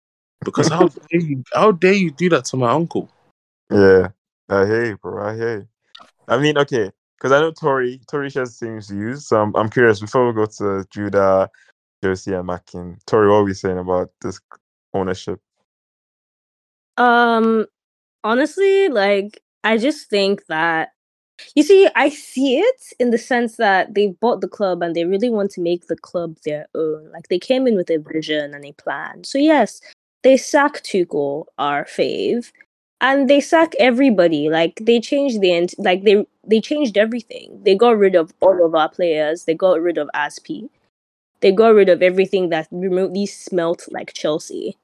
Because 0.44 0.68
how 0.68 0.88
dare 1.10 1.20
you 1.20 1.42
how 1.52 1.72
dare 1.72 1.92
you 1.92 2.10
do 2.10 2.28
that 2.30 2.44
to 2.46 2.56
my 2.56 2.70
uncle? 2.70 3.10
Yeah, 3.70 4.08
I 4.48 4.66
hear 4.66 4.84
you, 4.86 4.96
bro. 4.98 5.26
I 5.26 5.34
hear 5.34 5.56
you. 5.58 5.68
I 6.28 6.38
mean, 6.38 6.56
okay, 6.58 6.90
because 7.16 7.32
I 7.32 7.40
know 7.40 7.52
Tori, 7.52 8.00
Tori 8.08 8.30
shares 8.30 8.58
the 8.58 8.66
same 8.66 8.80
views. 8.80 9.26
So 9.26 9.40
I'm, 9.40 9.54
I'm 9.56 9.68
curious. 9.68 10.00
Before 10.00 10.26
we 10.26 10.34
go 10.34 10.46
to 10.46 10.86
Judah, 10.90 11.50
Josie, 12.02 12.34
and 12.34 12.46
Makin, 12.46 12.98
Tori, 13.06 13.28
what 13.28 13.36
are 13.36 13.44
we 13.44 13.54
saying 13.54 13.78
about 13.78 14.10
this 14.20 14.40
ownership? 14.92 15.40
Um, 16.96 17.66
honestly, 18.22 18.88
like 18.88 19.42
I 19.62 19.78
just 19.78 20.08
think 20.08 20.46
that 20.46 20.90
you 21.54 21.62
see, 21.62 21.88
I 21.94 22.08
see 22.08 22.58
it 22.58 22.82
in 22.98 23.10
the 23.10 23.18
sense 23.18 23.56
that 23.56 23.94
they 23.94 24.08
bought 24.08 24.40
the 24.40 24.48
club 24.48 24.82
and 24.82 24.94
they 24.94 25.04
really 25.04 25.30
want 25.30 25.50
to 25.52 25.60
make 25.60 25.86
the 25.86 25.96
club 25.96 26.36
their 26.44 26.66
own. 26.74 27.10
Like 27.12 27.28
they 27.28 27.38
came 27.38 27.66
in 27.66 27.76
with 27.76 27.90
a 27.90 27.98
vision 27.98 28.54
and 28.54 28.64
a 28.64 28.72
plan. 28.72 29.24
So 29.24 29.38
yes, 29.38 29.80
they 30.22 30.36
sack 30.36 30.82
Tuchel, 30.82 31.46
our 31.58 31.84
fave, 31.84 32.52
and 33.00 33.28
they 33.28 33.40
sack 33.40 33.74
everybody. 33.78 34.48
Like 34.48 34.80
they 34.82 35.00
changed 35.00 35.40
the 35.40 35.52
end. 35.52 35.72
Like 35.78 36.04
they 36.04 36.26
they 36.46 36.60
changed 36.60 36.96
everything. 36.96 37.60
They 37.64 37.74
got 37.74 37.98
rid 37.98 38.14
of 38.14 38.32
all 38.40 38.64
of 38.64 38.74
our 38.74 38.88
players. 38.88 39.44
They 39.44 39.54
got 39.54 39.80
rid 39.80 39.98
of 39.98 40.08
Asp. 40.14 40.48
They 41.40 41.52
got 41.52 41.74
rid 41.74 41.88
of 41.88 42.02
everything 42.02 42.48
that 42.50 42.68
remotely 42.70 43.26
smelt 43.26 43.86
like 43.92 44.14
Chelsea 44.14 44.76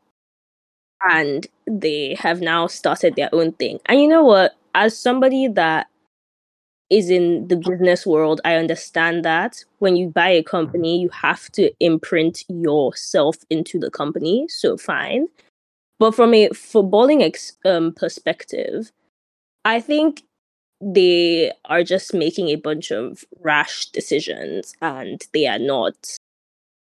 and 1.09 1.47
they 1.66 2.14
have 2.18 2.40
now 2.40 2.66
started 2.66 3.16
their 3.16 3.31
own 3.32 3.52
thing. 3.52 3.81
And 3.86 4.01
you 4.01 4.09
know 4.09 4.24
what? 4.24 4.56
As 4.74 4.98
somebody 4.98 5.48
that 5.48 5.89
is 6.91 7.09
in 7.09 7.47
the 7.49 7.57
business 7.57 8.05
world, 8.05 8.41
I 8.45 8.57
understand 8.57 9.25
that 9.25 9.65
when 9.79 9.97
you 9.97 10.09
buy 10.09 10.31
a 10.31 10.43
company, 10.43 11.01
you 11.01 11.09
have 11.11 11.51
to 11.53 11.71
imprint 11.81 12.45
yourself 12.49 13.37
into 13.49 13.79
the 13.79 13.91
company. 13.91 14.49
So 14.49 14.77
fine. 14.77 15.29
But 15.99 16.15
from 16.15 16.35
a 16.35 16.49
footballing 16.51 17.23
ex- 17.23 17.57
um, 17.65 17.93
perspective, 17.93 18.91
I 19.65 19.81
think 19.81 20.23
they 20.81 21.53
are 21.67 21.85
just 21.85 22.15
making 22.15 22.49
a 22.49 22.57
bunch 22.57 22.91
of 22.91 23.25
rash 23.41 23.87
decisions 23.87 24.75
and 24.81 25.23
they 25.33 25.47
are 25.47 25.59
not 25.59 26.17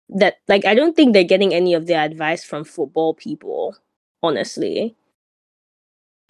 that 0.09 0.37
like 0.47 0.65
I 0.65 0.75
don't 0.75 0.95
think 0.95 1.13
they're 1.13 1.25
getting 1.25 1.55
any 1.55 1.75
of 1.75 1.87
their 1.87 2.05
advice 2.05 2.45
from 2.45 2.65
football 2.65 3.15
people 3.15 3.77
honestly 4.23 4.95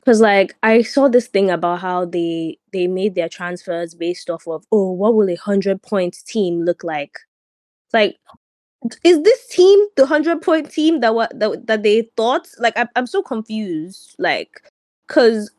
because 0.07 0.21
like 0.23 0.57
i 0.63 0.83
saw 0.83 1.09
this 1.09 1.27
thing 1.27 1.51
about 1.51 1.81
how 1.81 2.05
they 2.07 2.57
they 2.73 2.87
made 2.87 3.17
their 3.17 3.29
transfers 3.29 3.95
based 3.95 4.31
off 4.31 4.47
of 4.49 4.65
oh 4.73 4.93
what 4.93 5.15
will 5.17 5.29
a 5.31 5.35
hundred 5.37 5.83
point 5.83 6.19
team 6.27 6.63
look 6.63 6.85
like? 6.85 7.19
Like 7.93 8.17
is 9.05 9.23
this 9.23 9.49
team 9.49 9.79
the 9.97 10.07
hundred 10.07 10.43
point 10.43 10.71
team 10.71 11.01
that 11.01 11.15
what 11.15 11.39
that, 11.41 11.67
that 11.67 11.83
they 11.83 12.11
thought? 12.17 12.49
Like 12.59 12.75
I'm, 12.77 12.89
I'm 12.97 13.07
so 13.09 13.23
confused 13.23 14.15
like 14.19 14.63
because 15.09 15.51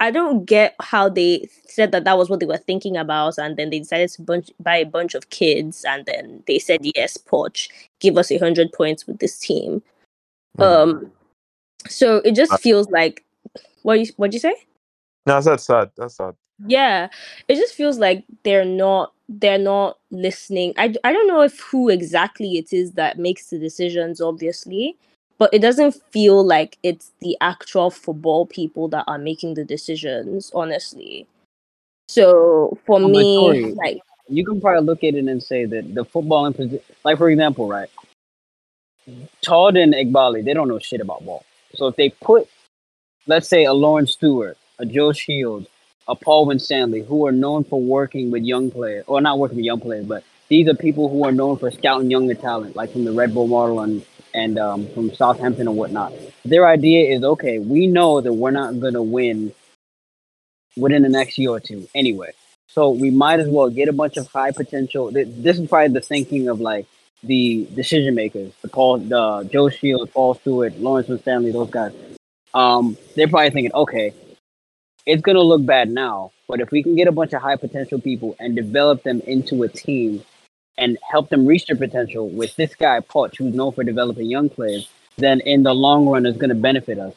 i 0.00 0.10
don't 0.12 0.44
get 0.44 0.76
how 0.80 1.08
they 1.08 1.48
said 1.66 1.92
that 1.92 2.04
that 2.04 2.18
was 2.18 2.30
what 2.30 2.40
they 2.40 2.46
were 2.46 2.56
thinking 2.58 2.96
about 2.96 3.38
and 3.38 3.56
then 3.56 3.70
they 3.70 3.80
decided 3.80 4.08
to 4.10 4.22
bunch, 4.22 4.50
buy 4.60 4.76
a 4.76 4.86
bunch 4.86 5.14
of 5.14 5.30
kids 5.30 5.84
and 5.88 6.06
then 6.06 6.42
they 6.46 6.58
said 6.58 6.80
yes 6.96 7.16
poch 7.16 7.68
give 8.00 8.16
us 8.18 8.30
a 8.30 8.38
hundred 8.38 8.72
points 8.72 9.06
with 9.08 9.18
this 9.18 9.38
team. 9.38 9.82
Mhm. 10.58 10.64
um 10.64 11.12
so 11.88 12.18
it 12.18 12.36
just 12.36 12.52
Uh, 12.52 12.58
feels 12.58 12.90
like 12.90 13.24
what 13.82 14.00
you 14.00 14.06
what'd 14.16 14.34
you 14.34 14.40
say? 14.40 14.54
No, 15.26 15.40
that's 15.40 15.64
sad. 15.64 15.90
That's 15.96 16.16
sad. 16.16 16.34
Yeah, 16.66 17.08
it 17.46 17.54
just 17.56 17.74
feels 17.74 17.98
like 17.98 18.24
they're 18.42 18.64
not 18.64 19.12
they're 19.28 19.58
not 19.58 19.98
listening. 20.10 20.74
I 20.76 20.94
I 21.04 21.12
don't 21.12 21.28
know 21.28 21.42
if 21.42 21.60
who 21.60 21.88
exactly 21.88 22.58
it 22.58 22.72
is 22.72 22.92
that 22.92 23.18
makes 23.18 23.50
the 23.50 23.58
decisions, 23.58 24.20
obviously, 24.20 24.96
but 25.38 25.52
it 25.52 25.60
doesn't 25.60 25.94
feel 26.10 26.44
like 26.44 26.78
it's 26.82 27.12
the 27.20 27.36
actual 27.40 27.90
football 27.90 28.46
people 28.46 28.88
that 28.88 29.04
are 29.06 29.18
making 29.18 29.54
the 29.54 29.64
decisions, 29.64 30.50
honestly. 30.54 31.26
So 32.08 32.78
for 32.86 32.98
Oh, 32.98 33.02
but 33.04 33.10
me, 33.10 33.72
like 33.74 34.00
you 34.28 34.44
can 34.44 34.60
probably 34.60 34.84
look 34.84 35.04
at 35.04 35.14
it 35.14 35.26
and 35.26 35.42
say 35.42 35.64
that 35.64 35.94
the 35.94 36.04
footballing 36.04 36.56
position, 36.56 36.80
like 37.04 37.18
for 37.18 37.30
example, 37.30 37.68
right? 37.68 37.90
Todd 39.42 39.76
and 39.76 39.94
Eghbali, 39.94 40.44
they 40.44 40.54
don't 40.54 40.68
know 40.68 40.78
shit 40.78 41.00
about 41.00 41.24
ball. 41.24 41.44
So 41.74 41.86
if 41.88 41.96
they 41.96 42.10
put, 42.10 42.48
let's 43.28 43.46
say, 43.46 43.64
a 43.64 43.72
Laurence 43.72 44.12
Stewart, 44.12 44.58
a 44.78 44.86
Joe 44.86 45.12
Shields, 45.12 45.68
a 46.08 46.16
Paul 46.16 46.46
Winstanley, 46.46 47.02
who 47.02 47.26
are 47.26 47.32
known 47.32 47.62
for 47.62 47.80
working 47.80 48.30
with 48.30 48.42
young 48.42 48.70
players, 48.70 49.04
or 49.06 49.20
not 49.20 49.38
working 49.38 49.56
with 49.56 49.66
young 49.66 49.80
players, 49.80 50.06
but 50.06 50.24
these 50.48 50.66
are 50.66 50.74
people 50.74 51.08
who 51.10 51.24
are 51.24 51.32
known 51.32 51.58
for 51.58 51.70
scouting 51.70 52.10
younger 52.10 52.34
talent, 52.34 52.74
like 52.74 52.90
from 52.90 53.04
the 53.04 53.12
Red 53.12 53.32
Bull 53.34 53.46
model 53.46 53.80
and 53.80 54.04
and 54.34 54.58
um, 54.58 54.86
from 54.88 55.12
Southampton 55.14 55.68
and 55.68 55.76
whatnot. 55.76 56.12
Their 56.44 56.66
idea 56.66 57.14
is 57.14 57.22
okay. 57.22 57.58
We 57.58 57.86
know 57.86 58.20
that 58.20 58.32
we're 58.32 58.50
not 58.50 58.80
gonna 58.80 59.02
win 59.02 59.52
within 60.76 61.02
the 61.02 61.08
next 61.08 61.38
year 61.38 61.50
or 61.50 61.60
two 61.60 61.88
anyway. 61.94 62.32
So 62.68 62.90
we 62.90 63.10
might 63.10 63.40
as 63.40 63.48
well 63.48 63.68
get 63.70 63.88
a 63.88 63.92
bunch 63.92 64.16
of 64.16 64.26
high 64.28 64.52
potential. 64.52 65.10
This 65.10 65.58
is 65.58 65.68
probably 65.68 65.92
the 65.92 66.00
thinking 66.00 66.48
of 66.48 66.60
like 66.60 66.86
the 67.22 67.66
decision 67.74 68.14
makers, 68.14 68.52
the 68.62 68.68
Paul, 68.68 68.98
the 68.98 69.48
Joe 69.50 69.68
Shields, 69.68 70.12
Paul 70.12 70.34
Stewart, 70.34 70.78
Lawrence 70.78 71.10
Stanley, 71.22 71.50
those 71.50 71.70
guys. 71.70 71.92
Um, 72.54 72.96
they're 73.14 73.28
probably 73.28 73.50
thinking, 73.50 73.74
okay, 73.74 74.12
it's 75.06 75.22
gonna 75.22 75.40
look 75.40 75.64
bad 75.64 75.90
now, 75.90 76.32
but 76.46 76.60
if 76.60 76.70
we 76.70 76.82
can 76.82 76.94
get 76.94 77.08
a 77.08 77.12
bunch 77.12 77.32
of 77.32 77.42
high 77.42 77.56
potential 77.56 78.00
people 78.00 78.36
and 78.38 78.54
develop 78.54 79.02
them 79.02 79.20
into 79.26 79.62
a 79.62 79.68
team 79.68 80.22
and 80.76 80.98
help 81.10 81.28
them 81.28 81.46
reach 81.46 81.66
their 81.66 81.76
potential 81.76 82.28
with 82.28 82.54
this 82.56 82.74
guy 82.74 83.00
Poch, 83.00 83.36
who's 83.36 83.54
known 83.54 83.72
for 83.72 83.84
developing 83.84 84.26
young 84.26 84.48
players, 84.48 84.88
then 85.16 85.40
in 85.40 85.62
the 85.62 85.74
long 85.74 86.06
run, 86.06 86.26
it's 86.26 86.38
gonna 86.38 86.54
benefit 86.54 86.98
us. 86.98 87.14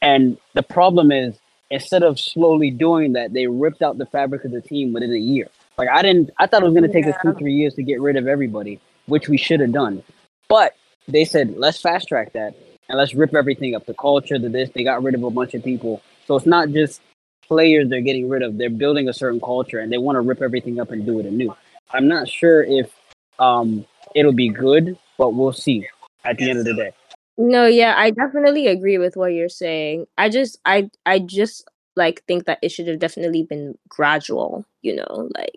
And 0.00 0.38
the 0.54 0.62
problem 0.62 1.10
is, 1.12 1.36
instead 1.70 2.02
of 2.02 2.20
slowly 2.20 2.70
doing 2.70 3.14
that, 3.14 3.32
they 3.32 3.46
ripped 3.46 3.82
out 3.82 3.98
the 3.98 4.06
fabric 4.06 4.44
of 4.44 4.52
the 4.52 4.60
team 4.60 4.92
within 4.92 5.12
a 5.12 5.18
year. 5.18 5.48
Like 5.76 5.88
I 5.88 6.02
didn't, 6.02 6.30
I 6.38 6.46
thought 6.46 6.62
it 6.62 6.66
was 6.66 6.74
gonna 6.74 6.92
take 6.92 7.06
us 7.06 7.16
two, 7.22 7.34
three 7.34 7.54
years 7.54 7.74
to 7.74 7.82
get 7.82 8.00
rid 8.00 8.16
of 8.16 8.28
everybody, 8.28 8.80
which 9.06 9.28
we 9.28 9.38
should 9.38 9.60
have 9.60 9.72
done. 9.72 10.02
But 10.48 10.76
they 11.08 11.24
said 11.24 11.56
let's 11.56 11.80
fast 11.80 12.08
track 12.08 12.32
that 12.32 12.54
and 12.88 12.98
let's 12.98 13.14
rip 13.14 13.34
everything 13.34 13.74
up. 13.74 13.86
The 13.86 13.94
culture, 13.94 14.38
the 14.38 14.48
this, 14.48 14.70
they 14.74 14.84
got 14.84 15.02
rid 15.02 15.14
of 15.14 15.22
a 15.22 15.30
bunch 15.30 15.54
of 15.54 15.64
people. 15.64 16.02
So 16.26 16.36
it's 16.36 16.46
not 16.46 16.70
just 16.70 17.00
players 17.46 17.88
they're 17.88 18.00
getting 18.00 18.28
rid 18.28 18.42
of; 18.42 18.58
they're 18.58 18.70
building 18.70 19.08
a 19.08 19.12
certain 19.12 19.40
culture, 19.40 19.78
and 19.78 19.92
they 19.92 19.98
want 19.98 20.16
to 20.16 20.20
rip 20.20 20.42
everything 20.42 20.80
up 20.80 20.90
and 20.90 21.04
do 21.04 21.18
it 21.20 21.26
anew. 21.26 21.54
I'm 21.90 22.08
not 22.08 22.28
sure 22.28 22.62
if 22.62 22.90
um 23.38 23.84
it'll 24.14 24.32
be 24.32 24.48
good, 24.48 24.98
but 25.18 25.34
we'll 25.34 25.52
see 25.52 25.86
at 26.24 26.38
the 26.38 26.50
end 26.50 26.58
of 26.58 26.64
the 26.64 26.74
day. 26.74 26.92
No, 27.36 27.66
yeah, 27.66 27.94
I 27.96 28.10
definitely 28.10 28.68
agree 28.68 28.98
with 28.98 29.16
what 29.16 29.32
you're 29.32 29.48
saying. 29.48 30.06
I 30.16 30.28
just 30.28 30.58
I 30.64 30.90
I 31.04 31.18
just 31.18 31.68
like 31.96 32.22
think 32.26 32.46
that 32.46 32.58
it 32.62 32.70
should 32.70 32.88
have 32.88 32.98
definitely 32.98 33.42
been 33.42 33.76
gradual, 33.88 34.64
you 34.82 34.96
know, 34.96 35.28
like 35.36 35.56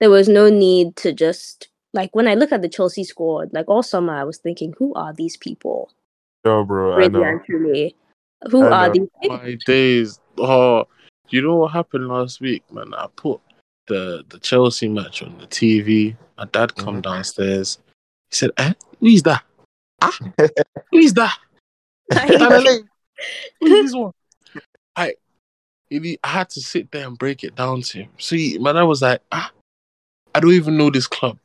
there 0.00 0.10
was 0.10 0.28
no 0.28 0.48
need 0.48 0.96
to 0.96 1.12
just 1.12 1.68
like 1.92 2.14
when 2.14 2.28
I 2.28 2.34
look 2.34 2.52
at 2.52 2.62
the 2.62 2.68
Chelsea 2.68 3.04
squad, 3.04 3.52
like 3.52 3.68
all 3.68 3.82
summer 3.82 4.14
I 4.14 4.24
was 4.24 4.38
thinking, 4.38 4.74
who 4.78 4.92
are 4.94 5.12
these 5.12 5.36
people? 5.36 5.90
Yo, 6.44 6.62
bro, 6.64 6.92
I 6.92 6.96
Really 6.96 7.10
know. 7.10 7.22
and 7.22 7.44
truly. 7.44 7.96
Who 8.50 8.62
I 8.64 8.70
are 8.70 8.86
know. 8.88 8.92
these 8.92 9.30
My 9.30 9.58
days. 9.66 10.20
Oh, 10.38 10.86
you 11.30 11.40
know 11.40 11.56
what 11.56 11.72
happened 11.72 12.08
last 12.08 12.40
week, 12.40 12.62
man? 12.70 12.92
I 12.94 13.06
put 13.16 13.40
the 13.86 14.24
the 14.28 14.38
Chelsea 14.40 14.88
match 14.88 15.22
on 15.22 15.38
the 15.38 15.46
TV. 15.46 16.16
My 16.36 16.44
dad 16.46 16.74
come 16.74 16.96
Mhm. 16.98 17.02
downstairs. 17.02 17.78
He 18.30 18.36
said, 18.36 18.50
"Eh, 18.58 18.74
who 19.00 19.06
is 19.06 19.22
that? 19.22 19.42
Ah, 20.02 20.18
who 20.90 20.98
is 20.98 21.14
that? 21.14 21.38
who 22.10 23.66
is 23.66 23.84
this 23.84 23.94
one?" 23.94 24.12
I, 24.96 25.14
he- 25.88 26.18
I 26.22 26.28
had 26.28 26.50
to 26.50 26.60
sit 26.60 26.90
there 26.90 27.06
and 27.06 27.16
break 27.18 27.42
it 27.42 27.54
down 27.54 27.80
to 27.82 27.98
him. 28.02 28.10
See, 28.18 28.58
my 28.58 28.72
dad 28.72 28.82
was 28.82 29.00
like, 29.00 29.22
"Ah, 29.32 29.50
I 30.34 30.40
don't 30.40 30.52
even 30.52 30.76
know 30.76 30.90
this 30.90 31.06
club. 31.06 31.38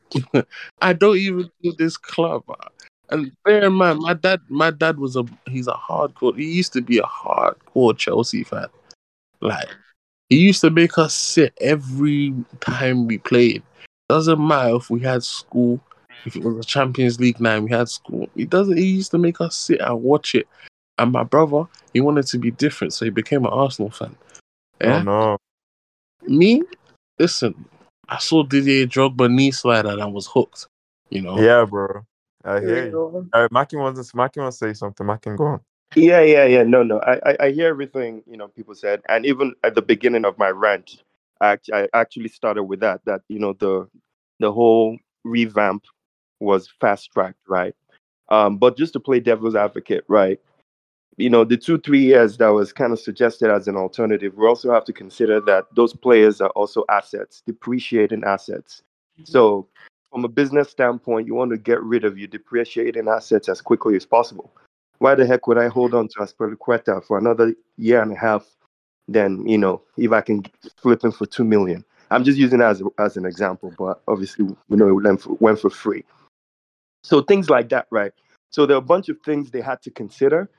I 0.81 0.91
don't 0.93 1.17
even 1.17 1.49
know 1.63 1.71
this 1.77 1.95
club." 1.95 2.43
And 3.09 3.31
bear 3.43 3.65
in 3.65 3.73
mind, 3.73 3.99
my 3.99 4.13
dad, 4.13 4.39
my 4.49 4.71
dad 4.71 4.99
was 4.99 5.15
a 5.15 5.25
he's 5.47 5.67
a 5.67 5.73
hardcore. 5.73 6.37
He 6.37 6.45
used 6.45 6.73
to 6.73 6.81
be 6.81 6.99
a 6.99 7.03
hardcore 7.03 7.97
Chelsea 7.97 8.43
fan. 8.43 8.67
Like 9.41 9.67
he 10.29 10.37
used 10.37 10.61
to 10.61 10.69
make 10.69 10.97
us 10.97 11.13
sit 11.13 11.53
every 11.59 12.33
time 12.59 13.07
we 13.07 13.17
played. 13.17 13.63
Doesn't 14.09 14.45
matter 14.45 14.75
if 14.75 14.89
we 14.89 14.99
had 14.99 15.23
school, 15.23 15.79
if 16.25 16.35
it 16.35 16.43
was 16.43 16.57
a 16.57 16.67
Champions 16.67 17.19
League 17.19 17.39
night, 17.39 17.59
we 17.59 17.71
had 17.71 17.89
school. 17.89 18.29
He 18.35 18.45
doesn't. 18.45 18.77
He 18.77 18.85
used 18.85 19.11
to 19.11 19.17
make 19.17 19.41
us 19.41 19.55
sit 19.55 19.81
and 19.81 20.03
watch 20.03 20.35
it. 20.35 20.47
And 20.97 21.11
my 21.11 21.23
brother, 21.23 21.65
he 21.93 22.01
wanted 22.01 22.27
to 22.27 22.37
be 22.37 22.51
different, 22.51 22.93
so 22.93 23.05
he 23.05 23.11
became 23.11 23.45
an 23.45 23.51
Arsenal 23.51 23.89
fan. 23.89 24.15
Oh, 24.81 24.87
yeah? 24.87 24.99
Oh 24.99 25.03
no. 25.03 25.37
Me, 26.27 26.61
listen, 27.17 27.65
I 28.07 28.17
saw 28.19 28.43
Didier 28.43 28.85
Drogba 28.85 29.31
knee 29.31 29.51
slide 29.51 29.85
and 29.85 30.01
I 30.01 30.05
was 30.05 30.27
hooked. 30.27 30.67
You 31.09 31.21
know. 31.21 31.39
Yeah, 31.39 31.65
bro. 31.65 32.03
I 32.49 32.59
hear 32.61 32.85
you. 32.85 32.91
Real. 32.91 33.27
All 33.33 33.41
right, 33.41 33.51
Mackin 33.51 33.79
wants 33.79 34.09
to 34.09 34.17
Mackin 34.17 34.43
wants 34.43 34.57
to 34.59 34.69
say 34.69 34.73
something. 34.73 35.05
Mackin, 35.05 35.35
go 35.35 35.45
on. 35.45 35.61
Yeah, 35.95 36.21
yeah, 36.21 36.45
yeah. 36.45 36.63
No, 36.63 36.83
no. 36.83 36.99
I, 36.99 37.31
I, 37.31 37.37
I 37.45 37.51
hear 37.51 37.67
everything 37.67 38.23
you 38.27 38.37
know 38.37 38.47
people 38.47 38.75
said, 38.75 39.01
and 39.07 39.25
even 39.25 39.53
at 39.63 39.75
the 39.75 39.81
beginning 39.81 40.25
of 40.25 40.37
my 40.37 40.49
rant, 40.49 41.03
I, 41.41 41.57
I 41.73 41.87
actually 41.93 42.29
started 42.29 42.63
with 42.63 42.79
that. 42.79 43.01
That 43.05 43.21
you 43.27 43.39
know 43.39 43.53
the 43.53 43.87
the 44.39 44.51
whole 44.51 44.97
revamp 45.23 45.83
was 46.39 46.69
fast 46.79 47.11
tracked, 47.11 47.39
right? 47.47 47.75
Um, 48.29 48.57
but 48.57 48.77
just 48.77 48.93
to 48.93 48.99
play 48.99 49.19
devil's 49.19 49.55
advocate, 49.55 50.05
right? 50.07 50.39
You 51.17 51.29
know, 51.29 51.43
the 51.43 51.57
two 51.57 51.77
three 51.79 52.03
years 52.03 52.37
that 52.37 52.49
was 52.49 52.71
kind 52.71 52.93
of 52.93 52.99
suggested 52.99 53.51
as 53.51 53.67
an 53.67 53.75
alternative. 53.75 54.33
We 54.37 54.47
also 54.47 54.71
have 54.71 54.85
to 54.85 54.93
consider 54.93 55.39
that 55.41 55.65
those 55.75 55.93
players 55.93 56.39
are 56.41 56.51
also 56.51 56.83
assets, 56.89 57.43
depreciating 57.45 58.23
assets. 58.23 58.83
So, 59.25 59.67
from 60.11 60.25
a 60.25 60.29
business 60.29 60.69
standpoint, 60.69 61.27
you 61.27 61.35
want 61.35 61.51
to 61.51 61.57
get 61.57 61.81
rid 61.83 62.05
of 62.05 62.17
your 62.17 62.27
depreciating 62.27 63.07
assets 63.07 63.49
as 63.49 63.61
quickly 63.61 63.95
as 63.95 64.05
possible 64.05 64.51
why 64.99 65.15
the 65.15 65.25
heck 65.25 65.47
would 65.47 65.57
I 65.57 65.67
hold 65.67 65.93
on 65.93 66.07
to 66.09 66.19
Azpilicueta 66.19 67.03
for 67.03 67.17
another 67.17 67.55
year 67.77 68.01
and 68.01 68.11
a 68.11 68.15
half? 68.15 68.45
Then 69.07 69.45
you 69.47 69.57
know, 69.57 69.81
if 69.97 70.11
I 70.11 70.21
can 70.21 70.45
flip 70.77 71.03
him 71.03 71.11
for 71.11 71.25
two 71.25 71.43
million, 71.43 71.83
I'm 72.11 72.23
just 72.23 72.37
using 72.37 72.61
as 72.61 72.83
as 72.99 73.17
an 73.17 73.25
example, 73.25 73.73
but 73.77 74.01
obviously 74.07 74.45
we 74.67 74.77
know 74.77 74.87
it 74.89 75.03
went 75.03 75.21
for, 75.21 75.33
went 75.39 75.59
for 75.59 75.69
free. 75.69 76.03
So 77.03 77.21
things 77.21 77.49
like 77.49 77.69
that, 77.69 77.87
right? 77.89 78.11
So 78.51 78.65
there 78.65 78.75
are 78.75 78.79
a 78.79 78.93
bunch 78.93 79.09
of 79.09 79.17
things 79.21 79.49
they 79.49 79.61
had 79.61 79.81
to 79.83 79.91
consider, 79.91 80.49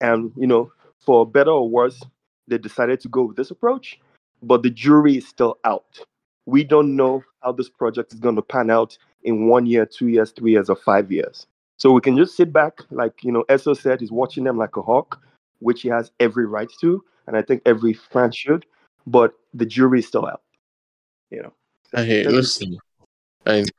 and 0.00 0.32
you 0.34 0.46
know, 0.46 0.72
for 0.98 1.24
better 1.24 1.50
or 1.50 1.68
worse, 1.68 2.02
they 2.48 2.58
decided 2.58 3.00
to 3.00 3.08
go 3.08 3.22
with 3.22 3.36
this 3.36 3.50
approach. 3.50 4.00
But 4.42 4.62
the 4.62 4.70
jury 4.70 5.18
is 5.18 5.28
still 5.28 5.58
out. 5.64 6.00
We 6.46 6.64
don't 6.64 6.96
know 6.96 7.22
how 7.42 7.52
this 7.52 7.68
project 7.68 8.12
is 8.12 8.20
going 8.20 8.36
to 8.36 8.42
pan 8.42 8.70
out 8.70 8.96
in 9.24 9.46
one 9.46 9.66
year, 9.66 9.86
two 9.86 10.08
years, 10.08 10.30
three 10.32 10.52
years, 10.52 10.70
or 10.70 10.76
five 10.76 11.10
years. 11.10 11.46
So 11.76 11.92
we 11.92 12.00
can 12.00 12.16
just 12.16 12.36
sit 12.36 12.52
back, 12.52 12.80
like 12.90 13.24
you 13.24 13.32
know, 13.32 13.44
Esso 13.48 13.76
said, 13.76 14.00
he's 14.00 14.12
watching 14.12 14.44
them 14.44 14.58
like 14.58 14.76
a 14.76 14.82
hawk, 14.82 15.20
which 15.60 15.82
he 15.82 15.88
has 15.88 16.10
every 16.20 16.46
right 16.46 16.70
to, 16.80 17.02
and 17.26 17.36
I 17.36 17.42
think 17.42 17.62
every 17.64 17.94
fan 17.94 18.32
should. 18.32 18.66
But 19.06 19.32
the 19.54 19.64
jury 19.64 20.00
is 20.00 20.06
still 20.06 20.26
out. 20.26 20.42
You 21.30 21.42
know. 21.42 21.52
I 21.94 22.04
hear. 22.04 22.28
Listen, 22.28 22.78
and 23.46 23.70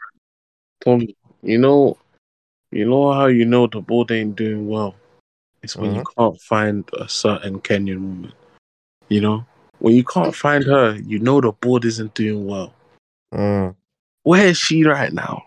Tom, 0.83 1.07
you 1.43 1.57
know, 1.57 1.97
you 2.71 2.85
know 2.85 3.11
how 3.11 3.27
you 3.27 3.45
know 3.45 3.67
the 3.67 3.81
board 3.81 4.11
ain't 4.11 4.35
doing 4.35 4.67
well. 4.67 4.95
It's 5.61 5.75
when 5.75 5.93
you 5.93 6.01
mm-hmm. 6.01 6.21
can't 6.21 6.41
find 6.41 6.89
a 6.93 7.07
certain 7.07 7.59
Kenyan 7.59 7.99
woman. 7.99 8.33
You 9.09 9.21
know, 9.21 9.45
when 9.79 9.93
you 9.93 10.03
can't 10.03 10.35
find 10.35 10.63
her, 10.63 10.95
you 10.95 11.19
know 11.19 11.39
the 11.39 11.51
board 11.51 11.85
isn't 11.85 12.13
doing 12.15 12.47
well. 12.47 12.73
Mm. 13.33 13.75
Where 14.23 14.47
is 14.47 14.57
she 14.57 14.83
right 14.83 15.13
now? 15.13 15.43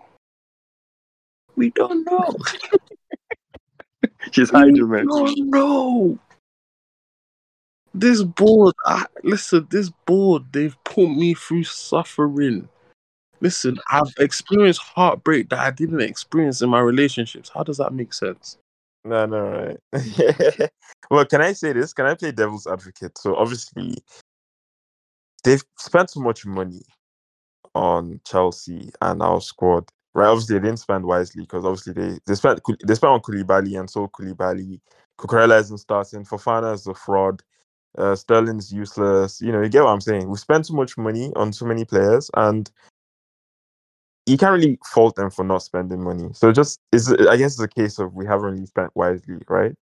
We 1.57 1.71
don't 1.71 2.05
know. 2.05 2.37
She's 4.33 4.51
hiding, 4.51 4.89
man. 4.89 5.07
don't 5.07 5.51
know. 5.51 6.19
This 7.93 8.23
board, 8.23 8.75
I, 8.85 9.07
listen, 9.23 9.69
this 9.71 9.91
board, 10.07 10.45
they've 10.53 10.77
put 10.85 11.09
me 11.09 11.35
through 11.35 11.65
suffering. 11.65 12.69
Listen, 13.41 13.79
I've 13.91 14.13
experienced 14.19 14.81
heartbreak 14.81 15.51
that 15.51 15.61
I 15.61 15.71
didn't 15.71 16.01
experience 16.01 16.61
in 16.61 16.71
my 16.71 16.81
relationships. 16.81 17.51
How 17.55 17.63
does 17.63 17.77
that 17.77 17.93
make 17.93 18.13
sense? 18.13 18.59
No, 19.05 19.27
no, 19.27 19.77
right. 19.93 20.71
well, 21.11 21.27
can 21.27 21.43
I 21.43 21.53
say 21.53 21.73
this? 21.73 21.93
Can 21.93 22.07
I 22.07 22.15
play 22.15 22.33
devil's 22.33 22.67
advocate? 22.67 23.17
So 23.19 23.37
obviously, 23.37 23.97
they've 25.45 25.63
spent 25.79 26.11
so 26.11 26.21
much 26.21 26.47
money 26.47 26.83
on 27.75 28.21
Chelsea 28.25 28.91
and 29.01 29.23
our 29.23 29.41
squad. 29.41 29.91
Right, 30.15 30.29
obviously 30.29 30.59
they 30.59 30.67
didn't 30.67 30.79
spend 30.79 31.05
wisely 31.05 31.43
because 31.43 31.65
obviously 31.65 31.93
they 31.93 32.19
they 32.27 32.37
spent 32.37 32.61
they 32.87 32.95
spent 32.95 33.13
on 33.13 33.21
Koulibaly 33.21 33.79
and 33.79 33.91
so 33.91 34.07
Koulibaly, 34.07 34.81
Cucurella 35.19 35.61
isn't 35.61 35.79
starting, 35.79 36.25
Fofana 36.25 36.73
is 36.73 36.87
a 36.87 36.95
fraud, 36.95 37.43
uh, 37.99 38.15
Sterling's 38.15 38.73
useless. 38.73 39.41
You 39.41 39.51
know, 39.51 39.63
you 39.63 39.69
get 39.69 39.83
what 39.83 39.91
I'm 39.91 40.01
saying. 40.01 40.29
We 40.29 40.37
spent 40.37 40.67
so 40.67 40.75
much 40.75 40.97
money 40.97 41.33
on 41.35 41.53
so 41.53 41.65
many 41.65 41.85
players, 41.85 42.31
and 42.35 42.71
you 44.27 44.39
can't 44.39 44.53
really 44.53 44.79
fault 44.85 45.17
them 45.17 45.31
for 45.31 45.45
not 45.45 45.63
spending 45.63 46.03
money. 46.03 46.29
So 46.33 46.53
just 46.53 46.81
is 46.93 47.13
I 47.13 47.37
guess 47.37 47.55
it's 47.55 47.61
a 47.61 47.69
case 47.69 47.99
of 47.99 48.15
we 48.15 48.27
haven't 48.27 48.53
really 48.53 48.67
spent 48.67 48.93
wisely, 48.95 49.39
right? 49.49 49.73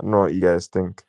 I 0.00 0.02
don't 0.02 0.10
know 0.10 0.20
what 0.20 0.34
you 0.34 0.40
guys 0.40 0.66
think. 0.68 1.02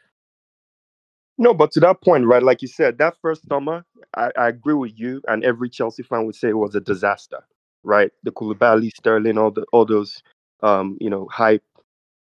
No, 1.39 1.53
but 1.53 1.71
to 1.73 1.81
that 1.81 2.01
point, 2.03 2.27
right? 2.27 2.43
Like 2.43 2.63
you 2.63 2.69
said, 2.69 2.99
that 2.99 3.15
first 3.21 3.47
summer, 3.49 3.85
I, 4.17 4.31
I 4.39 4.49
agree 4.49 4.75
with 4.75 4.99
you, 4.99 5.21
and 5.29 5.45
every 5.45 5.69
Chelsea 5.69 6.03
fan 6.03 6.25
would 6.27 6.35
say 6.35 6.49
it 6.49 6.57
was 6.57 6.75
a 6.75 6.81
disaster, 6.81 7.41
right? 7.83 8.11
The 8.23 8.31
Koulibaly, 8.31 8.91
Sterling, 8.91 9.37
all 9.39 9.51
the 9.51 9.65
all 9.73 9.85
those, 9.85 10.23
um, 10.63 10.97
you 11.01 11.11
know, 11.11 11.27
high 11.31 11.61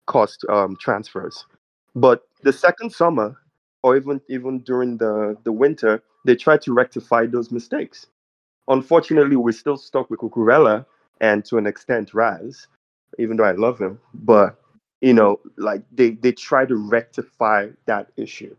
cost 0.07 0.45
um, 0.49 0.77
transfers. 0.81 1.45
But 1.95 2.23
the 2.43 2.53
second 2.53 2.91
summer, 2.93 3.37
or 3.83 3.97
even 3.97 4.21
even 4.29 4.59
during 4.61 4.97
the 4.97 5.37
the 5.45 5.53
winter, 5.53 6.03
they 6.25 6.35
tried 6.35 6.61
to 6.63 6.73
rectify 6.73 7.27
those 7.27 7.51
mistakes. 7.51 8.07
Unfortunately, 8.69 9.37
we're 9.37 9.53
still 9.53 9.77
stuck 9.77 10.09
with 10.09 10.21
Cucurella 10.21 10.85
and 11.21 11.45
to 11.45 11.57
an 11.57 11.67
extent 11.67 12.13
Raz, 12.13 12.67
even 13.19 13.37
though 13.37 13.45
I 13.45 13.53
love 13.53 13.79
him. 13.79 13.99
But 14.13 14.59
you 15.01 15.13
know, 15.13 15.39
like 15.57 15.83
they 15.93 16.11
they 16.11 16.33
try 16.33 16.65
to 16.65 16.75
rectify 16.77 17.69
that 17.87 18.09
issue 18.17 18.55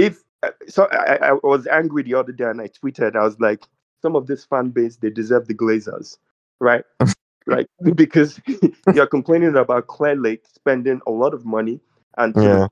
if 0.00 0.22
uh, 0.42 0.50
so 0.68 0.88
I, 0.90 1.16
I 1.16 1.28
I 1.28 1.32
was 1.42 1.66
angry 1.66 2.02
the 2.02 2.14
other 2.14 2.32
day 2.32 2.44
and 2.44 2.60
I 2.60 2.68
tweeted, 2.68 3.14
I 3.14 3.22
was 3.22 3.38
like, 3.38 3.62
some 4.02 4.16
of 4.16 4.26
this 4.26 4.44
fan 4.44 4.70
base, 4.70 4.96
they 4.96 5.10
deserve 5.10 5.46
the 5.46 5.54
Glazers, 5.54 6.16
right? 6.60 6.84
right. 7.46 7.66
Because 7.94 8.40
you're 8.94 9.06
complaining 9.06 9.56
about 9.56 9.86
Clearlake 9.86 10.46
spending 10.52 11.00
a 11.06 11.10
lot 11.10 11.34
of 11.34 11.44
money 11.44 11.80
and 12.16 12.34
to 12.34 12.40
the- 12.40 12.46
Yeah. 12.46 12.66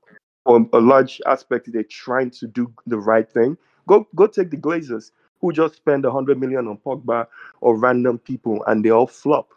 for 0.45 0.67
a 0.73 0.79
large 0.81 1.21
aspect, 1.27 1.71
they're 1.71 1.83
trying 2.05 2.31
to 2.39 2.47
do 2.47 2.63
the 2.87 2.97
right 2.97 3.29
thing. 3.31 3.57
Go 3.87 4.07
go 4.15 4.25
take 4.27 4.49
the 4.49 4.57
Glazers 4.57 5.11
who 5.41 5.51
just 5.53 5.75
spend 5.75 6.05
a 6.05 6.11
hundred 6.11 6.37
million 6.39 6.67
on 6.67 6.77
Pogba 6.85 7.27
or 7.61 7.77
random 7.77 8.17
people 8.19 8.63
and 8.67 8.83
they 8.83 8.89
all 8.89 9.07
flop. 9.07 9.47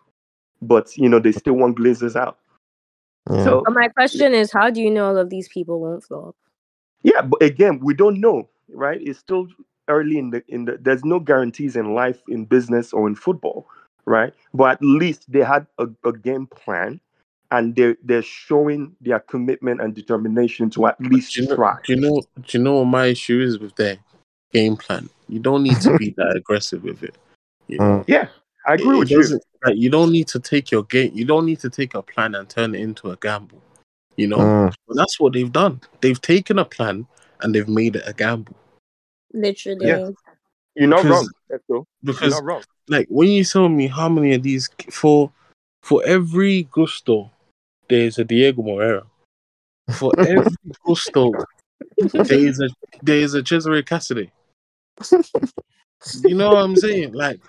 But 0.60 0.86
you 0.96 1.08
know, 1.08 1.18
they 1.20 1.32
still 1.32 1.54
want 1.54 1.78
Glazers 1.78 2.16
out. 2.16 2.36
Yeah. 3.30 3.44
So 3.44 3.62
But 3.64 3.74
my 3.74 3.88
question 3.88 4.34
is, 4.34 4.52
how 4.52 4.70
do 4.70 4.80
you 4.80 4.90
know 4.90 5.06
all 5.08 5.16
of 5.18 5.28
these 5.30 5.48
people 5.48 5.80
won't 5.80 6.04
flop? 6.04 6.36
Yeah, 7.02 7.22
but 7.22 7.42
again, 7.42 7.80
we 7.80 7.94
don't 7.94 8.20
know, 8.20 8.48
right? 8.72 9.00
It's 9.00 9.18
still 9.18 9.48
early 9.88 10.18
in 10.18 10.30
the 10.30 10.42
in 10.48 10.64
the. 10.64 10.78
There's 10.80 11.04
no 11.04 11.20
guarantees 11.20 11.76
in 11.76 11.94
life, 11.94 12.22
in 12.28 12.44
business, 12.44 12.92
or 12.92 13.08
in 13.08 13.14
football, 13.14 13.66
right? 14.04 14.32
But 14.54 14.72
at 14.72 14.82
least 14.82 15.30
they 15.30 15.40
had 15.40 15.66
a, 15.78 15.88
a 16.04 16.12
game 16.12 16.46
plan, 16.46 17.00
and 17.50 17.74
they 17.74 17.96
they're 18.02 18.22
showing 18.22 18.94
their 19.00 19.20
commitment 19.20 19.80
and 19.80 19.94
determination 19.94 20.70
to 20.70 20.86
at 20.86 21.00
least 21.00 21.34
Do 21.34 21.42
you 21.42 21.48
know? 21.48 21.56
try. 21.56 21.76
Do 21.84 21.94
you 21.94 22.00
know? 22.00 22.22
Do 22.36 22.58
you 22.58 22.64
know 22.64 22.74
what 22.78 22.86
my 22.86 23.06
issue 23.06 23.40
is 23.40 23.58
with 23.58 23.74
their 23.76 23.98
game 24.52 24.76
plan? 24.76 25.08
You 25.28 25.40
don't 25.40 25.62
need 25.62 25.80
to 25.80 25.96
be 25.98 26.10
that 26.16 26.32
aggressive 26.36 26.84
with 26.84 27.02
it. 27.02 27.16
You 27.66 27.78
know? 27.78 27.84
Mm. 27.84 28.04
Yeah, 28.06 28.28
I 28.66 28.74
agree 28.74 28.96
It 28.96 28.98
with 28.98 29.10
you. 29.10 29.40
Like, 29.64 29.76
you 29.76 29.90
don't 29.90 30.12
need 30.12 30.28
to 30.28 30.40
take 30.40 30.70
your 30.70 30.82
game. 30.84 31.12
You 31.14 31.24
don't 31.24 31.46
need 31.46 31.60
to 31.60 31.70
take 31.70 31.94
a 31.94 32.02
plan 32.02 32.34
and 32.34 32.48
turn 32.48 32.74
it 32.74 32.80
into 32.80 33.10
a 33.10 33.16
gamble. 33.16 33.62
You 34.16 34.26
know, 34.28 34.38
Mm. 34.38 34.74
But 34.86 34.96
that's 34.96 35.18
what 35.18 35.32
they've 35.32 35.50
done. 35.52 35.80
They've 36.00 36.20
taken 36.20 36.58
a 36.58 36.64
plan 36.64 37.06
and 37.40 37.54
they've 37.54 37.68
made 37.68 37.96
it 37.96 38.02
a 38.06 38.12
gamble. 38.12 38.54
Literally. 39.32 39.86
Yeah. 39.86 40.10
You're 40.74 40.88
not 40.88 41.02
Because- 41.02 41.10
wrong, 41.10 41.28
Echo. 41.50 41.62
You're 41.68 41.86
Because 42.04 42.32
not 42.34 42.44
wrong. 42.44 42.62
like 42.88 43.06
when 43.08 43.28
you 43.28 43.44
tell 43.44 43.68
me 43.68 43.86
how 43.86 44.08
many 44.08 44.34
of 44.34 44.42
these 44.42 44.68
for 44.90 45.32
for 45.82 46.02
every 46.04 46.64
Gusto, 46.70 47.30
there's 47.88 48.18
a 48.18 48.24
Diego 48.24 48.62
Moreira. 48.62 49.04
For 49.98 50.12
every 50.20 50.52
Gusto, 50.86 51.32
there 52.12 52.38
is 52.38 52.60
a 52.60 52.68
there 53.02 53.18
is 53.18 53.34
a 53.34 53.42
Cesare 53.42 53.82
Casadei. 53.82 54.30
You 56.24 56.34
know 56.34 56.48
what 56.50 56.58
I'm 56.64 56.76
saying? 56.76 57.12
Like 57.12 57.40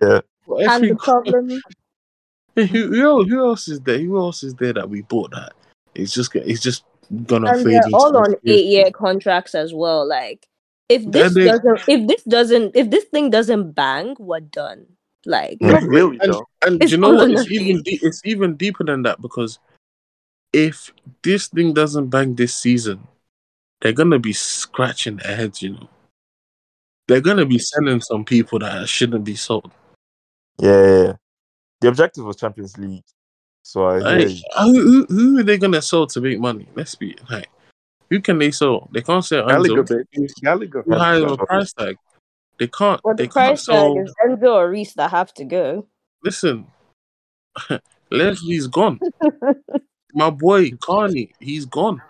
Yeah. 0.00 0.20
And 0.48 0.84
the 0.84 0.96
problem, 0.96 1.48
who, 2.56 2.62
who 2.64 3.02
else- 3.06 3.28
who 3.28 3.44
else 3.44 3.68
is 3.68 3.80
there? 3.80 3.98
Who 3.98 4.18
else 4.18 4.42
is 4.42 4.54
there 4.54 4.72
that 4.72 4.88
we 4.88 5.02
bought 5.02 5.30
that? 5.32 5.52
It's 5.94 6.12
just 6.12 6.32
go- 6.32 6.40
it's 6.44 6.60
just 6.60 6.84
gonna 7.26 7.50
and 7.52 7.64
fade 7.64 7.74
they're 7.74 7.82
all 7.94 8.16
on 8.16 8.26
future. 8.26 8.40
eight-year 8.46 8.90
contracts 8.92 9.54
as 9.54 9.74
well. 9.74 10.06
Like, 10.08 10.46
if 10.88 11.04
this 11.10 11.34
they- 11.34 11.44
doesn't, 11.46 11.80
if 11.88 12.08
this 12.08 12.22
doesn't, 12.24 12.76
if 12.76 12.90
this 12.90 13.04
thing 13.04 13.30
doesn't 13.30 13.72
bang, 13.72 14.16
we're 14.18 14.40
done. 14.40 14.86
Like. 15.24 15.58
Really, 15.60 16.18
And, 16.20 16.32
though. 16.32 16.46
and 16.66 16.82
It's 16.82 16.90
you 16.92 16.98
know 16.98 17.14
what? 17.14 17.30
It's 17.30 17.50
even 17.50 17.82
de- 17.82 18.00
it's 18.02 18.20
even 18.24 18.56
deeper 18.56 18.82
than 18.84 19.02
that 19.02 19.20
because 19.20 19.58
if 20.52 20.92
this 21.22 21.48
thing 21.48 21.72
doesn't 21.74 22.08
bang 22.08 22.34
this 22.34 22.54
season, 22.54 23.06
they're 23.80 23.92
gonna 23.92 24.18
be 24.18 24.32
scratching 24.32 25.16
their 25.18 25.36
heads. 25.36 25.62
You 25.62 25.70
know, 25.74 25.88
they're 27.08 27.20
gonna 27.20 27.46
be 27.46 27.58
sending 27.58 28.00
some 28.00 28.24
people 28.24 28.58
that 28.60 28.88
shouldn't 28.88 29.24
be 29.24 29.36
sold. 29.36 29.70
Yeah, 30.58 30.86
yeah, 30.86 31.02
yeah. 31.04 31.12
The 31.80 31.88
objective 31.88 32.24
was 32.24 32.36
Champions 32.36 32.76
League. 32.78 33.04
So 33.62 33.86
I 33.86 33.98
Like, 33.98 34.28
who, 34.58 34.82
who, 34.82 35.06
who 35.06 35.38
are 35.38 35.42
they 35.42 35.58
gonna 35.58 35.82
sell 35.82 36.06
to 36.08 36.20
make 36.20 36.40
money? 36.40 36.66
Let's 36.74 36.94
be 36.94 37.16
like, 37.30 37.48
who 38.10 38.20
can 38.20 38.38
they 38.38 38.50
sell? 38.50 38.88
They 38.92 39.02
can't 39.02 39.24
sell 39.24 39.46
Gallagher, 39.46 39.84
Enzo. 39.84 40.06
baby. 40.12 40.28
Gallagher. 40.42 40.82
Too 40.82 40.92
high 40.92 41.16
of 41.16 41.30
a 41.30 41.36
price 41.46 41.72
tag. 41.72 41.96
They 42.58 42.68
can't. 42.68 43.00
Well, 43.04 43.14
they 43.14 43.26
the 43.26 43.32
can't 43.32 43.46
price 43.46 43.64
tag 43.64 43.74
sell. 43.74 43.98
is 43.98 44.14
Enzo 44.26 44.54
or 44.54 44.68
Reece 44.68 44.94
that 44.94 45.10
have 45.10 45.32
to 45.34 45.44
go. 45.44 45.86
Listen, 46.22 46.66
Leslie's 48.10 48.66
gone. 48.66 49.00
My 50.14 50.30
boy 50.30 50.72
Carney, 50.72 51.32
he's 51.40 51.64
gone. 51.64 52.02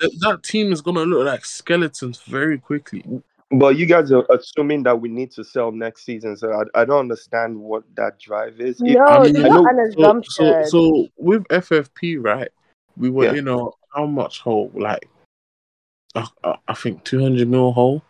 That, 0.00 0.10
that 0.20 0.42
team 0.42 0.72
is 0.72 0.82
gonna 0.82 1.04
look 1.04 1.24
like 1.24 1.44
skeletons 1.44 2.20
very 2.20 2.58
quickly. 2.58 3.04
But 3.52 3.76
you 3.76 3.86
guys 3.86 4.12
are 4.12 4.24
assuming 4.30 4.84
that 4.84 5.00
we 5.00 5.08
need 5.08 5.32
to 5.32 5.42
sell 5.42 5.72
next 5.72 6.04
season, 6.04 6.36
so 6.36 6.52
I, 6.52 6.82
I 6.82 6.84
don't 6.84 7.00
understand 7.00 7.58
what 7.58 7.82
that 7.96 8.20
drive 8.20 8.60
is. 8.60 8.80
It- 8.80 8.94
No, 8.94 9.04
I 9.04 9.24
it's 9.24 9.32
mean, 9.32 9.42
not 9.42 9.62
know- 9.64 9.68
an 9.68 9.92
So, 9.92 10.00
assumption. 10.02 10.64
so, 10.64 10.68
so 10.68 11.08
with 11.16 11.42
FFP, 11.48 12.22
right? 12.22 12.50
We 12.96 13.10
were 13.10 13.24
Yeah. 13.24 13.34
in 13.34 13.48
a 13.48 13.58
how 13.94 14.06
much 14.06 14.40
hole? 14.40 14.70
Like, 14.74 15.08
I, 16.14 16.26
I- 16.44 16.58
I 16.68 16.74
think 16.74 17.02
two 17.04 17.20
hundred 17.20 17.48
mil 17.48 17.72
hole, 17.72 18.02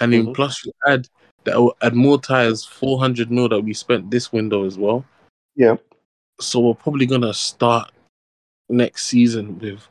and 0.00 0.12
then 0.12 0.26
Mhm. 0.26 0.34
plus 0.34 0.64
you 0.66 0.72
add 0.86 1.08
that 1.44 1.56
will 1.58 1.74
add 1.80 1.94
more 1.94 2.20
tires, 2.20 2.64
four 2.64 2.98
hundred 2.98 3.30
mil 3.30 3.48
that 3.48 3.60
we 3.60 3.72
spent 3.72 4.10
this 4.10 4.30
window 4.30 4.64
as 4.66 4.76
well. 4.76 5.04
Yeah. 5.56 5.76
So 6.38 6.60
we're 6.60 6.74
probably 6.74 7.06
gonna 7.06 7.32
start 7.34 7.90
next 8.68 9.06
season 9.06 9.58
with 9.58 9.88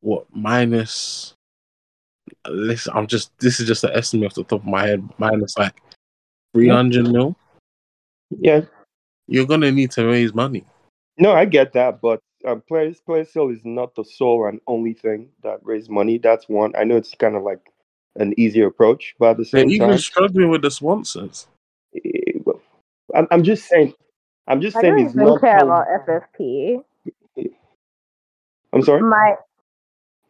what 0.00 0.26
minus. 0.32 1.34
Listen, 2.48 2.92
I'm 2.96 3.06
just 3.06 3.30
this 3.38 3.60
is 3.60 3.66
just 3.66 3.84
an 3.84 3.90
estimate 3.92 4.26
off 4.26 4.34
the 4.34 4.44
top 4.44 4.60
of 4.60 4.66
my 4.66 4.86
head. 4.86 5.08
Minus 5.18 5.56
like 5.58 5.80
three 6.54 6.68
hundred 6.68 7.10
mil. 7.10 7.36
Yeah, 8.30 8.62
You're 9.26 9.46
gonna 9.46 9.70
need 9.72 9.90
to 9.92 10.04
raise 10.06 10.34
money. 10.34 10.64
no, 11.18 11.32
I 11.32 11.44
get 11.44 11.72
that, 11.72 12.00
but 12.00 12.20
um, 12.46 12.62
player 12.68 12.92
player 13.06 13.24
sale 13.24 13.48
is 13.48 13.60
not 13.64 13.94
the 13.94 14.04
sole 14.04 14.46
and 14.46 14.60
only 14.66 14.94
thing 14.94 15.30
that 15.42 15.58
raise 15.62 15.88
money. 15.88 16.18
That's 16.18 16.48
one. 16.48 16.72
I 16.78 16.84
know 16.84 16.96
it's 16.96 17.14
kind 17.14 17.34
of 17.36 17.42
like 17.42 17.60
an 18.16 18.34
easier 18.38 18.66
approach, 18.66 19.14
but 19.18 19.30
at 19.30 19.36
the 19.38 19.44
They're 19.44 19.62
same 19.62 19.70
even 19.70 19.88
time, 19.90 19.98
struggling 19.98 20.50
with 20.50 20.62
the 20.62 20.70
sponsors. 20.70 21.46
eh, 21.96 22.32
I'm, 23.14 23.26
I'm 23.30 23.42
just 23.42 23.68
saying. 23.68 23.94
I'm 24.46 24.60
just 24.60 24.76
I 24.76 24.80
saying 24.82 24.94
don't 24.94 25.06
it's 25.06 25.14
even 25.14 25.26
not. 25.26 25.40
care 25.40 25.54
how- 25.56 25.64
about 25.66 25.86
FFP. 26.06 26.82
I'm 28.72 28.82
sorry. 28.82 29.02
My? 29.02 29.34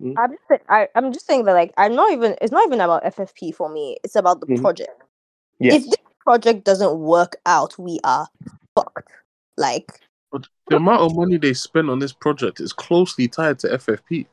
I'm 0.01 0.31
just, 0.31 0.63
I, 0.69 0.89
I'm 0.95 1.13
just 1.13 1.27
saying 1.27 1.45
that 1.45 1.55
like 1.55 1.73
I'm 1.77 1.95
not 1.95 2.13
even. 2.13 2.37
It's 2.41 2.53
not 2.53 2.67
even 2.67 2.81
about 2.81 3.05
FFP 3.05 3.55
for 3.55 3.69
me. 3.69 3.97
It's 4.05 4.17
about 4.17 4.41
the 4.41 4.47
Mhm. 4.47 4.61
project. 4.61 5.03
Yes. 5.59 5.75
If 5.77 5.85
this 5.87 5.97
project 6.21 6.65
doesn't 6.65 6.99
work 6.99 7.37
out, 7.47 7.77
we 7.79 7.99
are 8.05 8.29
fucked. 8.77 9.11
Like 9.57 10.01
But 10.31 10.47
the 10.69 10.77
amount 10.77 11.01
of 11.01 11.17
money 11.17 11.37
they 11.37 11.55
spend 11.55 11.91
on 11.91 11.99
this 11.99 12.13
project 12.13 12.61
is 12.61 12.73
closely 12.73 13.27
tied 13.27 13.59
to 13.61 13.73
FFP. 13.73 14.27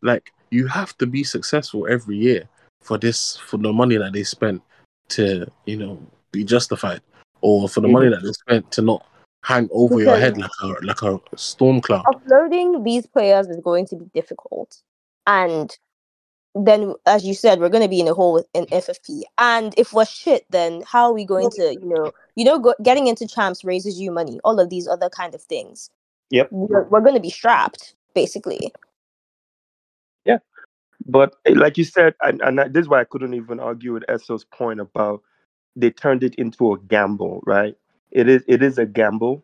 Like 0.00 0.32
you 0.50 0.66
have 0.66 0.96
to 0.98 1.06
be 1.06 1.24
successful 1.24 1.86
every 1.88 2.16
year 2.16 2.48
for 2.80 2.96
this 2.96 3.36
for 3.36 3.58
the 3.58 3.72
money 3.72 3.96
that 3.96 4.12
they 4.12 4.22
spent 4.24 4.62
to 5.10 5.46
you 5.66 5.76
know 5.76 5.98
be 6.30 6.42
justified, 6.42 7.02
or 7.42 7.68
for 7.68 7.82
the 7.82 7.88
money 7.88 8.08
that 8.08 8.22
they 8.22 8.32
spent 8.32 8.70
to 8.72 8.82
not 8.82 9.06
hang 9.44 9.68
over 9.72 10.00
your 10.00 10.16
head 10.16 10.38
like 10.38 10.50
a 10.62 10.66
like 10.82 11.02
a 11.02 11.20
storm 11.36 11.80
cloud. 11.80 12.04
Uploading 12.06 12.82
these 12.82 13.06
players 13.06 13.48
is 13.48 13.60
going 13.60 13.86
to 13.88 13.96
be 13.96 14.06
difficult, 14.14 14.80
and 15.26 15.76
then 16.54 16.94
as 17.06 17.24
you 17.24 17.34
said, 17.34 17.60
we're 17.60 17.68
going 17.68 17.82
to 17.82 17.88
be 17.88 18.00
in 18.00 18.08
a 18.08 18.14
hole 18.14 18.34
with 18.34 18.46
in 18.54 18.66
FFP. 18.66 19.22
And 19.38 19.74
if 19.78 19.92
we're 19.92 20.04
shit, 20.04 20.44
then 20.50 20.82
how 20.86 21.04
are 21.06 21.14
we 21.14 21.24
going 21.24 21.50
to, 21.52 21.74
you 21.80 21.88
know, 21.88 22.12
you 22.36 22.44
know, 22.44 22.58
go, 22.58 22.74
getting 22.82 23.06
into 23.06 23.26
champs 23.26 23.64
raises 23.64 23.98
you 23.98 24.10
money. 24.10 24.38
All 24.44 24.60
of 24.60 24.68
these 24.68 24.86
other 24.86 25.08
kind 25.08 25.34
of 25.34 25.42
things. 25.42 25.90
Yep. 26.30 26.48
We're, 26.50 26.84
we're 26.84 27.00
going 27.00 27.14
to 27.14 27.20
be 27.20 27.30
strapped, 27.30 27.94
basically. 28.14 28.72
Yeah. 30.24 30.38
But 31.06 31.36
eh, 31.46 31.54
like 31.56 31.78
you 31.78 31.84
said, 31.84 32.14
and, 32.22 32.40
and 32.42 32.60
I- 32.60 32.68
this 32.68 32.82
is 32.82 32.88
why 32.88 33.00
I 33.00 33.04
couldn't 33.04 33.34
even 33.34 33.60
argue 33.60 33.94
with 33.94 34.04
Esso's 34.08 34.44
point 34.44 34.80
about 34.80 35.22
they 35.74 35.90
turned 35.90 36.22
it 36.22 36.34
into 36.34 36.72
a 36.74 36.78
gamble, 36.78 37.42
right? 37.46 37.74
It 38.10 38.28
is 38.28 38.42
it 38.46 38.62
is 38.62 38.76
a 38.76 38.84
gamble, 38.84 39.42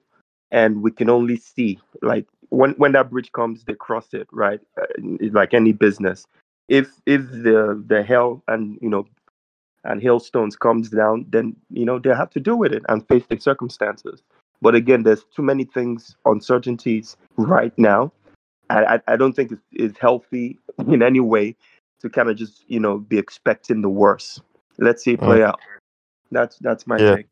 and 0.51 0.83
we 0.83 0.91
can 0.91 1.09
only 1.09 1.37
see 1.37 1.79
like 2.03 2.27
when 2.51 2.73
when 2.73 2.93
that 2.93 3.11
bridge 3.11 3.33
comes, 3.33 3.65
they 3.65 3.75
cross 3.75 4.13
it, 4.13 4.29
right? 4.33 4.61
Uh, 4.81 4.87
it's 5.21 5.35
like 5.35 5.55
any 5.55 5.73
business. 5.73 6.27
If 6.69 6.91
if 7.07 7.23
the 7.31 7.83
the 7.87 8.03
hell 8.03 8.43
and 8.49 8.79
you 8.81 8.89
know 8.89 9.07
and 9.85 10.03
hailstones 10.03 10.57
comes 10.57 10.91
down, 10.91 11.27
then 11.29 11.57
you 11.71 11.85
know 11.85 11.99
they 11.99 12.11
have 12.11 12.31
to 12.31 12.41
deal 12.41 12.59
with 12.59 12.73
it 12.73 12.83
and 12.89 13.07
face 13.09 13.25
the 13.29 13.39
circumstances. 13.39 14.23
But 14.61 14.75
again, 14.75 15.05
there's 15.05 15.25
too 15.35 15.43
many 15.43 15.65
things, 15.65 16.17
uncertainties 16.25 17.17
right 17.37 17.73
now. 17.79 18.13
I, 18.71 19.01
I, 19.07 19.17
don't 19.17 19.33
think 19.33 19.53
it's, 19.53 19.63
it's 19.73 19.99
healthy 19.99 20.59
in 20.89 21.03
any 21.03 21.21
way 21.21 21.57
to 22.01 22.11
kind 22.11 22.29
of 22.29 22.37
just 22.37 22.65
you 22.69 22.81
know 22.81 22.99
be 22.99 23.19
expecting 23.19 23.83
the 23.83 23.89
worst. 23.89 24.43
Let's 24.79 25.03
see 25.05 25.15
it 25.15 25.21
play 25.21 25.43
out. 25.43 25.61
That's 26.31 26.57
that's 26.59 26.87
my 26.87 26.99
Yeah. 26.99 27.17
take. 27.17 27.27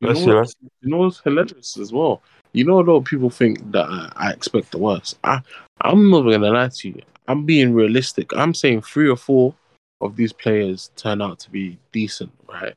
You 0.00 0.08
know, 0.08 0.14
see, 0.14 0.32
what, 0.32 0.54
you 0.82 0.90
know 0.90 0.98
what's 0.98 1.20
hilarious 1.20 1.78
as 1.78 1.92
well? 1.92 2.22
You 2.52 2.64
know, 2.64 2.80
a 2.80 2.82
lot 2.82 2.96
of 2.96 3.04
people 3.04 3.30
think 3.30 3.70
that 3.72 3.86
I, 3.88 4.12
I 4.16 4.30
expect 4.32 4.72
the 4.72 4.78
worst. 4.78 5.18
I, 5.24 5.40
I'm 5.80 6.10
not 6.10 6.22
gonna 6.22 6.50
lie 6.50 6.68
to 6.68 6.88
you. 6.88 7.02
I'm 7.28 7.44
being 7.44 7.74
realistic. 7.74 8.30
I'm 8.36 8.54
saying 8.54 8.82
three 8.82 9.08
or 9.08 9.16
four 9.16 9.54
of 10.00 10.16
these 10.16 10.32
players 10.32 10.90
turn 10.96 11.22
out 11.22 11.38
to 11.40 11.50
be 11.50 11.78
decent, 11.92 12.32
right? 12.48 12.74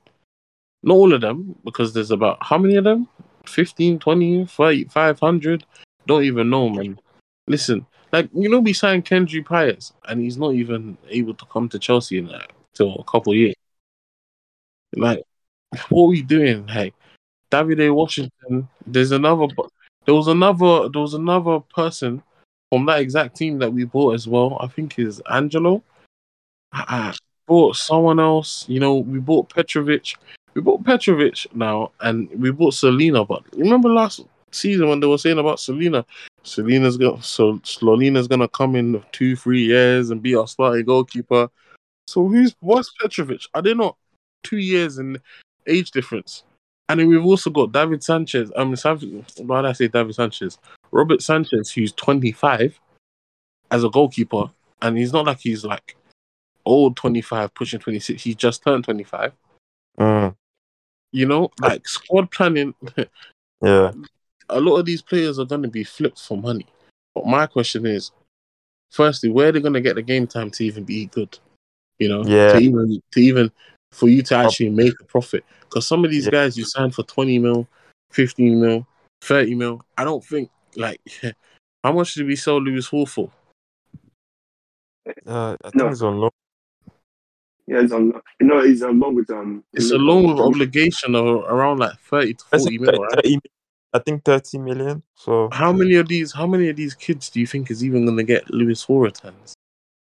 Not 0.81 0.93
all 0.93 1.13
of 1.13 1.21
them, 1.21 1.55
because 1.65 1.93
there's 1.93 2.11
about 2.11 2.37
how 2.41 2.57
many 2.57 2.75
of 2.75 2.85
them? 2.85 3.07
15, 3.45 3.99
20, 3.99 4.45
30, 4.45 4.85
500? 4.85 5.65
Don't 6.07 6.23
even 6.23 6.49
know, 6.49 6.69
man. 6.69 6.99
Listen, 7.47 7.85
like, 8.11 8.29
you 8.33 8.49
know, 8.49 8.59
we 8.59 8.73
signed 8.73 9.05
Kendry 9.05 9.43
Páez, 9.43 9.91
and 10.07 10.21
he's 10.21 10.37
not 10.37 10.53
even 10.53 10.97
able 11.09 11.33
to 11.33 11.45
come 11.45 11.67
to 11.69 11.79
Chelsea 11.79 12.17
in 12.17 12.27
like, 12.27 12.53
till 12.73 12.95
a 12.95 13.03
couple 13.03 13.33
of 13.33 13.37
years. 13.37 13.55
Like, 14.95 15.23
what 15.89 16.03
are 16.03 16.07
we 16.07 16.21
doing? 16.21 16.67
Hey, 16.67 16.93
Deivid 17.51 17.93
Washington. 17.93 18.67
There's 18.85 19.11
another. 19.11 19.47
There 20.05 20.15
was 20.15 20.27
another. 20.27 20.89
There 20.89 21.01
was 21.01 21.13
another 21.13 21.59
person 21.59 22.23
from 22.71 22.85
that 22.85 22.99
exact 22.99 23.35
team 23.35 23.59
that 23.59 23.71
we 23.71 23.85
bought 23.85 24.15
as 24.15 24.27
well. 24.27 24.57
I 24.59 24.67
think 24.67 24.99
is 24.99 25.21
Angelo. 25.31 25.83
I 26.71 26.85
I 26.87 27.15
bought 27.47 27.75
someone 27.75 28.19
else. 28.19 28.65
You 28.67 28.79
know, 28.79 28.95
we 28.95 29.19
bought 29.19 29.49
Petrovic. 29.49 30.15
We 30.53 30.61
bought 30.61 30.83
Petrovic 30.83 31.47
now, 31.55 31.91
and 31.99 32.29
we 32.31 32.51
bought 32.51 32.73
Slonina. 32.73 33.27
But 33.27 33.43
remember 33.55 33.89
last 33.89 34.21
season 34.51 34.89
when 34.89 34.99
they 34.99 35.07
were 35.07 35.17
saying 35.17 35.39
about 35.39 35.57
Slonina, 35.57 36.05
Slonina's 36.43 36.97
going 36.97 37.21
so 37.21 37.53
Slonina's 37.59 38.27
gonna 38.27 38.47
come 38.47 38.75
in 38.75 39.03
two, 39.11 39.35
three 39.35 39.63
years 39.63 40.09
and 40.09 40.21
be 40.21 40.35
our 40.35 40.47
starting 40.47 40.85
goalkeeper. 40.85 41.49
So 42.07 42.27
who's 42.27 42.55
what's 42.59 42.91
Petrovic? 42.99 43.45
Are 43.53 43.61
they 43.61 43.73
not 43.73 43.95
two 44.43 44.57
years 44.57 44.97
in 44.97 45.19
age 45.67 45.91
difference? 45.91 46.43
And 46.89 46.99
then 46.99 47.07
we've 47.07 47.23
also 47.25 47.49
got 47.51 47.71
David 47.71 48.03
Sanchez. 48.03 48.51
Um, 48.55 48.75
San- 48.75 49.23
why 49.37 49.61
did 49.61 49.69
I 49.69 49.73
say 49.73 49.87
David 49.87 50.15
Sanchez? 50.15 50.57
Robert 50.91 51.21
Sanchez, 51.21 51.71
who's 51.71 51.91
25 51.93 52.79
as 53.71 53.83
a 53.83 53.89
goalkeeper, 53.89 54.49
and 54.81 54.97
he's 54.97 55.13
not 55.13 55.25
like 55.25 55.39
he's 55.39 55.63
like 55.63 55.95
old 56.65 56.97
25, 56.97 57.53
pushing 57.53 57.79
26. 57.79 58.23
He 58.23 58.33
just 58.33 58.63
turned 58.63 58.83
25. 58.83 59.33
Mm, 59.99 60.35
You 61.11 61.25
know, 61.27 61.51
like 61.61 61.87
squad 61.87 62.31
planning. 62.31 62.73
yeah. 63.61 63.91
a 64.49 64.59
lot 64.59 64.77
of 64.77 64.85
these 64.85 65.01
players 65.03 65.37
are 65.37 65.45
going 65.45 65.61
to 65.61 65.67
be 65.67 65.83
flipped 65.83 66.19
for 66.19 66.37
money. 66.37 66.65
But 67.13 67.27
my 67.27 67.45
question 67.45 67.85
is, 67.85 68.11
firstly, 68.91 69.29
where 69.29 69.49
are 69.49 69.51
they 69.51 69.59
going 69.59 69.73
to 69.73 69.81
get 69.81 69.95
the 69.95 70.01
game 70.01 70.25
time 70.25 70.49
to 70.51 70.65
even 70.65 70.85
be 70.85 71.05
good? 71.05 71.37
You 71.99 72.09
know, 72.09 72.23
Yeah. 72.25 72.53
to 72.53 72.57
even 72.59 73.01
to 73.11 73.19
even 73.19 73.51
for 73.91 74.07
you 74.07 74.21
to 74.23 74.35
actually 74.35 74.69
make 74.69 74.93
a 74.99 75.03
profit. 75.05 75.43
Because 75.61 75.87
some 75.87 76.05
of 76.05 76.11
these 76.11 76.25
Yeah. 76.25 76.31
guys 76.31 76.57
you 76.57 76.65
sign 76.65 76.91
for 76.91 77.03
twenty 77.03 77.39
mil, 77.39 77.67
fifteen 78.11 78.61
mil, 78.61 78.87
thirty 79.21 79.55
mil. 79.55 79.81
I 79.97 80.03
don't 80.03 80.23
think 80.23 80.49
like 80.75 80.99
how 81.83 81.91
much 81.93 82.13
did 82.13 82.27
we 82.27 82.35
sell 82.35 82.61
Lewis 82.61 82.87
Hall 82.87 83.05
for? 83.05 83.31
Uh, 85.25 85.57
I 85.63 85.69
think 85.69 85.75
No. 85.75 85.87
it's 85.87 86.01
on 86.01 86.17
loan. 86.19 86.29
Yeah, 87.67 87.81
it's 87.81 87.93
on. 87.93 88.11
Loan. 88.11 88.21
No, 88.41 88.59
it's 88.59 88.81
along 88.81 89.15
with 89.15 89.29
um. 89.29 89.63
It's 89.73 89.91
a 89.91 89.97
loan 89.97 90.27
with 90.27 90.39
obligation 90.39 91.15
of 91.15 91.25
around 91.45 91.79
like 91.79 91.97
thirty 91.99 92.33
to 92.35 92.43
I 92.53 92.57
forty 92.57 92.77
mil, 92.77 92.91
right? 92.91 93.15
30 93.15 93.39
I 93.91 93.97
think 93.97 94.23
30 94.23 94.59
million. 94.59 95.01
So 95.15 95.49
How 95.51 95.73
many 95.73 95.95
of 95.95 96.07
these? 96.07 96.31
How 96.31 96.45
many 96.45 96.69
of 96.69 96.75
these 96.75 96.93
kids 96.93 97.27
do 97.31 97.39
you 97.39 97.47
think 97.47 97.71
is 97.71 97.83
even 97.83 98.05
going 98.05 98.17
to 98.17 98.23
get 98.23 98.47
Lewis 98.51 98.83
Hall 98.83 98.99
returns? 98.99 99.55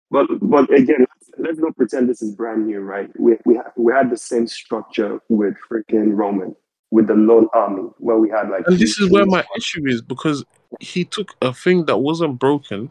But 0.10 0.28
but 0.41 0.72
again, 0.74 1.06
let's, 1.45 1.59
not 1.59 1.76
pretend 1.76 2.09
this 2.09 2.22
is 2.22 2.35
brand 2.35 2.67
new, 2.67 2.81
right? 2.81 3.09
We 3.19 3.38
we 3.45 3.59
we 3.77 3.93
had 3.93 4.09
the 4.09 4.17
same 4.17 4.47
structure 4.47 5.19
with 5.30 5.55
freaking 5.69 6.15
Roman 6.15 6.55
with 6.91 7.07
the 7.07 7.13
loan 7.13 7.47
army 7.53 7.89
where 7.97 8.17
we 8.17 8.30
had 8.30 8.49
like. 8.49 8.67
And 8.67 8.77
this 8.77 8.99
is 8.99 9.09
where 9.11 9.26
my 9.26 9.43
issue 9.57 9.85
is 9.85 10.01
because 10.01 10.43
he 10.80 11.03
took 11.05 11.35
a 11.41 11.53
thing 11.53 11.85
that 11.85 11.97
wasn't 11.97 12.39
broken 12.39 12.89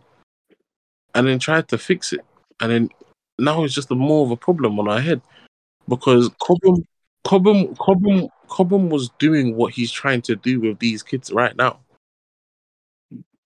and 1.14 1.26
then 1.26 1.38
tried 1.38 1.68
to 1.68 1.78
fix 1.78 2.12
it. 2.12 2.20
And 2.60 2.70
then 2.70 2.90
now 3.38 3.64
it's 3.64 3.74
just 3.74 3.90
a 3.90 3.94
more 3.94 4.24
of 4.24 4.30
a 4.30 4.36
problem 4.36 4.78
on 4.78 4.88
our 4.88 5.00
head. 5.00 5.20
Because 5.88 6.30
Cobham 6.40 6.86
Cobham 7.24 7.74
Cobham 7.76 8.28
Cobham 8.48 8.90
was 8.90 9.10
doing 9.18 9.56
what 9.56 9.72
he's 9.72 9.92
trying 9.92 10.22
to 10.22 10.36
do 10.36 10.60
with 10.60 10.78
these 10.78 11.02
kids 11.02 11.32
right 11.32 11.56
now. 11.56 11.80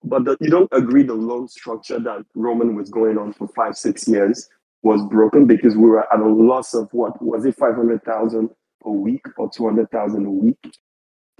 But 0.04 0.24
the, 0.24 0.36
you 0.40 0.48
don't 0.48 0.72
agree 0.72 1.02
the 1.02 1.14
loan 1.14 1.48
structure 1.48 1.98
that 1.98 2.24
Roman 2.34 2.76
was 2.76 2.88
going 2.88 3.18
on 3.18 3.32
for 3.32 3.48
five, 3.48 3.76
six 3.76 4.06
years 4.06 4.48
was 4.82 5.02
broken 5.10 5.46
because 5.46 5.76
we 5.76 5.88
were 5.88 6.12
at 6.12 6.20
a 6.20 6.26
loss 6.28 6.74
of 6.74 6.88
what 6.92 7.20
was 7.22 7.44
it, 7.44 7.56
five 7.56 7.74
hundred 7.74 8.02
thousand 8.04 8.50
a 8.84 8.90
week 8.90 9.24
or 9.36 9.50
two 9.50 9.66
hundred 9.66 9.90
thousand 9.90 10.26
a 10.26 10.30
week 10.30 10.58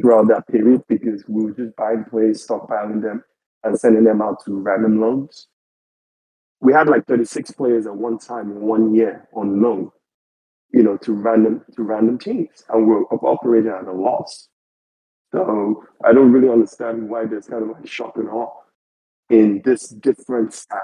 throughout 0.01 0.28
that 0.28 0.47
period 0.48 0.82
because 0.89 1.24
we 1.28 1.44
were 1.44 1.52
just 1.52 1.74
buying 1.77 2.05
players, 2.05 2.47
stockpiling 2.47 3.02
them, 3.02 3.23
and 3.65 3.78
sending 3.78 4.05
them 4.05 4.23
out 4.23 4.44
to 4.44 4.59
random 4.59 5.01
loans. 5.01 5.48
We 6.60 6.73
had 6.73 6.89
like 6.89 7.06
thirty 7.06 7.24
six 7.24 7.51
players 7.51 7.86
at 7.86 7.94
one 7.94 8.19
time 8.19 8.51
in 8.51 8.60
one 8.60 8.94
year 8.94 9.28
on 9.35 9.62
loan, 9.62 9.90
you 10.73 10.82
know, 10.82 10.97
to 10.98 11.12
random 11.12 11.65
to 11.77 11.82
random 11.82 12.19
teams, 12.19 12.65
and 12.69 12.86
we're 12.86 13.05
operating 13.05 13.70
at 13.70 13.86
a 13.86 13.93
loss. 13.93 14.48
So 15.32 15.85
I 16.05 16.12
don't 16.12 16.32
really 16.32 16.48
understand 16.51 17.09
why 17.09 17.27
there's 17.27 17.47
kind 17.47 17.62
of 17.62 17.70
like 17.70 17.86
shock 17.86 18.16
and 18.16 18.28
awe 18.28 18.51
in 19.31 19.60
this 19.65 19.89
different 19.89 20.55
stack, 20.55 20.82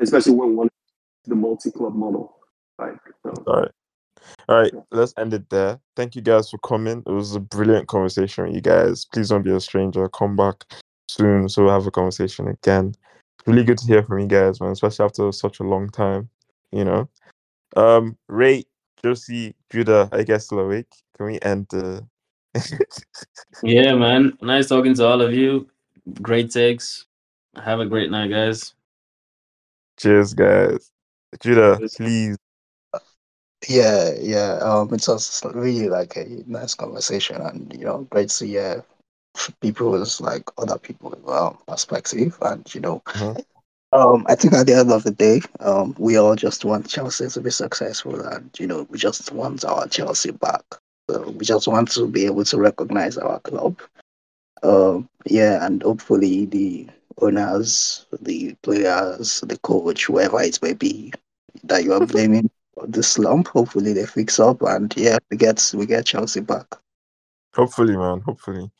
especially 0.00 0.34
when 0.34 0.56
one 0.56 0.68
the 1.28 1.34
multi-club 1.34 1.94
model. 1.94 2.36
Like, 2.78 2.98
so, 3.22 3.32
All 3.46 3.60
right. 3.60 3.70
All 4.48 4.60
right, 4.60 4.72
let's 4.90 5.14
end 5.16 5.32
it 5.32 5.48
there. 5.48 5.78
Thank 5.94 6.16
you 6.16 6.22
guys 6.22 6.50
for 6.50 6.58
coming. 6.58 7.02
It 7.06 7.10
was 7.10 7.34
a 7.34 7.40
brilliant 7.40 7.86
conversation 7.86 8.44
with 8.44 8.54
you 8.54 8.60
guys. 8.60 9.04
Please 9.04 9.28
don't 9.28 9.42
be 9.42 9.52
a 9.52 9.60
stranger. 9.60 10.08
Come 10.08 10.36
back 10.36 10.64
soon 11.08 11.48
so 11.48 11.64
we'll 11.64 11.72
have 11.72 11.86
a 11.86 11.90
conversation 11.90 12.48
again. 12.48 12.94
Really 13.46 13.64
good 13.64 13.78
to 13.78 13.86
hear 13.86 14.02
from 14.02 14.20
you 14.20 14.26
guys, 14.26 14.60
man, 14.60 14.72
especially 14.72 15.04
after 15.04 15.32
such 15.32 15.60
a 15.60 15.64
long 15.64 15.88
time, 15.88 16.28
you 16.72 16.84
know. 16.84 17.08
Um, 17.76 18.16
Ray, 18.28 18.64
Josie, 19.02 19.54
Judah, 19.70 20.08
I 20.12 20.22
guess 20.22 20.46
still 20.46 20.60
awake. 20.60 20.92
Can 21.16 21.26
we 21.26 21.40
end 21.40 21.66
the 21.70 22.06
Yeah, 23.62 23.94
man. 23.94 24.36
Nice 24.40 24.68
talking 24.68 24.94
to 24.94 25.06
all 25.06 25.22
of 25.22 25.32
you. 25.32 25.68
Great 26.20 26.50
takes. 26.50 27.06
Have 27.56 27.80
a 27.80 27.86
great 27.86 28.10
night, 28.10 28.30
guys. 28.30 28.74
cheers, 29.98 30.34
guys? 30.34 30.90
Judah, 31.36 31.80
please. 31.96 32.36
Yeah, 33.68 34.12
yeah. 34.20 34.58
Um, 34.62 34.92
it 34.94 35.06
was 35.08 35.42
really 35.54 35.88
like 35.88 36.16
a 36.16 36.26
nice 36.46 36.74
conversation, 36.74 37.40
and 37.40 37.72
you 37.72 37.84
know, 37.84 38.06
great 38.10 38.28
to 38.30 38.46
hear 38.46 38.84
people's 39.60 40.20
like 40.20 40.48
other 40.58 40.78
people's 40.78 41.18
um, 41.28 41.58
perspective, 41.66 42.36
and 42.42 42.72
you 42.74 42.80
know, 42.80 43.02
Mhm. 43.14 43.44
um, 43.92 44.24
I 44.28 44.34
think 44.36 44.54
at 44.54 44.66
the 44.66 44.74
end 44.74 44.92
of 44.92 45.02
the 45.04 45.10
day, 45.10 45.42
um, 45.60 45.94
we 45.98 46.16
all 46.16 46.36
just 46.36 46.64
want 46.64 46.88
Chelsea 46.88 47.28
to 47.28 47.40
be 47.40 47.50
successful, 47.50 48.20
and 48.20 48.50
you 48.58 48.66
know, 48.66 48.86
we 48.90 48.98
just 48.98 49.32
want 49.32 49.64
our 49.64 49.86
Chelsea 49.88 50.30
back. 50.30 50.62
So 51.10 51.30
we 51.30 51.44
just 51.44 51.66
want 51.68 51.90
to 51.92 52.06
be 52.06 52.26
able 52.26 52.44
to 52.44 52.58
recognize 52.58 53.18
our 53.18 53.40
club. 53.40 53.80
Um, 54.62 55.08
yeah, 55.26 55.64
and 55.64 55.82
hopefully 55.82 56.46
the 56.46 56.88
owners, 57.20 58.06
the 58.20 58.54
players, 58.62 59.40
the 59.42 59.58
coach, 59.58 60.06
whoever 60.06 60.40
it 60.42 60.58
may 60.62 60.74
be 60.74 61.12
that 61.64 61.84
you 61.84 61.92
are 61.92 62.06
blaming 62.06 62.50
for 62.74 62.86
the 62.86 63.02
slump, 63.02 63.48
hopefully 63.48 63.92
they 63.92 64.06
fix 64.06 64.38
up 64.38 64.62
and 64.62 64.94
yeah, 64.96 65.18
we 65.30 65.36
get 65.36 65.72
we 65.74 65.86
get 65.86 66.06
Chelsea 66.06 66.40
back. 66.40 66.66
Hopefully, 67.54 67.96
man. 67.96 68.20
Hopefully. 68.20 68.70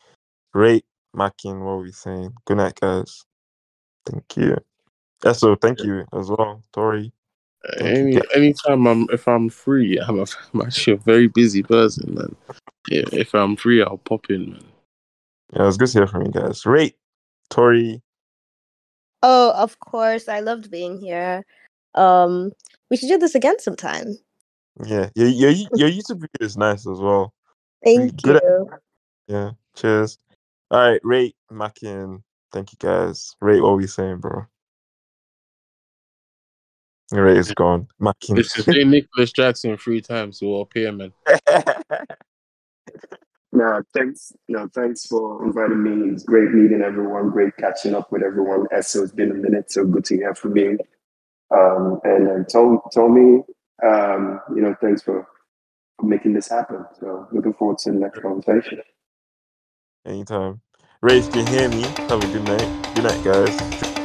Ray, 0.54 0.82
Mackin, 1.14 1.60
what 1.60 1.76
were 1.76 1.82
we 1.82 1.92
saying? 1.92 2.32
Good 2.44 2.58
night, 2.58 2.78
guys. 2.80 3.24
Thank 4.06 4.36
you. 4.36 4.56
Eso, 5.24 5.56
thank 5.56 5.82
you 5.82 6.04
as 6.12 6.30
well. 6.30 6.62
Tori. 6.72 7.12
Thank 7.78 8.14
you, 8.14 8.22
Any 8.34 8.46
anytime 8.46 8.86
I'm 8.86 9.06
if 9.12 9.26
I'm 9.26 9.48
free, 9.50 9.98
I'm, 9.98 10.20
a, 10.20 10.26
I'm 10.54 10.62
actually 10.62 10.94
a 10.94 10.98
very 10.98 11.28
busy 11.28 11.62
person, 11.62 12.14
man. 12.14 12.36
Yeah, 12.88 13.04
if 13.12 13.34
I'm 13.34 13.56
free, 13.56 13.82
I'll 13.82 13.98
pop 13.98 14.30
in, 14.30 14.52
man. 14.52 14.64
Yeah, 15.54 15.66
it's 15.66 15.76
good 15.76 15.88
to 15.88 15.98
hear 15.98 16.06
from 16.06 16.26
you 16.26 16.32
guys. 16.32 16.64
Rate, 16.64 16.96
Tori, 17.50 18.02
Oh, 19.22 19.52
of 19.52 19.78
course. 19.80 20.28
I 20.28 20.40
loved 20.40 20.70
being 20.70 20.98
here. 20.98 21.44
Um, 21.94 22.52
we 22.90 22.96
should 22.96 23.08
do 23.08 23.18
this 23.18 23.34
again 23.34 23.58
sometime. 23.58 24.16
yeah, 24.84 25.08
your 25.14 25.28
your 25.28 25.50
your 25.50 25.88
YouTube 25.90 26.20
video 26.20 26.40
is 26.40 26.56
nice 26.56 26.86
as 26.86 26.98
well. 27.00 27.32
Thank 27.84 28.22
good 28.22 28.36
at- 28.36 28.42
you. 28.42 28.70
Yeah, 29.26 29.50
cheers. 29.76 30.18
All 30.70 30.80
right, 30.80 31.00
Ray, 31.02 31.34
Mackin, 31.50 32.22
thank 32.52 32.72
you 32.72 32.76
guys. 32.78 33.34
Rate 33.40 33.60
what 33.62 33.76
we 33.76 33.86
saying, 33.86 34.18
bro? 34.18 34.46
Ray 37.12 37.38
is 37.38 37.52
gone. 37.52 37.88
Mackin. 37.98 38.36
This 38.36 38.56
is 38.58 38.64
say 38.66 38.84
Nicolas 38.84 39.32
Jackson 39.32 39.76
three 39.76 40.00
times 40.00 40.38
to 40.40 40.60
up 40.60 40.70
here, 40.74 40.92
man. 40.92 41.12
No, 43.58 43.82
thanks. 43.92 44.32
No, 44.48 44.68
thanks 44.72 45.06
for 45.06 45.44
inviting 45.44 45.82
me. 45.82 46.12
It's 46.12 46.22
great 46.22 46.52
meeting 46.52 46.80
everyone. 46.80 47.30
Great 47.30 47.56
catching 47.56 47.92
up 47.92 48.12
with 48.12 48.22
everyone. 48.22 48.66
Esso, 48.72 49.02
it's 49.02 49.12
been 49.12 49.32
a 49.32 49.34
minute, 49.34 49.72
so 49.72 49.84
good 49.84 50.04
to 50.06 50.16
hear 50.16 50.32
from 50.36 50.56
you. 50.56 50.78
Um, 51.50 52.00
and 52.04 52.28
then 52.28 52.46
Tom, 52.46 52.80
Tommy, 52.94 53.42
um, 53.84 54.40
you 54.54 54.62
know, 54.62 54.76
thanks 54.80 55.02
for, 55.02 55.26
for 55.98 56.06
making 56.06 56.34
this 56.34 56.48
happen. 56.48 56.84
So 57.00 57.26
looking 57.32 57.54
forward 57.54 57.78
to 57.78 57.90
the 57.90 57.98
next 57.98 58.20
conversation. 58.20 58.80
Anytime. 60.06 60.60
Ray, 61.02 61.18
you 61.18 61.28
can 61.30 61.46
hear 61.48 61.68
me, 61.68 61.82
have 61.82 62.22
a 62.22 62.28
good 62.28 62.44
night. 62.44 62.94
Good 62.94 63.04
night, 63.04 63.24
guys. 63.24 63.97